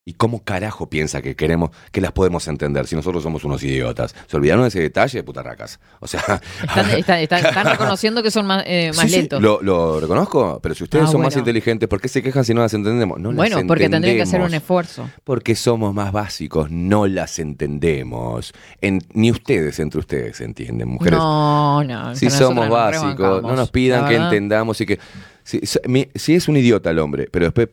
¿Y 0.07 0.13
cómo 0.13 0.45
carajo 0.45 0.91
piensa 0.91 1.23
que 1.23 1.35
queremos, 1.35 1.71
que 1.91 2.03
las 2.03 2.13
podemos 2.13 2.47
entender 2.47 2.87
si 2.87 2.95
nosotros 2.95 3.23
somos 3.23 3.43
unos 3.45 3.63
idiotas? 3.65 4.15
Se 4.27 4.37
olvidaron 4.37 4.65
de 4.65 4.69
ese 4.69 4.81
detalle, 4.81 5.23
putarracas. 5.23 5.81
O 6.01 6.07
sea. 6.07 6.21
Están, 6.61 6.91
están- 6.99 7.21
están- 7.21 7.47
están 7.47 7.67
reconociendo 7.71 8.23
que 8.23 8.31
son 8.31 8.45
más, 8.47 8.65
eh, 8.67 8.89
más 8.95 9.07
Sí, 9.07 9.09
sí, 9.09 9.17
lentos. 9.17 9.41
lo, 9.41 9.63
lo 9.63 10.01
reconozco, 10.01 10.61
pero 10.63 10.75
si 10.75 10.85
ustedes 10.85 11.07
Ah, 11.07 11.11
son 11.13 11.23
más 11.23 11.35
inteligentes, 11.39 11.89
¿por 11.89 12.03
qué 12.03 12.09
se 12.09 12.23
quejan 12.23 12.45
si 12.45 12.53
no 12.53 12.61
las 12.61 12.75
entendemos? 12.75 13.19
No 13.19 13.31
las 13.31 13.37
bueno, 13.37 13.63
porque 13.67 13.89
tendrían 13.89 14.17
que 14.17 14.23
hacer 14.25 14.43
un 14.43 14.53
esfuerzo. 14.53 15.09
Porque 15.25 15.55
somos 15.55 15.95
más 15.95 16.13
básicos, 16.13 16.71
no 16.71 17.07
las 17.07 17.39
entendemos. 17.39 18.53
En- 18.83 19.01
ni 19.15 19.31
ustedes 19.31 19.79
entre 19.81 20.01
ustedes 20.01 20.39
entienden, 20.43 20.87
mujeres. 20.87 21.19
No, 21.19 21.83
no. 21.83 22.15
si 22.15 22.29
somos 22.29 22.69
básicos, 22.69 23.41
no 23.43 23.57
nos 23.57 23.71
pidan 23.71 24.07
que 24.07 24.17
entendamos 24.17 24.79
y 24.83 24.85
que... 24.87 24.99
Si 25.45 26.35
es 26.35 26.49
un 26.49 26.59
idiota 26.59 26.91
el 26.91 26.99
hombre, 26.99 27.29
pero 27.33 27.47
después 27.47 27.69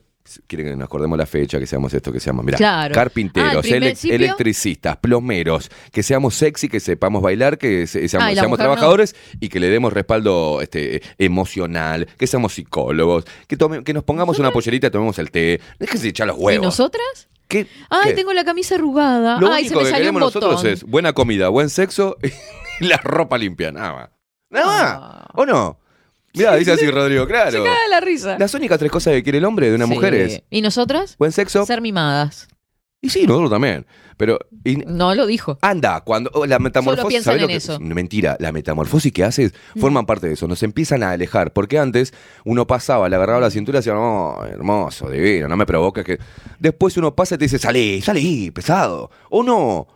quieren 0.47 0.67
que 0.67 0.75
nos 0.75 0.85
acordemos 0.85 1.17
la 1.17 1.25
fecha, 1.25 1.59
que 1.59 1.65
seamos 1.67 1.93
esto, 1.93 2.11
que 2.11 2.19
seamos, 2.19 2.45
mira, 2.45 2.57
Claro. 2.57 2.93
carpinteros, 2.93 3.65
Ah, 3.65 3.75
ele- 3.75 3.95
electricistas, 4.03 4.97
plomeros, 4.97 5.69
que 5.91 6.03
seamos 6.03 6.35
sexy, 6.35 6.69
que 6.69 6.79
sepamos 6.79 7.21
bailar, 7.21 7.57
que 7.57 7.87
se- 7.87 8.07
seamos, 8.07 8.27
Ah, 8.27 8.31
y 8.31 8.35
no. 8.49 8.57
trabajadores 8.57 9.15
y 9.39 9.49
que 9.49 9.59
le 9.59 9.69
demos 9.69 9.91
respaldo 9.93 10.61
este, 10.61 11.01
emocional, 11.17 12.07
que 12.17 12.27
seamos 12.27 12.53
psicólogos, 12.53 13.25
que, 13.47 13.57
tome- 13.57 13.83
que 13.83 13.93
nos 13.93 14.03
pongamos 14.03 14.37
una 14.39 14.51
pollerita 14.51 14.87
y 14.87 14.91
tomemos 14.91 15.17
el 15.19 15.31
té. 15.31 15.59
Déjense 15.79 16.07
echar 16.09 16.27
los 16.27 16.37
¿Y 16.37 16.41
huevos. 16.41 16.65
nosotras? 16.65 17.27
¿Qué? 17.47 17.67
Ay, 17.89 18.09
¿Qué? 18.09 18.13
tengo 18.13 18.31
la 18.31 18.45
camisa 18.45 18.75
arrugada. 18.75 19.37
Lo 19.41 19.51
Ay, 19.51 19.67
se 19.67 19.75
me 19.75 19.83
que 19.83 19.89
salió 19.89 20.09
un 20.11 20.19
botón. 20.19 20.27
nosotros 20.49 20.63
es 20.65 20.83
buena 20.83 21.11
comida, 21.13 21.49
buen 21.49 21.69
sexo 21.69 22.15
y 22.79 22.85
la 22.85 22.97
ropa 22.97 23.37
limpia, 23.37 23.71
nada 23.73 23.93
más. 23.93 24.09
Nada 24.49 24.65
más. 24.67 25.25
¿O 25.35 25.45
no? 25.45 25.77
Mira, 26.33 26.55
dice 26.55 26.71
así 26.71 26.89
Rodrigo, 26.89 27.27
claro. 27.27 27.51
Se 27.51 27.57
caga 27.57 27.87
la 27.89 27.99
risa. 27.99 28.37
Las 28.39 28.53
únicas 28.53 28.79
tres 28.79 28.91
cosas 28.91 29.13
que 29.13 29.23
quiere 29.23 29.37
el 29.39 29.45
hombre 29.45 29.69
de 29.69 29.75
una 29.75 29.85
Sí. 29.87 29.93
mujer 29.93 30.13
es 30.13 30.43
¿Y 30.49 30.61
nosotras? 30.61 31.15
buen 31.17 31.31
sexo. 31.31 31.65
Ser 31.65 31.81
mimadas. 31.81 32.47
Y 33.03 33.09
sí, 33.09 33.25
nosotros 33.25 33.49
también. 33.49 33.85
Pero 34.15 34.37
y- 34.63 34.75
No 34.75 35.15
lo 35.15 35.25
dijo. 35.25 35.57
anda, 35.63 36.01
cuando 36.01 36.29
oh, 36.35 36.45
la 36.45 36.59
metamorfosis. 36.59 37.07
piensan 37.09 37.31
¿sabés 37.33 37.41
lo 37.41 37.45
en 37.47 37.49
que- 37.49 37.55
eso. 37.57 37.79
Mentira, 37.79 38.37
la 38.39 38.51
metamorfosis 38.51 39.11
que 39.11 39.23
haces 39.23 39.53
Mm. 39.73 39.79
forman 39.79 40.05
parte 40.05 40.27
de 40.27 40.33
eso. 40.33 40.47
Nos 40.47 40.61
empiezan 40.61 41.01
a 41.01 41.09
alejar. 41.09 41.51
Porque 41.51 41.79
antes 41.79 42.13
uno 42.45 42.67
pasaba, 42.67 43.09
le 43.09 43.15
agarraba 43.15 43.39
la 43.39 43.49
cintura 43.49 43.77
y 43.77 43.79
decía, 43.79 43.93
no, 43.95 44.37
hermoso, 44.45 45.09
divino, 45.09 45.47
no 45.47 45.57
me 45.57 45.65
provoques 45.65 46.05
que. 46.05 46.19
Después 46.59 46.95
uno 46.97 47.15
pasa 47.15 47.33
y 47.35 47.37
te 47.39 47.45
dice, 47.45 47.57
salí, 47.57 48.01
salí, 48.03 48.51
pesado. 48.51 49.09
O 49.31 49.41
no. 49.41 49.87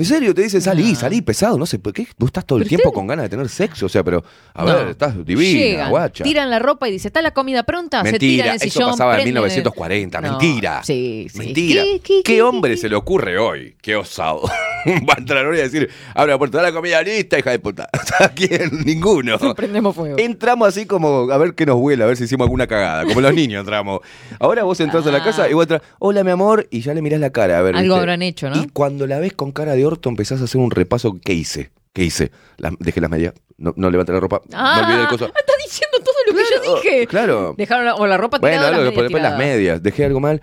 En 0.00 0.06
serio, 0.06 0.34
te 0.34 0.40
dice, 0.42 0.62
salí, 0.62 0.94
salí, 0.94 1.20
pesado. 1.20 1.58
No 1.58 1.66
sé, 1.66 1.78
¿por 1.78 1.92
qué? 1.92 2.06
Vos 2.16 2.28
estás 2.28 2.46
todo 2.46 2.58
el 2.58 2.66
tiempo 2.66 2.90
con 2.90 3.06
ganas 3.06 3.24
de 3.24 3.28
tener 3.28 3.48
sexo. 3.50 3.84
O 3.84 3.88
sea, 3.90 4.02
pero, 4.02 4.24
a 4.54 4.64
No. 4.64 4.74
ver, 4.74 4.88
estás 4.88 5.14
divina, 5.26 5.60
Llegan, 5.60 5.90
guacha. 5.90 6.24
tiran 6.24 6.48
la 6.48 6.58
ropa 6.58 6.88
y 6.88 6.92
dice, 6.92 7.08
¿está 7.08 7.20
la 7.20 7.32
comida 7.32 7.64
pronta? 7.64 8.02
se 8.02 8.12
Mentira, 8.12 8.44
tiran 8.44 8.48
el 8.56 8.62
eso 8.62 8.70
sillón, 8.72 8.90
pasaba 8.92 9.12
en 9.12 9.20
prenden- 9.20 9.24
1940, 9.34 10.20
No, 10.22 10.28
mentira. 10.30 10.82
Sí, 10.82 11.26
sí. 11.30 11.38
Mentira. 11.38 11.82
¿Qué, 11.82 12.00
¿Qué, 12.00 12.00
qué, 12.00 12.22
qué, 12.24 12.42
hombre 12.42 12.78
se 12.78 12.88
le 12.88 12.96
ocurre 12.96 13.38
hoy? 13.38 13.76
Qué 13.82 13.94
osado. 13.94 14.40
Va 14.86 15.14
a 15.14 15.18
entrar 15.18 15.44
hoy 15.44 15.58
a 15.58 15.62
decir, 15.64 15.90
abre 16.14 16.32
la 16.32 16.38
puerta, 16.38 16.56
da 16.56 16.62
la 16.64 16.72
comida 16.72 17.02
lista, 17.02 17.38
hija 17.38 17.50
de 17.50 17.58
puta. 17.58 17.86
¿A 18.20 18.28
quién? 18.30 18.70
Ninguno. 18.86 19.38
Prendemos 19.54 19.94
fuego. 19.94 20.16
Entramos 20.18 20.66
así 20.68 20.86
como 20.86 21.30
a 21.30 21.36
ver 21.36 21.54
qué 21.54 21.66
nos 21.66 21.76
huele, 21.76 22.02
a 22.02 22.06
ver 22.06 22.16
si 22.16 22.24
hicimos 22.24 22.46
alguna 22.46 22.66
cagada. 22.66 23.04
Como 23.04 23.20
los 23.20 23.34
niños 23.34 23.60
entramos. 23.60 24.00
Ahora 24.38 24.62
vos 24.62 24.80
entras 24.80 25.06
a 25.06 25.10
la 25.10 25.22
casa 25.22 25.50
y 25.50 25.52
vos 25.52 25.64
entras, 25.64 25.82
hola 25.98 26.24
mi 26.24 26.30
amor, 26.30 26.66
y 26.70 26.80
ya 26.80 26.94
le 26.94 27.02
mirás 27.02 27.20
la 27.20 27.28
cara. 27.28 27.58
A 27.58 27.62
ver, 27.62 27.76
Ah. 27.76 27.80
Algo 27.80 27.94
habrán 27.96 28.22
hecho, 28.22 28.48
¿no? 28.48 28.56
Y 28.62 28.68
cuando 28.68 29.06
la 29.06 29.18
ves 29.18 29.34
con 29.34 29.52
cara 29.52 29.74
de 29.74 29.84
orto, 29.90 30.08
empezás 30.08 30.40
a 30.40 30.44
hacer 30.44 30.60
un 30.60 30.70
repaso. 30.70 31.18
¿Qué 31.24 31.32
hice? 31.34 31.70
¿Qué 31.92 32.04
hice? 32.04 32.30
La- 32.56 32.72
dejé 32.78 33.00
las 33.00 33.10
medias, 33.10 33.34
no, 33.58 33.72
no 33.76 33.90
levanté 33.90 34.12
la 34.12 34.20
ropa, 34.20 34.40
Ah, 34.52 34.82
olvidé 34.86 35.08
coso. 35.08 35.26
está 35.26 35.52
diciendo 35.64 35.98
todo 35.98 36.14
lo 36.26 36.32
que 36.34 36.42
yo 36.66 36.74
dije. 36.76 37.06
Claro. 37.06 37.54
Dejaron 37.58 37.84
la, 37.84 37.94
o 37.96 38.06
la 38.06 38.16
ropa 38.16 38.38
Bueno, 38.38 38.56
tirada 38.56 38.70
o 38.70 38.74
algo, 38.80 38.84
las 38.92 38.94
después 39.02 39.22
las 39.22 39.38
medias. 39.38 39.82
Dejé 39.82 40.04
algo 40.04 40.20
mal. 40.20 40.40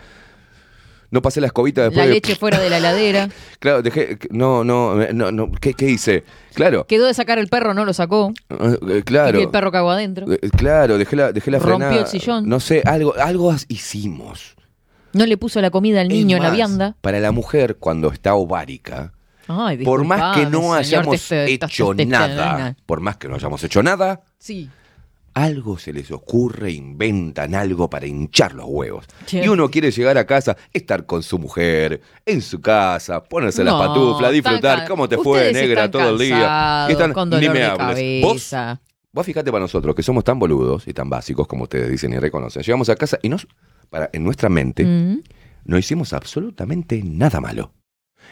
No 1.09 1.21
pasé 1.21 1.39
la 1.39 1.47
escobita 1.47 1.83
después. 1.83 1.97
La 1.99 2.07
de- 2.07 2.13
leche 2.15 2.35
fuera 2.35 2.59
de 2.59 2.69
la 2.69 2.77
heladera. 2.79 3.29
Claro, 3.59 3.81
dejé. 3.81 4.19
No, 4.29 4.63
no, 4.65 4.93
no, 5.13 5.31
no. 5.31 5.51
¿Qué, 5.53 5.73
qué 5.73 5.89
hice? 5.89 6.25
Claro. 6.53 6.85
Quedó 6.85 7.05
de 7.07 7.13
sacar 7.13 7.39
el 7.39 7.47
perro, 7.47 7.73
no 7.73 7.85
lo 7.85 7.93
sacó. 7.93 8.33
eh, 8.49 8.77
eh, 8.89 9.03
claro. 9.05 9.39
Y 9.39 9.43
el 9.43 9.49
perro 9.49 9.71
cagó 9.71 9.91
adentro. 9.91 10.29
Eh, 10.31 10.49
Claro, 10.57 10.97
dejé 10.97 11.15
la, 11.15 11.31
dejé 11.31 11.49
la 11.49 11.59
Rompió 11.59 11.77
frenada. 11.87 12.01
el 12.01 12.07
sillón. 12.07 12.47
No 12.49 12.59
sé, 12.59 12.81
algo, 12.85 13.15
algo 13.17 13.55
hicimos. 13.69 14.55
No 15.13 15.25
le 15.25 15.37
puso 15.37 15.61
la 15.61 15.69
comida 15.71 16.01
al 16.01 16.09
niño 16.09 16.35
en 16.37 16.43
la 16.43 16.51
vianda. 16.51 16.95
Para 17.01 17.19
la 17.21 17.31
mujer, 17.31 17.77
cuando 17.79 18.11
está 18.11 18.35
ovárica, 18.35 19.13
Ay, 19.47 19.77
por 19.83 20.03
más 20.03 20.35
que 20.35 20.45
no 20.45 20.59
señor 20.61 20.77
hayamos 20.79 21.31
hecho 21.31 21.93
nada, 21.93 22.75
por 22.85 22.99
más 23.01 23.17
que 23.17 23.27
no 23.27 23.35
hayamos 23.35 23.63
hecho 23.63 23.81
nada, 23.83 24.21
Sí. 24.37 24.69
algo 25.33 25.77
se 25.77 25.93
les 25.93 26.09
ocurre, 26.11 26.71
inventan 26.71 27.53
algo 27.53 27.89
para 27.89 28.07
hinchar 28.07 28.53
los 28.55 28.65
huevos. 28.67 29.05
Y 29.31 29.47
uno 29.47 29.69
quiere 29.69 29.91
llegar 29.91 30.17
a 30.17 30.25
casa, 30.25 30.57
estar 30.73 31.05
con 31.05 31.21
su 31.23 31.37
mujer, 31.37 32.01
en 32.25 32.41
su 32.41 32.59
casa, 32.59 33.23
ponerse 33.23 33.63
las 33.63 33.73
No, 33.75 33.79
pantuflas, 33.79 34.31
disfrutar. 34.31 34.79
están 34.79 34.87
¿Cómo 34.87 35.07
te 35.07 35.17
fue, 35.17 35.53
negra, 35.53 35.85
están 35.85 35.91
todo 35.91 36.09
el 36.09 36.17
día? 36.17 36.85
Y 36.89 36.91
están- 36.93 37.13
con 37.13 37.29
ni 37.29 37.47
me 37.49 37.59
de 37.59 37.65
hables. 37.65 38.21
Vos, 38.23 38.51
vos 39.13 39.25
fíjate 39.25 39.51
para 39.51 39.61
nosotros, 39.61 39.93
que 39.95 40.01
somos 40.03 40.23
tan 40.23 40.39
boludos 40.39 40.87
y 40.87 40.93
tan 40.93 41.09
básicos 41.09 41.47
como 41.47 41.63
ustedes 41.63 41.89
dicen 41.89 42.13
y 42.13 42.17
reconocen. 42.19 42.63
Llegamos 42.63 42.89
a 42.89 42.95
casa 42.95 43.19
y 43.21 43.29
nos, 43.29 43.47
para, 43.91 44.09
en 44.13 44.23
nuestra 44.23 44.49
mente 44.49 44.83
Mm. 44.85 45.21
no 45.65 45.77
hicimos 45.77 46.13
absolutamente 46.13 47.01
nada 47.03 47.39
malo. 47.39 47.71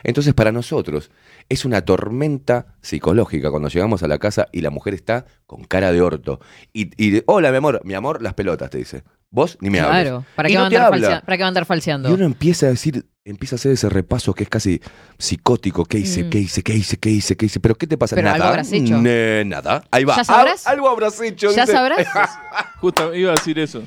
Entonces, 0.07 0.33
para 0.33 0.51
nosotros 0.51 1.09
es 1.49 1.65
una 1.65 1.81
tormenta 1.83 2.67
psicológica 2.81 3.49
cuando 3.51 3.67
llegamos 3.69 4.03
a 4.03 4.07
la 4.07 4.17
casa 4.19 4.47
y 4.51 4.61
la 4.61 4.69
mujer 4.69 4.93
está 4.93 5.25
con 5.47 5.63
cara 5.63 5.91
de 5.91 6.01
orto. 6.01 6.39
Y, 6.73 6.91
y 7.03 7.09
de, 7.11 7.23
hola, 7.27 7.51
mi 7.51 7.57
amor, 7.57 7.81
mi 7.83 7.93
amor, 7.95 8.21
las 8.21 8.33
pelotas, 8.35 8.69
te 8.69 8.77
dice. 8.77 9.03
Vos 9.31 9.57
ni 9.59 9.69
me 9.69 9.79
hables. 9.81 10.03
Claro, 10.03 10.25
¿para 10.35 10.47
Y 10.49 10.53
qué, 10.53 10.57
no 10.57 10.61
va 10.61 10.67
a 10.67 10.69
te 10.69 10.75
andar 10.77 10.93
habla. 10.93 11.07
falsea- 11.09 11.21
¿para 11.25 11.37
qué 11.37 11.43
va 11.43 11.47
a 11.47 11.49
andar 11.49 11.65
falseando? 11.65 12.09
Y 12.09 12.13
uno 12.13 12.23
empieza 12.25 12.67
a 12.67 12.69
decir, 12.69 13.05
empieza 13.25 13.55
a 13.55 13.57
hacer 13.57 13.71
ese 13.73 13.89
repaso 13.89 14.33
que 14.33 14.43
es 14.43 14.49
casi 14.49 14.79
psicótico. 15.17 15.83
¿Qué 15.85 15.97
hice? 15.97 16.23
Mm. 16.23 16.29
¿Qué 16.29 16.39
hice? 16.39 16.63
¿Qué 16.63 16.73
hice? 16.75 16.97
¿Qué 16.97 17.09
hice? 17.09 17.35
¿Qué 17.35 17.45
hice? 17.47 17.59
¿Pero 17.59 17.75
qué 17.75 17.87
te 17.87 17.97
pasa? 17.97 18.15
Pero 18.15 18.25
nada. 18.25 18.35
algo 18.35 18.47
habrás 18.49 18.71
hecho. 18.71 18.97
Ne- 19.01 19.43
nada. 19.45 19.83
Ahí 19.91 20.03
va. 20.05 20.15
¿Ya 20.15 20.23
sabrás? 20.23 20.67
Algo 20.67 20.87
habrás 20.87 21.19
hecho. 21.19 21.51
¿Ya 21.53 21.63
dice. 21.63 21.73
sabrás? 21.73 22.07
Justo 22.79 23.13
iba 23.15 23.31
a 23.31 23.35
decir 23.35 23.59
eso. 23.59 23.83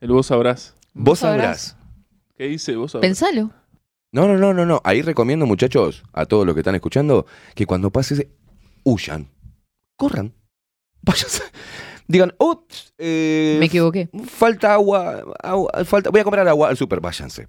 El 0.00 0.10
vos 0.12 0.26
sabrás. 0.26 0.74
Vos 0.94 1.18
sabrás. 1.18 1.60
sabrás. 1.60 1.76
¿Qué 2.38 2.44
dice 2.46 2.76
vos 2.76 2.92
sabrás? 2.92 3.06
Pensalo. 3.08 3.50
No, 4.14 4.28
no, 4.28 4.36
no, 4.38 4.54
no, 4.54 4.64
no. 4.64 4.80
Ahí 4.84 5.02
recomiendo, 5.02 5.44
muchachos, 5.44 6.04
a 6.12 6.24
todos 6.24 6.46
los 6.46 6.54
que 6.54 6.60
están 6.60 6.76
escuchando, 6.76 7.26
que 7.56 7.66
cuando 7.66 7.90
pase, 7.90 8.28
huyan. 8.84 9.26
Corran. 9.96 10.32
Váyanse. 11.02 11.42
Digan, 12.06 12.32
ups, 12.38 12.92
eh, 12.96 13.56
Me 13.58 13.66
equivoqué. 13.66 14.08
falta 14.26 14.74
agua, 14.74 15.24
agua, 15.42 15.70
falta, 15.84 16.10
voy 16.10 16.20
a 16.20 16.24
comprar 16.24 16.46
agua 16.46 16.68
al 16.68 16.76
súper, 16.76 17.00
váyanse. 17.00 17.48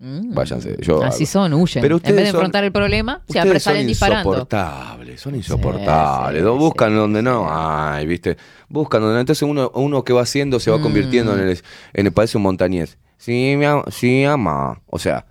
Mm. 0.00 0.34
Váyanse. 0.34 0.76
Yo 0.80 1.02
Así 1.02 1.22
hago. 1.24 1.30
son, 1.32 1.54
huyen. 1.54 1.80
Pero 1.80 1.94
en 1.94 1.96
ustedes 1.96 2.16
vez 2.16 2.24
de 2.26 2.30
son- 2.32 2.40
enfrentar 2.40 2.64
el 2.64 2.72
problema, 2.72 3.22
son 3.32 3.60
salen 3.60 3.86
disparando. 3.86 4.28
insoportables, 4.30 5.20
son 5.20 5.34
insoportables. 5.36 6.44
Buscan 6.44 6.94
donde 6.94 7.22
no 7.22 7.46
hay, 7.48 8.04
¿viste? 8.06 8.36
Buscan 8.68 9.00
donde 9.00 9.14
no. 9.14 9.20
Entonces 9.20 9.42
uno, 9.48 9.70
uno 9.74 10.04
que 10.04 10.12
va 10.12 10.22
haciendo 10.22 10.60
se 10.60 10.70
va 10.70 10.76
Mm. 10.78 10.82
convirtiendo 10.82 11.32
en 11.38 11.48
el, 11.48 11.60
en 11.94 12.06
el 12.06 12.12
parece 12.12 12.36
un 12.36 12.42
montañés. 12.42 12.98
Sí, 13.16 13.54
mi 13.56 13.64
sí, 13.92 14.24
ama. 14.24 14.82
O 14.86 14.98
sea, 14.98 15.24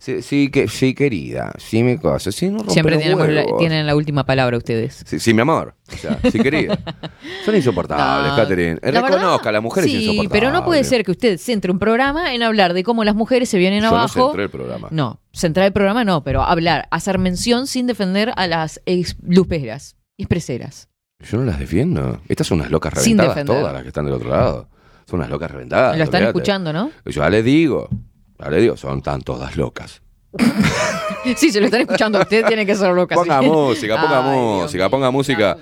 sí, 0.00 0.20
sí, 0.22 0.50
que, 0.50 0.66
sí, 0.66 0.94
querida. 0.94 1.52
Sí, 1.58 1.84
mi 1.84 1.96
cosa. 1.98 2.32
Sí, 2.32 2.48
no 2.50 2.68
Siempre 2.68 2.96
la- 2.96 3.44
tienen 3.58 3.86
la 3.86 3.94
última 3.94 4.26
palabra 4.26 4.56
ustedes. 4.56 5.04
Sí, 5.06 5.20
sí, 5.20 5.32
mi 5.32 5.42
amor. 5.42 5.76
O 5.92 5.96
sea, 5.96 6.18
sí, 6.32 6.40
querida. 6.40 6.76
Son 7.44 7.54
insoportables, 7.54 8.32
No, 8.32 8.36
Catherine. 8.36 8.78
Eh, 8.82 8.90
la 8.92 9.02
Reconozca, 9.02 9.36
verdad, 9.36 9.52
la 9.52 9.60
mujer 9.60 9.84
es 9.84 9.90
sí, 9.90 9.96
insoportable. 9.98 10.28
pero 10.40 10.50
no 10.52 10.64
puede 10.64 10.82
ser 10.82 11.04
que 11.04 11.12
usted 11.12 11.38
centre 11.38 11.70
un 11.70 11.78
programa 11.78 12.34
en 12.34 12.42
hablar 12.42 12.74
de 12.74 12.82
cómo 12.82 13.04
las 13.04 13.14
mujeres 13.14 13.48
se 13.48 13.58
vienen 13.58 13.82
Yo 13.82 13.90
no 13.90 13.96
abajo. 13.98 14.28
centré 14.28 14.42
el 14.44 14.50
programa. 14.50 14.88
No, 14.90 15.20
centrar 15.32 15.66
el 15.66 15.72
programa 15.72 16.04
no, 16.04 16.24
pero 16.24 16.42
hablar, 16.42 16.88
hacer 16.90 17.18
mención 17.18 17.66
sin 17.68 17.86
defender 17.86 18.32
a 18.36 18.46
las 18.48 18.80
ex 18.86 19.16
luperas 19.22 19.96
y 20.16 20.22
expreseras. 20.24 20.88
Yo 21.20 21.38
no 21.38 21.44
las 21.44 21.58
defiendo. 21.58 22.20
Estas 22.28 22.46
son 22.46 22.60
unas 22.60 22.70
locas 22.70 22.94
reventadas 22.94 23.44
todas 23.44 23.72
las 23.72 23.82
que 23.82 23.88
están 23.88 24.06
del 24.06 24.14
otro 24.14 24.30
lado. 24.30 24.68
Son 25.06 25.18
unas 25.18 25.28
locas 25.30 25.50
reventadas. 25.50 25.98
Lo 25.98 26.04
están 26.04 26.22
escuchando, 26.22 26.72
¿no? 26.72 26.90
Yo 27.04 27.10
ya 27.22 27.28
les 27.28 27.44
digo. 27.44 27.88
Ya 28.50 28.56
digo, 28.56 28.76
son 28.76 29.02
tan 29.02 29.20
todas 29.22 29.56
locas. 29.56 30.02
Sí, 31.36 31.50
se 31.52 31.60
lo 31.60 31.66
están 31.66 31.82
escuchando 31.82 32.18
a 32.18 32.22
usted, 32.22 32.46
tiene 32.46 32.64
que 32.64 32.74
ser 32.74 32.92
loca. 32.92 33.14
Ponga 33.14 33.40
sí. 33.40 33.46
música, 33.46 34.00
ponga 34.00 34.32
Ay, 34.32 34.38
música, 34.38 34.88
ponga 34.88 35.10
música. 35.10 35.58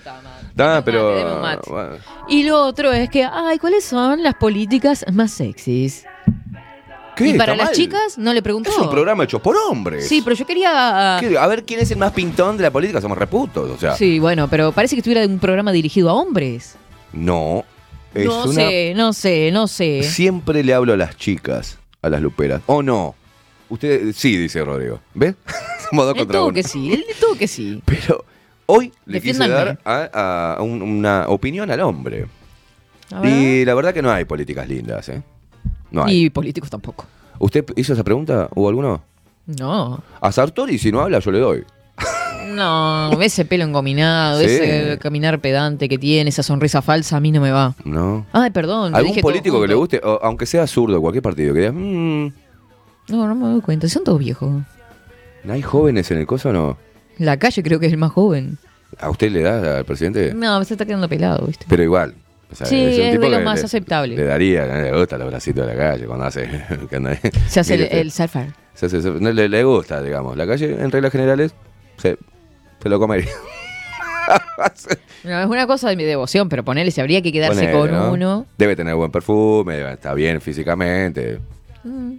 Da, 0.54 0.84
pero. 0.84 1.40
mate. 1.42 1.68
bueno. 1.68 1.96
Y 2.28 2.44
lo 2.44 2.64
otro 2.64 2.92
es 2.92 3.10
que, 3.10 3.24
ay, 3.24 3.58
¿cuáles 3.58 3.84
son 3.84 4.22
las 4.22 4.34
políticas 4.34 5.04
más 5.12 5.32
sexys? 5.32 6.04
¿Qué? 7.16 7.28
Y 7.30 7.32
para 7.36 7.52
¿Está 7.54 7.56
las 7.56 7.66
mal? 7.70 7.74
chicas 7.74 8.18
no 8.18 8.32
le 8.32 8.40
preguntó. 8.40 8.70
Es 8.70 8.78
un 8.78 8.88
programa 8.90 9.24
hecho 9.24 9.40
por 9.40 9.56
hombres. 9.56 10.06
Sí, 10.06 10.22
pero 10.22 10.36
yo 10.36 10.46
quería... 10.46 11.16
¿Qué? 11.18 11.36
A 11.36 11.46
ver 11.48 11.64
quién 11.64 11.80
es 11.80 11.90
el 11.90 11.98
más 11.98 12.12
pintón 12.12 12.56
de 12.56 12.62
la 12.62 12.70
política. 12.70 13.00
Somos 13.00 13.18
reputos. 13.18 13.68
O 13.70 13.78
sea, 13.78 13.96
Sí, 13.96 14.20
bueno, 14.20 14.46
pero 14.46 14.70
parece 14.70 14.94
que 14.94 15.00
estuviera 15.00 15.26
un 15.26 15.40
programa 15.40 15.72
dirigido 15.72 16.08
a 16.10 16.12
hombres. 16.12 16.76
no. 17.12 17.64
Es 18.14 18.24
no 18.24 18.44
una. 18.44 18.52
sé, 18.54 18.92
no 18.96 19.12
sé, 19.12 19.50
no 19.52 19.66
sé. 19.68 20.02
Siempre 20.04 20.62
le 20.64 20.72
hablo 20.72 20.94
a 20.94 20.96
las 20.96 21.16
chicas, 21.16 21.78
a 22.02 22.08
las 22.08 22.20
luperas. 22.22 22.62
¿O 22.66 22.82
no? 22.82 23.14
Usted, 23.68 24.12
sí, 24.12 24.36
dice 24.36 24.64
Rodrigo. 24.64 25.00
¿Ves? 25.14 25.34
Somos 25.90 26.06
dos 26.06 26.14
Él 26.14 26.18
contra 26.20 26.38
tuvo 26.38 26.46
uno. 26.48 26.54
que 26.54 26.62
sí, 26.62 26.92
él 26.92 27.04
tuvo 27.20 27.34
que 27.36 27.48
sí. 27.48 27.82
Pero 27.86 28.24
hoy 28.66 28.92
le 29.06 29.20
quise 29.20 29.46
dar 29.48 29.78
a, 29.84 30.54
a 30.58 30.62
un- 30.62 30.82
una 30.82 31.26
opinión 31.28 31.70
al 31.70 31.80
hombre. 31.80 32.26
A 33.12 33.20
ver. 33.20 33.30
Y 33.32 33.64
la 33.64 33.74
verdad 33.74 33.92
que 33.94 34.02
no 34.02 34.10
hay 34.10 34.24
políticas 34.24 34.68
lindas, 34.68 35.08
¿eh? 35.08 35.22
No 35.90 36.04
hay. 36.04 36.24
Y 36.26 36.30
políticos 36.30 36.68
tampoco. 36.70 37.06
¿Usted 37.38 37.64
hizo 37.76 37.92
esa 37.94 38.04
pregunta? 38.04 38.48
¿Hubo 38.54 38.68
alguno? 38.68 39.02
No. 39.46 40.02
A 40.20 40.32
Sartori, 40.32 40.78
si 40.78 40.90
no 40.92 41.00
habla, 41.00 41.18
yo 41.20 41.30
le 41.30 41.38
doy. 41.38 41.64
No, 42.58 43.22
ese 43.22 43.44
pelo 43.44 43.64
engominado, 43.64 44.40
Sí. 44.40 44.46
ese 44.46 44.98
caminar 44.98 45.40
pedante 45.40 45.88
que 45.88 45.96
tiene, 45.98 46.30
esa 46.30 46.42
sonrisa 46.42 46.82
falsa, 46.82 47.16
a 47.16 47.20
mí 47.20 47.30
no 47.32 47.40
me 47.40 47.50
va. 47.50 47.74
¿No? 47.84 48.26
Ay, 48.32 48.50
perdón. 48.50 48.94
¿Algún 48.94 49.10
dije 49.12 49.22
político 49.22 49.60
que 49.60 49.68
le 49.68 49.74
guste, 49.74 50.00
o- 50.04 50.20
aunque 50.22 50.44
sea 50.46 50.66
zurdo, 50.66 51.00
cualquier 51.00 51.22
partido, 51.22 51.54
que 51.54 51.60
diga, 51.60 51.72
"Mm, 51.72 52.32
No, 53.08 53.26
no 53.26 53.34
me 53.34 53.46
doy 53.46 53.60
cuenta. 53.62 53.88
Son 53.88 54.04
todos 54.04 54.18
viejos. 54.18 54.62
¿no 55.44 55.52
hay 55.54 55.62
jóvenes 55.62 56.10
en 56.10 56.18
el 56.18 56.26
coso 56.26 56.50
o 56.50 56.52
no? 56.52 56.76
La 57.16 57.38
calle 57.38 57.62
creo 57.62 57.80
que 57.80 57.86
es 57.86 57.92
el 57.92 57.98
más 57.98 58.12
joven. 58.12 58.58
¿A 59.00 59.08
usted 59.08 59.30
le 59.30 59.40
da 59.42 59.78
al 59.78 59.84
presidente? 59.86 60.34
No, 60.34 60.62
se 60.64 60.74
está 60.74 60.84
quedando 60.84 61.08
pelado, 61.08 61.46
¿viste? 61.46 61.64
Pero 61.68 61.82
igual. 61.82 62.14
o 62.52 62.54
sea, 62.54 62.66
Sí, 62.66 62.76
un 62.76 62.82
es 62.90 63.20
de 63.20 63.28
lo 63.30 63.40
más 63.40 63.60
le- 63.60 63.64
aceptable. 63.66 64.16
Le 64.16 64.24
daría, 64.24 64.66
le 64.66 64.92
gustan 64.98 65.20
los 65.20 65.28
bracitos 65.28 65.66
de 65.66 65.74
la 65.74 65.78
calle 65.78 66.06
cuando 66.06 66.24
hace. 66.26 66.48
que 66.90 66.96
anda 66.96 67.10
ahí. 67.10 67.18
Se 67.48 67.60
hace 67.60 67.74
el, 67.76 67.82
el 67.90 68.10
selfar. 68.10 68.54
se 68.74 68.86
hace- 68.86 68.98
no, 69.00 69.30
le, 69.32 69.48
le 69.48 69.64
gusta, 69.64 70.02
digamos. 70.02 70.36
La 70.36 70.46
calle, 70.46 70.76
en 70.78 70.90
reglas 70.90 71.12
generales, 71.12 71.54
se, 71.96 72.18
se 72.82 72.88
lo 72.88 72.98
comería. 72.98 73.30
No, 75.24 75.40
es 75.40 75.46
una 75.46 75.66
cosa 75.66 75.88
de 75.88 75.96
mi 75.96 76.04
devoción, 76.04 76.48
pero 76.48 76.62
ponele, 76.62 76.90
si 76.90 77.00
habría 77.00 77.22
que 77.22 77.32
quedarse 77.32 77.68
Ponele, 77.68 77.78
con 77.78 77.90
¿no? 77.90 78.12
uno. 78.12 78.46
Debe 78.58 78.76
tener 78.76 78.94
buen 78.94 79.10
perfume, 79.10 79.90
está 79.92 80.14
bien 80.14 80.40
físicamente. 80.40 81.40
Mm. 81.82 82.12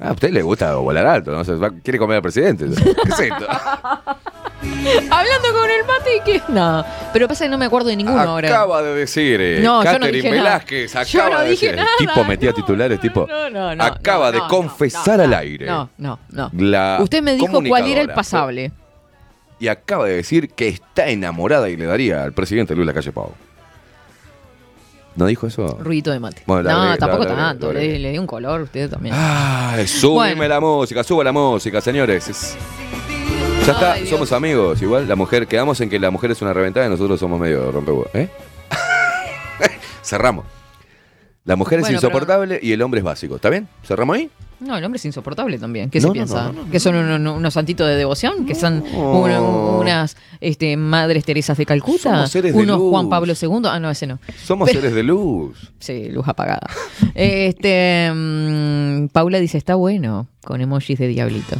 Ah, 0.00 0.08
a 0.08 0.12
usted 0.12 0.30
le 0.30 0.40
gusta 0.40 0.74
volar 0.76 1.06
alto, 1.06 1.30
¿no? 1.30 1.40
O 1.40 1.44
sea, 1.44 1.56
quiere 1.82 1.98
comer 1.98 2.16
al 2.16 2.22
presidente. 2.22 2.64
¿Qué 2.74 2.90
es 3.12 3.20
esto? 3.20 3.46
Hablando 5.10 5.48
con 5.52 5.70
el 5.70 5.84
mate 5.86 6.16
y 6.16 6.20
que. 6.20 6.42
No, 6.48 6.84
pero 7.12 7.28
pasa 7.28 7.44
que 7.44 7.50
no 7.50 7.58
me 7.58 7.66
acuerdo 7.66 7.88
de 7.88 7.96
ninguno 7.96 8.18
ahora. 8.18 8.48
Acaba 8.48 8.82
de 8.82 8.94
decir 8.94 9.40
eh, 9.40 9.60
No, 9.62 9.84
yo 9.84 9.92
no 9.92 9.98
Catherine 9.98 10.12
dije 10.16 10.30
nada. 10.30 10.42
Velázquez. 10.42 10.92
Yo 11.10 11.20
Acaba 11.20 11.36
no 11.36 11.44
de 11.44 11.50
dije 11.50 11.66
decir. 11.66 11.76
nada, 11.80 11.90
El 11.98 12.06
tipo 12.06 12.24
metía 12.24 12.52
titulares, 12.52 13.00
tipo. 13.00 13.26
No, 13.26 13.50
no, 13.50 13.74
no. 13.74 13.84
acaba 13.84 14.32
de 14.32 14.40
confesar 14.48 15.20
al 15.20 15.34
aire. 15.34 15.66
No, 15.66 15.90
no, 15.98 16.18
no. 16.30 16.50
Usted 17.02 17.22
me 17.22 17.34
dijo 17.34 17.62
cuál 17.66 17.86
era 17.86 18.00
el 18.00 18.10
pasable. 18.10 18.72
Y 19.60 19.68
acaba 19.68 20.06
de 20.06 20.16
decir 20.16 20.48
que 20.50 20.68
está 20.68 21.08
enamorada 21.08 21.68
y 21.68 21.76
le 21.76 21.84
daría 21.84 22.24
al 22.24 22.32
presidente 22.32 22.74
Luis 22.74 22.86
Lacalle 22.86 23.12
Pau. 23.12 23.32
¿No 25.16 25.26
dijo 25.26 25.46
eso? 25.46 25.78
Ruidito 25.82 26.10
de 26.10 26.18
mate. 26.20 26.42
Bueno, 26.46 26.70
no, 26.70 26.96
tampoco 26.96 27.26
tanto. 27.26 27.72
Le, 27.72 27.98
le 27.98 28.10
di 28.12 28.18
un 28.18 28.26
color 28.26 28.62
usted 28.62 28.88
también. 28.88 29.14
Ay, 29.18 29.86
súbeme 29.86 30.34
Bueno. 30.36 30.54
la 30.54 30.60
música, 30.60 31.04
suba 31.04 31.22
la 31.24 31.32
música, 31.32 31.80
señores. 31.80 32.28
Es- 32.28 32.56
Ya 33.66 33.72
está, 33.72 33.92
Ay, 33.94 34.06
somos 34.06 34.32
amigos. 34.32 34.80
Igual 34.80 35.06
la 35.06 35.16
mujer, 35.16 35.46
quedamos 35.46 35.78
en 35.82 35.90
que 35.90 35.98
la 35.98 36.10
mujer 36.10 36.30
es 36.30 36.40
una 36.40 36.52
reventada 36.54 36.86
y 36.86 36.88
nosotros 36.88 37.20
somos 37.20 37.38
medio 37.38 37.70
rompehuevos. 37.70 38.08
¿Eh? 38.14 38.28
Cerramos. 40.02 40.46
La 41.44 41.56
mujer 41.56 41.80
Bueno, 41.80 41.96
es 41.96 42.02
insoportable 42.02 42.60
y 42.62 42.72
el 42.72 42.82
hombre 42.82 42.98
es 43.00 43.04
básico. 43.04 43.36
¿Está 43.36 43.48
bien? 43.50 43.66
¿Cerramos 43.82 44.16
ahí? 44.16 44.30
No, 44.60 44.76
el 44.76 44.84
hombre 44.84 44.98
es 44.98 45.04
insoportable 45.06 45.56
también. 45.58 45.88
¿Qué 45.88 45.98
No, 45.98 46.02
se 46.02 46.06
no, 46.08 46.12
piensa? 46.12 46.42
no, 46.44 46.52
no, 46.52 46.64
no, 46.66 46.70
¿Que 46.70 46.78
son 46.78 46.94
unos, 46.94 47.36
unos 47.38 47.54
santitos 47.54 47.88
de 47.88 47.96
devoción? 47.96 48.44
¿Que 48.44 48.54
son 48.54 48.84
una- 48.94 49.40
unas 49.40 50.18
este, 50.42 50.76
madres 50.76 51.24
Teresas 51.24 51.56
de 51.56 51.64
Calcuta? 51.64 52.02
Somos 52.14 52.30
seres 52.30 52.54
de 52.54 52.60
¿Unos 52.62 52.78
luz. 52.78 52.90
Juan 52.90 53.08
Pablo 53.08 53.32
II? 53.40 53.62
Ah, 53.64 53.80
no, 53.80 53.90
ese 53.90 54.06
no. 54.06 54.18
Somos 54.44 54.68
Pero- 54.68 54.80
seres 54.82 54.94
de 54.94 55.02
luz. 55.02 55.72
Sí, 55.80 56.10
luz 56.10 56.28
apagada. 56.28 56.68
este, 57.14 58.10
mm, 58.14 59.08
Paula 59.08 59.38
dice, 59.40 59.56
está 59.56 59.76
bueno, 59.76 60.26
con 60.44 60.60
emojis 60.60 60.98
de 60.98 61.08
diablito. 61.08 61.56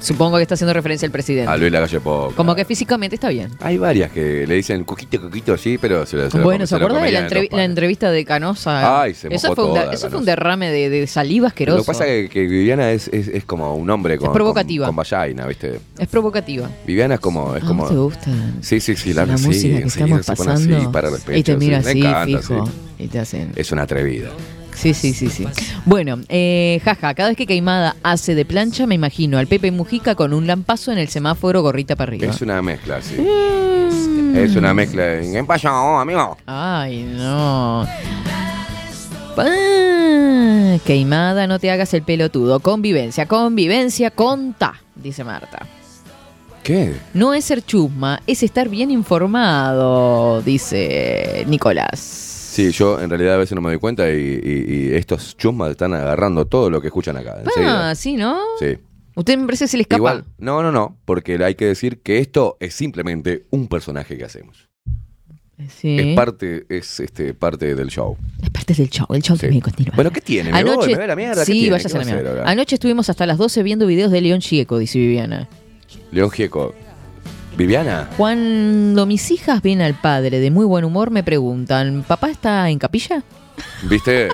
Supongo 0.00 0.36
que 0.36 0.42
está 0.42 0.54
haciendo 0.54 0.72
referencia 0.72 1.06
al 1.06 1.12
presidente. 1.12 1.50
A 1.50 1.56
Luis 1.56 1.72
Lacalle 1.72 2.00
Pau. 2.00 2.32
Como 2.34 2.54
que 2.54 2.64
físicamente 2.64 3.16
está 3.16 3.28
bien. 3.30 3.50
Hay 3.60 3.76
varias 3.78 4.10
que 4.12 4.46
le 4.46 4.54
dicen 4.54 4.84
coquito, 4.84 5.20
coquito 5.20 5.54
así, 5.54 5.78
pero 5.78 6.06
se, 6.06 6.16
lo- 6.16 6.30
se 6.30 6.38
lo 6.38 6.44
bueno, 6.44 6.66
¿se 6.66 6.78
lo 6.78 6.84
acuerda 6.86 7.04
de 7.04 7.12
la, 7.12 7.18
comerían 7.20 7.24
en 7.24 7.30
entrevi- 7.30 7.50
dos 7.50 7.56
la 7.58 7.64
entrevista 7.64 8.10
de 8.10 8.24
Canosa? 8.24 9.02
Ay, 9.02 9.14
se 9.14 9.28
eso 9.34 9.48
mojó 9.48 9.54
fue, 9.54 9.64
un, 9.64 9.70
toda, 9.70 9.82
eso 9.84 9.90
fue 9.92 10.00
Canosa. 10.10 10.16
un 10.18 10.24
derrame 10.26 10.70
de, 10.70 10.90
de 10.90 11.06
saliva 11.06 11.48
asqueroso. 11.48 11.78
Lo 11.78 11.82
que 11.82 11.86
pasa 11.88 12.06
es 12.06 12.28
que, 12.28 12.34
que 12.34 12.46
Viviana 12.46 12.92
es, 12.92 13.08
es, 13.08 13.28
es 13.28 13.44
como 13.44 13.74
un 13.74 13.90
hombre 13.90 14.16
con, 14.18 14.32
provocativa. 14.32 14.86
con, 14.86 14.94
con 14.94 15.04
vallaina, 15.04 15.46
¿viste? 15.46 15.80
Es 15.98 16.06
provocativa. 16.08 16.70
Viviana 16.86 17.14
es 17.14 17.20
como... 17.20 17.56
Es 17.56 17.62
Ah, 17.64 17.66
como 17.66 17.88
¿te 17.88 17.94
gusta? 17.96 18.30
Sí, 18.60 18.78
sí, 18.80 18.94
sí, 18.94 19.12
la, 19.12 19.26
la 19.26 19.36
sí, 19.38 19.46
música 19.46 19.78
que 19.78 19.84
estamos 19.86 20.24
se 20.24 20.36
pone 20.36 20.50
pasando 20.52 20.76
así, 20.76 20.86
para 20.92 21.08
el 21.08 21.36
y 21.36 21.42
te 21.42 21.56
mira 21.56 21.82
sí, 21.82 21.88
así, 21.88 21.98
me 22.00 22.08
encanta, 22.08 22.38
fijo, 22.38 22.66
sí. 22.66 22.72
y 22.98 23.06
te 23.08 23.18
hacen... 23.18 23.52
Es 23.56 23.72
una 23.72 23.82
atrevida. 23.82 24.28
Sí, 24.76 24.92
sí, 24.92 25.14
sí, 25.14 25.30
sí. 25.30 25.46
Bueno, 25.86 26.20
eh, 26.28 26.80
jaja, 26.84 27.14
cada 27.14 27.30
vez 27.30 27.36
que 27.36 27.46
Queimada 27.46 27.96
hace 28.02 28.34
de 28.34 28.44
plancha, 28.44 28.86
me 28.86 28.94
imagino 28.94 29.38
al 29.38 29.46
Pepe 29.46 29.70
Mujica 29.70 30.14
con 30.14 30.34
un 30.34 30.46
lampazo 30.46 30.92
en 30.92 30.98
el 30.98 31.08
semáforo 31.08 31.62
gorrita 31.62 31.96
para 31.96 32.10
arriba. 32.10 32.30
Es 32.30 32.42
una 32.42 32.60
mezcla, 32.60 33.00
sí. 33.00 33.16
Mm. 33.16 34.36
Es 34.36 34.54
una 34.54 34.74
mezcla. 34.74 35.20
¿Qué 35.20 35.44
pasó, 35.46 35.68
amigo? 35.68 36.36
Ay, 36.44 37.04
no. 37.04 37.86
Ah, 39.38 40.76
queimada, 40.84 41.46
no 41.46 41.58
te 41.58 41.70
hagas 41.70 41.94
el 41.94 42.02
pelotudo. 42.02 42.60
Convivencia, 42.60 43.26
convivencia, 43.26 44.10
conta, 44.10 44.74
dice 44.94 45.24
Marta. 45.24 45.66
¿Qué? 46.62 46.96
No 47.14 47.32
es 47.32 47.46
ser 47.46 47.64
chusma, 47.64 48.20
es 48.26 48.42
estar 48.42 48.68
bien 48.68 48.90
informado, 48.90 50.42
dice 50.42 51.44
Nicolás. 51.46 52.25
Sí, 52.56 52.70
yo 52.72 52.98
en 53.02 53.10
realidad 53.10 53.34
a 53.34 53.36
veces 53.36 53.54
no 53.54 53.60
me 53.60 53.68
doy 53.68 53.78
cuenta 53.78 54.10
y, 54.10 54.14
y- 54.16 54.74
y 54.74 54.94
estos 54.94 55.36
chusmas 55.36 55.70
están 55.72 55.92
agarrando 55.92 56.46
todo 56.46 56.70
lo 56.70 56.80
que 56.80 56.86
escuchan 56.86 57.14
acá. 57.18 57.42
Ah, 57.58 57.92
sí, 57.94 58.16
¿no? 58.16 58.38
Sí. 58.58 58.78
Usted 59.14 59.36
me 59.36 59.44
parece 59.44 59.64
que 59.64 59.68
se 59.68 59.76
le 59.76 59.82
escapa. 59.82 59.98
Igual, 59.98 60.24
no, 60.38 60.62
no, 60.62 60.72
no, 60.72 60.96
porque 61.04 61.36
hay 61.44 61.54
que 61.54 61.66
decir 61.66 61.98
que 62.00 62.18
esto 62.18 62.56
es 62.58 62.72
simplemente 62.72 63.44
un 63.50 63.68
personaje 63.68 64.16
que 64.16 64.24
hacemos. 64.24 64.70
Sí. 65.68 65.98
Es 65.98 66.16
parte, 66.16 66.64
es 66.70 66.98
este 67.00 67.34
parte 67.34 67.74
del 67.74 67.88
show. 67.88 68.16
Es 68.42 68.48
parte 68.48 68.72
del 68.72 68.88
show, 68.88 69.06
el 69.10 69.22
show 69.22 69.36
tiene 69.36 69.56
que 69.56 69.62
continuar. 69.62 69.94
Bueno, 69.94 70.10
¿qué 70.10 70.22
tiene? 70.22 70.50
¿Me 70.50 70.64
voy? 70.64 70.88
¿Me 70.88 70.94
voy 70.94 71.04
a 71.04 71.06
la 71.08 71.16
mierda? 71.16 71.44
¿Qué 71.44 71.52
sí, 71.52 71.68
¿Qué 71.68 71.74
a 71.74 71.98
la 71.98 72.04
mierda. 72.04 72.44
Anoche 72.50 72.74
estuvimos 72.76 73.10
hasta 73.10 73.26
las 73.26 73.36
12 73.36 73.62
viendo 73.62 73.86
videos 73.86 74.10
de 74.10 74.22
León 74.22 74.40
Chieco, 74.40 74.78
dice 74.78 74.98
Viviana. 74.98 75.46
León 76.10 76.30
Gieco. 76.30 76.74
Viviana. 77.56 78.08
Cuando 78.16 79.06
mis 79.06 79.30
hijas 79.30 79.62
ven 79.62 79.80
al 79.80 79.94
padre 79.94 80.40
de 80.40 80.50
muy 80.50 80.64
buen 80.66 80.84
humor, 80.84 81.10
me 81.10 81.22
preguntan, 81.22 82.04
¿papá 82.06 82.30
está 82.30 82.68
en 82.70 82.78
capilla? 82.78 83.22
¿Viste? 83.84 84.28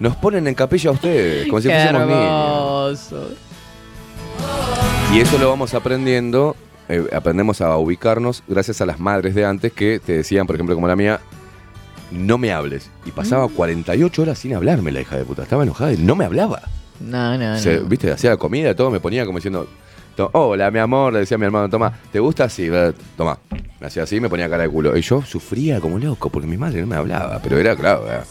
Nos 0.00 0.16
ponen 0.16 0.46
en 0.48 0.54
capilla 0.54 0.90
a 0.90 0.92
ustedes, 0.94 1.46
como 1.48 1.60
si 1.60 1.68
Qué 1.68 1.74
fuésemos 1.74 2.06
niños. 2.06 3.12
hermoso. 3.12 3.28
Y 5.14 5.20
eso 5.20 5.38
lo 5.38 5.48
vamos 5.50 5.74
aprendiendo, 5.74 6.56
eh, 6.88 7.04
aprendemos 7.12 7.60
a 7.60 7.76
ubicarnos 7.76 8.42
gracias 8.48 8.80
a 8.80 8.86
las 8.86 8.98
madres 8.98 9.34
de 9.34 9.44
antes 9.44 9.72
que 9.72 10.00
te 10.04 10.12
decían, 10.14 10.46
por 10.46 10.56
ejemplo, 10.56 10.74
como 10.74 10.88
la 10.88 10.96
mía, 10.96 11.20
no 12.10 12.38
me 12.38 12.52
hables. 12.52 12.90
Y 13.04 13.10
pasaba 13.10 13.46
Mm. 13.46 13.50
48 13.50 14.22
horas 14.22 14.38
sin 14.38 14.54
hablarme 14.54 14.90
la 14.92 15.00
hija 15.02 15.16
de 15.16 15.24
puta. 15.24 15.42
Estaba 15.42 15.62
enojada 15.62 15.92
y 15.92 15.96
no 15.98 16.16
me 16.16 16.24
hablaba. 16.24 16.62
No, 17.00 17.36
no, 17.38 17.58
Se- 17.58 17.80
no. 17.80 17.86
¿Viste? 17.86 18.10
Hacía 18.10 18.30
la 18.30 18.36
comida, 18.36 18.74
todo, 18.74 18.90
me 18.90 19.00
ponía 19.00 19.24
como 19.26 19.38
diciendo, 19.38 19.66
hola, 20.32 20.70
mi 20.70 20.78
amor, 20.78 21.12
le 21.12 21.20
decía 21.20 21.36
a 21.36 21.38
mi 21.38 21.46
hermano, 21.46 21.68
toma, 21.70 21.92
¿te 22.12 22.18
gusta? 22.18 22.48
Sí, 22.48 22.68
toma. 23.16 23.38
Me 23.80 23.86
hacía 23.86 24.02
así, 24.02 24.20
me 24.20 24.28
ponía 24.28 24.48
cara 24.50 24.64
de 24.64 24.68
culo. 24.68 24.96
Y 24.96 25.00
yo 25.00 25.22
sufría 25.22 25.80
como 25.80 25.98
loco 25.98 26.28
porque 26.28 26.46
mi 26.46 26.56
madre 26.58 26.80
no 26.82 26.86
me 26.86 26.96
hablaba, 26.96 27.40
pero 27.42 27.58
era, 27.58 27.74
claro, 27.76 28.06
era- 28.06 28.24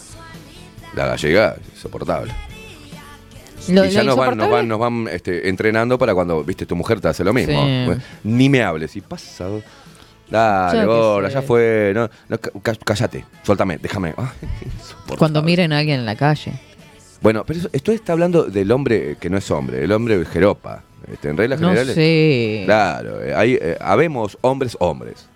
la 0.96 1.06
gallega, 1.08 1.56
insoportable. 1.74 2.32
Lo- 3.70 3.86
y 3.86 3.90
ya 3.90 4.04
nos 4.04 4.16
van, 4.16 4.38
nos 4.38 4.50
van, 4.50 4.68
nos 4.68 4.80
van 4.80 5.08
este, 5.12 5.50
entrenando 5.50 5.98
para 5.98 6.14
cuando, 6.14 6.44
viste, 6.44 6.66
tu 6.66 6.76
mujer 6.76 7.00
te 7.02 7.08
hace 7.08 7.24
lo 7.24 7.34
mismo. 7.34 7.64
Sí. 7.64 7.84
Pues, 7.86 7.98
Ni 8.24 8.50
me 8.50 8.64
hables. 8.64 8.96
Y 8.96 9.02
pasa. 9.02 9.48
Dale, 10.30 11.28
sé. 11.28 11.34
ya 11.34 11.42
fue. 11.42 11.92
No, 11.96 12.10
cállate, 12.86 13.26
suéltame, 13.44 13.78
déjame. 13.80 14.14
Ay. 14.18 14.28
Cuando 15.18 15.42
miren 15.42 15.74
a 15.74 15.80
alguien 15.80 16.00
en 16.02 16.06
la 16.06 16.16
calle. 16.16 16.54
Bueno, 17.22 17.44
pero 17.46 17.60
esto 17.74 17.92
está 17.92 18.14
hablando 18.14 18.44
del 18.44 18.72
hombre 18.72 19.18
que 19.20 19.30
no 19.30 19.38
es 19.38 19.52
hombre, 19.52 19.84
el 19.84 19.92
hombre 19.92 20.24
jeropa. 20.26 20.84
Este, 21.12 21.30
en 21.30 21.38
reglas 21.38 21.60
No 21.60 21.68
generales. 21.70 21.96
sé. 21.96 22.64
Claro, 22.66 23.24
eh, 23.24 23.34
hay, 23.36 23.58
eh, 23.62 23.78
habemos 23.80 24.38
hombres, 24.42 24.76
hombres. 24.80 25.28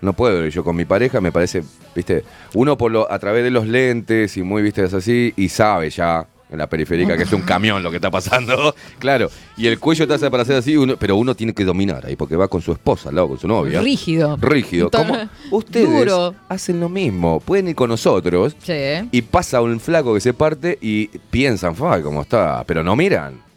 No 0.00 0.12
puedo 0.12 0.46
yo 0.46 0.62
con 0.62 0.76
mi 0.76 0.84
pareja, 0.84 1.20
me 1.20 1.32
parece, 1.32 1.64
viste, 1.94 2.22
uno 2.54 2.78
por 2.78 2.92
lo, 2.92 3.10
a 3.10 3.18
través 3.18 3.42
de 3.42 3.50
los 3.50 3.66
lentes 3.66 4.36
y 4.36 4.42
muy, 4.42 4.62
viste, 4.62 4.84
es 4.84 4.94
así, 4.94 5.32
y 5.36 5.48
sabe 5.48 5.90
ya 5.90 6.24
en 6.50 6.56
la 6.56 6.66
periférica 6.68 7.16
que 7.16 7.24
es 7.24 7.32
un 7.32 7.42
camión 7.42 7.82
lo 7.82 7.90
que 7.90 7.96
está 7.96 8.10
pasando, 8.10 8.74
claro, 9.00 9.28
y 9.56 9.66
el 9.66 9.80
cuello 9.80 10.06
te 10.06 10.14
hace 10.14 10.30
para 10.30 10.44
hacer 10.44 10.54
así, 10.54 10.76
uno- 10.76 10.96
pero 10.96 11.16
uno 11.16 11.34
tiene 11.34 11.52
que 11.52 11.64
dominar 11.64 12.06
ahí, 12.06 12.14
porque 12.14 12.36
va 12.36 12.46
con 12.46 12.62
su 12.62 12.70
esposa 12.70 13.08
al 13.08 13.16
lado, 13.16 13.28
con 13.30 13.38
su 13.40 13.48
novia. 13.48 13.80
Rígido. 13.82 14.36
Rígido. 14.40 14.88
Como 14.88 15.18
ustedes 15.50 15.88
Duro. 15.90 16.32
hacen 16.48 16.78
lo 16.78 16.88
mismo, 16.88 17.40
pueden 17.40 17.66
ir 17.66 17.74
con 17.74 17.90
nosotros 17.90 18.54
Sí. 18.62 18.72
y 19.10 19.22
pasa 19.22 19.60
un 19.60 19.80
flaco 19.80 20.14
que 20.14 20.20
se 20.20 20.32
parte 20.32 20.78
y 20.80 21.08
piensan, 21.08 21.74
fa, 21.74 22.00
cómo 22.02 22.22
está, 22.22 22.62
pero 22.64 22.84
no 22.84 22.94
miran. 22.94 23.47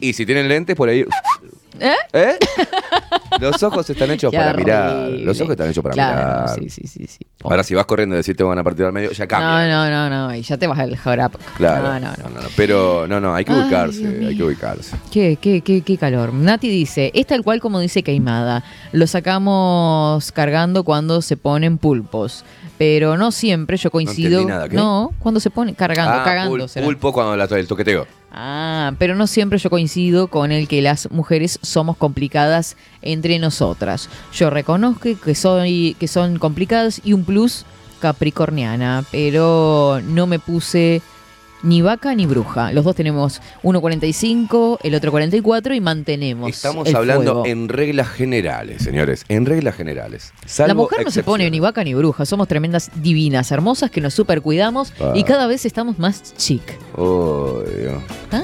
Y 0.00 0.12
si 0.12 0.26
tienen 0.26 0.48
lentes 0.48 0.74
por 0.76 0.88
ahí, 0.88 1.04
¿Eh? 1.80 1.92
¿eh? 2.12 2.36
Los 3.40 3.62
ojos 3.62 3.88
están 3.88 4.10
hechos 4.10 4.32
Qué 4.32 4.36
para 4.36 4.52
mirar. 4.54 5.08
Los 5.10 5.40
ojos 5.40 5.52
están 5.52 5.70
hechos 5.70 5.82
para 5.82 5.94
Claro, 5.94 6.16
mirar. 6.16 6.58
sí, 6.58 6.70
sí, 6.70 6.86
sí, 6.88 7.06
sí. 7.06 7.18
Ahora 7.44 7.62
si 7.62 7.74
vas 7.76 7.86
corriendo 7.86 8.16
y 8.16 8.18
decís 8.18 8.34
te 8.36 8.42
van 8.42 8.58
a 8.58 8.64
partir 8.64 8.84
al 8.84 8.92
medio, 8.92 9.12
ya 9.12 9.24
No, 9.24 9.28
cambia. 9.28 9.68
no, 9.68 9.88
no, 9.88 10.10
no. 10.10 10.34
Y 10.34 10.42
ya 10.42 10.56
te 10.56 10.66
vas 10.66 10.78
al 10.80 10.96
jarap. 10.96 11.36
Claro. 11.56 11.82
No, 11.84 12.00
no, 12.00 12.00
no. 12.00 12.16
No, 12.24 12.30
no, 12.30 12.42
no. 12.42 12.48
Pero 12.56 13.06
no, 13.06 13.20
no, 13.20 13.32
hay 13.34 13.44
que 13.44 13.52
Ay, 13.52 13.60
ubicarse, 13.60 14.06
hay 14.26 14.36
que 14.36 14.42
ubicarse. 14.42 14.96
Qué, 15.12 15.38
qué, 15.40 15.60
qué, 15.60 15.82
qué 15.82 15.96
calor. 15.98 16.32
Nati 16.34 16.68
dice, 16.68 17.12
es 17.14 17.26
tal 17.26 17.44
cual 17.44 17.60
como 17.60 17.78
dice 17.78 18.02
Queimada. 18.02 18.64
Lo 18.90 19.06
sacamos 19.06 20.32
cargando 20.32 20.82
cuando 20.84 21.22
se 21.22 21.36
ponen 21.36 21.78
pulpos. 21.78 22.44
Pero 22.76 23.16
no 23.16 23.32
siempre, 23.32 23.76
yo 23.76 23.90
coincido. 23.90 24.40
entendí 24.42 24.52
nada. 24.52 24.68
No, 24.68 25.12
cuando 25.18 25.40
se 25.40 25.50
pone 25.50 25.74
cargando, 25.74 26.12
Ah, 26.20 26.24
cagando. 26.24 26.56
pul- 26.56 26.68
será. 26.68 26.86
pulpo 26.86 27.12
cuando 27.12 27.36
la, 27.36 27.44
el 27.44 27.66
toqueteo. 27.66 28.06
Ah, 28.30 28.92
pero 28.98 29.14
no 29.14 29.26
siempre 29.26 29.58
yo 29.58 29.70
coincido 29.70 30.28
con 30.28 30.52
el 30.52 30.68
que 30.68 30.82
las 30.82 31.10
mujeres 31.10 31.58
somos 31.62 31.96
complicadas 31.96 32.76
entre 33.00 33.38
nosotras. 33.38 34.10
Yo 34.32 34.50
reconozco 34.50 35.08
que 35.22 35.34
soy 35.34 35.96
que 35.98 36.08
son 36.08 36.38
complicadas 36.38 37.00
y 37.04 37.14
un 37.14 37.24
plus 37.24 37.64
capricorniana, 38.00 39.04
pero 39.10 40.00
no 40.04 40.26
me 40.26 40.38
puse 40.38 41.02
ni 41.62 41.82
vaca 41.82 42.14
ni 42.14 42.26
bruja. 42.26 42.72
Los 42.72 42.84
dos 42.84 42.94
tenemos 42.94 43.40
uno 43.62 43.80
45, 43.80 44.80
el 44.82 44.94
otro 44.94 45.10
44 45.10 45.74
y 45.74 45.80
mantenemos. 45.80 46.50
Estamos 46.50 46.88
el 46.88 46.96
hablando 46.96 47.32
fuego. 47.42 47.46
en 47.46 47.68
reglas 47.68 48.08
generales, 48.08 48.82
señores. 48.82 49.24
En 49.28 49.46
reglas 49.46 49.74
generales. 49.74 50.32
La 50.58 50.74
mujer 50.74 51.04
no 51.04 51.10
se 51.10 51.22
pone 51.22 51.50
ni 51.50 51.60
vaca 51.60 51.82
ni 51.84 51.94
bruja, 51.94 52.24
somos 52.26 52.48
tremendas 52.48 52.90
divinas, 52.96 53.50
hermosas 53.50 53.90
que 53.90 54.00
nos 54.00 54.14
super 54.14 54.42
cuidamos 54.42 54.92
Ah. 55.00 55.12
y 55.14 55.24
cada 55.24 55.46
vez 55.46 55.64
estamos 55.66 55.98
más 55.98 56.34
chic. 56.36 56.62
Oh, 56.96 57.62
Dios. 57.78 58.02
¿Ah? 58.32 58.42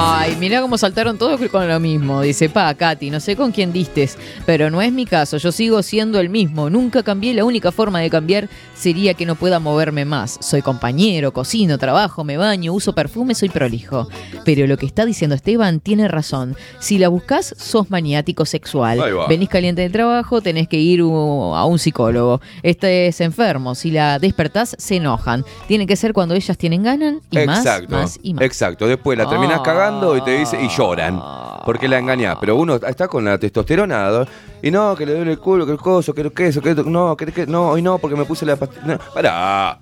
Ay, 0.00 0.36
mira 0.38 0.60
cómo 0.60 0.78
saltaron 0.78 1.18
todos 1.18 1.40
con 1.50 1.66
lo 1.66 1.80
mismo. 1.80 2.20
Dice, 2.22 2.48
pa, 2.48 2.72
Katy, 2.72 3.10
no 3.10 3.18
sé 3.18 3.34
con 3.34 3.50
quién 3.50 3.72
distes, 3.72 4.16
pero 4.46 4.70
no 4.70 4.80
es 4.80 4.92
mi 4.92 5.06
caso. 5.06 5.38
Yo 5.38 5.50
sigo 5.50 5.82
siendo 5.82 6.20
el 6.20 6.28
mismo. 6.28 6.70
Nunca 6.70 7.02
cambié. 7.02 7.34
La 7.34 7.44
única 7.44 7.72
forma 7.72 7.98
de 7.98 8.08
cambiar 8.08 8.48
sería 8.74 9.14
que 9.14 9.26
no 9.26 9.34
pueda 9.34 9.58
moverme 9.58 10.04
más. 10.04 10.38
Soy 10.40 10.62
compañero, 10.62 11.32
cocino, 11.32 11.78
trabajo, 11.78 12.22
me 12.22 12.36
baño, 12.36 12.72
uso 12.74 12.94
perfume, 12.94 13.34
soy 13.34 13.48
prolijo. 13.48 14.08
Pero 14.44 14.68
lo 14.68 14.76
que 14.76 14.86
está 14.86 15.04
diciendo 15.04 15.34
Esteban 15.34 15.80
tiene 15.80 16.06
razón. 16.06 16.56
Si 16.78 16.98
la 16.98 17.08
buscas, 17.08 17.52
sos 17.58 17.90
maniático 17.90 18.44
sexual. 18.44 19.00
Venís 19.28 19.48
caliente 19.48 19.82
del 19.82 19.90
trabajo, 19.90 20.40
tenés 20.40 20.68
que 20.68 20.76
ir 20.78 21.00
a 21.00 21.64
un 21.64 21.78
psicólogo. 21.80 22.40
Este 22.62 23.08
es 23.08 23.20
enfermo. 23.20 23.74
Si 23.74 23.90
la 23.90 24.20
despertás, 24.20 24.76
se 24.78 24.96
enojan. 24.96 25.44
Tiene 25.66 25.88
que 25.88 25.96
ser 25.96 26.12
cuando 26.12 26.36
ellas 26.36 26.56
tienen 26.56 26.84
ganas 26.84 27.16
y 27.32 27.38
Exacto, 27.38 27.90
más, 27.90 28.02
más 28.02 28.18
y 28.22 28.34
más. 28.34 28.44
exacto. 28.44 28.86
Después 28.86 29.18
la 29.18 29.28
terminás 29.28 29.58
Ah. 29.58 29.62
Y 30.16 30.20
te 30.22 30.30
dice 30.38 30.60
y 30.62 30.68
lloran 30.68 31.20
porque 31.64 31.88
la 31.88 31.98
engañás. 31.98 32.36
Pero 32.40 32.56
uno 32.56 32.76
está 32.76 33.08
con 33.08 33.24
la 33.24 33.38
testosterona 33.38 34.10
¿no? 34.10 34.26
y 34.62 34.70
no, 34.70 34.94
que 34.96 35.04
le 35.06 35.14
duele 35.14 35.32
el 35.32 35.38
culo, 35.38 35.66
que 35.66 35.72
el 35.72 35.78
coso, 35.78 36.14
que 36.14 36.22
el 36.22 36.32
queso, 36.32 36.60
que 36.62 36.70
el- 36.70 36.90
no, 36.90 37.16
que, 37.16 37.46
no, 37.46 37.70
hoy 37.70 37.82
no, 37.82 37.98
porque 37.98 38.16
me 38.16 38.24
puse 38.24 38.46
la 38.46 38.56
pastilla. 38.56 38.82
No, 38.86 38.98
pará. 39.14 39.78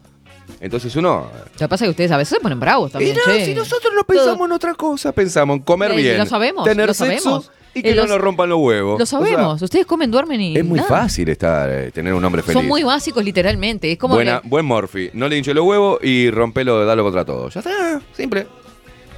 Entonces 0.61 0.95
uno. 0.97 1.27
Lo 1.53 1.59
que 1.59 1.69
pasa 1.69 1.85
es 1.85 1.89
que 1.89 1.91
ustedes 1.91 2.11
a 2.13 2.17
veces 2.17 2.37
se 2.37 2.41
ponen 2.43 2.59
bravos 2.61 2.93
también. 2.93 3.15
Y 3.15 3.19
no, 3.39 3.45
si 3.45 3.55
nosotros 3.55 3.93
no 3.95 4.05
pensamos 4.05 4.47
en 4.47 4.53
otra 4.53 4.75
cosa, 4.75 5.13
pensamos 5.13 5.57
en 5.59 5.63
comer 5.63 5.91
Eh, 5.93 5.97
bien, 5.97 6.19
lo 6.19 6.27
sabemos, 6.27 6.65
tener 6.65 6.87
lo 6.87 6.95
sexo 6.95 7.23
sabemos. 7.25 7.51
y 7.75 7.83
que 7.83 7.91
Eh, 7.91 7.95
no 7.95 8.07
nos 8.07 8.19
rompan 8.19 8.49
los 8.49 8.59
huevos. 8.61 8.99
Lo 8.99 9.03
O 9.03 9.07
sea, 9.07 9.19
sabemos. 9.19 9.61
ustedes 9.61 9.87
comen, 9.87 10.11
duermen 10.11 10.41
y. 10.41 10.57
es 10.57 10.65
muy 10.65 10.79
nada. 10.79 10.89
fácil 10.89 11.29
estar, 11.29 11.69
eh, 11.69 11.91
tener 11.91 12.15
un 12.15 12.25
hombre 12.25 12.43
feliz. 12.43 12.55
Son 12.59 12.67
muy 12.67 12.83
básicos, 12.85 13.23
literalmente. 13.25 13.91
Es 13.93 13.99
como. 13.99 14.15
Buena, 14.15 14.41
que- 14.41 14.49
buen 14.49 14.65
Morphy. 14.65 15.11
No 15.15 15.29
le 15.29 15.37
hinche 15.37 15.53
los 15.53 15.65
huevos 15.65 15.99
y 16.03 16.31
rompelo, 16.31 16.85
dalo 16.87 17.03
contra 17.03 17.25
todo. 17.25 17.49
Ya 17.51 17.61
está, 17.61 18.01
simple. 18.13 18.47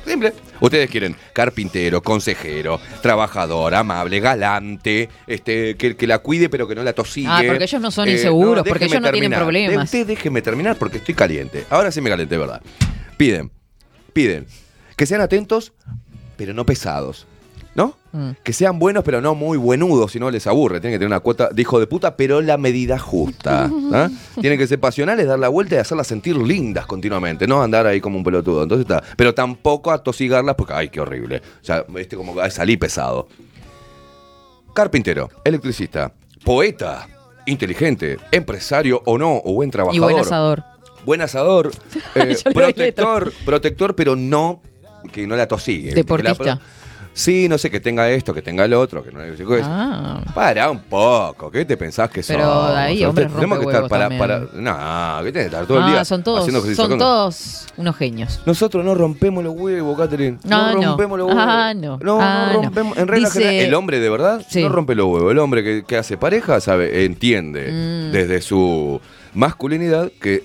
Simple. 0.09 0.33
Ustedes 0.61 0.91
quieren 0.91 1.15
carpintero, 1.33 2.03
consejero, 2.03 2.81
trabajador, 3.03 3.75
amable, 3.75 4.21
galante, 4.21 5.09
este, 5.27 5.77
que, 5.77 5.97
que 5.97 6.07
la 6.07 6.19
cuide 6.19 6.49
pero 6.49 6.67
que 6.67 6.75
no 6.75 6.83
la 6.83 6.93
tosigue. 6.93 7.29
Ah, 7.31 7.43
porque 7.47 7.65
ellos 7.65 7.81
no 7.81 7.91
son 7.91 8.09
inseguros, 8.09 8.67
porque 8.67 8.87
ellos 8.87 9.01
no 9.01 9.11
tienen 9.11 9.33
problemas. 9.33 9.85
Usted 9.85 10.07
déjeme 10.07 10.43
terminar 10.43 10.77
porque 10.77 10.99
estoy 10.99 11.15
caliente. 11.15 11.65
Ahora 11.71 11.93
sí 11.93 12.01
me 12.01 12.11
calenté, 12.11 12.35
de 12.35 12.39
¿verdad? 12.39 12.63
Piden, 13.17 13.51
piden 14.13 14.47
que 14.97 15.07
sean 15.07 15.21
atentos, 15.21 15.73
pero 16.37 16.53
no 16.55 16.67
pesados. 16.67 17.27
Mm. 18.11 18.31
Que 18.43 18.53
sean 18.55 18.79
buenos, 18.79 19.05
pero 19.05 19.21
no 19.21 19.35
muy 19.35 19.59
buenudos, 19.59 20.13
si 20.13 20.19
no 20.19 20.31
les 20.31 20.47
aburre. 20.47 20.81
Tienen 20.81 20.95
que 20.95 20.99
tener 20.99 21.09
una 21.09 21.21
cuota 21.21 21.51
de 21.53 21.61
hijo 21.63 21.79
de 21.79 21.87
puta, 21.87 22.17
pero 22.17 22.41
la 22.41 22.57
medida 22.57 22.99
justa. 22.99 23.71
¿ah? 23.93 24.09
Tienen 24.41 24.59
que 24.59 24.67
ser 24.67 24.81
pasionales, 24.81 25.27
dar 25.27 25.39
la 25.39 25.49
vuelta 25.49 25.75
y 25.75 25.79
hacerlas 25.79 26.07
sentir 26.07 26.37
lindas 26.37 26.87
continuamente, 26.87 27.47
no 27.47 27.63
andar 27.63 27.87
ahí 27.87 28.01
como 28.01 28.17
un 28.19 28.25
pelotudo. 28.25 28.63
Entonces 28.63 28.87
está. 28.89 29.03
Pero 29.17 29.35
tampoco 29.35 29.91
atosigarlas 29.91 30.55
porque, 30.55 30.73
ay, 30.73 30.89
qué 30.89 31.01
horrible. 31.01 31.43
O 31.61 31.65
sea, 31.65 31.85
este 31.97 32.17
como 32.17 32.35
que 32.35 32.51
salí 32.51 32.77
pesado. 32.79 33.29
Carpintero, 34.75 35.29
electricista, 35.45 36.13
poeta, 36.45 37.09
inteligente, 37.47 38.17
empresario 38.31 39.03
o 39.07 39.19
no, 39.19 39.37
o 39.45 39.55
buen 39.55 39.69
Y 39.69 39.73
trabajador. 39.73 40.03
buen 40.13 40.19
asador. 40.21 40.65
Buen 41.05 41.21
asador, 41.23 41.71
eh, 42.15 42.37
protector, 42.53 43.33
protector, 43.45 43.95
pero 43.95 44.15
no 44.17 44.63
que 45.13 45.27
no 45.27 45.37
la 45.37 45.47
tosigue. 45.49 45.95
Deportista. 45.95 46.45
La- 46.45 46.61
sí, 47.19 47.49
no 47.49 47.59
sé, 47.59 47.69
que 47.71 47.81
tenga 47.81 48.09
esto, 48.11 48.33
que 48.33 48.43
tenga 48.43 48.65
el 48.65 48.73
otro, 48.75 49.03
que 49.03 49.11
no 49.11 49.19
Ah. 49.65 50.23
Para 50.35 50.71
un 50.71 50.79
poco, 50.81 51.51
¿qué 51.51 51.65
te 51.65 51.77
pensás 51.77 52.09
que 52.11 52.23
Pero 52.27 52.45
somos? 52.45 52.71
de 52.73 52.77
ahí, 52.79 53.05
O 53.05 53.13
sea, 53.13 53.27
tenemos 53.29 53.59
que 53.59 53.65
estar 53.67 53.89
para, 53.89 54.09
para. 54.17 54.39
No, 54.55 55.25
¿qué 55.25 55.33
tenés 55.33 55.49
que 55.51 55.57
estar 55.57 55.67
todo 55.67 55.79
el 55.79 55.85
Ah, 55.85 55.91
día 55.91 56.05
son 56.05 56.23
todos, 56.23 56.41
haciendo 56.41 56.75
son 56.75 56.89
con- 56.91 56.99
todos 56.99 57.67
unos 57.77 57.97
genios. 57.97 58.41
Nosotros 58.47 58.85
no 58.85 58.95
rompemos 58.95 59.43
los 59.43 59.55
huevos, 59.55 59.99
Catherine. 59.99 60.39
No 60.45 60.75
no. 60.75 60.83
rompemos 60.91 61.19
los 61.19 61.29
huevos. 61.29 61.45
Ah, 61.47 61.73
no. 61.75 61.99
No, 62.03 62.19
Ah, 62.21 62.51
no 62.53 62.57
no. 62.59 62.63
rompemos. 62.65 62.97
En 62.99 63.09
regla 63.09 63.29
Dice- 63.29 63.41
general, 63.43 63.67
el 63.67 63.75
hombre 63.75 64.01
de 64.01 64.11
verdad 64.11 64.43
Sí. 64.49 64.63
no 64.63 64.69
rompe 64.69 64.95
los 64.95 65.07
huevos. 65.07 65.33
El 65.33 65.39
hombre 65.39 65.65
que, 65.65 65.85
que 65.85 65.97
hace 65.97 66.17
pareja, 66.17 66.61
sabe, 66.61 67.05
entiende 67.05 67.69
Mm. 68.09 68.13
desde 68.13 68.41
su 68.41 69.01
masculinidad 69.35 70.11
que, 70.21 70.45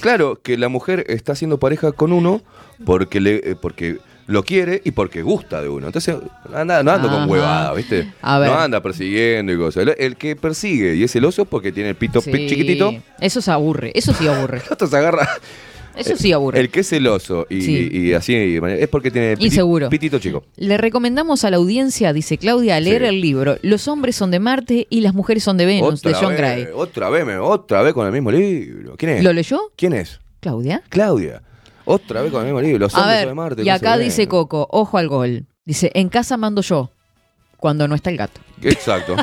claro, 0.00 0.40
que 0.42 0.56
la 0.58 0.68
mujer 0.68 1.04
está 1.08 1.32
haciendo 1.32 1.58
pareja 1.58 1.92
con 1.92 2.12
uno 2.12 2.40
porque 2.84 3.20
le, 3.20 3.36
eh, 3.50 3.56
porque 3.60 3.98
lo 4.32 4.42
quiere 4.44 4.80
y 4.84 4.90
porque 4.90 5.22
gusta 5.22 5.60
de 5.62 5.68
uno. 5.68 5.86
Entonces, 5.86 6.16
anda, 6.52 6.82
no 6.82 6.90
ando 6.90 7.08
Ajá. 7.08 7.18
con 7.20 7.30
huevada, 7.30 7.72
¿viste? 7.74 8.12
A 8.22 8.38
ver. 8.38 8.50
No 8.50 8.58
anda 8.58 8.82
persiguiendo 8.82 9.52
y 9.52 9.56
cosas. 9.56 9.82
El, 9.86 9.94
el 9.98 10.16
que 10.16 10.34
persigue 10.36 10.94
y 10.96 11.04
es 11.04 11.12
celoso 11.12 11.44
porque 11.44 11.70
tiene 11.72 11.90
el 11.90 11.96
pito 11.96 12.20
Sí. 12.20 12.30
chiquitito. 12.48 12.94
Eso 13.20 13.40
se 13.40 13.50
aburre, 13.50 13.92
eso 13.94 14.12
sí 14.14 14.26
aburre. 14.26 14.58
Esto 14.70 14.86
se 14.86 14.96
agarra. 14.96 15.28
Eso 15.94 16.16
sí 16.16 16.32
aburre. 16.32 16.58
El 16.58 16.70
que 16.70 16.80
es 16.80 16.88
celoso 16.88 17.46
y, 17.50 17.60
Sí. 17.60 17.88
y 17.92 18.12
así 18.14 18.34
es 18.34 18.88
porque 18.88 19.10
tiene 19.10 19.36
piti- 19.36 19.88
pitito 19.90 20.18
chico. 20.18 20.42
Le 20.56 20.78
recomendamos 20.78 21.44
a 21.44 21.50
la 21.50 21.58
audiencia, 21.58 22.14
dice 22.14 22.38
Claudia, 22.38 22.76
a 22.76 22.80
leer 22.80 23.02
Sí. 23.02 23.08
el 23.08 23.20
libro 23.20 23.58
Los 23.60 23.88
hombres 23.88 24.16
son 24.16 24.30
de 24.30 24.40
Marte 24.40 24.86
y 24.88 25.02
las 25.02 25.12
mujeres 25.12 25.42
son 25.44 25.58
de 25.58 25.66
Venus, 25.66 26.00
de 26.00 26.14
John 26.14 26.30
vez, 26.30 26.38
Gray. 26.38 26.66
Otra 26.74 27.10
vez, 27.10 27.26
otra 27.38 27.82
vez 27.82 27.92
con 27.92 28.06
el 28.06 28.12
mismo 28.12 28.30
libro. 28.30 28.94
¿Quién 28.96 29.18
es? 29.18 29.22
¿Lo 29.22 29.34
leyó? 29.34 29.60
¿Quién 29.76 29.92
es? 29.92 30.18
Claudia. 30.40 30.82
Claudia. 30.88 31.42
Otra 31.84 32.22
vez 32.22 32.30
con 32.32 32.40
el 32.40 32.46
mismo 32.46 32.60
libro. 32.60 32.78
Los 32.78 32.94
A 32.94 33.00
hombres 33.00 33.18
ver, 33.18 33.28
de 33.28 33.34
Marte. 33.34 33.62
y 33.62 33.66
no 33.66 33.72
acá 33.74 33.98
dice. 33.98 34.28
Coco, 34.28 34.68
ojo 34.70 34.98
al 34.98 35.08
gol. 35.08 35.46
Dice, 35.64 35.90
en 35.94 36.08
casa 36.08 36.36
mando 36.36 36.60
yo, 36.62 36.90
cuando 37.56 37.86
no 37.88 37.94
está 37.94 38.10
el 38.10 38.16
gato. 38.16 38.40
Exacto. 38.62 39.16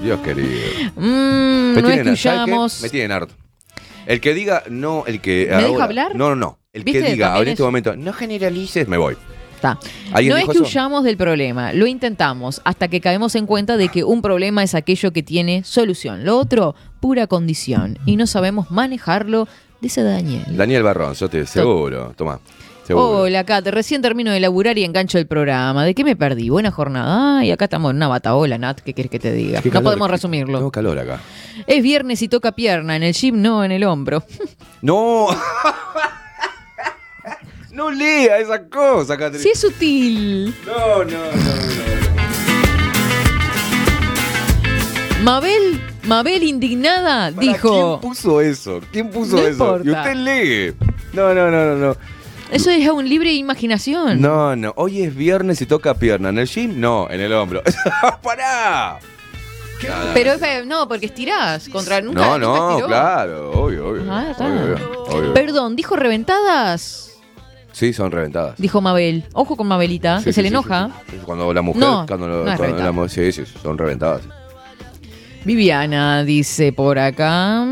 Dios 0.00 0.20
querido. 0.20 0.48
Mm, 0.96 1.74
Me 1.74 1.82
no 1.82 1.88
tienen. 1.88 2.14
Me 2.82 2.88
tienen 2.90 3.12
harto. 3.12 3.34
El 4.06 4.20
que 4.20 4.34
diga, 4.34 4.64
no, 4.68 5.04
el 5.06 5.20
que. 5.20 5.46
¿Me 5.50 5.56
deja 5.56 5.66
ahora- 5.68 5.84
hablar? 5.84 6.16
No, 6.16 6.30
no, 6.30 6.36
no. 6.36 6.58
El 6.72 6.84
que 6.84 7.02
diga 7.02 7.34
en 7.36 7.48
este 7.48 7.52
es- 7.52 7.60
momento, 7.60 7.94
no 7.96 8.12
generalices, 8.12 8.88
me 8.88 8.96
voy. 8.96 9.16
Está. 9.54 9.78
¿Alguien 10.12 10.32
No 10.34 10.38
es 10.38 10.46
que 10.46 10.52
eso? 10.52 10.62
huyamos 10.64 11.04
del 11.04 11.16
problema, 11.16 11.72
lo 11.72 11.86
intentamos 11.86 12.60
hasta 12.64 12.88
que 12.88 13.00
caemos 13.00 13.36
en 13.36 13.46
cuenta 13.46 13.76
de 13.76 13.90
que 13.90 14.02
un 14.02 14.20
problema 14.20 14.64
es 14.64 14.74
aquello 14.74 15.12
que 15.12 15.22
tiene 15.22 15.62
solución. 15.62 16.24
Lo 16.24 16.36
otro, 16.36 16.74
pura 16.98 17.28
condición. 17.28 17.96
Y 18.04 18.16
no 18.16 18.26
sabemos 18.26 18.72
manejarlo, 18.72 19.46
dice 19.82 20.02
Daniel. 20.02 20.56
Daniel 20.56 20.82
Barrón, 20.82 21.12
yo 21.14 21.28
te 21.28 21.44
seguro. 21.44 22.14
Toma. 22.16 22.38
Seguro. 22.86 23.22
Hola, 23.22 23.44
Kat. 23.44 23.66
Recién 23.66 24.00
termino 24.00 24.30
de 24.32 24.40
laburar 24.40 24.78
y 24.78 24.84
engancho 24.84 25.18
el 25.18 25.26
programa. 25.26 25.84
¿De 25.84 25.94
qué 25.94 26.04
me 26.04 26.16
perdí? 26.16 26.48
Buena 26.48 26.70
jornada. 26.70 27.38
Ay, 27.38 27.50
acá 27.50 27.66
estamos 27.66 27.90
en 27.90 27.96
una 27.96 28.08
bataola, 28.08 28.56
Nat. 28.58 28.80
¿Qué 28.80 28.94
quieres 28.94 29.10
que 29.10 29.18
te 29.18 29.32
diga? 29.32 29.60
No 29.64 29.70
calor, 29.70 29.84
podemos 29.84 30.10
resumirlo. 30.10 30.58
Tengo 30.58 30.70
calor 30.70 30.98
acá. 30.98 31.20
Es 31.66 31.82
viernes 31.82 32.22
y 32.22 32.28
toca 32.28 32.52
pierna. 32.52 32.96
En 32.96 33.02
el 33.02 33.12
gym 33.12 33.42
no, 33.42 33.64
en 33.64 33.72
el 33.72 33.84
hombro. 33.84 34.24
No. 34.82 35.28
no 37.70 37.88
lea 37.92 38.38
esa 38.38 38.68
cosa, 38.68 39.16
Catherine. 39.16 39.44
Sí, 39.44 39.50
es 39.50 39.60
sutil. 39.60 40.52
No, 40.66 41.04
no, 41.04 41.04
no, 41.04 42.01
Mabel, 45.22 45.80
Mabel 46.04 46.42
indignada, 46.42 47.30
dijo. 47.30 47.98
¿Quién 48.00 48.10
puso 48.10 48.40
eso? 48.40 48.80
¿Quién 48.90 49.10
puso 49.10 49.36
No 49.36 49.42
eso? 49.42 49.50
importa. 49.52 49.86
Y 49.86 49.90
usted 49.92 50.14
lee. 50.16 50.74
No, 51.12 51.32
no, 51.34 51.50
no, 51.50 51.64
no, 51.64 51.76
no. 51.76 51.96
Eso 52.50 52.70
es 52.70 52.88
un 52.88 53.08
libre 53.08 53.32
imaginación. 53.32 54.20
No, 54.20 54.56
no. 54.56 54.72
Hoy 54.76 55.02
es 55.02 55.14
viernes 55.14 55.60
y 55.62 55.66
toca 55.66 55.94
pierna. 55.94 56.30
¿En 56.30 56.38
el 56.38 56.46
gym? 56.48 56.80
No, 56.80 57.08
en 57.08 57.20
el 57.20 57.32
hombro. 57.32 57.62
¡Pará! 58.22 58.98
Pero 60.14 60.34
no, 60.66 60.86
porque 60.86 61.06
estirás 61.06 61.68
contra 61.68 62.00
nunca. 62.00 62.38
no, 62.38 62.78
no, 62.78 62.86
claro. 62.86 63.50
Obvio, 63.52 63.88
obvio. 63.88 64.02
Ah, 64.10 64.26
está. 64.30 64.46
Obvio, 64.46 64.74
obvio, 64.74 65.02
obvio. 65.18 65.34
Perdón, 65.34 65.76
dijo 65.76 65.96
reventadas. 65.96 67.10
Sí, 67.72 67.92
son 67.92 68.10
reventadas. 68.10 68.56
Dijo 68.58 68.80
Mabel. 68.80 69.24
Ojo 69.32 69.56
con 69.56 69.66
Mabelita, 69.66 70.18
Sí, 70.18 70.24
que 70.26 70.32
sí, 70.32 70.34
se 70.36 70.42
le 70.42 70.48
sí, 70.48 70.54
enoja. 70.54 70.90
sí, 71.08 71.12
sí. 71.16 71.18
Cuando 71.24 71.52
la 71.54 71.62
mujer, 71.62 71.80
No, 71.80 72.04
cuando, 72.06 72.28
lo- 72.28 72.34
no 72.38 72.42
cuando 72.44 72.50
la 72.50 72.56
reventada. 72.56 72.92
mu- 72.92 73.08
sí, 73.08 73.32
sí, 73.32 73.44
son 73.62 73.78
reventadas. 73.78 74.20
Viviana 75.44 76.24
dice 76.24 76.72
por 76.72 76.98
acá. 76.98 77.66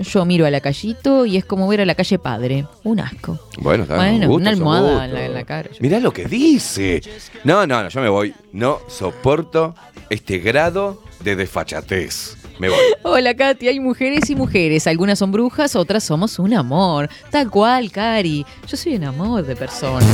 Yo 0.00 0.24
miro 0.24 0.46
a 0.46 0.50
la 0.50 0.60
callito 0.60 1.26
y 1.26 1.36
es 1.36 1.44
como 1.44 1.66
ver 1.66 1.80
a 1.80 1.84
la 1.84 1.94
calle 1.96 2.18
padre. 2.20 2.64
Un 2.84 3.00
asco. 3.00 3.38
Bueno, 3.58 3.82
está 3.82 3.96
Bueno, 3.96 4.18
son 4.18 4.26
gustos, 4.28 4.40
una 4.42 4.50
almohada 4.50 4.90
gustos. 4.90 5.04
en 5.08 5.14
la- 5.14 5.24
en 5.26 5.34
la 5.34 5.44
cara. 5.44 5.70
Mirá 5.80 5.98
lo 6.00 6.12
que 6.12 6.26
dice. 6.26 7.02
No, 7.42 7.66
no, 7.66 7.82
no, 7.82 7.88
yo 7.88 8.00
me 8.00 8.08
voy. 8.08 8.32
No 8.52 8.78
soporto 8.88 9.74
este 10.08 10.38
grado 10.38 11.02
de 11.24 11.34
desfachatez. 11.34 12.36
Me 12.60 12.68
voy. 12.68 12.78
Hola 13.02 13.34
Katy, 13.34 13.66
hay 13.68 13.80
mujeres 13.80 14.30
y 14.30 14.36
mujeres. 14.36 14.86
Algunas 14.86 15.18
son 15.18 15.32
brujas, 15.32 15.74
otras 15.74 16.04
somos 16.04 16.38
un 16.38 16.54
amor. 16.54 17.08
Tal 17.30 17.50
cual, 17.50 17.90
Cari. 17.90 18.46
Yo 18.68 18.76
soy 18.76 18.94
un 18.94 19.04
amor 19.04 19.44
de 19.44 19.56
persona. 19.56 20.06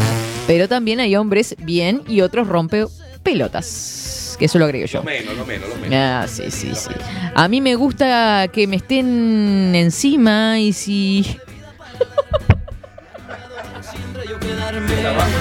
Pero 0.47 0.67
también 0.67 1.01
hay 1.01 1.15
hombres 1.17 1.57
bien 1.59 2.01
y 2.09 2.23
otros 2.23 2.49
rompe 2.49 2.87
pelotas. 3.23 4.24
Que 4.37 4.47
eso 4.47 4.59
lo 4.59 4.65
agrego 4.65 4.87
yo. 4.87 5.01
Lo 5.01 5.05
menos, 5.05 5.37
lo 5.37 5.47
menos, 5.47 5.69
lo 5.69 5.77
menos. 5.77 5.95
Ah, 5.95 6.27
sí, 6.29 6.51
sí, 6.51 6.75
sí. 6.75 6.91
A 7.35 7.49
mí 7.49 7.61
me 7.61 7.75
gusta 7.75 8.49
que 8.53 8.67
me 8.67 8.77
estén 8.77 9.75
encima 9.75 10.59
y 10.59 10.73
si. 10.73 11.25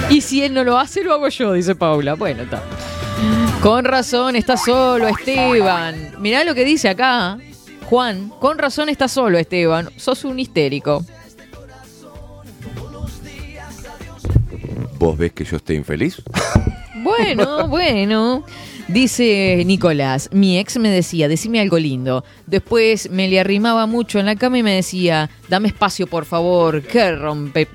y 0.09 0.21
si 0.21 0.43
él 0.43 0.53
no 0.53 0.63
lo 0.63 0.77
hace, 0.77 1.03
lo 1.03 1.13
hago 1.13 1.29
yo, 1.29 1.53
dice 1.53 1.75
Paula. 1.75 2.15
Bueno, 2.15 2.43
está. 2.43 2.61
Con 3.61 3.85
razón, 3.85 4.35
está 4.35 4.57
solo, 4.57 5.07
Esteban. 5.07 6.15
Mirá 6.19 6.43
lo 6.43 6.53
que 6.53 6.65
dice 6.65 6.89
acá. 6.89 7.37
Juan, 7.85 8.29
con 8.39 8.57
razón 8.57 8.89
está 8.89 9.07
solo, 9.07 9.37
Esteban. 9.37 9.89
Sos 9.97 10.25
un 10.25 10.39
histérico. 10.39 11.05
¿Vos 14.97 15.17
ves 15.17 15.33
que 15.33 15.43
yo 15.43 15.57
esté 15.57 15.73
infeliz? 15.73 16.21
Bueno, 17.03 17.67
bueno. 17.67 18.45
Dice 18.87 19.63
Nicolás, 19.65 20.29
mi 20.31 20.59
ex 20.59 20.77
me 20.77 20.89
decía, 20.89 21.27
decime 21.27 21.61
algo 21.61 21.79
lindo. 21.79 22.23
Después 22.45 23.09
me 23.09 23.27
le 23.27 23.39
arrimaba 23.39 23.85
mucho 23.85 24.19
en 24.19 24.25
la 24.25 24.35
cama 24.35 24.57
y 24.57 24.63
me 24.63 24.75
decía, 24.75 25.29
dame 25.47 25.69
espacio 25.69 26.07
por 26.07 26.25
favor, 26.25 26.81
que 26.83 27.15
rompe... 27.15 27.67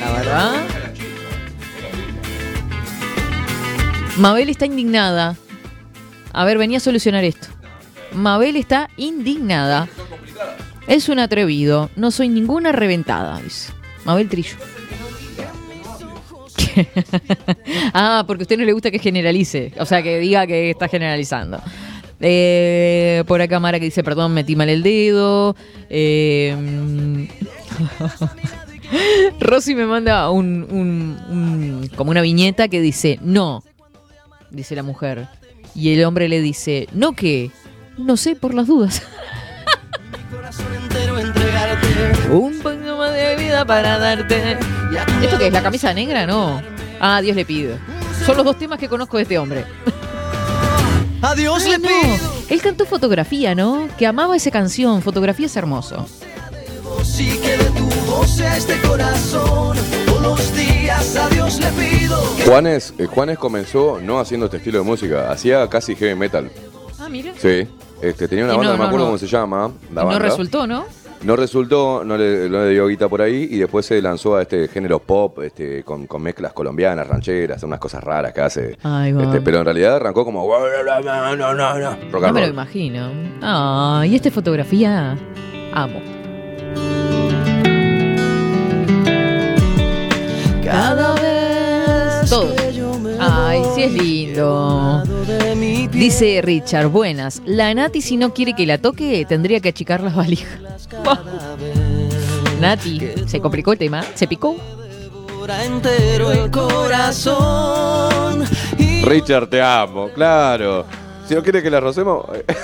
La 0.00 0.12
verdad. 0.12 0.64
Mabel 4.16 4.48
está 4.48 4.66
indignada. 4.66 5.36
A 6.32 6.44
ver, 6.44 6.58
venía 6.58 6.78
a 6.78 6.80
solucionar 6.80 7.24
esto. 7.24 7.48
Mabel 8.12 8.56
está 8.56 8.88
indignada. 8.96 9.88
Es 10.86 11.08
un 11.08 11.18
atrevido. 11.18 11.90
No 11.96 12.10
soy 12.10 12.28
ninguna 12.28 12.72
reventada, 12.72 13.40
dice. 13.40 13.72
Mabel 14.04 14.28
Trillo. 14.28 14.56
ah, 17.94 18.24
porque 18.26 18.42
a 18.42 18.44
usted 18.44 18.58
no 18.58 18.64
le 18.64 18.72
gusta 18.72 18.90
que 18.90 18.98
generalice. 18.98 19.72
O 19.78 19.86
sea, 19.86 20.02
que 20.02 20.18
diga 20.18 20.46
que 20.46 20.70
está 20.70 20.88
generalizando. 20.88 21.60
Eh, 22.20 23.22
por 23.26 23.40
acá 23.42 23.60
Mara 23.60 23.78
que 23.78 23.86
dice, 23.86 24.02
perdón, 24.02 24.32
metí 24.34 24.56
mal 24.56 24.68
el 24.68 24.82
dedo. 24.82 25.56
Eh, 25.90 27.28
Rosy 29.40 29.74
me 29.74 29.86
manda 29.86 30.30
un, 30.30 30.66
un- 30.70 31.18
un- 31.28 31.90
como 31.96 32.10
una 32.12 32.22
viñeta 32.22 32.68
que 32.68 32.80
dice, 32.80 33.18
no, 33.22 33.62
dice 34.50 34.74
la 34.74 34.82
mujer. 34.82 35.26
Y 35.74 35.92
el 35.92 36.04
hombre 36.04 36.28
le 36.28 36.40
dice, 36.40 36.88
¿no 36.92 37.12
qué? 37.14 37.50
No 37.98 38.16
sé, 38.16 38.36
por 38.36 38.54
las 38.54 38.66
dudas. 38.68 39.02
Un 42.30 42.58
de 43.14 43.36
vida 43.36 43.64
para 43.64 43.98
darte. 43.98 44.58
¿Esto 45.22 45.38
qué 45.38 45.46
es? 45.46 45.52
¿La 45.52 45.62
camisa 45.62 45.92
negra? 45.94 46.26
No. 46.26 46.60
Ah, 47.00 47.20
Dios 47.22 47.34
le 47.36 47.44
pido. 47.44 47.76
Son 48.26 48.36
los 48.36 48.44
dos 48.44 48.58
temas 48.58 48.78
que 48.78 48.88
conozco 48.88 49.16
de 49.16 49.22
este 49.24 49.38
hombre. 49.38 49.64
Adiós 51.22 51.64
le 51.66 51.78
no. 51.78 51.88
pido. 51.88 52.32
Él 52.50 52.60
cantó 52.60 52.84
fotografía, 52.84 53.54
¿no? 53.54 53.88
Que 53.98 54.06
amaba 54.06 54.36
esa 54.36 54.50
canción. 54.50 55.00
Fotografía 55.02 55.46
es 55.46 55.56
hermoso. 55.56 56.06
Sí 57.02 57.38
que 57.42 57.56
de 57.56 57.64
tu 57.70 57.86
voz 58.06 58.30
sea 58.30 58.56
este 58.56 58.78
corazón. 58.80 59.76
Todos 60.06 60.22
los 60.22 60.54
días 60.54 61.16
a 61.16 61.28
Dios 61.30 61.58
le 61.60 61.68
pido 61.72 62.20
que 62.36 62.44
Juanes, 62.44 62.94
eh, 62.98 63.06
Juanes 63.06 63.38
comenzó 63.38 63.98
no 64.02 64.20
haciendo 64.20 64.46
este 64.46 64.58
estilo 64.58 64.78
de 64.78 64.84
música, 64.84 65.30
hacía 65.30 65.68
casi 65.68 65.94
heavy 65.96 66.14
metal. 66.14 66.50
Ah, 66.98 67.08
mira. 67.08 67.32
Sí. 67.40 67.66
Este, 68.02 68.28
tenía 68.28 68.44
una 68.44 68.54
Y 68.54 68.56
banda, 68.58 68.72
no, 68.72 68.76
no, 68.76 68.82
me 68.82 68.84
acuerdo 68.84 69.04
no. 69.06 69.10
cómo 69.12 69.18
se 69.18 69.26
llama. 69.26 69.70
La 69.94 70.02
Y 70.02 70.06
no 70.06 70.18
resultó, 70.18 70.66
¿no? 70.66 70.84
No 71.24 71.36
resultó, 71.36 72.04
no 72.04 72.18
le, 72.18 72.50
no 72.50 72.64
le 72.64 72.70
dio 72.70 72.86
guita 72.86 73.08
por 73.08 73.22
ahí 73.22 73.48
y 73.50 73.56
después 73.56 73.86
se 73.86 74.02
lanzó 74.02 74.36
a 74.36 74.42
este 74.42 74.68
género 74.68 74.98
pop 74.98 75.38
este, 75.40 75.82
con, 75.82 76.06
con 76.06 76.22
mezclas 76.22 76.52
colombianas, 76.52 77.06
rancheras, 77.06 77.62
unas 77.62 77.78
cosas 77.78 78.04
raras 78.04 78.34
que 78.34 78.42
hace. 78.42 78.76
Ay. 78.82 79.14
Este, 79.18 79.40
pero 79.40 79.60
en 79.60 79.64
realidad 79.64 79.96
arrancó 79.96 80.26
como 80.26 80.46
no, 80.46 81.02
no, 81.02 81.36
no, 81.36 81.54
no, 81.54 81.96
rock 82.12 82.22
No 82.22 82.26
and 82.28 82.34
me 82.34 82.40
lo 82.42 82.48
imagino. 82.48 83.10
Ah, 83.40 84.04
y 84.06 84.14
esta 84.14 84.30
fotografía 84.30 85.16
amo. 85.72 86.02
Cada 90.62 91.14
vez. 91.14 92.28
Todo. 92.28 92.63
Ay, 93.54 93.62
sí 93.76 93.82
es 93.84 93.92
lindo. 93.92 95.04
Dice 95.92 96.40
Richard, 96.42 96.88
buenas. 96.88 97.40
La 97.46 97.72
Nati 97.72 98.02
si 98.02 98.16
no 98.16 98.34
quiere 98.34 98.54
que 98.54 98.66
la 98.66 98.78
toque, 98.78 99.24
tendría 99.28 99.60
que 99.60 99.68
achicar 99.68 100.00
las 100.00 100.16
valijas. 100.16 100.58
Nati, 102.60 103.00
se 103.28 103.40
complicó 103.40 103.70
el 103.70 103.78
tema, 103.78 104.02
se 104.14 104.26
picó. 104.26 104.56
entero 105.64 106.32
el 106.32 106.50
corazón. 106.50 108.44
Richard, 109.04 109.46
te 109.46 109.62
amo, 109.62 110.08
claro. 110.08 110.84
Si 111.28 111.36
no 111.36 111.42
quiere 111.44 111.62
que 111.62 111.70
la 111.70 111.78
rocemos, 111.78 112.26
eh, 112.34 112.44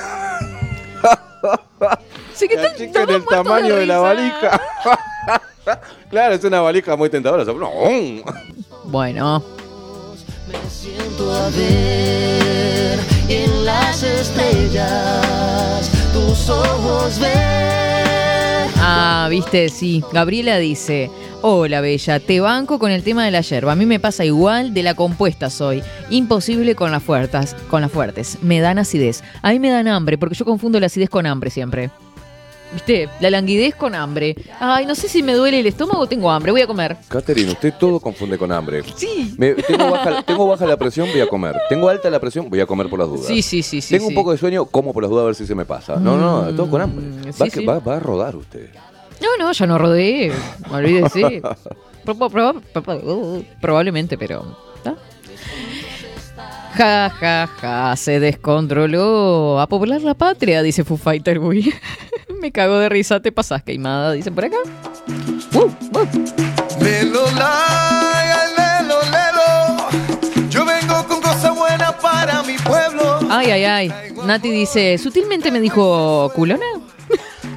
Sí 2.35 2.49
que 2.49 2.57
la 2.57 2.75
chica 2.75 3.05
en 3.05 3.11
el 3.11 3.25
tamaño 3.27 3.77
de, 3.77 3.87
la 3.87 3.99
valija. 4.01 4.61
claro, 6.11 6.35
es 6.35 6.43
una 6.43 6.61
valija 6.61 6.97
muy 6.97 7.09
tentadora. 7.11 7.45
No. 7.45 7.71
Bueno. 10.51 10.70
Siento 10.70 11.32
a 11.32 11.48
ver 11.51 12.98
en 13.28 13.64
las 13.64 14.02
estrellas 14.02 15.90
tus 16.12 16.48
ojos 16.48 17.18
ver. 17.20 18.68
Ah, 18.77 19.28
viste, 19.31 19.68
sí. 19.68 20.02
Gabriela 20.12 20.59
dice, 20.59 21.10
hola 21.43 21.81
Bella, 21.81 22.18
te 22.18 22.40
banco 22.40 22.78
con 22.78 22.90
el 22.90 23.02
tema 23.02 23.24
de 23.24 23.31
la 23.31 23.43
yerba. 23.43 23.72
A 23.72 23.77
mí 23.77 23.86
me 23.86 24.01
pasa 24.01 24.24
igual, 24.24 24.74
de 24.74 24.82
la 24.82 24.94
compuesta 24.94 25.51
soy. 25.51 25.82
Imposible 26.09 26.74
con 26.74 26.90
las 26.90 27.02
fuertes, 27.02 27.55
con 27.68 27.82
las 27.82 27.93
fuertes. 27.93 28.39
Me 28.43 28.60
dan 28.60 28.78
acidez. 28.78 29.22
A 29.43 29.51
mí 29.51 29.59
me 29.59 29.70
dan 29.70 29.86
hambre, 29.86 30.18
porque 30.18 30.35
yo 30.35 30.44
confundo 30.44 30.81
la 30.81 30.86
acidez 30.86 31.10
con 31.10 31.27
hambre 31.27 31.51
siempre. 31.51 31.90
¿Viste? 32.72 33.09
La 33.20 33.30
languidez 33.30 33.74
con 33.74 33.94
hambre. 33.97 34.36
Ay, 34.60 34.86
no 34.86 34.94
sé 34.94 35.09
si 35.09 35.22
me 35.24 35.34
duele 35.34 35.59
el 35.60 35.66
estómago 35.66 36.01
o 36.02 36.06
tengo 36.06 36.30
hambre. 36.30 36.52
Voy 36.52 36.60
a 36.60 36.66
comer. 36.68 36.97
Catherine, 37.09 37.51
usted 37.51 37.74
todo 37.78 37.98
confunde 37.98 38.38
con 38.38 38.52
hambre. 38.52 38.82
Sí. 38.94 39.34
Me- 39.36 39.55
tengo, 39.55 39.90
baja, 39.90 40.22
tengo 40.22 40.47
baja 40.47 40.66
la 40.66 40.76
presión, 40.76 41.09
voy 41.10 41.20
a 41.20 41.26
comer. 41.26 41.56
Tengo 41.68 41.88
alta 41.88 42.09
la 42.10 42.20
presión, 42.20 42.48
voy 42.48 42.60
a 42.60 42.66
comer 42.66 42.88
por 42.88 43.01
las 43.01 43.09
dudas. 43.09 43.26
Sí, 43.26 43.42
sí, 43.42 43.62
sí, 43.62 43.80
sí. 43.80 43.94
Tengo 43.94 44.06
un 44.09 44.14
poco 44.14 44.30
de 44.30 44.38
sueño, 44.38 44.66
como 44.66 44.92
por 44.92 45.02
las 45.02 45.10
dudas 45.10 45.22
a 45.22 45.26
ver 45.26 45.34
si 45.34 45.47
se 45.47 45.55
me 45.56 45.64
pasa. 45.64 45.97
No, 45.97 46.16
no, 46.16 46.55
todo 46.55 46.70
con 46.70 46.80
hambre. 46.80 47.26
Va, 47.26 47.32
sí, 47.47 47.51
que- 47.51 47.60
sí. 47.60 47.66
va- 47.66 47.80
va 47.80 47.97
a 47.97 48.01
rodar 48.01 48.36
usted. 48.36 48.68
No, 49.20 49.28
no, 49.44 49.51
ya 49.52 49.66
no 49.66 49.76
rodeé. 49.76 50.32
Olvídese. 50.72 51.42
Pro- 52.05 52.14
pro- 52.16 52.30
pro- 52.30 52.82
pro- 52.82 53.42
Probablemente, 53.60 54.16
pero. 54.16 54.56
¿tá? 54.82 54.94
Ja, 56.74 57.10
ja, 57.10 57.47
ja, 57.60 57.97
se 57.97 58.20
descontroló. 58.20 59.60
A 59.60 59.66
poblar 59.66 60.01
la 60.02 60.14
patria, 60.14 60.62
dice 60.62 60.84
Foo 60.84 60.97
Fighter 60.97 61.38
Boy. 61.40 61.72
Me 62.41 62.53
cago 62.53 62.79
de 62.79 62.89
risa, 62.89 63.21
te 63.21 63.33
pasas 63.33 63.62
queimada, 63.62 64.12
dicen 64.12 64.35
por 64.35 64.47
acá. 64.47 64.57
Lelo, 66.81 67.31
la, 67.33 68.45
lelo, 68.57 68.99
lelo. 69.03 70.49
Yo 70.49 70.65
vengo 70.65 71.07
con 71.07 71.21
cosas 71.21 71.55
buenas 71.55 71.93
para 71.95 72.43
mi 72.45 72.57
pueblo. 72.57 73.19
Ay, 73.29 73.51
ay, 73.51 73.65
ay. 73.65 73.93
Nati 74.25 74.51
dice, 74.51 74.97
sutilmente 74.97 75.51
me 75.51 75.61
dijo 75.61 76.33
culona. 76.35 76.65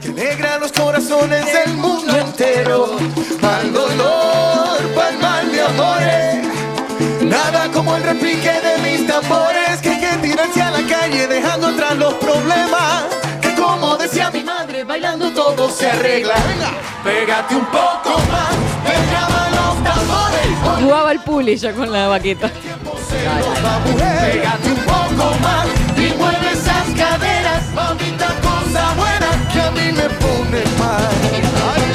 Que 0.02 0.10
alegra 0.10 0.58
los 0.58 0.74
corazones 0.74 1.46
del 1.46 1.76
mundo 1.76 2.18
entero. 2.18 2.98
Pa'l 3.40 3.72
dolor, 3.72 4.80
pa'l 4.96 5.18
mal 5.20 5.50
de 5.50 5.62
amores. 5.62 7.24
Nada 7.24 7.72
como 7.72 7.96
el 7.96 8.04
repique 8.04 8.52
de 8.52 8.78
mis 8.84 9.08
tambores. 9.08 9.80
Que 9.82 9.90
hay 9.92 10.00
que 10.02 10.28
tirarse 10.28 10.62
a 10.62 10.72
la 10.72 10.86
calle 10.86 11.28
dejando 11.28 11.68
atrás 11.68 11.96
los 11.96 12.16
problemas. 12.16 13.13
Todo 15.44 15.70
se 15.70 15.90
arregla. 15.90 16.36
Venga, 16.48 16.72
pégate 17.04 17.56
un 17.56 17.66
poco 17.66 18.20
más. 18.32 18.54
Llaman 19.12 19.52
los 19.52 19.84
tambores. 19.84 20.82
Jugaba 20.84 21.12
el 21.12 21.20
puli 21.20 21.58
ya 21.58 21.74
con 21.74 21.92
la 21.92 22.08
baqueta. 22.08 22.50
Pégate 24.00 24.72
un 24.72 24.80
poco 24.86 25.38
más 25.42 25.68
y 25.98 26.14
mueve 26.18 26.52
esas 26.52 26.88
caderas, 26.98 27.74
mamita 27.74 28.28
cosa 28.42 28.94
buena 28.96 29.50
que 29.52 29.62
a 29.62 29.72
mí 29.72 29.92
me 29.92 30.10
pone 30.24 30.64
mal. 30.80 31.10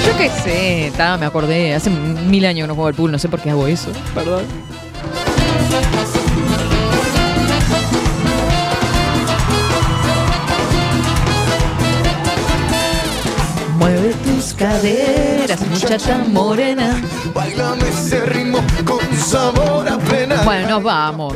Yo 0.06 0.16
qué 0.16 0.30
sé, 0.30 0.92
ta, 0.96 1.16
me 1.16 1.26
acordé. 1.26 1.74
Hace 1.74 1.90
mil 1.90 2.44
años 2.44 2.64
que 2.64 2.68
no 2.68 2.74
juego 2.74 2.88
al 2.88 2.94
pool, 2.94 3.12
no 3.12 3.18
sé 3.18 3.28
por 3.28 3.40
qué 3.40 3.50
hago 3.50 3.66
eso. 3.66 3.90
Perdón. 4.14 4.44
Mueve 13.78 14.12
tus 14.24 14.54
caderas, 14.54 15.64
muchacha 15.68 16.18
morena. 16.26 17.00
Bailame 17.32 17.88
ese 17.88 18.20
ritmo 18.26 18.58
con 18.84 18.98
sabor 19.16 19.88
a 19.88 19.96
plena. 19.98 20.42
Bueno, 20.42 20.68
nos 20.68 20.82
vamos. 20.82 21.34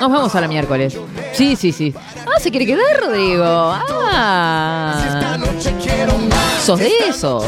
Nos 0.00 0.12
vamos 0.12 0.32
a 0.32 0.40
la 0.40 0.46
miércoles. 0.46 0.96
Sí, 1.32 1.56
sí, 1.56 1.72
sí. 1.72 1.92
Ah, 2.24 2.38
se 2.38 2.50
quiere 2.52 2.66
quedar, 2.66 3.00
Rodrigo. 3.00 3.44
Ah. 3.44 5.36
Sos 6.64 6.78
de 6.78 6.92
esos. 7.08 7.44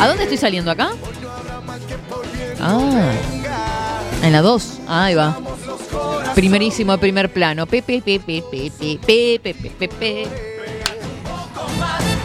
¿A 0.00 0.08
dónde 0.08 0.24
estoy 0.24 0.38
saliendo 0.38 0.72
acá? 0.72 0.90
Ah. 2.60 3.12
En 4.24 4.32
la 4.32 4.42
2. 4.42 4.80
Ahí 4.88 5.14
va. 5.14 5.38
Primerísimo 6.34 6.98
primer 6.98 7.32
plano. 7.32 7.66
Pepe, 7.66 8.02
pepe, 8.02 8.42
pepe, 8.50 8.98
pepe, 8.98 9.54
pepe, 9.54 9.70
pepe. 9.88 10.49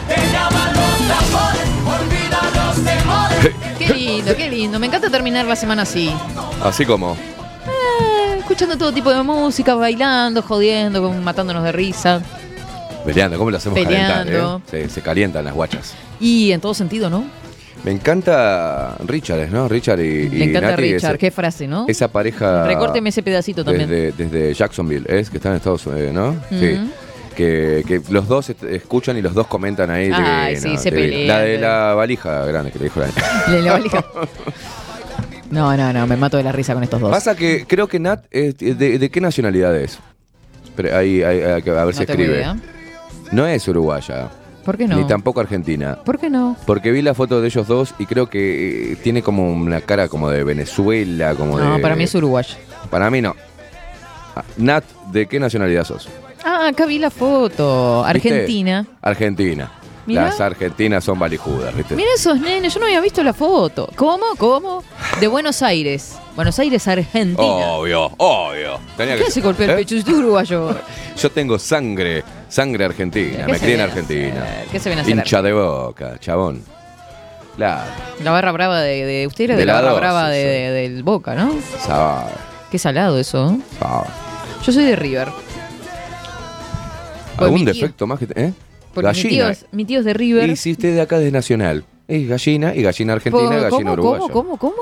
Qué 3.78 3.94
lindo, 3.94 4.36
qué 4.36 4.50
lindo. 4.50 4.80
Me 4.80 4.88
encanta 4.88 5.10
terminar 5.10 5.46
la 5.46 5.56
semana 5.56 5.84
así. 5.84 6.12
Así 6.64 6.86
como. 6.86 7.14
Eh, 7.14 8.38
escuchando 8.40 8.78
todo 8.78 8.92
tipo 8.92 9.12
de 9.14 9.22
música, 9.24 9.76
bailando, 9.76 10.42
jodiendo, 10.42 11.02
con- 11.02 11.24
matándonos 11.24 11.64
de 11.64 11.72
risa. 11.72 12.22
Peleando, 13.06 13.38
¿cómo 13.38 13.52
lo 13.52 13.58
hacemos 13.58 13.78
Peleando. 13.78 14.32
calentar? 14.32 14.80
eh? 14.80 14.84
Se, 14.88 14.90
se 14.90 15.02
calientan 15.02 15.46
las 15.46 15.54
guachas. 15.54 15.94
Y 16.20 16.52
en 16.52 16.60
todo 16.62 16.74
sentido, 16.74 17.10
¿no? 17.10 17.24
Me 17.84 17.92
encanta 17.92 18.96
Richard, 19.06 19.50
¿no? 19.52 19.68
Richard 19.68 20.00
y, 20.00 20.30
y 20.36 20.42
encanta 20.42 20.72
Nati, 20.72 20.82
Richard. 20.94 21.18
Qué 21.20 21.30
frase, 21.30 21.68
¿no? 21.68 21.86
Esa 21.88 22.08
pareja. 22.08 22.66
Recórteme 22.66 23.10
ese 23.10 23.22
pedacito 23.22 23.64
también. 23.64 23.88
Desde, 23.88 24.12
desde 24.24 24.54
Jacksonville, 24.56 25.06
es 25.08 25.30
que 25.30 25.38
está 25.38 25.50
en 25.50 25.56
Estados 25.58 25.86
Unidos, 25.86 26.12
¿no? 26.14 26.36
Sí. 26.50 26.74
Ujú. 26.74 26.90
Que, 27.36 27.84
que 27.86 28.02
los 28.10 28.28
dos 28.28 28.50
escuchan 28.50 29.18
y 29.18 29.22
los 29.22 29.34
dos 29.34 29.48
comentan 29.48 29.90
ahí. 29.90 30.10
Ay, 30.14 30.56
sí, 30.58 30.78
se 30.78 30.92
pelean, 30.92 31.28
La 31.28 31.40
de 31.40 31.58
la 31.60 31.94
valija 31.94 32.46
grande 32.46 32.72
que 32.72 32.80
le 32.80 32.86
dijo 32.86 33.00
la 33.02 33.08
Le 33.52 33.62
la 33.64 33.72
valija. 33.74 34.06
No, 35.52 35.76
no, 35.78 35.94
no, 35.94 36.08
me 36.08 36.16
mato 36.18 36.38
de 36.38 36.44
la 36.44 36.52
risa 36.52 36.74
con 36.74 36.84
estos 36.84 37.00
dos. 37.00 37.12
Pasa 37.12 37.36
que 37.36 37.66
creo 37.68 37.88
que 37.88 38.00
Nat, 38.00 38.26
es- 38.32 38.58
de, 38.58 38.74
de 39.00 39.10
qué 39.10 39.22
nacionalidad 39.22 39.76
es? 39.76 40.00
Pero 40.76 40.98
ahí, 40.98 41.22
a 41.22 41.30
ver 41.30 41.94
si 41.94 42.00
No 42.00 42.06
escribe. 42.06 42.24
idea. 42.36 42.58
No 43.32 43.46
es 43.48 43.68
uruguaya. 43.68 44.30
¿Por 44.66 44.78
qué 44.78 44.88
no? 44.88 44.98
Ni 44.98 45.06
tampoco 45.08 45.40
argentina. 45.40 46.00
¿Por 46.04 46.18
qué 46.20 46.30
no? 46.30 46.58
Porque 46.66 46.92
vi 46.92 47.02
la 47.04 47.14
foto 47.14 47.40
de 47.40 47.48
ellos 47.48 47.68
dos 47.68 47.94
y 48.00 48.06
creo 48.08 48.28
que 48.28 48.94
eh, 48.94 48.96
tiene 48.98 49.22
como 49.22 49.52
una 49.52 49.82
cara 49.82 50.08
como 50.08 50.30
de 50.32 50.44
Venezuela, 50.44 51.36
como 51.36 51.60
de... 51.60 51.66
No, 51.66 51.80
para 51.82 51.96
mí 51.96 52.06
es 52.06 52.16
uruguayo. 52.16 52.56
Para 52.90 53.10
mí 53.12 53.22
no. 53.22 53.36
Ah, 54.36 54.44
Nat, 54.58 54.84
¿de 55.12 55.28
qué 55.28 55.40
nacionalidad 55.40 55.84
sos? 55.84 56.10
Ah, 56.46 56.68
acá 56.68 56.86
vi 56.86 57.00
la 57.00 57.10
foto. 57.10 58.04
¿Viste? 58.14 58.30
Argentina. 58.30 58.86
Argentina. 59.02 59.72
Mirá. 60.06 60.26
Las 60.26 60.40
argentinas 60.40 61.04
son 61.04 61.18
valijudas, 61.18 61.76
¿viste? 61.76 61.96
Mira 61.96 62.10
esos 62.16 62.40
nenes, 62.40 62.72
yo 62.76 62.80
no 62.80 62.86
había 62.86 63.02
visto 63.02 63.24
la 63.24 63.34
foto. 63.34 63.90
¿Cómo? 63.96 64.24
¿Cómo? 64.38 64.84
De 65.20 65.28
Buenos 65.28 65.64
Aires. 65.64 66.16
Buenos 66.36 66.60
Aires, 66.60 66.88
Argentina. 66.88 67.44
Obvio, 67.72 68.12
obvio. 68.18 68.80
Tenía 68.96 69.16
¿Qué 69.16 69.22
que- 69.24 69.28
hace 69.30 69.42
golpear 69.42 69.72
¿Eh? 69.72 69.74
el 69.74 69.80
pecho? 69.80 69.96
Yo 69.96 70.02
soy 70.04 70.14
uruguayo. 70.14 70.76
Yo 71.18 71.32
tengo 71.32 71.58
sangre, 71.58 72.24
sangre 72.50 72.86
argentina. 72.86 73.46
¿Qué 73.48 73.52
Me 73.52 73.58
se 73.58 73.64
crié 73.66 73.76
en 73.76 73.82
Argentina. 73.82 74.46
¿Qué 74.72 74.80
se 74.80 74.90
viene 74.90 75.02
a 75.02 75.04
hacer? 75.04 75.18
Hincha 75.18 75.42
de 75.42 75.54
boca, 75.54 76.20
chabón. 76.20 76.62
Claro, 77.56 77.90
La 78.22 78.32
barra 78.32 78.52
brava 78.52 78.82
de, 78.82 79.06
de 79.06 79.28
usted 79.28 79.46
era 79.46 79.54
de, 79.56 79.62
De 79.62 79.66
la 79.66 79.76
barra 79.82 79.94
brava 79.94 80.30
de, 80.30 80.44
de- 80.44 80.72
del 80.72 81.04
Boca, 81.04 81.34
¿no? 81.36 81.56
sabe, 81.80 82.26
Qué 82.70 82.78
salado 82.78 83.18
eso. 83.18 83.50
¿eh? 83.52 83.58
sabe. 83.80 84.08
Yo 84.64 84.72
soy 84.74 84.84
de 84.84 84.96
River. 84.98 85.30
Pues 87.38 87.46
¿Algún 87.52 87.66
defecto 87.66 88.08
más 88.08 88.20
que 88.20 88.28
te- 88.28 88.42
¿Eh? 88.46 88.54
Porque 88.94 89.10
mi 89.10 89.14
tío, 89.16 89.24
Gallina. 89.30 89.50
es, 89.52 89.66
mi 89.72 89.86
tío 89.86 90.00
es 90.00 90.06
de 90.06 90.14
River. 90.14 90.50
Y 90.50 90.56
si 90.56 90.72
usted 90.72 90.94
de 90.96 91.02
acá 91.02 91.20
es 91.22 91.32
Nacional. 91.32 91.84
Es 92.08 92.28
gallina 92.28 92.74
y 92.76 92.82
gallina 92.84 93.14
argentina, 93.14 93.44
Po- 93.44 93.50
gallina 93.50 93.70
¿Cómo, 93.70 93.92
uruguaya. 93.94 94.34
cómo, 94.34 94.58
cómo, 94.58 94.58
cómo? 94.58 94.76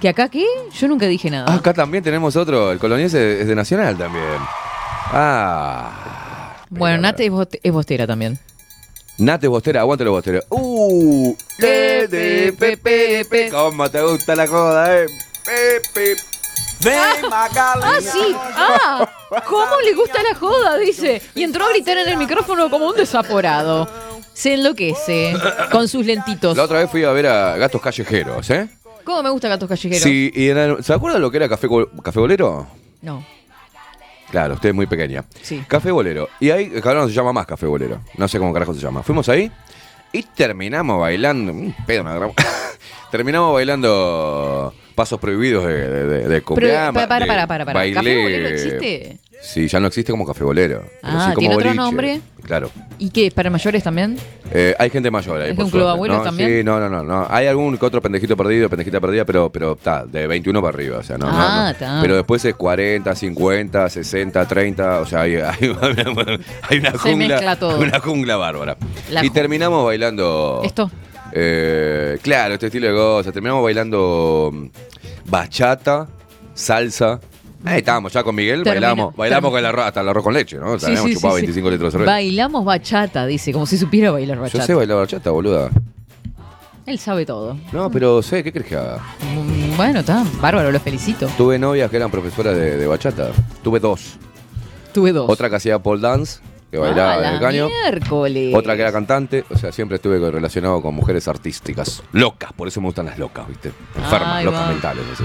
¿Que 0.00 0.08
acá 0.08 0.28
qué? 0.28 0.44
Yo 0.78 0.88
nunca 0.88 1.06
dije 1.06 1.30
nada. 1.30 1.46
Ah, 1.48 1.54
acá 1.54 1.72
también 1.72 2.02
tenemos 2.04 2.34
otro. 2.36 2.72
El 2.72 2.78
coloniense 2.78 3.40
es 3.40 3.46
de 3.46 3.54
Nacional 3.54 3.96
también. 3.96 4.24
Ah. 5.16 6.56
bueno, 6.70 6.98
Nate 7.00 7.30
es, 7.62 7.72
bostera 7.72 8.06
también. 8.06 8.38
Nate 9.16 9.46
Bostera, 9.46 9.80
aguante 9.80 10.04
los 10.04 10.12
Bostera. 10.12 10.40
Uh, 10.50 11.34
le, 11.58 12.08
de, 12.08 12.52
pe, 12.58 12.76
pe, 12.76 13.24
pe. 13.30 13.48
¿Cómo 13.48 13.88
te 13.88 14.02
gusta 14.02 14.34
la 14.34 14.46
joda, 14.48 15.02
eh? 15.02 15.06
Pepe. 16.84 16.96
Ah, 17.32 17.98
sí. 18.00 18.34
Ah, 18.56 19.08
¿cómo 19.48 19.80
le 19.84 19.94
gusta 19.94 20.22
la 20.22 20.38
joda? 20.38 20.76
Dice. 20.78 21.20
Y 21.34 21.42
entró 21.42 21.64
a 21.64 21.70
gritar 21.70 21.98
en 21.98 22.08
el 22.08 22.16
micrófono 22.16 22.70
como 22.70 22.88
un 22.88 22.96
desaporado. 22.96 23.88
Se 24.32 24.54
enloquece 24.54 25.34
con 25.70 25.88
sus 25.88 26.04
lentitos. 26.04 26.56
La 26.56 26.64
otra 26.64 26.80
vez 26.80 26.90
fui 26.90 27.04
a 27.04 27.10
ver 27.12 27.26
a 27.26 27.56
Gatos 27.56 27.80
Callejeros, 27.80 28.50
¿eh? 28.50 28.68
¿Cómo 29.04 29.22
me 29.22 29.30
gusta 29.30 29.48
Gatos 29.48 29.68
Callejeros? 29.68 30.02
Sí, 30.02 30.30
y 30.34 30.48
era- 30.48 30.82
¿se 30.82 30.92
acuerdan 30.92 31.22
lo 31.22 31.30
que 31.30 31.36
era 31.38 31.48
Café, 31.48 31.68
Café 32.02 32.18
Bolero? 32.20 32.66
No. 33.02 33.24
Claro, 34.30 34.54
usted 34.54 34.70
es 34.70 34.74
muy 34.74 34.86
pequeña. 34.86 35.24
Sí. 35.42 35.62
Café 35.68 35.90
Bolero. 35.92 36.28
Y 36.40 36.50
ahí, 36.50 36.68
claro, 36.80 37.02
no 37.02 37.08
se 37.08 37.14
llama 37.14 37.32
más 37.32 37.46
Café 37.46 37.66
Bolero. 37.66 38.00
No 38.16 38.26
sé 38.26 38.38
cómo 38.38 38.52
carajo 38.52 38.74
se 38.74 38.80
llama. 38.80 39.02
Fuimos 39.02 39.28
ahí 39.28 39.50
y 40.12 40.22
terminamos 40.22 41.00
bailando. 41.00 41.52
Un 41.52 41.72
pedo 41.86 42.02
me 42.02 42.10
agarramos. 42.10 42.34
terminamos 43.12 43.52
bailando 43.54 44.74
pasos 44.94 45.18
prohibidos 45.20 45.66
de, 45.66 45.72
de, 45.88 46.04
de, 46.06 46.18
de 46.20 46.28
Pero, 46.28 46.44
cumpleaños, 46.44 46.94
para, 46.94 47.08
para, 47.08 47.26
para, 47.46 47.64
para, 47.64 47.80
bailé- 47.80 47.94
¿Café 47.94 48.22
Bolero 48.22 48.48
existe? 48.48 49.18
Sí, 49.42 49.68
ya 49.68 49.78
no 49.78 49.88
existe 49.88 50.10
como 50.10 50.24
Café 50.26 50.42
Bolero. 50.42 50.84
pero 51.02 51.18
Ah, 51.18 51.26
sí 51.28 51.34
como 51.34 51.38
¿tiene 51.40 51.54
otro 51.56 51.66
boliche. 51.68 51.76
nombre? 51.76 52.20
Claro. 52.44 52.70
¿Y 52.98 53.10
qué? 53.10 53.30
¿Para 53.30 53.50
mayores 53.50 53.82
también? 53.82 54.16
Eh, 54.50 54.74
hay 54.78 54.88
gente 54.88 55.10
mayor 55.10 55.40
ahí. 55.42 55.50
¿Es 55.50 55.56
por 55.56 55.66
un 55.66 55.70
club 55.70 55.86
abuelos 55.86 56.18
¿no? 56.18 56.22
también? 56.24 56.48
Sí, 56.48 56.64
no, 56.64 56.80
no, 56.80 56.88
no, 56.88 57.02
no. 57.02 57.26
Hay 57.28 57.46
algún 57.46 57.76
que 57.76 57.84
otro 57.84 58.00
pendejito 58.00 58.36
perdido, 58.38 58.70
pendejita 58.70 59.00
perdida, 59.00 59.26
pero 59.26 59.50
pero 59.50 59.72
está, 59.72 60.06
de 60.06 60.26
21 60.26 60.62
para 60.62 60.74
arriba. 60.74 60.98
O 60.98 61.02
sea, 61.02 61.18
no, 61.18 61.26
no, 61.26 61.32
Ah, 61.36 61.62
no. 61.64 61.70
está. 61.70 61.98
Pero 62.00 62.16
después 62.16 62.42
es 62.46 62.54
40, 62.54 63.14
50, 63.14 63.88
60, 63.90 64.46
30. 64.48 65.00
O 65.00 65.06
sea, 65.06 65.22
hay, 65.22 65.34
hay, 65.36 65.76
hay 66.70 66.78
una 66.78 66.90
Se 66.92 66.98
jungla. 66.98 67.28
mezcla 67.28 67.56
todo. 67.56 67.78
Una 67.80 68.00
jungla 68.00 68.36
bárbara. 68.36 68.76
La 69.10 69.24
y 69.24 69.28
ju- 69.28 69.32
terminamos 69.32 69.84
bailando. 69.84 70.62
¿Esto? 70.64 70.90
Eh, 71.36 72.18
claro, 72.22 72.54
este 72.54 72.66
estilo 72.66 72.86
de 72.88 72.94
cosas. 72.94 73.32
Terminamos 73.32 73.62
bailando 73.64 74.50
mm, 74.52 74.66
bachata, 75.28 76.06
salsa. 76.54 77.20
Ahí 77.64 77.78
estábamos 77.78 78.12
ya 78.12 78.22
con 78.22 78.34
Miguel, 78.34 78.62
Termina- 78.62 78.88
bailamos, 78.88 79.16
bailamos 79.16 79.50
con 79.50 79.58
el 79.58 79.66
arroz, 79.66 79.86
hasta 79.86 80.00
el 80.02 80.08
arroz 80.10 80.22
con 80.22 80.34
leche, 80.34 80.58
¿no? 80.58 80.72
O 80.72 80.78
sea, 80.78 80.80
Sí, 80.80 80.92
habíamos 80.92 81.10
sí, 81.10 81.14
chupado 81.16 81.34
sí, 81.36 81.40
sí. 81.40 81.46
25 81.46 81.70
litros 81.70 81.88
de 81.88 81.90
cerveza. 81.98 82.12
Bailamos 82.12 82.64
bachata, 82.64 83.26
dice, 83.26 83.52
como 83.52 83.66
si 83.66 83.78
supiera 83.78 84.10
bailar 84.10 84.36
Yo 84.36 84.42
bachata. 84.42 84.66
sé 84.66 84.74
bailar 84.74 84.98
bachata, 84.98 85.30
boluda. 85.30 85.70
Él 86.86 86.98
sabe 86.98 87.24
todo. 87.24 87.56
No, 87.72 87.90
pero 87.90 88.20
sé, 88.22 88.44
¿qué 88.44 88.52
crees 88.52 88.66
que 88.66 88.76
haga? 88.76 88.98
Mm, 89.34 89.76
Bueno, 89.78 90.00
está, 90.00 90.22
bárbaro, 90.42 90.70
lo 90.70 90.78
felicito. 90.78 91.26
Tuve 91.38 91.58
novias 91.58 91.90
que 91.90 91.96
eran 91.96 92.10
profesoras 92.10 92.54
de, 92.54 92.76
de 92.76 92.86
bachata. 92.86 93.30
Tuve 93.62 93.80
dos. 93.80 94.16
Tuve 94.92 95.12
dos. 95.12 95.28
Otra 95.30 95.48
que 95.48 95.56
hacía 95.56 95.78
pole 95.78 96.02
dance, 96.02 96.40
que 96.74 96.78
bailaba 96.80 97.12
Ah, 97.14 97.28
en 97.28 97.34
el 97.34 97.40
caño. 97.40 97.68
miércoles. 97.68 98.52
Otra 98.52 98.74
que 98.74 98.82
era 98.82 98.90
cantante. 98.90 99.44
O 99.48 99.56
sea, 99.56 99.70
siempre 99.70 99.94
estuve 99.96 100.18
relacionado 100.28 100.82
con 100.82 100.92
mujeres 100.92 101.28
artísticas. 101.28 102.02
Locas, 102.10 102.52
por 102.52 102.66
eso 102.66 102.80
me 102.80 102.88
gustan 102.88 103.06
las 103.06 103.16
locas, 103.16 103.46
¿viste? 103.46 103.70
Enfermas, 103.94 104.42
locas 104.44 104.60
va. 104.62 104.66
mentales, 104.68 105.04
así. 105.12 105.24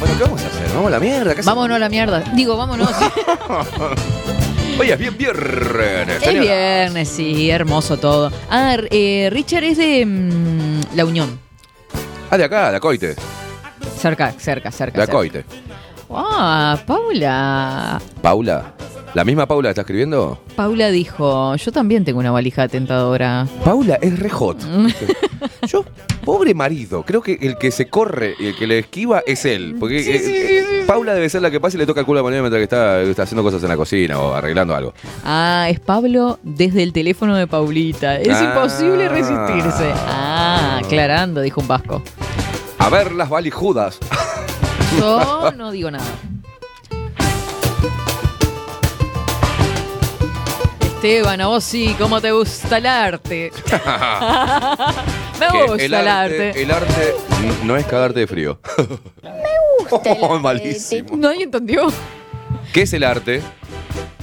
Bueno, 0.00 0.14
¿qué 0.18 0.24
vamos 0.24 0.42
a 0.42 0.46
hacer? 0.46 0.68
¿Vamos 0.74 0.86
a 0.88 0.90
la 0.90 1.00
mierda? 1.00 1.24
¿Qué 1.34 1.40
hacemos? 1.40 1.46
Vámonos 1.56 1.76
a 1.76 1.78
la 1.78 1.88
mierda. 1.88 2.20
Digo, 2.34 2.56
vámonos. 2.56 2.90
Oye, 4.78 4.92
es 4.92 4.98
bien 4.98 5.16
viernes. 5.16 6.22
es 6.22 6.40
viernes, 6.40 7.08
sí, 7.08 7.50
hermoso 7.50 7.96
todo. 7.96 8.30
Ah, 8.50 8.76
eh, 8.90 9.28
Richard 9.32 9.64
es 9.64 9.78
de 9.78 10.04
mm, 10.04 10.96
La 10.96 11.04
Unión. 11.06 11.38
Ah, 12.30 12.36
de 12.36 12.44
acá, 12.44 12.70
de 12.70 12.76
Acoite. 12.76 13.16
Cerca, 13.96 14.32
cerca, 14.32 14.70
cerca. 14.70 14.98
De. 14.98 15.12
Acoite. 15.12 15.44
Ah, 16.10 16.78
Paula. 16.86 18.00
Paula. 18.22 18.72
¿La 19.14 19.24
misma 19.24 19.46
Paula 19.46 19.70
está 19.70 19.80
escribiendo? 19.80 20.38
Paula 20.56 20.90
dijo, 20.90 21.56
yo 21.56 21.72
también 21.72 22.04
tengo 22.04 22.18
una 22.18 22.30
valija 22.30 22.68
tentadora. 22.68 23.46
Paula 23.64 23.98
es 24.02 24.18
re 24.18 24.28
hot. 24.28 24.58
Yo, 25.66 25.84
pobre 26.24 26.54
marido, 26.54 27.02
creo 27.02 27.22
que 27.22 27.38
el 27.40 27.56
que 27.58 27.70
se 27.70 27.88
corre 27.88 28.34
y 28.38 28.46
el 28.48 28.56
que 28.56 28.66
le 28.66 28.78
esquiva 28.80 29.22
es 29.26 29.44
él. 29.46 29.76
Porque 29.80 29.98
eh, 30.00 30.60
eh, 30.60 30.84
Paula 30.86 31.14
debe 31.14 31.28
ser 31.30 31.40
la 31.42 31.50
que 31.50 31.60
pasa 31.60 31.76
y 31.76 31.80
le 31.80 31.86
toca 31.86 32.00
el 32.00 32.06
culo 32.06 32.20
a 32.20 32.22
Manuel 32.22 32.42
mientras 32.42 32.58
que 32.60 32.64
está, 32.64 33.00
está 33.02 33.22
haciendo 33.22 33.42
cosas 33.42 33.62
en 33.62 33.68
la 33.70 33.76
cocina 33.76 34.18
o 34.18 34.34
arreglando 34.34 34.74
algo. 34.74 34.92
Ah, 35.24 35.66
es 35.70 35.80
Pablo 35.80 36.38
desde 36.42 36.82
el 36.82 36.92
teléfono 36.92 37.36
de 37.36 37.46
Paulita. 37.46 38.16
Es 38.20 38.28
Ah. 38.34 38.52
imposible 38.54 39.08
resistirse. 39.08 39.92
Ah, 39.94 40.80
aclarando, 40.84 41.40
dijo 41.40 41.60
un 41.62 41.68
vasco. 41.68 42.02
A 42.86 42.88
ver 42.88 43.10
las 43.10 43.28
valijudas. 43.28 43.98
Yo 44.96 45.50
no 45.56 45.72
digo 45.72 45.90
nada. 45.90 46.04
Esteban, 50.80 51.40
a 51.40 51.48
vos 51.48 51.64
sí, 51.64 51.96
¿cómo 51.98 52.20
te 52.20 52.30
gusta 52.30 52.78
el 52.78 52.86
arte? 52.86 53.50
Me 55.40 55.48
Que 55.48 55.66
gusta 55.66 55.84
el 55.84 55.94
el 55.94 56.08
arte, 56.08 56.62
el 56.62 56.70
arte 56.70 57.14
no 57.64 57.76
es 57.76 57.84
cagarte 57.86 58.20
de 58.20 58.26
frío. 58.28 58.60
Oh, 59.90 60.38
malísimo. 60.38 61.16
Nadie 61.16 61.42
entendió. 61.42 61.88
¿Qué 62.72 62.82
es 62.82 62.92
el 62.92 63.02
arte? 63.02 63.42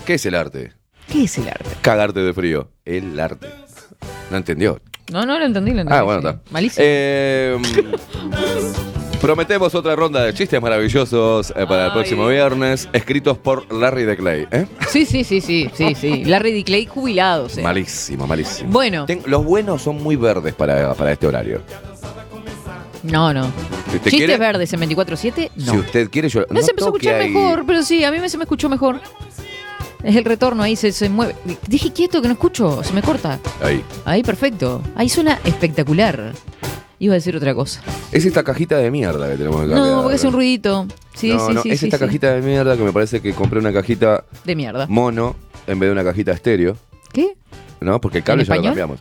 ¿Qué 0.05 0.13
es 0.13 0.25
el 0.25 0.35
arte? 0.35 0.71
¿Qué 1.11 1.25
es 1.25 1.37
el 1.37 1.49
arte? 1.49 1.69
Cagarte 1.81 2.21
de 2.21 2.33
frío. 2.33 2.69
El 2.85 3.19
arte. 3.19 3.62
¿No 4.31 4.37
entendió? 4.37 4.79
No, 5.11 5.25
no 5.25 5.37
lo 5.37 5.45
entendí, 5.45 5.71
lo 5.71 5.81
entendí. 5.81 5.99
Ah, 5.99 6.03
bueno, 6.03 6.19
está. 6.29 6.41
Malísimo. 6.51 6.85
Eh, 6.87 7.57
prometemos 9.21 9.73
otra 9.75 9.95
ronda 9.95 10.23
de 10.23 10.33
chistes 10.33 10.61
maravillosos 10.61 11.51
eh, 11.51 11.65
para 11.67 11.85
el 11.85 11.89
Ay. 11.89 11.93
próximo 11.93 12.27
viernes, 12.27 12.89
escritos 12.93 13.37
por 13.37 13.71
Larry 13.71 14.03
de 14.03 14.17
Clay. 14.17 14.47
¿eh? 14.51 14.65
Sí, 14.89 15.05
sí, 15.05 15.23
sí, 15.23 15.41
sí, 15.41 15.69
sí, 15.73 15.95
sí. 15.95 16.25
Larry 16.25 16.53
D. 16.53 16.63
Clay 16.63 16.85
jubilados. 16.85 17.57
eh. 17.57 17.61
Malísimo, 17.61 18.27
malísimo. 18.27 18.69
Bueno, 18.71 19.05
Ten- 19.05 19.23
los 19.25 19.43
buenos 19.43 19.81
son 19.81 20.01
muy 20.01 20.15
verdes 20.15 20.53
para, 20.53 20.93
para 20.93 21.11
este 21.11 21.27
horario. 21.27 21.61
no, 23.03 23.33
no. 23.33 23.43
Si 23.43 23.97
usted 23.97 24.11
Chistes 24.11 24.13
quiere- 24.13 24.37
verdes 24.37 24.73
en 24.73 24.79
24-7, 24.81 25.51
no. 25.57 25.71
Si 25.73 25.77
usted 25.79 26.09
quiere, 26.09 26.29
yo. 26.29 26.45
Me 26.49 26.61
se 26.63 26.71
empezó 26.71 26.87
a 26.89 26.91
toque 26.91 27.05
escuchar 27.07 27.21
ahí. 27.21 27.29
mejor, 27.29 27.65
pero 27.65 27.83
sí, 27.83 28.03
a 28.03 28.11
mí 28.11 28.19
me 28.19 28.27
se 28.29 28.37
me 28.37 28.43
escuchó 28.43 28.69
mejor. 28.69 28.99
Es 30.03 30.15
el 30.15 30.25
retorno, 30.25 30.61
ahí 30.63 30.75
se, 30.75 30.91
se 30.91 31.07
mueve. 31.09 31.35
Dije 31.67 31.91
quieto 31.93 32.21
que 32.21 32.27
no 32.27 32.33
escucho, 32.33 32.83
se 32.83 32.91
me 32.93 33.01
corta. 33.01 33.39
Ahí. 33.61 33.83
Ahí, 34.05 34.21
perfecto. 34.23 34.81
Ahí 34.95 35.07
suena 35.09 35.39
espectacular. 35.45 36.33
Iba 36.99 37.13
a 37.13 37.15
decir 37.15 37.35
otra 37.35 37.53
cosa. 37.55 37.81
Es 38.11 38.25
esta 38.25 38.43
cajita 38.43 38.77
de 38.77 38.91
mierda 38.91 39.29
que 39.29 39.37
tenemos 39.37 39.61
que 39.61 39.67
No, 39.73 40.01
porque 40.03 40.15
hace 40.15 40.27
un 40.27 40.33
ruidito. 40.33 40.87
Sí, 41.15 41.29
no, 41.33 41.47
sí, 41.47 41.53
no, 41.53 41.61
sí. 41.61 41.69
es 41.71 41.79
sí, 41.79 41.85
esta 41.87 41.97
sí. 41.97 42.05
cajita 42.05 42.33
de 42.33 42.41
mierda 42.41 42.75
que 42.77 42.83
me 42.83 42.91
parece 42.93 43.21
que 43.21 43.33
compré 43.33 43.59
una 43.59 43.71
cajita 43.73 44.25
De 44.45 44.55
mierda. 44.55 44.87
mono 44.87 45.35
en 45.67 45.79
vez 45.79 45.87
de 45.87 45.93
una 45.93 46.03
cajita 46.03 46.31
estéreo. 46.31 46.77
¿Qué? 47.11 47.35
¿No? 47.81 47.99
Porque 48.01 48.19
el 48.19 48.23
cable 48.23 48.43
¿En 48.43 48.47
ya 48.47 48.55
lo 48.55 48.61
español? 48.61 48.71
cambiamos. 48.71 48.99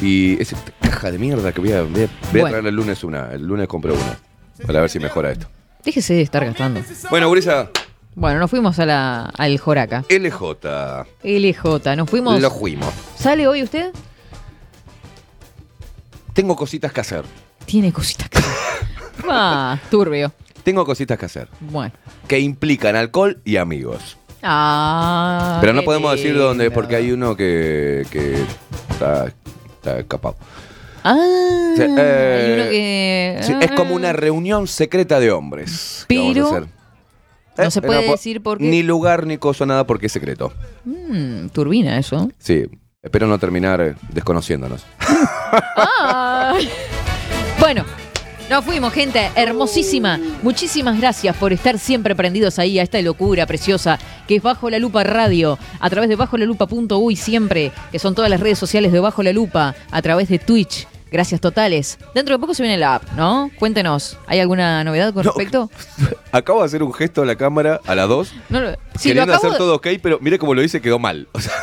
Y 0.00 0.40
es 0.40 0.52
esta 0.52 0.72
caja 0.80 1.10
de 1.10 1.18
mierda 1.18 1.52
que 1.52 1.60
voy 1.60 1.72
a, 1.72 1.82
voy 1.82 1.88
a, 1.90 1.92
voy 1.92 2.02
a 2.04 2.30
Bueno. 2.32 2.48
traer 2.48 2.66
el 2.66 2.74
lunes 2.74 3.02
una. 3.04 3.32
El 3.32 3.46
lunes 3.46 3.66
compré 3.68 3.92
una. 3.92 4.18
Para 4.66 4.80
ver 4.80 4.90
si 4.90 4.98
mejora 4.98 5.30
esto. 5.32 5.46
Déjese 5.84 6.14
de 6.14 6.22
estar 6.22 6.44
gastando. 6.44 6.80
Bueno, 7.10 7.28
Gurisa, 7.28 7.70
Bueno, 8.16 8.38
nos 8.38 8.48
fuimos 8.48 8.78
a 8.78 8.86
la, 8.86 9.24
al 9.26 9.58
Joraca. 9.58 10.02
LJ. 10.08 11.04
LJ, 11.22 11.96
nos 11.96 12.08
fuimos. 12.08 12.40
Lo 12.40 12.50
fuimos. 12.50 12.88
¿Sale 13.14 13.46
hoy 13.46 13.62
usted? 13.62 13.92
Tengo 16.32 16.56
cositas 16.56 16.94
que 16.94 17.00
hacer. 17.02 17.24
Tiene 17.66 17.92
cositas 17.92 18.28
que 18.30 18.38
hacer. 18.38 18.52
Ah, 19.28 19.78
turbio. 19.90 20.32
Tengo 20.62 20.86
cositas 20.86 21.18
que 21.18 21.26
hacer. 21.26 21.48
Bueno. 21.60 21.92
Que 22.28 22.38
implican 22.38 22.94
alcohol 22.96 23.40
y 23.44 23.56
amigos. 23.56 24.16
Ah. 24.42 25.58
Pero 25.60 25.72
no 25.72 25.82
podemos 25.82 26.12
decir 26.12 26.36
dónde, 26.36 26.70
porque 26.70 26.96
hay 26.96 27.10
uno 27.10 27.36
que, 27.36 28.06
que 28.10 28.44
está, 28.90 29.26
está 29.26 29.98
escapado. 29.98 30.36
Ah, 31.02 31.74
eh, 31.78 32.46
hay 33.40 33.50
uno 33.50 33.58
que. 33.60 33.66
Es 33.66 33.72
como 33.72 33.94
una 33.94 34.12
reunión 34.12 34.68
secreta 34.68 35.18
de 35.18 35.32
hombres. 35.32 36.06
que 36.08 36.18
vamos 36.18 36.52
a 36.52 36.60
Pero 36.60 36.68
hacer. 37.62 37.64
no 37.64 37.68
Eh, 37.68 37.70
se 37.70 37.82
puede 37.82 38.02
po- 38.06 38.12
decir 38.12 38.42
por 38.42 38.58
qué. 38.58 38.64
Ni 38.64 38.82
lugar 38.82 39.26
ni 39.26 39.38
cosa, 39.38 39.66
nada, 39.66 39.86
porque 39.86 40.06
es 40.06 40.12
secreto. 40.12 40.52
Mm, 40.84 41.48
turbina 41.48 41.98
eso. 41.98 42.28
Sí, 42.38 42.64
espero 43.02 43.26
no 43.26 43.38
terminar 43.38 43.80
eh, 43.80 43.94
desconociéndonos. 44.12 44.84
Bueno, 47.58 47.84
nos 48.50 48.64
fuimos, 48.64 48.92
gente 48.92 49.30
hermosísima. 49.34 50.20
Muchísimas 50.42 50.98
gracias 51.00 51.36
por 51.36 51.52
estar 51.52 51.78
siempre 51.78 52.14
prendidos 52.14 52.58
ahí 52.58 52.78
a 52.78 52.82
esta 52.82 53.00
locura 53.02 53.46
preciosa 53.46 53.98
que 54.28 54.36
es 54.36 54.42
Bajo 54.42 54.70
la 54.70 54.78
Lupa 54.78 55.02
Radio, 55.04 55.58
a 55.80 55.90
través 55.90 56.08
de 56.08 56.16
bajolalupa.uy 56.16 57.16
siempre, 57.16 57.72
que 57.90 57.98
son 57.98 58.14
todas 58.14 58.30
las 58.30 58.40
redes 58.40 58.58
sociales 58.58 58.92
de 58.92 59.00
Bajo 59.00 59.22
la 59.22 59.32
Lupa, 59.32 59.74
a 59.90 60.02
través 60.02 60.28
de 60.28 60.38
Twitch. 60.38 60.86
Gracias 61.10 61.40
totales. 61.40 61.98
Dentro 62.14 62.34
de 62.34 62.40
poco 62.40 62.52
se 62.54 62.62
viene 62.62 62.76
la 62.78 62.96
app, 62.96 63.04
¿no? 63.12 63.50
Cuéntenos, 63.58 64.18
¿hay 64.26 64.40
alguna 64.40 64.82
novedad 64.84 65.14
con 65.14 65.24
respecto? 65.24 65.70
Acabo 66.32 66.60
de 66.60 66.66
hacer 66.66 66.82
un 66.82 66.92
gesto 66.92 67.22
a 67.22 67.26
la 67.26 67.36
cámara 67.36 67.80
a 67.86 67.94
las 67.94 68.08
dos. 68.08 68.32
No, 68.48 68.60
lo- 68.60 68.76
queriendo 69.02 69.32
hacer 69.34 69.52
de- 69.52 69.58
todo 69.58 69.76
ok, 69.76 69.86
pero 70.02 70.18
mire 70.20 70.38
cómo 70.38 70.52
lo 70.54 70.62
hice, 70.62 70.80
quedó 70.80 70.98
mal. 70.98 71.28
O 71.32 71.40
sea, 71.40 71.52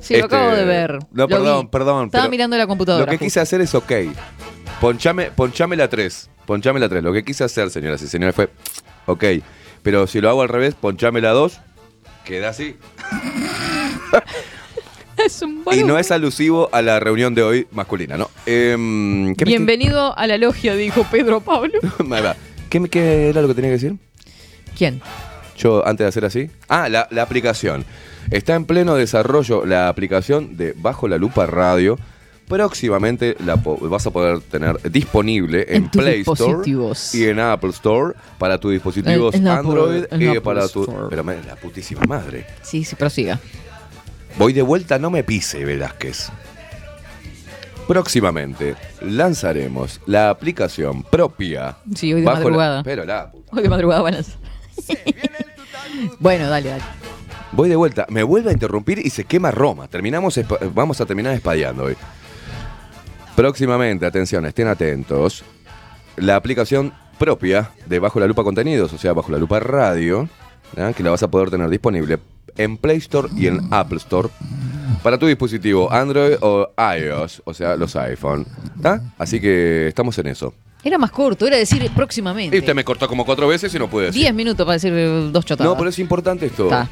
Sí, 0.00 0.16
lo 0.18 0.24
acabo 0.24 0.50
de 0.50 0.64
ver. 0.64 0.90
Este, 1.00 1.06
No, 1.12 1.22
Lo 1.22 1.28
perdón, 1.28 1.60
vi. 1.62 1.68
perdón. 1.68 2.06
Estaba 2.06 2.28
mirando 2.28 2.56
la 2.58 2.66
computadora. 2.66 3.04
Lo 3.06 3.10
que 3.12 3.18
quise 3.24 3.38
hacer 3.38 3.60
es 3.60 3.74
ok. 3.76 3.92
Ponchame, 4.80 5.30
ponchame 5.30 5.76
la 5.76 5.88
3. 5.88 6.30
Ponchame 6.46 6.80
la 6.80 6.88
3. 6.88 7.04
Lo 7.04 7.12
que 7.12 7.22
quise 7.24 7.44
hacer, 7.44 7.70
señoras 7.70 8.02
y 8.02 8.08
señores, 8.08 8.34
fue 8.34 8.50
ok. 9.06 9.24
Pero 9.84 10.08
si 10.08 10.20
lo 10.20 10.28
hago 10.28 10.42
al 10.42 10.48
revés, 10.48 10.74
ponchame 10.74 11.20
la 11.20 11.30
2. 11.30 11.60
Queda 12.24 12.48
así. 12.48 12.76
Es 15.30 15.42
un 15.42 15.62
Y 15.72 15.84
no 15.84 15.96
es 15.98 16.10
alusivo 16.10 16.68
a 16.72 16.82
la 16.82 16.98
reunión 16.98 17.34
de 17.36 17.42
hoy 17.42 17.66
masculina, 17.70 18.16
¿no? 18.16 18.28
Em, 18.46 19.34
¿qué, 19.36 19.44
me- 19.44 19.50
Bienvenido 19.50 20.16
a 20.18 20.26
la 20.26 20.38
logia, 20.38 20.74
dijo 20.74 21.06
Pedro 21.10 21.40
Pablo. 21.40 21.78
¿Qué, 22.68 23.28
era 23.28 23.40
lo 23.40 23.48
que 23.48 23.54
tenía 23.54 23.68
que 23.70 23.74
decir? 23.74 23.96
¿Quién? 24.76 25.00
Yo, 25.56 25.86
antes 25.86 26.04
de 26.04 26.08
hacer 26.08 26.24
así. 26.24 26.50
Ah, 26.68 26.88
la, 26.88 27.06
la 27.10 27.22
aplicación. 27.22 27.84
Está 28.30 28.54
en 28.54 28.64
pleno 28.64 28.96
desarrollo 28.96 29.64
la 29.64 29.88
aplicación 29.88 30.56
de 30.56 30.74
Bajo 30.76 31.06
la 31.06 31.16
Lupa 31.16 31.46
Radio. 31.46 31.96
Próximamente 32.48 33.36
la 33.44 33.54
vas 33.54 34.06
a 34.06 34.10
poder 34.10 34.40
tener 34.40 34.80
disponible 34.90 35.66
en, 35.68 35.88
Play 35.88 36.22
Store 36.26 36.68
y 37.12 37.24
en 37.24 37.38
Apple 37.38 37.70
Store 37.70 38.14
para 38.38 38.58
tus 38.58 38.72
dispositivos 38.72 39.36
En- 39.36 39.46
Android 39.46 40.04
y 40.18 40.26
Apple 40.26 40.40
para 40.40 40.66
tu. 40.68 40.82
Store. 40.82 41.06
Pero 41.10 41.22
la 41.22 41.54
putísima 41.56 42.00
madre. 42.08 42.46
Sí, 42.62 42.82
sí, 42.82 42.96
prosiga. 42.96 43.38
Voy 44.38 44.52
de 44.52 44.62
vuelta, 44.62 44.98
no 44.98 45.10
me 45.10 45.22
pise, 45.24 45.64
Velázquez. 45.64 46.30
Próximamente 47.86 48.76
lanzaremos 49.02 50.00
la 50.06 50.30
aplicación 50.30 51.02
propia. 51.02 51.76
Sí, 51.94 52.12
hoy 52.12 52.20
de 52.20 52.26
bajo 52.26 52.38
la- 52.38 52.44
madrugada. 52.44 52.82
pero 52.84 53.04
la 53.04 53.32
Hoy 53.50 53.62
de 53.62 53.68
madrugada 53.68 54.02
van 54.02 54.14
a 54.14 54.20
bueno, 56.20 56.48
dale, 56.48 56.68
dale. 56.70 56.82
Voy 57.52 57.68
de 57.68 57.74
vuelta, 57.76 58.06
me 58.08 58.22
vuelve 58.22 58.50
a 58.50 58.52
interrumpir 58.52 59.00
y 59.04 59.10
se 59.10 59.24
quema 59.24 59.50
Roma. 59.50 59.88
Terminamos, 59.88 60.38
espa- 60.38 60.70
vamos 60.72 61.00
a 61.00 61.06
terminar 61.06 61.34
espadeando 61.34 61.84
hoy. 61.84 61.96
Próximamente, 63.34 64.06
atención, 64.06 64.46
estén 64.46 64.68
atentos. 64.68 65.42
La 66.16 66.36
aplicación 66.36 66.92
propia 67.18 67.70
de 67.86 67.98
Bajo 67.98 68.20
la 68.20 68.26
Lupa 68.26 68.44
Contenidos, 68.44 68.92
o 68.92 68.98
sea, 68.98 69.12
Bajo 69.12 69.32
la 69.32 69.38
Lupa 69.38 69.58
Radio, 69.58 70.28
¿ah? 70.76 70.92
que 70.96 71.02
la 71.02 71.10
vas 71.10 71.22
a 71.22 71.30
poder 71.30 71.50
tener 71.50 71.68
disponible 71.70 72.18
en 72.56 72.76
Play 72.76 72.98
Store 72.98 73.28
y 73.36 73.46
en 73.46 73.60
Apple 73.70 73.98
Store 73.98 74.28
para 75.02 75.18
tu 75.18 75.26
dispositivo 75.26 75.90
Android 75.90 76.34
o 76.40 76.68
iOS, 76.98 77.42
o 77.44 77.54
sea, 77.54 77.76
los 77.76 77.94
iPhone. 77.96 78.46
¿tá? 78.82 79.00
Así 79.18 79.40
que 79.40 79.88
estamos 79.88 80.18
en 80.18 80.26
eso. 80.26 80.52
Era 80.82 80.96
más 80.98 81.10
corto, 81.10 81.46
era 81.46 81.56
decir 81.56 81.82
Y 81.82 81.88
próximamente. 81.90 82.58
usted 82.58 82.74
me 82.74 82.84
cortó 82.84 83.06
como 83.06 83.24
cuatro 83.24 83.46
veces 83.46 83.74
y 83.74 83.78
no 83.78 83.88
puede 83.88 84.06
decir. 84.06 84.22
Diez 84.22 84.34
minutos 84.34 84.64
para 84.64 84.74
decir 84.74 84.92
eh, 84.94 85.28
dos 85.32 85.44
chotadas. 85.44 85.70
No, 85.70 85.76
pero 85.78 85.90
es 85.90 85.98
importante 85.98 86.46
esto. 86.46 86.64
Está. 86.64 86.88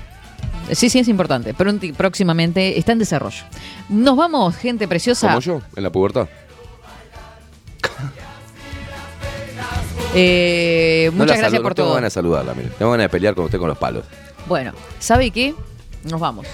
Sí, 0.73 0.91
sí, 0.91 0.99
es 0.99 1.09
importante. 1.09 1.55
Pronti- 1.55 1.95
próximamente 1.95 2.79
está 2.79 2.93
en 2.93 2.99
desarrollo. 2.99 3.43
Nos 3.89 4.17
vamos, 4.17 4.57
gente 4.57 4.87
preciosa. 4.87 5.29
Como 5.29 5.41
yo, 5.41 5.63
en 5.75 5.83
la 5.83 5.91
pubertad. 5.91 6.29
Eh, 10.15 11.11
No 11.13 11.19
muchas 11.25 11.39
gracias 11.39 11.61
por 11.61 11.73
no 11.73 11.75
tengo 11.75 11.87
todo. 11.89 11.95
ganas 11.97 12.13
de 12.13 12.15
saludarla, 12.15 12.55
mire. 12.55 12.71
Tengo 12.79 12.91
ganas 12.91 13.05
de 13.05 13.09
pelear 13.09 13.35
con 13.35 13.45
usted 13.45 13.59
con 13.59 13.69
los 13.69 13.79
palos. 13.79 14.05
Bueno, 14.47 14.73
¿sabe 14.99 15.31
qué? 15.31 15.55
Nos 16.05 16.21
vamos. 16.21 16.47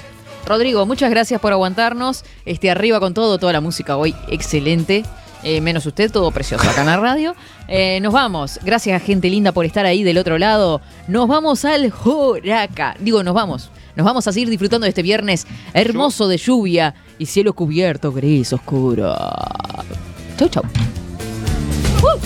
Rodrigo, 0.47 0.85
muchas 0.87 1.11
gracias 1.11 1.41
por 1.41 1.53
aguantarnos. 1.53 2.25
Este, 2.45 2.71
arriba 2.71 3.01
con 3.01 3.15
todo, 3.15 3.39
toda 3.39 3.53
la 3.53 3.61
música 3.61 3.97
hoy 3.97 4.15
excelente. 4.29 5.05
Eh, 5.43 5.61
menos 5.61 5.85
usted, 5.87 6.11
todo 6.11 6.31
precioso 6.31 6.69
acá 6.69 6.81
en 6.81 6.87
la 6.87 6.97
radio. 6.97 7.35
Eh, 7.69 8.01
nos 8.01 8.13
vamos. 8.13 8.59
Gracias, 8.63 9.03
gente 9.03 9.29
linda, 9.31 9.53
por 9.53 9.65
estar 9.67 9.85
ahí 9.87 10.03
del 10.03 10.19
otro 10.19 10.39
lado. 10.39 10.81
Nos 11.07 11.29
vamos 11.29 11.65
al 11.65 11.91
Joraca. 11.91 12.97
Digo, 12.99 13.23
nos 13.23 13.35
vamos. 13.35 13.71
Nos 13.95 14.05
vamos 14.05 14.27
a 14.27 14.33
seguir 14.33 14.49
disfrutando 14.51 14.85
de 14.87 14.89
este 14.89 15.03
viernes 15.03 15.47
hermoso 15.73 16.27
de 16.29 16.37
lluvia 16.39 16.95
y 17.19 17.27
cielo 17.27 17.53
cubierto, 17.53 18.11
gris, 18.11 18.53
oscuro. 18.53 19.15
Chau, 20.39 20.49
chau. 20.49 20.63
Uh. 22.03 22.19